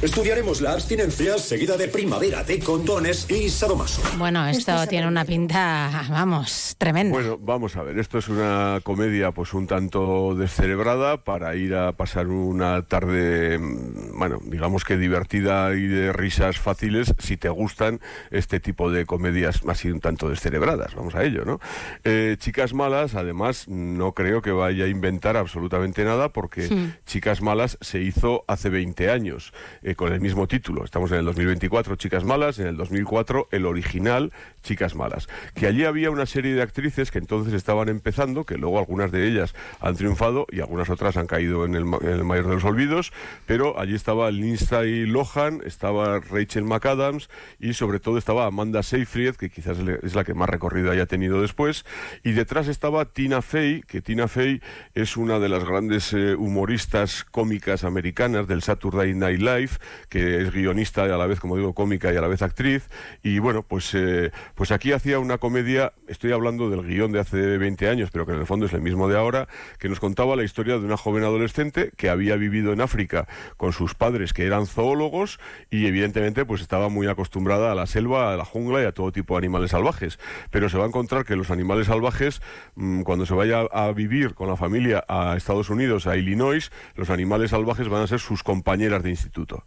Estudiaremos 0.03 0.63
la 0.63 0.73
abstinencia 0.73 1.37
seguida 1.37 1.77
de 1.77 1.87
primavera 1.87 2.43
de 2.43 2.59
condones 2.59 3.31
y 3.31 3.51
sadomaso. 3.51 4.01
Bueno, 4.17 4.47
esto 4.49 4.87
tiene 4.87 5.07
una 5.07 5.27
pinta, 5.27 6.07
vamos, 6.09 6.75
tremenda. 6.79 7.13
Bueno, 7.13 7.37
vamos 7.39 7.77
a 7.77 7.83
ver, 7.83 7.99
esto 7.99 8.17
es 8.17 8.29
una 8.29 8.81
comedia 8.83 9.33
pues 9.33 9.53
un 9.53 9.67
tanto 9.67 10.35
descerebrada 10.35 11.23
para 11.23 11.55
ir 11.55 11.75
a 11.75 11.93
pasar 11.93 12.29
una 12.29 12.81
tarde, 12.87 13.59
mm, 13.59 14.19
bueno, 14.19 14.39
digamos 14.43 14.85
que 14.85 14.97
divertida 14.97 15.75
y 15.75 15.87
de 15.87 16.15
risas 16.15 16.59
fáciles 16.59 17.13
si 17.19 17.37
te 17.37 17.51
gustan 17.51 18.01
este 18.31 18.59
tipo 18.59 18.91
de 18.91 19.05
comedias 19.05 19.61
así 19.69 19.91
un 19.91 20.01
tanto 20.01 20.31
descerebradas, 20.31 20.95
vamos 20.95 21.15
a 21.15 21.25
ello, 21.25 21.45
¿no? 21.45 21.61
Eh, 22.05 22.37
Chicas 22.39 22.73
Malas, 22.73 23.17
además, 23.17 23.69
no 23.69 24.13
creo 24.15 24.41
que 24.41 24.51
vaya 24.51 24.87
a 24.87 24.89
inventar 24.89 25.37
absolutamente 25.37 26.05
nada 26.05 26.31
porque 26.33 26.69
Sí. 26.69 26.91
Chicas 27.05 27.43
Malas 27.43 27.77
se 27.83 28.01
hizo 28.01 28.45
hace 28.49 28.71
20 28.71 29.11
años 29.11 29.53
eh, 29.83 29.90
con 29.95 30.13
el 30.13 30.21
mismo 30.21 30.47
título. 30.47 30.85
Estamos 30.85 31.11
en 31.13 31.19
el 31.19 31.25
2024, 31.25 31.97
Chicas 31.97 32.25
Malas, 32.25 32.59
en 32.59 32.67
el 32.67 32.77
2004, 32.77 33.49
el 33.51 33.67
original, 33.67 34.33
Chicas 34.63 34.95
Malas. 34.95 35.29
Que 35.55 35.67
allí 35.67 35.85
había 35.85 36.11
una 36.11 36.27
serie 36.27 36.55
de 36.55 36.63
actrices 36.63 37.11
que 37.11 37.19
entonces 37.19 37.55
estaban 37.55 37.89
empezando, 37.89 38.45
que 38.45 38.57
luego 38.57 38.79
algunas 38.79 39.13
de 39.13 39.27
ellas 39.27 39.55
han 39.81 39.97
triunfado 39.97 40.47
y 40.51 40.61
algunas 40.61 40.91
otras 40.91 41.17
han 41.17 41.27
caído 41.27 41.65
en 41.65 41.75
el, 41.75 41.85
mayor 41.85 42.49
de 42.49 42.55
los 42.55 42.65
olvidos, 42.65 43.13
pero 43.47 43.79
allí 43.79 43.95
estaba 43.95 44.31
Lindsay 44.31 45.07
Lohan, 45.07 45.61
estaba 45.65 46.21
Rachel 46.21 46.65
McAdams 46.65 47.29
y 47.59 47.75
sobre 47.75 48.01
todo 48.01 48.19
estaba 48.19 48.47
Amanda 48.47 48.83
Seyfried, 48.83 49.37
que 49.37 49.51
quizás 49.51 49.79
es 50.03 50.15
la 50.15 50.25
que 50.25 50.35
más 50.35 50.49
recorrido 50.49 50.91
haya 50.91 51.07
tenido 51.07 51.41
después, 51.41 51.85
y 52.23 52.33
detrás 52.33 52.69
estaba 52.69 53.05
Tina 53.07 53.43
Fey, 53.43 53.83
que 53.83 54.01
Tina 54.01 54.29
Fey 54.29 54.61
es 54.95 55.17
una 55.17 55.39
de 55.39 55.49
las 55.49 55.65
grandes 55.65 56.13
eh, 56.13 56.35
humoristas 56.35 57.25
cómicas 57.31 57.85
americanas 57.85 58.47
del 58.47 58.63
Saturday 58.63 59.15
Night 59.15 59.41
Live, 59.41 59.71
que 60.09 60.43
es 60.43 60.53
guionista 60.53 61.07
y 61.07 61.11
a 61.11 61.17
la 61.17 61.27
vez, 61.27 61.41
como 61.41 61.57
digo, 61.57 61.75
cómica 61.75 62.13
y 62.13 62.17
a 62.17 62.21
la 62.21 62.29
vez 62.29 62.43
actriz. 62.43 62.89
Y 63.23 63.39
bueno, 63.39 63.63
pues, 63.63 63.95
eh, 63.95 64.31
pues 64.61 64.73
aquí 64.73 64.93
hacía 64.93 65.19
una 65.19 65.39
comedia, 65.39 65.95
estoy 66.07 66.33
hablando 66.33 66.69
del 66.69 66.83
guion 66.83 67.13
de 67.13 67.21
hace 67.21 67.57
20 67.57 67.89
años, 67.89 68.11
pero 68.13 68.27
que 68.27 68.33
en 68.33 68.41
el 68.41 68.47
fondo 68.47 68.67
es 68.67 68.75
el 68.75 68.83
mismo 68.83 69.09
de 69.09 69.17
ahora, 69.17 69.49
que 69.79 69.89
nos 69.89 70.01
contaba 70.01 70.37
la 70.37 70.45
historia 70.45 70.79
de 70.79 70.85
una 70.85 70.99
joven 70.99 71.25
adolescente 71.25 71.93
que 71.97 72.11
había 72.11 72.37
vivido 72.37 72.75
en 72.75 72.83
África 72.83 73.27
con 73.57 73.73
sus 73.73 73.95
padres 73.95 74.35
que 74.35 74.45
eran 74.45 74.67
zoólogos 74.67 75.41
y 75.71 75.87
evidentemente 75.87 76.45
pues 76.45 76.61
estaba 76.61 76.91
muy 76.91 77.07
acostumbrada 77.07 77.73
a 77.73 77.75
la 77.75 77.87
selva, 77.87 78.35
a 78.35 78.37
la 78.37 78.45
jungla 78.45 78.83
y 78.83 78.85
a 78.85 78.93
todo 78.93 79.13
tipo 79.13 79.33
de 79.33 79.39
animales 79.39 79.71
salvajes. 79.71 80.19
Pero 80.51 80.69
se 80.69 80.77
va 80.77 80.85
a 80.85 80.89
encontrar 80.89 81.25
que 81.25 81.37
los 81.37 81.51
animales 81.51 81.87
salvajes, 81.87 82.43
mm, 82.75 83.01
cuando 83.01 83.25
se 83.25 83.33
vaya 83.33 83.61
a 83.61 83.91
vivir 83.93 84.35
con 84.35 84.47
la 84.47 84.59
familia 84.59 85.07
a 85.09 85.39
Estados 85.39 85.71
Unidos, 85.71 86.07
a 86.07 86.19
Illinois, 86.19 86.71
los 86.97 87.09
animales 87.09 87.53
salvajes 87.53 87.89
van 87.89 88.03
a 88.03 88.07
ser 88.07 88.21
sus 88.21 88.43
compañeras 88.43 89.03
de 89.03 89.09
instituto. 89.09 89.65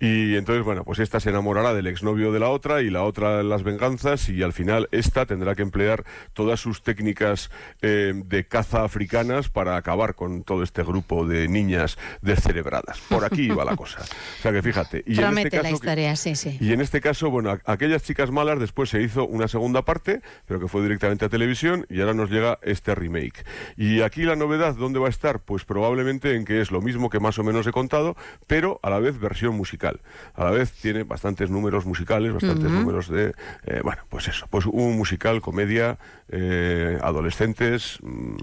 Y 0.00 0.36
entonces, 0.36 0.66
bueno, 0.66 0.84
pues 0.84 0.98
esta 0.98 1.18
se 1.18 1.30
enamorará 1.30 1.72
del 1.72 1.86
exnovio 1.86 2.30
de 2.30 2.40
la 2.40 2.50
otra 2.50 2.82
y 2.82 2.90
la 2.90 3.04
otra 3.04 3.42
las 3.42 3.62
venganzas 3.62 4.33
al 4.42 4.52
final 4.52 4.88
esta 4.92 5.26
tendrá 5.26 5.54
que 5.54 5.62
emplear 5.62 6.04
todas 6.32 6.60
sus 6.60 6.82
técnicas 6.82 7.50
eh, 7.82 8.12
de 8.14 8.46
caza 8.46 8.84
africanas 8.84 9.48
para 9.48 9.76
acabar 9.76 10.14
con 10.14 10.42
todo 10.44 10.62
este 10.62 10.82
grupo 10.82 11.26
de 11.26 11.48
niñas 11.48 11.98
descerebradas. 12.22 13.00
Por 13.08 13.24
aquí 13.24 13.42
iba 13.42 13.64
la 13.64 13.76
cosa. 13.76 14.00
O 14.00 14.42
sea 14.42 14.52
que 14.52 14.62
fíjate. 14.62 15.04
Y 15.06 15.20
en 15.20 15.38
este 15.38 15.56
la 15.56 15.62
caso, 15.62 15.74
historia, 15.74 16.16
sí, 16.16 16.34
sí. 16.34 16.56
y 16.60 16.72
en 16.72 16.80
este 16.80 17.00
caso, 17.00 17.30
bueno, 17.30 17.58
aquellas 17.64 18.02
chicas 18.02 18.30
malas 18.30 18.58
después 18.58 18.90
se 18.90 19.02
hizo 19.02 19.26
una 19.26 19.48
segunda 19.48 19.82
parte, 19.82 20.20
pero 20.46 20.60
que 20.60 20.68
fue 20.68 20.82
directamente 20.82 21.24
a 21.24 21.28
televisión 21.28 21.86
y 21.88 22.00
ahora 22.00 22.14
nos 22.14 22.30
llega 22.30 22.58
este 22.62 22.94
remake. 22.94 23.44
Y 23.76 24.00
aquí 24.00 24.22
la 24.22 24.36
novedad, 24.36 24.74
¿dónde 24.74 24.98
va 24.98 25.06
a 25.06 25.10
estar? 25.10 25.40
Pues 25.40 25.64
probablemente 25.64 26.34
en 26.34 26.44
que 26.44 26.60
es 26.60 26.70
lo 26.70 26.80
mismo 26.80 27.10
que 27.10 27.20
más 27.20 27.38
o 27.38 27.44
menos 27.44 27.66
he 27.66 27.72
contado, 27.72 28.16
pero 28.46 28.80
a 28.82 28.90
la 28.90 28.98
vez 28.98 29.18
versión 29.18 29.56
musical. 29.56 30.00
A 30.34 30.44
la 30.44 30.50
vez 30.50 30.72
tiene 30.72 31.02
bastantes 31.04 31.50
números 31.50 31.86
musicales, 31.86 32.32
bastantes 32.32 32.70
números 32.70 33.08
de, 33.08 33.34
eh, 33.64 33.80
bueno, 33.82 34.02
pues 34.14 34.28
eso, 34.28 34.46
pues 34.48 34.64
un 34.66 34.96
musical, 34.96 35.40
comedia, 35.40 35.98
eh, 36.28 37.00
adolescentes. 37.02 37.98
mm, 38.00 38.36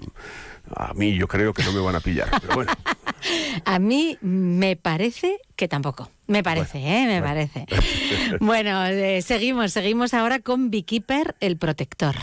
a 0.76 0.92
mí 0.92 1.14
yo 1.14 1.26
creo 1.26 1.54
que 1.54 1.62
no 1.62 1.72
me 1.72 1.80
van 1.80 1.96
a 1.96 2.00
pillar, 2.00 2.28
pero 2.42 2.56
bueno. 2.56 2.72
A 3.64 3.78
mí 3.78 4.18
me 4.20 4.76
parece 4.76 5.38
que 5.56 5.68
tampoco. 5.68 6.10
Me 6.26 6.42
parece, 6.42 6.78
¿eh? 6.78 7.06
Me 7.06 7.22
parece. 7.22 7.64
Bueno, 8.40 8.84
eh, 8.84 9.22
seguimos, 9.22 9.72
seguimos 9.72 10.12
ahora 10.12 10.40
con 10.40 10.70
Beekeeper, 10.70 11.36
el 11.40 11.56
protector. 11.56 12.16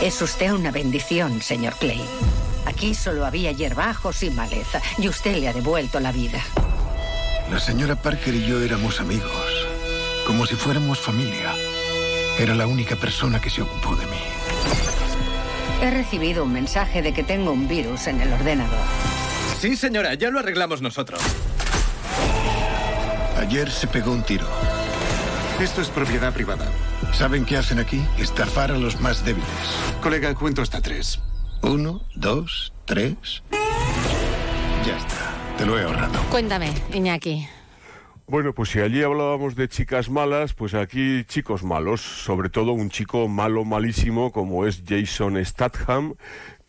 Es 0.00 0.22
usted 0.22 0.52
una 0.52 0.70
bendición, 0.70 1.42
señor 1.42 1.74
Clay. 1.80 2.04
Aquí 2.66 2.94
solo 2.94 3.26
había 3.26 3.50
hierbajos 3.50 4.22
y 4.22 4.30
maleza, 4.30 4.80
y 4.96 5.08
usted 5.08 5.38
le 5.38 5.48
ha 5.48 5.52
devuelto 5.52 5.98
la 5.98 6.12
vida. 6.12 6.40
La 7.50 7.58
señora 7.58 7.96
Parker 7.96 8.32
y 8.32 8.46
yo 8.46 8.62
éramos 8.62 9.00
amigos, 9.00 9.66
como 10.30 10.46
si 10.46 10.54
fuéramos 10.54 11.00
familia. 11.00 11.52
Era 12.38 12.54
la 12.54 12.68
única 12.68 12.94
persona 12.94 13.40
que 13.40 13.50
se 13.50 13.62
ocupó 13.62 13.96
de 13.96 14.06
mí. 14.06 14.22
He 15.82 15.90
recibido 15.90 16.44
un 16.44 16.52
mensaje 16.52 17.02
de 17.02 17.12
que 17.12 17.24
tengo 17.24 17.50
un 17.50 17.66
virus 17.66 18.06
en 18.06 18.20
el 18.20 18.32
ordenador. 18.32 18.78
Sí, 19.58 19.74
señora, 19.74 20.14
ya 20.14 20.30
lo 20.30 20.38
arreglamos 20.38 20.82
nosotros. 20.82 21.20
Ayer 23.38 23.72
se 23.72 23.88
pegó 23.88 24.12
un 24.12 24.22
tiro. 24.22 24.46
Esto 25.60 25.82
es 25.82 25.88
propiedad 25.88 26.32
privada. 26.32 26.70
¿Saben 27.12 27.44
qué 27.44 27.56
hacen 27.56 27.80
aquí? 27.80 28.00
Estafar 28.16 28.70
a 28.70 28.78
los 28.78 29.00
más 29.00 29.24
débiles. 29.24 29.48
Colega, 30.00 30.32
cuento 30.36 30.62
hasta 30.62 30.80
tres. 30.80 31.18
Uno, 31.62 32.02
dos, 32.14 32.72
tres. 32.84 33.42
Ya 34.86 34.96
está. 34.96 35.56
Te 35.58 35.66
lo 35.66 35.76
he 35.76 35.82
ahorrado. 35.82 36.20
Cuéntame, 36.30 36.72
Iñaki. 36.92 37.48
Bueno, 38.30 38.54
pues 38.54 38.68
si 38.68 38.78
allí 38.78 39.02
hablábamos 39.02 39.56
de 39.56 39.68
chicas 39.68 40.08
malas, 40.08 40.54
pues 40.54 40.74
aquí 40.74 41.24
chicos 41.24 41.64
malos, 41.64 42.00
sobre 42.00 42.48
todo 42.48 42.70
un 42.70 42.88
chico 42.88 43.26
malo, 43.26 43.64
malísimo, 43.64 44.30
como 44.30 44.68
es 44.68 44.84
Jason 44.86 45.44
Statham, 45.44 46.14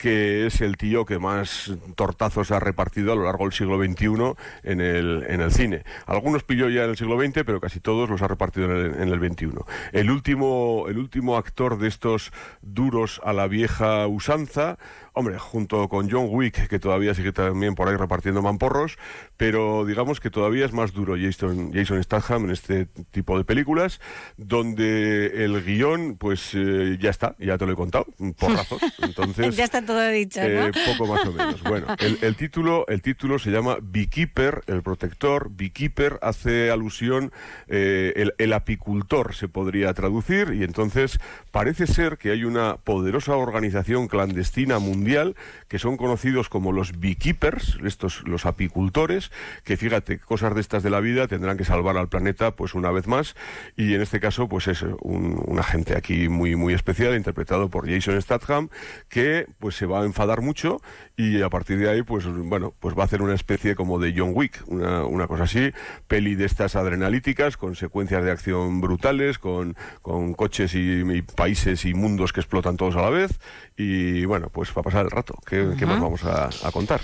que 0.02 0.48
es 0.48 0.62
el 0.62 0.78
tío 0.78 1.06
que 1.06 1.20
más 1.20 1.72
tortazos 1.94 2.50
ha 2.50 2.60
repartido 2.60 3.12
a 3.12 3.16
lo 3.16 3.26
largo 3.26 3.44
del 3.44 3.54
siglo 3.54 3.78
XXI 3.78 4.34
en 4.64 4.82
el, 4.82 5.24
en 5.30 5.42
el 5.42 5.52
cine. 5.52 5.84
Algunos 6.08 6.44
pilló 6.44 6.68
ya 6.70 6.86
en 6.86 6.90
el 6.90 6.98
siglo 6.98 7.20
XX, 7.22 7.44
pero 7.46 7.62
casi 7.62 7.80
todos 7.80 8.10
los 8.10 8.24
ha 8.24 8.28
repartido 8.28 8.66
en 8.66 8.72
el, 8.72 9.00
en 9.00 9.10
el 9.10 9.32
XXI. 9.32 9.52
El 9.92 10.10
último, 10.10 10.86
el 10.90 10.98
último 10.98 11.38
actor 11.38 11.78
de 11.78 11.88
estos 11.90 12.32
duros 12.64 13.22
a 13.24 13.34
la 13.34 13.48
vieja 13.48 14.08
usanza, 14.08 14.80
hombre, 15.14 15.38
junto 15.38 15.88
con 15.88 16.10
John 16.10 16.30
Wick, 16.32 16.68
que 16.68 16.80
todavía 16.80 17.14
sigue 17.14 17.32
también 17.32 17.76
por 17.76 17.88
ahí 17.88 17.96
repartiendo 17.96 18.42
mamporros, 18.42 18.98
pero 19.42 19.86
digamos 19.86 20.20
que 20.20 20.30
todavía 20.30 20.68
es 20.68 20.72
más 20.72 20.94
duro 20.94 21.16
Jason, 21.20 21.74
Jason 21.74 22.04
Statham 22.04 22.46
en 22.46 22.52
este 22.52 22.86
tipo 23.10 23.40
de 23.40 23.44
películas, 23.44 24.00
donde 24.38 25.44
el 25.44 25.64
guion, 25.64 26.16
pues 26.16 26.52
eh, 26.54 27.00
ya 27.02 27.10
está, 27.10 27.36
ya 27.40 27.58
te 27.58 27.66
lo 27.66 27.72
he 27.72 27.76
contado, 27.76 28.06
porrazos. 28.38 28.80
Entonces, 29.02 29.56
ya 29.56 29.64
está 29.64 29.84
todo 29.84 30.08
dicho, 30.10 30.42
¿no? 30.42 30.68
eh, 30.68 30.72
poco 30.86 31.12
más 31.12 31.26
o 31.26 31.34
menos. 31.34 31.64
Bueno, 31.64 31.88
el, 31.98 32.20
el 32.22 32.36
título, 32.36 32.86
el 32.88 33.02
título 33.02 33.40
se 33.40 33.50
llama 33.50 33.78
Beekeeper, 33.82 34.62
el 34.68 34.84
protector. 34.84 35.50
Beekeeper 35.50 36.20
hace 36.22 36.70
alusión, 36.70 37.32
eh, 37.68 38.14
el, 38.18 38.36
el 38.38 38.54
apicultor 38.54 39.34
se 39.34 39.48
podría 39.48 39.92
traducir, 39.96 40.54
y 40.54 40.64
entonces 40.64 41.20
parece 41.50 41.88
ser 41.88 42.20
que 42.20 42.30
hay 42.30 42.44
una 42.44 42.78
poderosa 42.78 43.36
organización 43.36 44.08
clandestina 44.08 44.78
mundial 44.78 45.36
que 45.68 45.80
son 45.80 45.98
conocidos 45.98 46.48
como 46.48 46.72
los 46.72 47.00
beekeepers, 47.00 47.80
estos 47.84 48.22
los 48.28 48.46
apicultores, 48.46 49.31
que 49.64 49.78
fíjate, 49.78 50.20
cosas 50.20 50.56
de 50.56 50.62
estas 50.62 50.84
de 50.84 50.90
la 50.90 51.00
vida 51.00 51.28
tendrán 51.28 51.58
que 51.58 51.66
salvar 51.66 51.98
al 51.98 52.10
planeta 52.10 52.56
pues 52.56 52.74
una 52.74 52.92
vez 52.92 53.08
más, 53.08 53.36
y 53.76 53.94
en 53.94 54.02
este 54.02 54.20
caso 54.20 54.48
pues 54.48 54.68
es 54.68 54.82
un, 54.82 55.42
un 55.46 55.60
agente 55.60 55.96
aquí 55.96 56.30
muy 56.30 56.56
muy 56.56 56.74
especial 56.74 57.16
interpretado 57.16 57.70
por 57.70 57.90
Jason 57.90 58.22
Statham 58.22 58.70
que 59.10 59.48
pues 59.60 59.76
se 59.76 59.86
va 59.86 60.02
a 60.02 60.06
enfadar 60.06 60.42
mucho 60.42 60.82
y 61.18 61.42
a 61.42 61.50
partir 61.50 61.78
de 61.78 61.90
ahí 61.90 62.04
pues 62.04 62.26
bueno 62.28 62.74
pues 62.80 62.98
va 62.98 63.04
a 63.04 63.06
hacer 63.06 63.22
una 63.22 63.34
especie 63.34 63.76
como 63.76 64.00
de 64.00 64.14
John 64.16 64.32
Wick 64.34 64.64
una, 64.68 65.06
una 65.06 65.28
cosa 65.28 65.44
así 65.44 65.72
peli 66.08 66.36
de 66.36 66.46
estas 66.46 66.76
adrenalíticas 66.76 67.58
con 67.58 67.76
secuencias 67.76 68.24
de 68.24 68.32
acción 68.32 68.82
brutales 68.82 69.38
con, 69.40 69.76
con 70.02 70.34
coches 70.34 70.76
y, 70.76 71.02
y 71.02 71.22
países 71.22 71.86
y 71.86 71.94
mundos 71.94 72.34
que 72.34 72.40
explotan 72.40 72.78
todos 72.78 72.96
a 72.96 73.02
la 73.02 73.10
vez. 73.10 73.40
Y 73.78 74.26
bueno 74.26 74.50
pues 74.50 74.72
para 74.72 74.84
pasar 74.84 75.06
el 75.06 75.12
rato. 75.12 75.36
¿qué, 75.46 75.74
qué 75.78 75.86
más 75.86 76.00
vamos 76.00 76.24
a, 76.24 76.50
a 76.68 76.72
contar? 76.72 77.02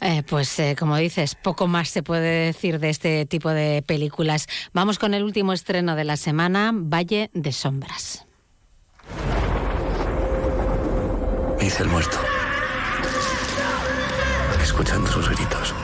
Eh, 0.00 0.22
pues 0.22 0.58
eh, 0.58 0.76
como 0.78 0.96
dices, 0.96 1.34
poco 1.34 1.66
más 1.66 1.88
se 1.88 2.02
puede 2.02 2.46
decir 2.46 2.78
de 2.78 2.90
este 2.90 3.26
tipo 3.26 3.50
de 3.50 3.82
películas. 3.82 4.46
Vamos 4.72 4.98
con 4.98 5.14
el 5.14 5.22
último 5.22 5.52
estreno 5.52 5.96
de 5.96 6.04
la 6.04 6.16
semana, 6.16 6.72
Valle 6.74 7.30
de 7.34 7.52
Sombras. 7.52 8.26
Hice 11.60 11.82
el 11.82 11.88
muerto. 11.90 12.18
Escuchando 14.62 15.06
sus 15.08 15.28
gritos. 15.28 15.74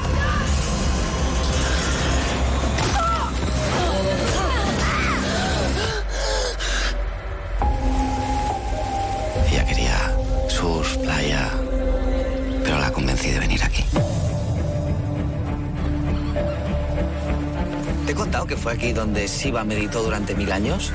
¿Te 18.06 18.12
he 18.12 18.14
contado 18.14 18.46
que 18.46 18.56
fue 18.56 18.72
aquí 18.72 18.92
donde 18.92 19.26
Shiva 19.26 19.64
meditó 19.64 20.00
durante 20.00 20.36
mil 20.36 20.52
años? 20.52 20.92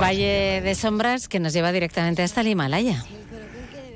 Valle 0.00 0.60
de 0.62 0.76
Sombras 0.76 1.26
que 1.26 1.40
nos 1.40 1.52
lleva 1.52 1.72
directamente 1.72 2.22
hasta 2.22 2.42
el 2.42 2.46
Himalaya. 2.46 3.02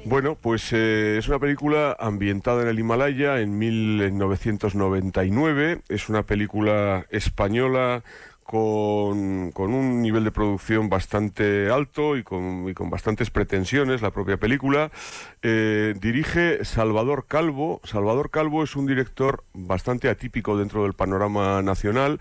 Bueno, 0.04 0.34
pues 0.34 0.72
eh, 0.72 1.14
es 1.16 1.28
una 1.28 1.38
película 1.38 1.96
ambientada 2.00 2.62
en 2.62 2.68
el 2.68 2.80
Himalaya 2.80 3.40
en 3.40 3.56
1999. 3.56 5.82
Es 5.88 6.08
una 6.08 6.24
película 6.24 7.06
española 7.10 8.02
con, 8.50 9.52
un 9.56 10.02
nivel 10.02 10.24
de 10.24 10.32
producción 10.32 10.88
bastante 10.88 11.70
alto 11.70 12.16
y 12.16 12.24
con, 12.24 12.68
y 12.68 12.74
con 12.74 12.90
bastantes 12.90 13.30
pretensiones, 13.30 14.02
la 14.02 14.10
propia 14.10 14.38
película. 14.38 14.90
Eh, 15.40 15.94
dirige 16.00 16.64
Salvador 16.64 17.26
Calvo. 17.28 17.80
Salvador 17.84 18.30
Calvo 18.30 18.64
es 18.64 18.74
un 18.74 18.86
director 18.86 19.44
bastante 19.52 20.08
atípico 20.08 20.58
dentro 20.58 20.82
del 20.82 20.94
panorama 20.94 21.62
nacional 21.62 22.18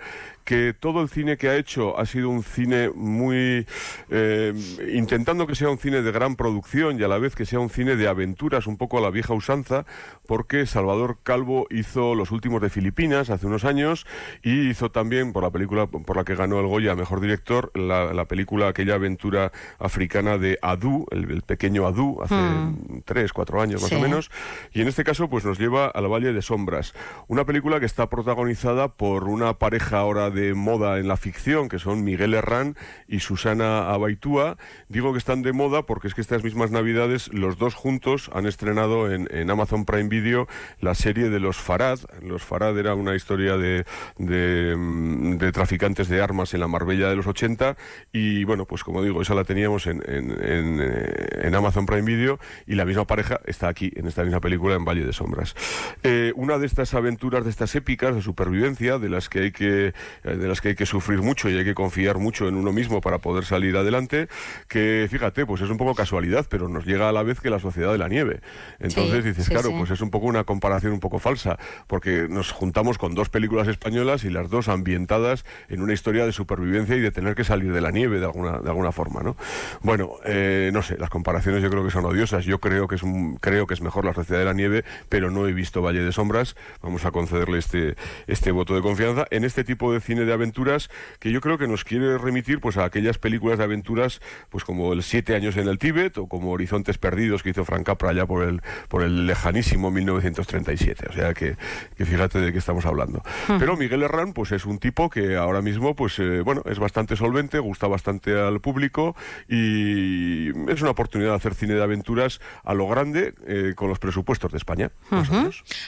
que 0.50 0.74
todo 0.74 1.04
el 1.04 1.10
cine 1.10 1.38
que 1.38 1.48
ha 1.48 1.56
hecho 1.58 2.00
ha 2.00 2.08
sido 2.08 2.28
un 2.30 2.42
cine 2.42 2.90
muy... 2.90 3.68
eh, 4.10 4.52
intentando 4.96 5.46
que 5.46 5.54
sea 5.54 5.70
un 5.70 5.78
cine 5.78 6.02
de 6.02 6.12
gran 6.12 6.36
producción 6.36 7.00
y 7.00 7.04
a 7.04 7.08
la 7.08 7.20
vez 7.20 7.36
que 7.36 7.46
sea 7.46 7.60
un 7.60 7.70
cine 7.70 7.96
de 7.96 8.08
aventuras, 8.08 8.66
un 8.66 8.76
poco 8.76 8.98
a 8.98 9.02
la 9.02 9.12
vieja 9.12 9.36
usanza, 9.36 9.86
porque 10.26 10.66
Salvador 10.66 11.20
Calvo 11.22 11.68
hizo 11.70 12.16
Los 12.16 12.32
últimos 12.32 12.64
de 12.64 12.72
Filipinas 12.72 13.30
hace 13.30 13.46
unos 13.46 13.64
años 13.64 14.08
y 14.42 14.70
hizo 14.72 14.90
también, 14.90 15.34
por 15.34 15.44
la 15.44 15.52
película 15.52 15.86
por 15.86 16.18
la 16.18 16.24
que 16.24 16.34
ganó 16.34 16.60
el 16.60 16.66
Goya 16.66 16.94
a 16.94 16.96
Mejor 16.96 17.22
Director, 17.22 17.72
la, 17.76 18.12
la 18.12 18.26
película, 18.26 18.70
aquella 18.70 18.96
aventura 18.96 19.52
africana 19.78 20.40
de 20.40 20.58
Adu, 20.64 21.06
el, 21.12 21.30
el 21.30 21.44
pequeño 21.44 21.86
Adu, 21.86 22.24
hace 22.24 22.34
Mm. 22.40 23.02
tres, 23.06 23.34
cuatro 23.34 23.62
años 23.62 23.82
más 23.82 23.90
Sí. 23.92 23.96
o 23.98 24.00
menos, 24.00 24.32
y 24.74 24.82
en 24.82 24.88
este 24.88 25.04
caso 25.04 25.30
pues 25.30 25.46
nos 25.46 25.60
lleva 25.60 25.86
al 25.88 26.08
Valle 26.08 26.34
de 26.34 26.42
Sombras, 26.42 26.96
una 27.28 27.46
película 27.46 27.80
que 27.80 27.86
está 27.86 28.10
protagonizada 28.10 28.88
por 28.88 29.26
una 29.26 29.54
pareja 29.60 30.00
ahora 30.00 30.32
de 30.32 30.39
moda 30.56 31.00
en 31.00 31.08
la 31.08 31.18
ficción, 31.18 31.70
que 31.70 31.80
son 31.80 32.04
Miguel 32.04 32.34
Herrán 32.34 32.76
y 33.08 33.20
Susana 33.20 33.90
Abaitúa. 33.92 34.58
Digo 34.88 35.12
que 35.12 35.18
están 35.20 35.42
de 35.42 35.54
moda 35.54 35.84
porque 35.84 36.08
es 36.08 36.14
que 36.14 36.22
estas 36.22 36.44
mismas 36.44 36.72
navidades 36.72 37.32
los 37.34 37.58
dos 37.58 37.76
juntos 37.76 38.30
han 38.34 38.46
estrenado 38.46 39.12
en, 39.12 39.28
en 39.32 39.50
Amazon 39.50 39.86
Prime 39.86 40.10
Video 40.10 40.48
la 40.82 40.96
serie 40.96 41.30
de 41.30 41.40
los 41.40 41.58
Farad. 41.58 42.00
Los 42.22 42.44
Farad 42.44 42.78
era 42.78 42.96
una 42.96 43.16
historia 43.16 43.58
de, 43.58 43.86
de, 44.18 44.76
mm, 44.78 45.38
de 45.38 45.52
traficantes 45.52 46.08
de 46.10 46.22
armas 46.22 46.54
en 46.54 46.60
la 46.60 46.68
Marbella 46.68 47.10
de 47.10 47.16
los 47.16 47.28
80 47.28 47.76
y 48.12 48.44
bueno, 48.44 48.66
pues 48.66 48.84
como 48.84 49.04
digo, 49.04 49.22
esa 49.22 49.34
la 49.36 49.44
teníamos 49.44 49.88
en, 49.88 50.04
en- 50.08 50.80
eh, 50.82 51.42
en 51.44 51.56
Amazon 51.56 51.86
Prime 51.86 52.02
Video 52.04 52.40
y 52.66 52.76
la 52.76 52.86
misma 52.86 53.06
pareja 53.06 53.40
está 53.46 53.68
aquí, 53.68 53.92
en 53.96 54.08
esta 54.08 54.24
misma 54.24 54.40
película, 54.42 54.76
en 54.76 54.86
Valle 54.86 55.04
de 55.06 55.14
Sombras. 55.14 55.56
Eh, 56.04 56.32
una 56.36 56.58
de 56.58 56.66
estas 56.66 56.94
aventuras, 56.94 57.44
de 57.44 57.50
estas 57.50 57.76
épicas 57.76 58.16
de 58.16 58.22
supervivencia, 58.22 59.00
de 59.00 59.10
las 59.10 59.30
que 59.30 59.40
hay 59.40 59.52
que, 59.52 59.94
de 60.38 60.48
las 60.48 60.62
que 60.62 60.70
hay 60.70 60.76
que 60.76 60.86
sufrir 60.86 61.22
mucho 61.22 61.50
y 61.50 61.58
hay 61.58 61.64
que 61.66 61.74
confiar 61.74 62.18
mucho 62.18 62.48
en 62.48 62.56
uno 62.56 62.72
mismo 62.72 63.02
para 63.02 63.20
poder 63.20 63.46
salir 63.46 63.76
adelante, 63.78 64.28
que 64.68 65.08
fíjate, 65.10 65.46
pues 65.46 65.62
es 65.62 65.70
un 65.70 65.78
poco 65.78 65.96
casualidad, 65.96 66.46
pero 66.50 66.68
nos 66.70 66.86
llega 66.86 67.10
a 67.10 67.12
la 67.12 67.24
vez 67.24 67.40
que 67.40 67.50
la 67.50 67.60
Sociedad 67.60 67.92
de 67.92 67.98
la 67.98 68.08
Nieve. 68.08 68.42
Entonces 68.80 69.24
Sí, 69.24 69.30
dices, 69.30 69.46
sí, 69.46 69.52
claro, 69.52 69.70
sí. 69.70 69.76
pues 69.78 69.92
es 69.92 70.02
un 70.02 70.10
poco 70.12 70.28
una 70.28 70.44
comparación 70.44 70.94
un 70.94 71.00
poco 71.00 71.20
falsa, 71.20 71.58
porque 71.88 72.28
nos 72.30 72.52
juntamos 72.52 72.98
con 72.98 73.16
dos 73.16 73.30
películas 73.30 73.68
españolas 73.68 74.24
y 74.24 74.30
las 74.30 74.50
dos 74.50 74.68
ambientadas 74.68 75.46
en 75.70 75.82
una 75.82 75.94
historia 75.94 76.26
de 76.26 76.32
supervivencia 76.32 76.96
y 76.96 77.00
de 77.02 77.12
tener 77.12 77.36
que 77.36 77.44
salir 77.44 77.72
de 77.74 77.82
la 77.82 77.92
nieve 77.92 78.20
de 78.20 78.26
alguna, 78.26 78.60
de 78.60 78.70
alguna 78.70 78.92
forma, 78.92 79.22
¿no? 79.22 79.36
Bueno, 79.82 80.12
eh, 80.26 80.70
no 80.74 80.82
sé, 80.82 80.98
las 80.98 81.10
comparaciones 81.10 81.62
yo 81.64 81.70
creo 81.70 81.84
que 81.84 81.92
son 81.92 82.06
odiosas. 82.06 82.46
Yo 82.46 82.60
creo 82.60 82.88
que 82.88 82.96
es 82.96 83.04
un- 83.04 83.36
creo 83.38 83.68
que 83.68 83.74
es 83.74 83.82
mejor 83.82 84.06
la 84.06 84.14
Sociedad 84.14 84.40
de 84.40 84.46
la 84.46 84.54
Nieve, 84.54 84.84
pero 85.10 85.32
no 85.32 85.48
he 85.48 85.54
visto 85.54 85.82
Valle 85.82 86.02
de 86.04 86.12
Sombras. 86.12 86.56
Vamos 86.82 87.06
a 87.06 87.12
concederle 87.12 87.58
este, 87.58 87.96
este 88.28 88.52
voto 88.52 88.76
de 88.76 88.82
confianza 88.82 89.26
en 89.32 89.44
este 89.44 89.64
tipo 89.64 89.92
de 89.94 90.00
cine 90.10 90.26
de 90.26 90.34
aventuras 90.34 90.90
que 91.20 91.32
yo 91.32 91.40
creo 91.40 91.60
que 91.60 91.68
nos 91.68 91.84
quiere 91.84 92.18
remitir 92.18 92.60
pues 92.60 92.78
a 92.78 92.84
aquellas 92.84 93.20
películas 93.20 93.60
de 93.60 93.64
aventuras 93.64 94.22
pues 94.50 94.64
como 94.64 94.92
el 94.92 95.04
Siete 95.04 95.36
años 95.36 95.56
en 95.56 95.68
el 95.68 95.78
Tíbet 95.78 96.18
o 96.18 96.26
como 96.26 96.50
Horizontes 96.50 96.98
Perdidos 96.98 97.44
que 97.44 97.52
hizo 97.52 97.64
Frank 97.64 97.86
Capra 97.86 98.10
allá 98.10 98.26
por 98.26 98.44
el, 98.44 98.62
por 98.88 99.04
el 99.04 99.28
lejanísimo 99.28 99.92
1937. 99.92 101.06
O 101.10 101.14
sea 101.14 101.36
que, 101.36 101.58
que 101.96 102.06
fíjate 102.06 102.42
de 102.42 102.52
qué 102.52 102.58
estamos 102.58 102.88
hablando. 102.88 103.22
Pero 103.60 103.78
Miguel 103.78 104.02
Herrán 104.02 104.34
pues 104.34 104.52
es 104.52 104.66
un 104.66 104.80
tipo 104.80 105.12
que 105.12 105.36
ahora 105.36 105.62
mismo 105.62 105.96
pues 105.96 106.18
eh, 106.18 106.42
bueno 106.42 106.64
es 106.66 106.80
bastante 106.80 107.16
solvente, 107.16 107.60
gusta 107.60 107.86
bastante 107.86 108.40
al 108.40 108.62
público 108.62 109.16
y 109.48 110.50
es 110.72 110.82
una 110.82 110.90
oportunidad 110.90 111.32
de 111.32 111.36
hacer 111.36 111.54
cine 111.54 111.76
de 111.76 111.84
aventuras 111.84 112.42
a 112.64 112.74
lo 112.74 112.88
grande 112.88 113.36
eh, 113.46 113.74
con 113.76 113.90
los 113.90 114.00
presupuestos 114.00 114.52
de 114.52 114.58
España. 114.58 114.92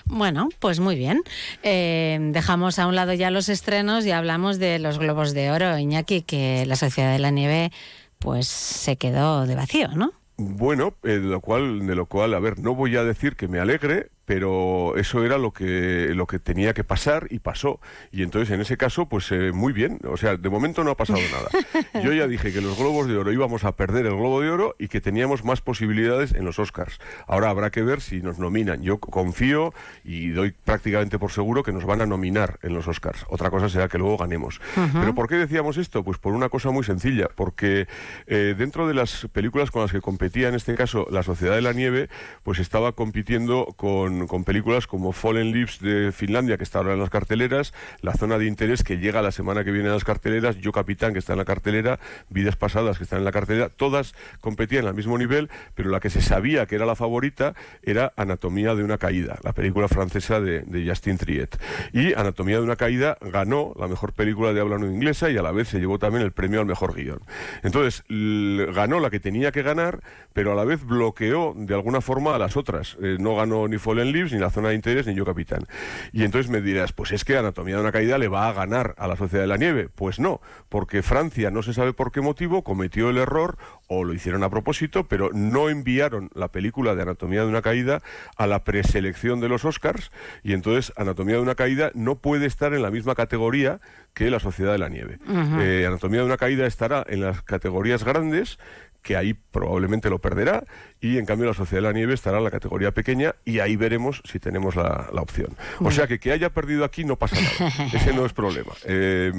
Bueno, 0.06 0.50
pues 0.60 0.80
muy 0.80 0.96
bien. 0.96 1.24
Eh, 1.64 2.20
dejamos 2.32 2.78
a 2.78 2.86
un 2.86 2.96
lado 2.96 3.14
ya 3.14 3.32
los 3.32 3.50
estrenos 3.50 4.06
y 4.06 4.11
hablamos 4.12 4.60
de 4.60 4.80
los 4.80 5.00
Globos 5.00 5.34
de 5.34 5.52
Oro, 5.52 5.78
Iñaki, 5.78 6.22
que 6.22 6.66
la 6.66 6.76
Sociedad 6.76 7.12
de 7.12 7.20
la 7.20 7.32
Nieve 7.32 7.72
pues 8.20 8.48
se 8.48 8.98
quedó 8.98 9.46
de 9.48 9.56
vacío, 9.56 9.90
¿no? 9.96 10.14
Bueno, 10.38 10.96
eh, 11.04 11.20
de 11.20 11.20
lo 11.20 11.42
cual, 11.42 11.86
de 11.86 11.96
lo 11.96 12.06
cual, 12.06 12.34
a 12.34 12.40
ver, 12.40 12.60
no 12.60 12.74
voy 12.74 12.96
a 12.96 13.04
decir 13.04 13.36
que 13.36 13.48
me 13.48 13.60
alegre, 13.60 14.10
pero 14.34 14.96
eso 14.96 15.26
era 15.26 15.38
lo 15.38 15.52
que 15.52 16.14
lo 16.16 16.26
que 16.26 16.40
tenía 16.40 16.74
que 16.74 16.86
pasar 16.86 17.28
y 17.32 17.40
pasó. 17.40 17.82
Y 18.14 18.24
entonces 18.24 18.50
en 18.52 18.62
ese 18.62 18.78
caso, 18.78 19.08
pues 19.10 19.30
eh, 19.34 19.52
muy 19.52 19.74
bien. 19.74 20.00
O 20.08 20.16
sea, 20.16 20.38
de 20.38 20.50
momento 20.50 20.86
no 20.86 20.92
ha 20.92 20.96
pasado 20.96 21.20
nada. 21.34 21.50
Yo 22.02 22.14
ya 22.14 22.28
dije 22.28 22.54
que 22.54 22.62
los 22.62 22.78
Globos 22.78 23.10
de 23.10 23.18
Oro 23.18 23.34
íbamos 23.34 23.66
a 23.66 23.76
perder 23.76 24.06
el 24.06 24.16
Globo 24.16 24.40
de 24.40 24.50
Oro 24.50 24.76
y 24.80 24.88
que 24.88 25.02
teníamos 25.02 25.44
más 25.44 25.60
posibilidades 25.60 26.32
en 26.34 26.46
los 26.46 26.60
Oscars. 26.60 26.98
Ahora 27.28 27.50
habrá 27.50 27.72
que 27.72 27.82
ver 27.82 28.00
si 28.00 28.22
nos 28.22 28.40
nominan. 28.40 28.84
Yo 28.84 29.00
confío 29.00 29.74
y 30.06 30.30
doy 30.30 30.52
prácticamente 30.64 31.20
por 31.20 31.34
seguro 31.34 31.64
que 31.64 31.74
nos 31.74 31.84
van 31.84 32.00
a 32.00 32.06
nominar 32.06 32.58
en 32.62 32.74
los 32.74 32.88
Oscars. 32.88 33.26
Otra 33.28 33.50
cosa 33.50 33.68
será 33.68 33.90
que 33.90 33.98
luego 33.98 34.16
ganemos. 34.16 34.62
Pero 34.94 35.14
¿por 35.14 35.28
qué 35.28 35.36
decíamos 35.36 35.76
esto? 35.76 36.06
Pues 36.06 36.20
por 36.20 36.32
una 36.32 36.48
cosa 36.48 36.72
muy 36.72 36.86
sencilla, 36.86 37.28
porque 37.36 37.86
eh, 38.28 38.56
dentro 38.58 38.88
de 38.88 38.94
las 38.94 39.28
películas 39.34 39.72
con 39.72 39.82
las 39.82 39.92
que 39.92 40.00
competía, 40.00 40.48
en 40.48 40.56
este 40.56 40.76
caso, 40.76 41.06
La 41.12 41.22
Sociedad 41.22 41.56
de 41.56 41.62
la 41.62 41.74
Nieve, 41.74 42.08
pues 42.44 42.60
estaba 42.60 42.94
compitiendo 42.94 43.74
con, 43.76 44.21
con 44.28 44.44
películas 44.44 44.88
como 44.88 45.12
Fallen 45.12 45.52
Leaves 45.52 45.80
de 45.80 46.12
Finlandia, 46.12 46.58
que 46.58 46.64
está 46.64 46.80
ahora 46.80 46.94
en 46.94 47.00
las 47.00 47.10
carteleras, 47.10 47.74
La 48.02 48.14
Zona 48.14 48.38
de 48.38 48.46
Interés, 48.46 48.84
que 48.84 48.98
llega 48.98 49.22
la 49.22 49.32
semana 49.32 49.64
que 49.64 49.72
viene 49.72 49.90
a 49.90 49.94
las 49.94 50.04
carteleras, 50.04 50.58
Yo 50.58 50.72
Capitán, 50.72 51.14
que 51.14 51.20
está 51.20 51.34
en 51.34 51.40
la 51.40 51.46
cartelera, 51.46 52.00
Vidas 52.30 52.56
Pasadas, 52.56 52.98
que 52.98 53.04
está 53.04 53.18
en 53.18 53.26
la 53.26 53.32
cartelera, 53.32 53.70
todas 53.70 54.14
competían 54.40 54.88
al 54.88 54.94
mismo 54.94 55.18
nivel, 55.18 55.50
pero 55.76 55.90
la 55.90 56.00
que 56.00 56.10
se 56.10 56.22
sabía 56.22 56.66
que 56.66 56.76
era 56.76 56.86
la 56.86 56.96
favorita 56.96 57.54
era 57.84 58.14
Anatomía 58.16 58.76
de 58.76 58.84
una 58.84 58.98
Caída, 58.98 59.40
la 59.44 59.54
película 59.54 59.88
francesa 59.88 60.40
de, 60.40 60.86
Justin 60.88 61.18
Triet. 61.18 61.58
Y 61.94 62.14
Anatomía 62.14 62.58
de 62.58 62.64
una 62.64 62.76
Caída 62.76 63.18
ganó 63.22 63.74
la 63.78 63.88
mejor 63.88 64.14
película 64.14 64.54
de 64.54 64.62
habla 64.62 64.78
no 64.78 64.88
inglesa 64.88 65.30
y 65.30 65.38
a 65.38 65.42
la 65.42 65.52
vez 65.52 65.68
se 65.68 65.80
llevó 65.80 66.00
también 66.00 66.24
el 66.24 66.32
premio 66.32 66.60
al 66.60 66.66
mejor 66.66 66.96
guion. 66.96 67.20
Entonces, 67.64 68.04
ganó 68.10 69.00
la 69.00 69.10
que 69.10 69.20
tenía 69.20 69.52
que 69.52 69.62
ganar, 69.62 70.02
pero 70.34 70.52
a 70.54 70.56
la 70.56 70.64
vez 70.64 70.84
bloqueó 70.86 71.54
de 71.56 71.74
alguna 71.74 72.02
forma 72.02 72.36
a 72.36 72.38
las 72.38 72.58
otras. 72.58 72.98
Eh, 73.02 73.18
no 73.20 73.36
ganó 73.36 73.68
ni 73.68 73.78
Fallen 73.78 74.11
Ni 74.12 74.40
La 74.40 74.50
Zona 74.50 74.70
de 74.70 74.76
Interés, 74.76 75.08
ni 75.08 75.16
Yo 75.16 75.26
Capitán. 75.26 75.66
Y 76.12 76.24
entonces 76.24 76.52
me 76.52 76.62
dirás, 76.62 76.92
pues 76.92 77.12
es 77.12 77.24
que 77.24 77.38
Anatomía 77.38 77.76
de 77.76 77.82
una 77.82 77.92
Caída 77.92 78.18
le 78.18 78.28
va 78.28 78.48
a 78.48 78.54
ganar 78.54 78.94
a 78.98 79.08
la 79.08 79.16
Sociedad 79.16 79.44
de 79.44 79.48
la 79.48 79.58
Nieve. 79.58 79.90
Pues 79.94 80.20
no, 80.20 80.42
porque 80.70 81.02
Francia, 81.02 81.50
no 81.50 81.64
se 81.64 81.74
sabe 81.74 81.94
por 81.94 82.12
qué 82.12 82.22
motivo, 82.22 82.64
cometió 82.64 83.10
el 83.10 83.18
error, 83.18 83.58
o 83.88 84.04
lo 84.04 84.14
hicieron 84.14 84.44
a 84.44 84.50
propósito, 84.50 85.08
pero 85.08 85.30
no 85.34 85.70
enviaron 85.70 86.30
la 86.34 86.50
película 86.50 86.96
de 86.96 87.04
Anatomía 87.04 87.42
de 87.42 87.48
una 87.48 87.62
Caída 87.62 88.02
a 88.36 88.48
la 88.48 88.64
preselección 88.64 89.40
de 89.40 89.50
los 89.50 89.66
Oscars, 89.66 90.12
y 90.44 90.54
entonces 90.54 90.94
Anatomía 90.98 91.36
de 91.36 91.42
una 91.42 91.56
Caída 91.56 91.92
no 91.94 92.16
puede 92.16 92.46
estar 92.46 92.74
en 92.74 92.82
la 92.82 92.92
misma 92.92 93.16
categoría 93.16 93.80
que 94.14 94.30
La 94.30 94.40
Sociedad 94.40 94.74
de 94.74 94.78
la 94.78 94.90
Nieve. 94.90 95.20
Eh, 95.60 95.86
Anatomía 95.88 96.20
de 96.20 96.26
una 96.26 96.38
Caída 96.38 96.66
estará 96.68 97.06
en 97.08 97.22
las 97.22 97.42
categorías 97.44 98.04
grandes, 98.04 98.60
que 99.02 99.18
ahí 99.18 99.34
probablemente 99.34 100.10
lo 100.10 100.20
perderá, 100.20 100.64
y 101.02 101.18
en 101.18 101.26
cambio 101.26 101.48
la 101.48 101.54
Sociedad 101.54 101.82
de 101.82 101.88
la 101.90 101.94
Nieve 101.94 102.14
estará 102.14 102.38
en 102.38 102.44
la 102.44 102.52
categoría 102.52 102.92
pequeña, 102.92 103.36
y 103.44 103.60
ahí 103.60 103.76
veremos 103.76 104.22
si 104.24 104.40
tenemos 104.40 104.76
la, 104.76 105.10
la 105.14 105.22
opción. 105.22 105.56
O 105.80 105.92
sea 105.92 106.08
que 106.08 106.20
que 106.20 106.32
haya 106.32 106.52
perdido 106.52 106.86
aquí 106.86 107.04
no 107.04 107.18
pasa 107.18 107.36
nada, 107.42 107.74
ese 107.94 108.14
no 108.14 108.26
es 108.26 108.34
problema. 108.34 108.72
Eh, 108.86 109.32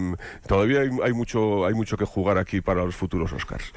todavía 0.47 0.81
hay, 0.81 0.91
hay 1.05 1.13
mucho, 1.13 1.65
hay 1.67 1.75
mucho 1.75 1.97
que 1.97 2.05
jugar 2.05 2.37
aquí 2.39 2.61
para 2.61 2.85
los 2.85 2.97
futuros 2.97 3.33
Oscars. 3.33 3.73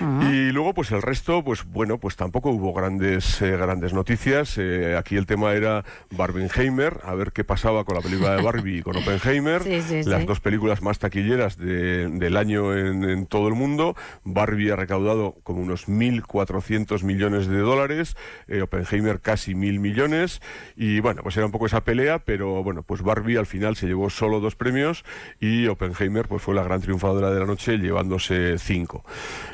Y 0.00 0.50
luego, 0.50 0.74
pues 0.74 0.90
el 0.92 1.00
resto, 1.02 1.42
pues 1.44 1.64
bueno, 1.64 1.98
pues 1.98 2.16
tampoco 2.16 2.50
hubo 2.50 2.72
grandes, 2.74 3.40
eh, 3.42 3.56
grandes 3.56 3.92
noticias. 3.94 4.58
Eh, 4.58 4.96
aquí 4.98 5.16
el 5.16 5.24
tema 5.26 5.52
era 5.52 5.84
Barbenheimer, 6.10 6.98
a 7.04 7.14
ver 7.14 7.32
qué 7.32 7.44
pasaba 7.44 7.84
con 7.84 7.94
la 7.94 8.02
película 8.02 8.34
de 8.36 8.42
Barbie 8.42 8.78
y 8.78 8.82
con 8.82 8.96
Oppenheimer, 8.98 9.62
Sí, 9.62 9.80
sí, 9.82 10.02
las 10.02 10.20
sí. 10.22 10.26
dos 10.26 10.40
películas 10.40 10.82
más 10.82 10.98
taquilleras 10.98 11.56
de- 11.56 12.08
del 12.08 12.36
año 12.36 12.76
en, 12.76 13.04
en 13.04 13.26
todo 13.26 13.48
el 13.48 13.54
mundo. 13.54 13.96
Barbie 14.24 14.70
ha 14.72 14.76
recaudado 14.76 15.36
como 15.44 15.62
unos 15.62 15.88
1.400 15.88 17.02
millones 17.02 17.13
de 17.18 17.58
dólares, 17.58 18.16
eh, 18.48 18.62
Oppenheimer 18.62 19.20
casi 19.20 19.54
mil 19.54 19.80
millones. 19.80 20.40
Y 20.76 21.00
bueno, 21.00 21.22
pues 21.22 21.36
era 21.36 21.46
un 21.46 21.52
poco 21.52 21.66
esa 21.66 21.84
pelea, 21.84 22.18
pero 22.18 22.62
bueno, 22.62 22.82
pues 22.82 23.02
Barbie 23.02 23.36
al 23.36 23.46
final 23.46 23.76
se 23.76 23.86
llevó 23.86 24.10
solo 24.10 24.40
dos 24.40 24.56
premios 24.56 25.04
y 25.40 25.66
Oppenheimer 25.66 26.28
pues 26.28 26.42
fue 26.42 26.54
la 26.54 26.62
gran 26.62 26.80
triunfadora 26.80 27.30
de 27.30 27.40
la 27.40 27.46
noche 27.46 27.78
llevándose 27.78 28.58
cinco. 28.58 29.04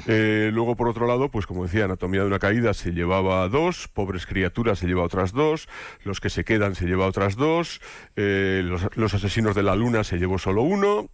Eh, 0.06 0.50
luego, 0.52 0.76
por 0.76 0.88
otro 0.88 1.06
lado, 1.06 1.30
pues 1.30 1.46
como 1.46 1.64
decía, 1.64 1.84
Anatomía 1.84 2.22
de 2.22 2.26
una 2.26 2.38
Caída 2.38 2.74
se 2.74 2.92
llevaba 2.92 3.48
dos, 3.48 3.88
Pobres 3.88 4.26
Criaturas 4.26 4.78
se 4.78 4.86
lleva 4.86 5.02
otras 5.02 5.32
dos, 5.32 5.68
Los 6.04 6.20
que 6.20 6.30
se 6.30 6.44
quedan 6.44 6.74
se 6.74 6.86
lleva 6.86 7.06
otras 7.06 7.36
dos, 7.36 7.80
eh, 8.16 8.62
los 8.94 9.14
Asesinos 9.14 9.54
de 9.54 9.62
la 9.62 9.76
Luna 9.76 10.04
se 10.04 10.18
llevó 10.18 10.38
solo 10.38 10.62
uno. 10.62 11.08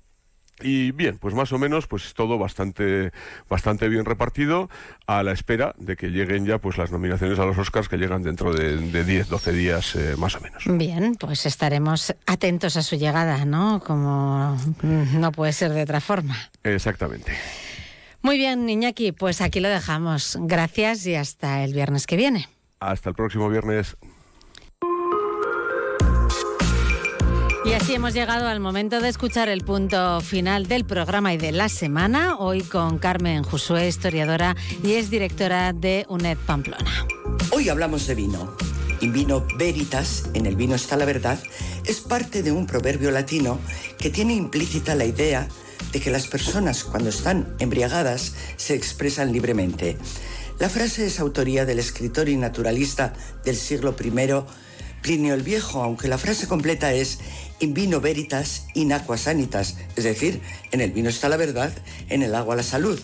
Y 0.61 0.93
bien, 0.93 1.19
pues 1.19 1.35
más 1.35 1.53
o 1.53 1.59
menos, 1.59 1.87
pues 1.87 2.15
todo 2.15 2.39
bastante, 2.39 3.13
bastante 3.49 3.89
bien 3.89 4.07
repartido, 4.07 4.71
a 5.07 5.23
la 5.23 5.33
espera 5.33 5.75
de 5.77 5.97
que 5.97 6.09
lleguen 6.09 6.47
ya 6.47 6.59
pues 6.59 6.79
las 6.79 6.91
nominaciones 6.91 7.39
a 7.39 7.45
los 7.45 7.59
Oscars 7.59 7.89
que 7.89 7.99
llegan 7.99 8.23
dentro 8.23 8.55
de, 8.55 8.77
de 8.77 9.05
10, 9.05 9.29
12 9.29 9.53
días 9.53 9.95
eh, 9.97 10.15
más 10.17 10.35
o 10.37 10.41
menos. 10.41 10.65
Bien, 10.67 11.15
pues 11.17 11.45
estaremos 11.45 12.15
atentos 12.27 12.77
a 12.77 12.83
su 12.83 12.97
llegada, 12.97 13.45
¿no? 13.45 13.81
Como 13.81 14.57
no 14.83 15.33
puede 15.33 15.53
ser 15.53 15.73
de 15.73 15.83
otra 15.83 16.01
forma. 16.01 16.37
Exactamente. 16.63 17.33
Muy 18.23 18.39
bien, 18.39 18.69
Iñaki, 18.69 19.13
pues 19.13 19.41
aquí 19.41 19.61
lo 19.61 19.69
dejamos. 19.69 20.39
Gracias 20.41 21.07
y 21.07 21.15
hasta 21.15 21.63
el 21.65 21.75
viernes 21.75 22.07
que 22.07 22.17
viene. 22.17 22.49
Hasta 22.81 23.11
el 23.11 23.15
próximo 23.15 23.49
viernes. 23.49 23.97
Y 27.67 27.73
así 27.73 27.95
hemos 27.95 28.15
llegado 28.15 28.47
al 28.47 28.61
momento 28.61 29.01
de 29.01 29.09
escuchar 29.09 29.49
el 29.49 29.65
punto 29.65 30.21
final 30.21 30.69
del 30.69 30.85
programa 30.85 31.35
y 31.35 31.37
de 31.37 31.51
la 31.51 31.69
semana, 31.69 32.37
hoy 32.37 32.63
con 32.63 32.99
Carmen 32.99 33.43
Josué, 33.43 33.89
historiadora 33.89 34.55
y 34.85 34.93
es 34.93 35.11
directora 35.11 35.73
de 35.73 36.07
UNED 36.09 36.39
Pamplona. 36.47 37.09
Hoy 37.51 37.69
hablamos 37.69 38.07
de 38.07 38.15
vino. 38.15 38.57
In 39.01 39.13
vino 39.13 39.45
veritas, 39.59 40.31
en 40.35 40.47
el 40.47 40.55
vino 40.55 40.77
está 40.77 40.97
la 40.97 41.07
verdad, 41.07 41.41
es 41.85 42.01
parte 42.01 42.45
de 42.45 42.53
un 42.53 42.69
proverbio 42.69 43.11
latino 43.11 43.59
que 43.99 44.11
tiene 44.11 44.35
implícita 44.35 44.95
la 44.95 45.05
idea 45.05 45.49
de 45.91 46.01
que 46.01 46.13
las 46.13 46.29
personas 46.29 46.85
cuando 46.85 47.11
están 47.11 47.57
embriagadas 47.59 48.35
se 48.57 48.75
expresan 48.75 49.33
libremente. 49.33 49.99
La 50.61 50.69
frase 50.69 51.07
es 51.07 51.19
autoría 51.19 51.67
del 51.67 51.81
escritor 51.81 52.29
y 52.29 52.37
naturalista 52.37 53.13
del 53.45 53.57
siglo 53.57 53.97
I, 54.01 54.11
Plinio 55.03 55.35
el 55.35 55.43
Viejo, 55.43 55.83
aunque 55.83 56.09
la 56.09 56.19
frase 56.19 56.49
completa 56.49 56.93
es 56.93 57.19
in 57.61 57.75
vino 57.75 58.01
veritas, 58.01 58.67
in 58.75 58.93
aqua 58.93 59.17
sanitas, 59.17 59.77
es 59.97 60.05
decir, 60.05 60.41
en 60.73 60.81
el 60.81 60.93
vino 60.93 61.09
está 61.09 61.29
la 61.29 61.37
verdad, 61.37 61.73
en 62.09 62.23
el 62.23 62.35
agua 62.35 62.57
la 62.57 62.63
salud. 62.63 63.01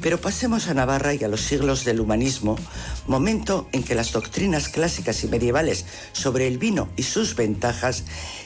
Pero 0.00 0.20
pasemos 0.20 0.68
a 0.68 0.74
Navarra 0.74 1.14
y 1.14 1.24
a 1.24 1.28
los 1.28 1.40
siglos 1.40 1.84
del 1.84 2.00
humanismo, 2.00 2.58
momento 3.06 3.68
en 3.72 3.82
que 3.82 3.94
las 3.94 4.12
doctrinas 4.12 4.68
clásicas 4.68 5.24
y 5.24 5.28
medievales 5.28 5.86
sobre 6.12 6.46
el 6.46 6.58
vino 6.58 6.88
y 6.96 7.04
sus 7.04 7.36
ventajas 7.36 8.04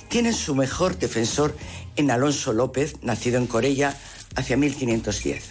tienen 0.08 0.34
su 0.34 0.54
mejor 0.54 0.98
defensor 0.98 1.56
en 1.96 2.10
Alonso 2.10 2.52
López, 2.52 2.96
nacido 3.02 3.38
en 3.38 3.46
Corella 3.46 3.96
hacia 4.36 4.56
1510. 4.56 5.44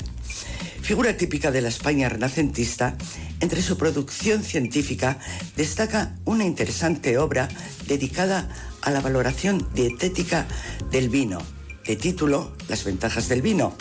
Figura 0.81 1.17
típica 1.17 1.51
de 1.51 1.59
la 1.59 1.67
España 1.67 2.07
renacentista, 2.07 2.95
entre 3.41 3.61
su 3.61 3.77
producción 3.77 4.41
científica 4.43 5.19
destaca 5.57 6.15
una 6.23 6.45
interesante 6.45 7.17
obra 7.17 7.49
dedicada 7.87 8.47
a 8.87 8.91
la 8.91 9.01
valoración 9.01 9.67
dietética 9.73 10.47
del 10.91 11.09
vino, 11.09 11.39
de 11.85 11.97
título 11.97 12.53
Las 12.69 12.85
ventajas 12.85 13.27
del 13.27 13.41
vino, 13.41 13.75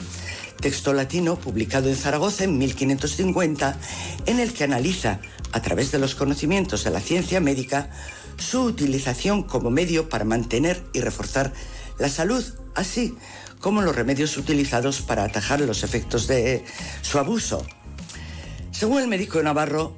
texto 0.61 0.93
latino 0.93 1.37
publicado 1.37 1.89
en 1.89 1.95
Zaragoza 1.95 2.43
en 2.43 2.59
1550, 2.59 3.79
en 4.27 4.41
el 4.41 4.53
que 4.53 4.65
analiza, 4.65 5.21
a 5.53 5.63
través 5.63 5.93
de 5.93 6.01
los 6.01 6.17
conocimientos 6.17 6.83
de 6.83 6.91
la 6.91 6.99
ciencia 6.99 7.41
médica, 7.41 7.89
su 8.37 8.65
utilización 8.65 9.45
como 9.45 9.71
medio 9.71 10.09
para 10.09 10.25
mantener 10.25 10.83
y 10.93 10.99
reforzar 10.99 11.53
la 12.01 12.09
salud, 12.09 12.45
así 12.75 13.17
como 13.61 13.83
los 13.83 13.95
remedios 13.95 14.37
utilizados 14.37 15.03
para 15.03 15.23
atajar 15.23 15.61
los 15.61 15.85
efectos 15.85 16.27
de 16.27 16.65
su 17.03 17.21
abuso. 17.21 17.65
Según 18.73 19.03
el 19.03 19.07
médico 19.07 19.41
Navarro, 19.41 19.97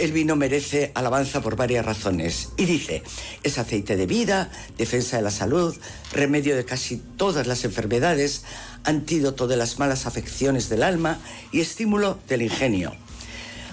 el 0.00 0.12
vino 0.12 0.34
merece 0.34 0.92
alabanza 0.94 1.40
por 1.40 1.56
varias 1.56 1.84
razones. 1.84 2.48
Y 2.56 2.64
dice, 2.64 3.02
es 3.42 3.58
aceite 3.58 3.96
de 3.96 4.06
vida, 4.06 4.50
defensa 4.78 5.16
de 5.16 5.22
la 5.22 5.30
salud, 5.30 5.76
remedio 6.12 6.56
de 6.56 6.64
casi 6.64 6.96
todas 6.96 7.46
las 7.46 7.64
enfermedades, 7.64 8.44
antídoto 8.84 9.46
de 9.46 9.56
las 9.56 9.78
malas 9.78 10.06
afecciones 10.06 10.68
del 10.68 10.82
alma 10.82 11.18
y 11.52 11.60
estímulo 11.60 12.18
del 12.28 12.42
ingenio. 12.42 12.94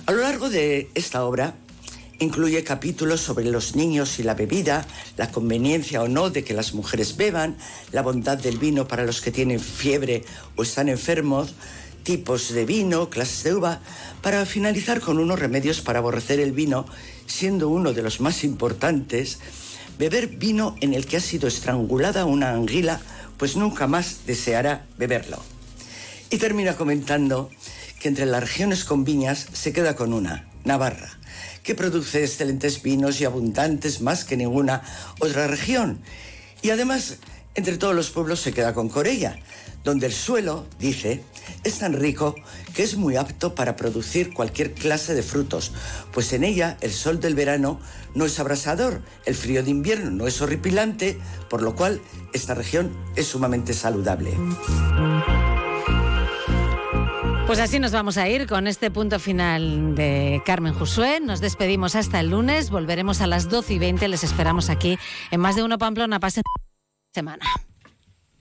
A 0.05 0.11
lo 0.11 0.21
largo 0.21 0.49
de 0.49 0.89
esta 0.95 1.25
obra, 1.25 1.55
Incluye 2.19 2.63
capítulos 2.63 3.21
sobre 3.21 3.45
los 3.45 3.75
niños 3.75 4.17
y 4.17 4.23
la 4.23 4.33
bebida, 4.33 4.87
la 5.17 5.31
conveniencia 5.31 6.01
o 6.01 6.07
no 6.07 6.31
de 6.31 6.43
que 6.43 6.55
las 6.55 6.73
mujeres 6.73 7.15
beban, 7.15 7.57
la 7.91 8.01
bondad 8.01 8.39
del 8.39 8.57
vino 8.57 8.87
para 8.87 9.05
los 9.05 9.21
que 9.21 9.29
tienen 9.29 9.59
fiebre 9.59 10.23
o 10.55 10.63
están 10.63 10.89
enfermos, 10.89 11.53
tipos 12.07 12.53
de 12.53 12.63
vino, 12.63 13.09
clases 13.09 13.43
de 13.43 13.53
uva, 13.53 13.81
para 14.21 14.45
finalizar 14.45 15.01
con 15.01 15.19
unos 15.19 15.37
remedios 15.37 15.81
para 15.81 15.99
aborrecer 15.99 16.39
el 16.39 16.53
vino, 16.53 16.85
siendo 17.25 17.67
uno 17.67 17.91
de 17.91 18.01
los 18.01 18.21
más 18.21 18.45
importantes, 18.45 19.39
beber 19.99 20.27
vino 20.27 20.77
en 20.79 20.93
el 20.93 21.05
que 21.05 21.17
ha 21.17 21.19
sido 21.19 21.49
estrangulada 21.49 22.23
una 22.23 22.51
anguila, 22.51 23.01
pues 23.35 23.57
nunca 23.57 23.87
más 23.87 24.25
deseará 24.25 24.85
beberlo. 24.97 25.43
Y 26.29 26.37
termina 26.37 26.77
comentando 26.77 27.49
que 27.99 28.07
entre 28.07 28.25
las 28.25 28.39
regiones 28.39 28.85
con 28.85 29.03
viñas 29.03 29.45
se 29.51 29.73
queda 29.73 29.97
con 29.97 30.13
una, 30.13 30.47
Navarra 30.63 31.09
que 31.63 31.75
produce 31.75 32.23
excelentes 32.23 32.81
vinos 32.81 33.19
y 33.19 33.25
abundantes 33.25 33.99
más 33.99 34.23
que 34.23 34.37
ninguna 34.37 34.81
otra 35.19 35.47
región. 35.47 35.99
Y 36.61 36.69
además, 36.69 37.17
entre 37.55 37.77
todos 37.77 37.93
los 37.93 38.11
pueblos 38.11 38.39
se 38.39 38.53
queda 38.53 38.73
con 38.73 38.87
Corella, 38.87 39.37
donde 39.87 40.07
el 40.07 40.13
suelo, 40.13 40.65
dice, 40.79 41.23
es 41.63 41.79
tan 41.79 41.93
rico 41.93 42.35
que 42.75 42.83
es 42.83 42.97
muy 42.97 43.15
apto 43.15 43.55
para 43.55 43.77
producir 43.77 44.33
cualquier 44.33 44.73
clase 44.73 45.15
de 45.15 45.23
frutos, 45.23 45.71
pues 46.11 46.33
en 46.33 46.43
ella 46.43 46.77
el 46.81 46.91
sol 46.91 47.21
del 47.21 47.35
verano 47.35 47.79
no 48.13 48.25
es 48.25 48.37
abrasador, 48.37 49.01
el 49.25 49.33
frío 49.33 49.63
de 49.63 49.71
invierno 49.71 50.11
no 50.11 50.27
es 50.27 50.41
horripilante, 50.41 51.17
por 51.49 51.61
lo 51.61 51.73
cual 51.73 52.01
esta 52.33 52.53
región 52.53 52.91
es 53.15 53.27
sumamente 53.27 53.73
saludable. 53.73 54.33
Pues 57.47 57.59
así 57.59 57.79
nos 57.79 57.93
vamos 57.93 58.17
a 58.17 58.27
ir 58.27 58.45
con 58.45 58.67
este 58.67 58.91
punto 58.91 59.19
final 59.19 59.95
de 59.95 60.41
Carmen 60.45 60.73
Josué. 60.73 61.21
Nos 61.21 61.39
despedimos 61.39 61.95
hasta 61.95 62.19
el 62.19 62.31
lunes. 62.31 62.71
Volveremos 62.71 63.21
a 63.21 63.27
las 63.27 63.47
12 63.47 63.75
y 63.75 63.79
20. 63.79 64.05
Les 64.09 64.25
esperamos 64.25 64.69
aquí 64.69 64.99
en 65.31 65.39
Más 65.39 65.55
de 65.55 65.63
Uno 65.63 65.77
Pamplona. 65.77 66.19
Pasen 66.19 66.43
semana. 67.13 67.45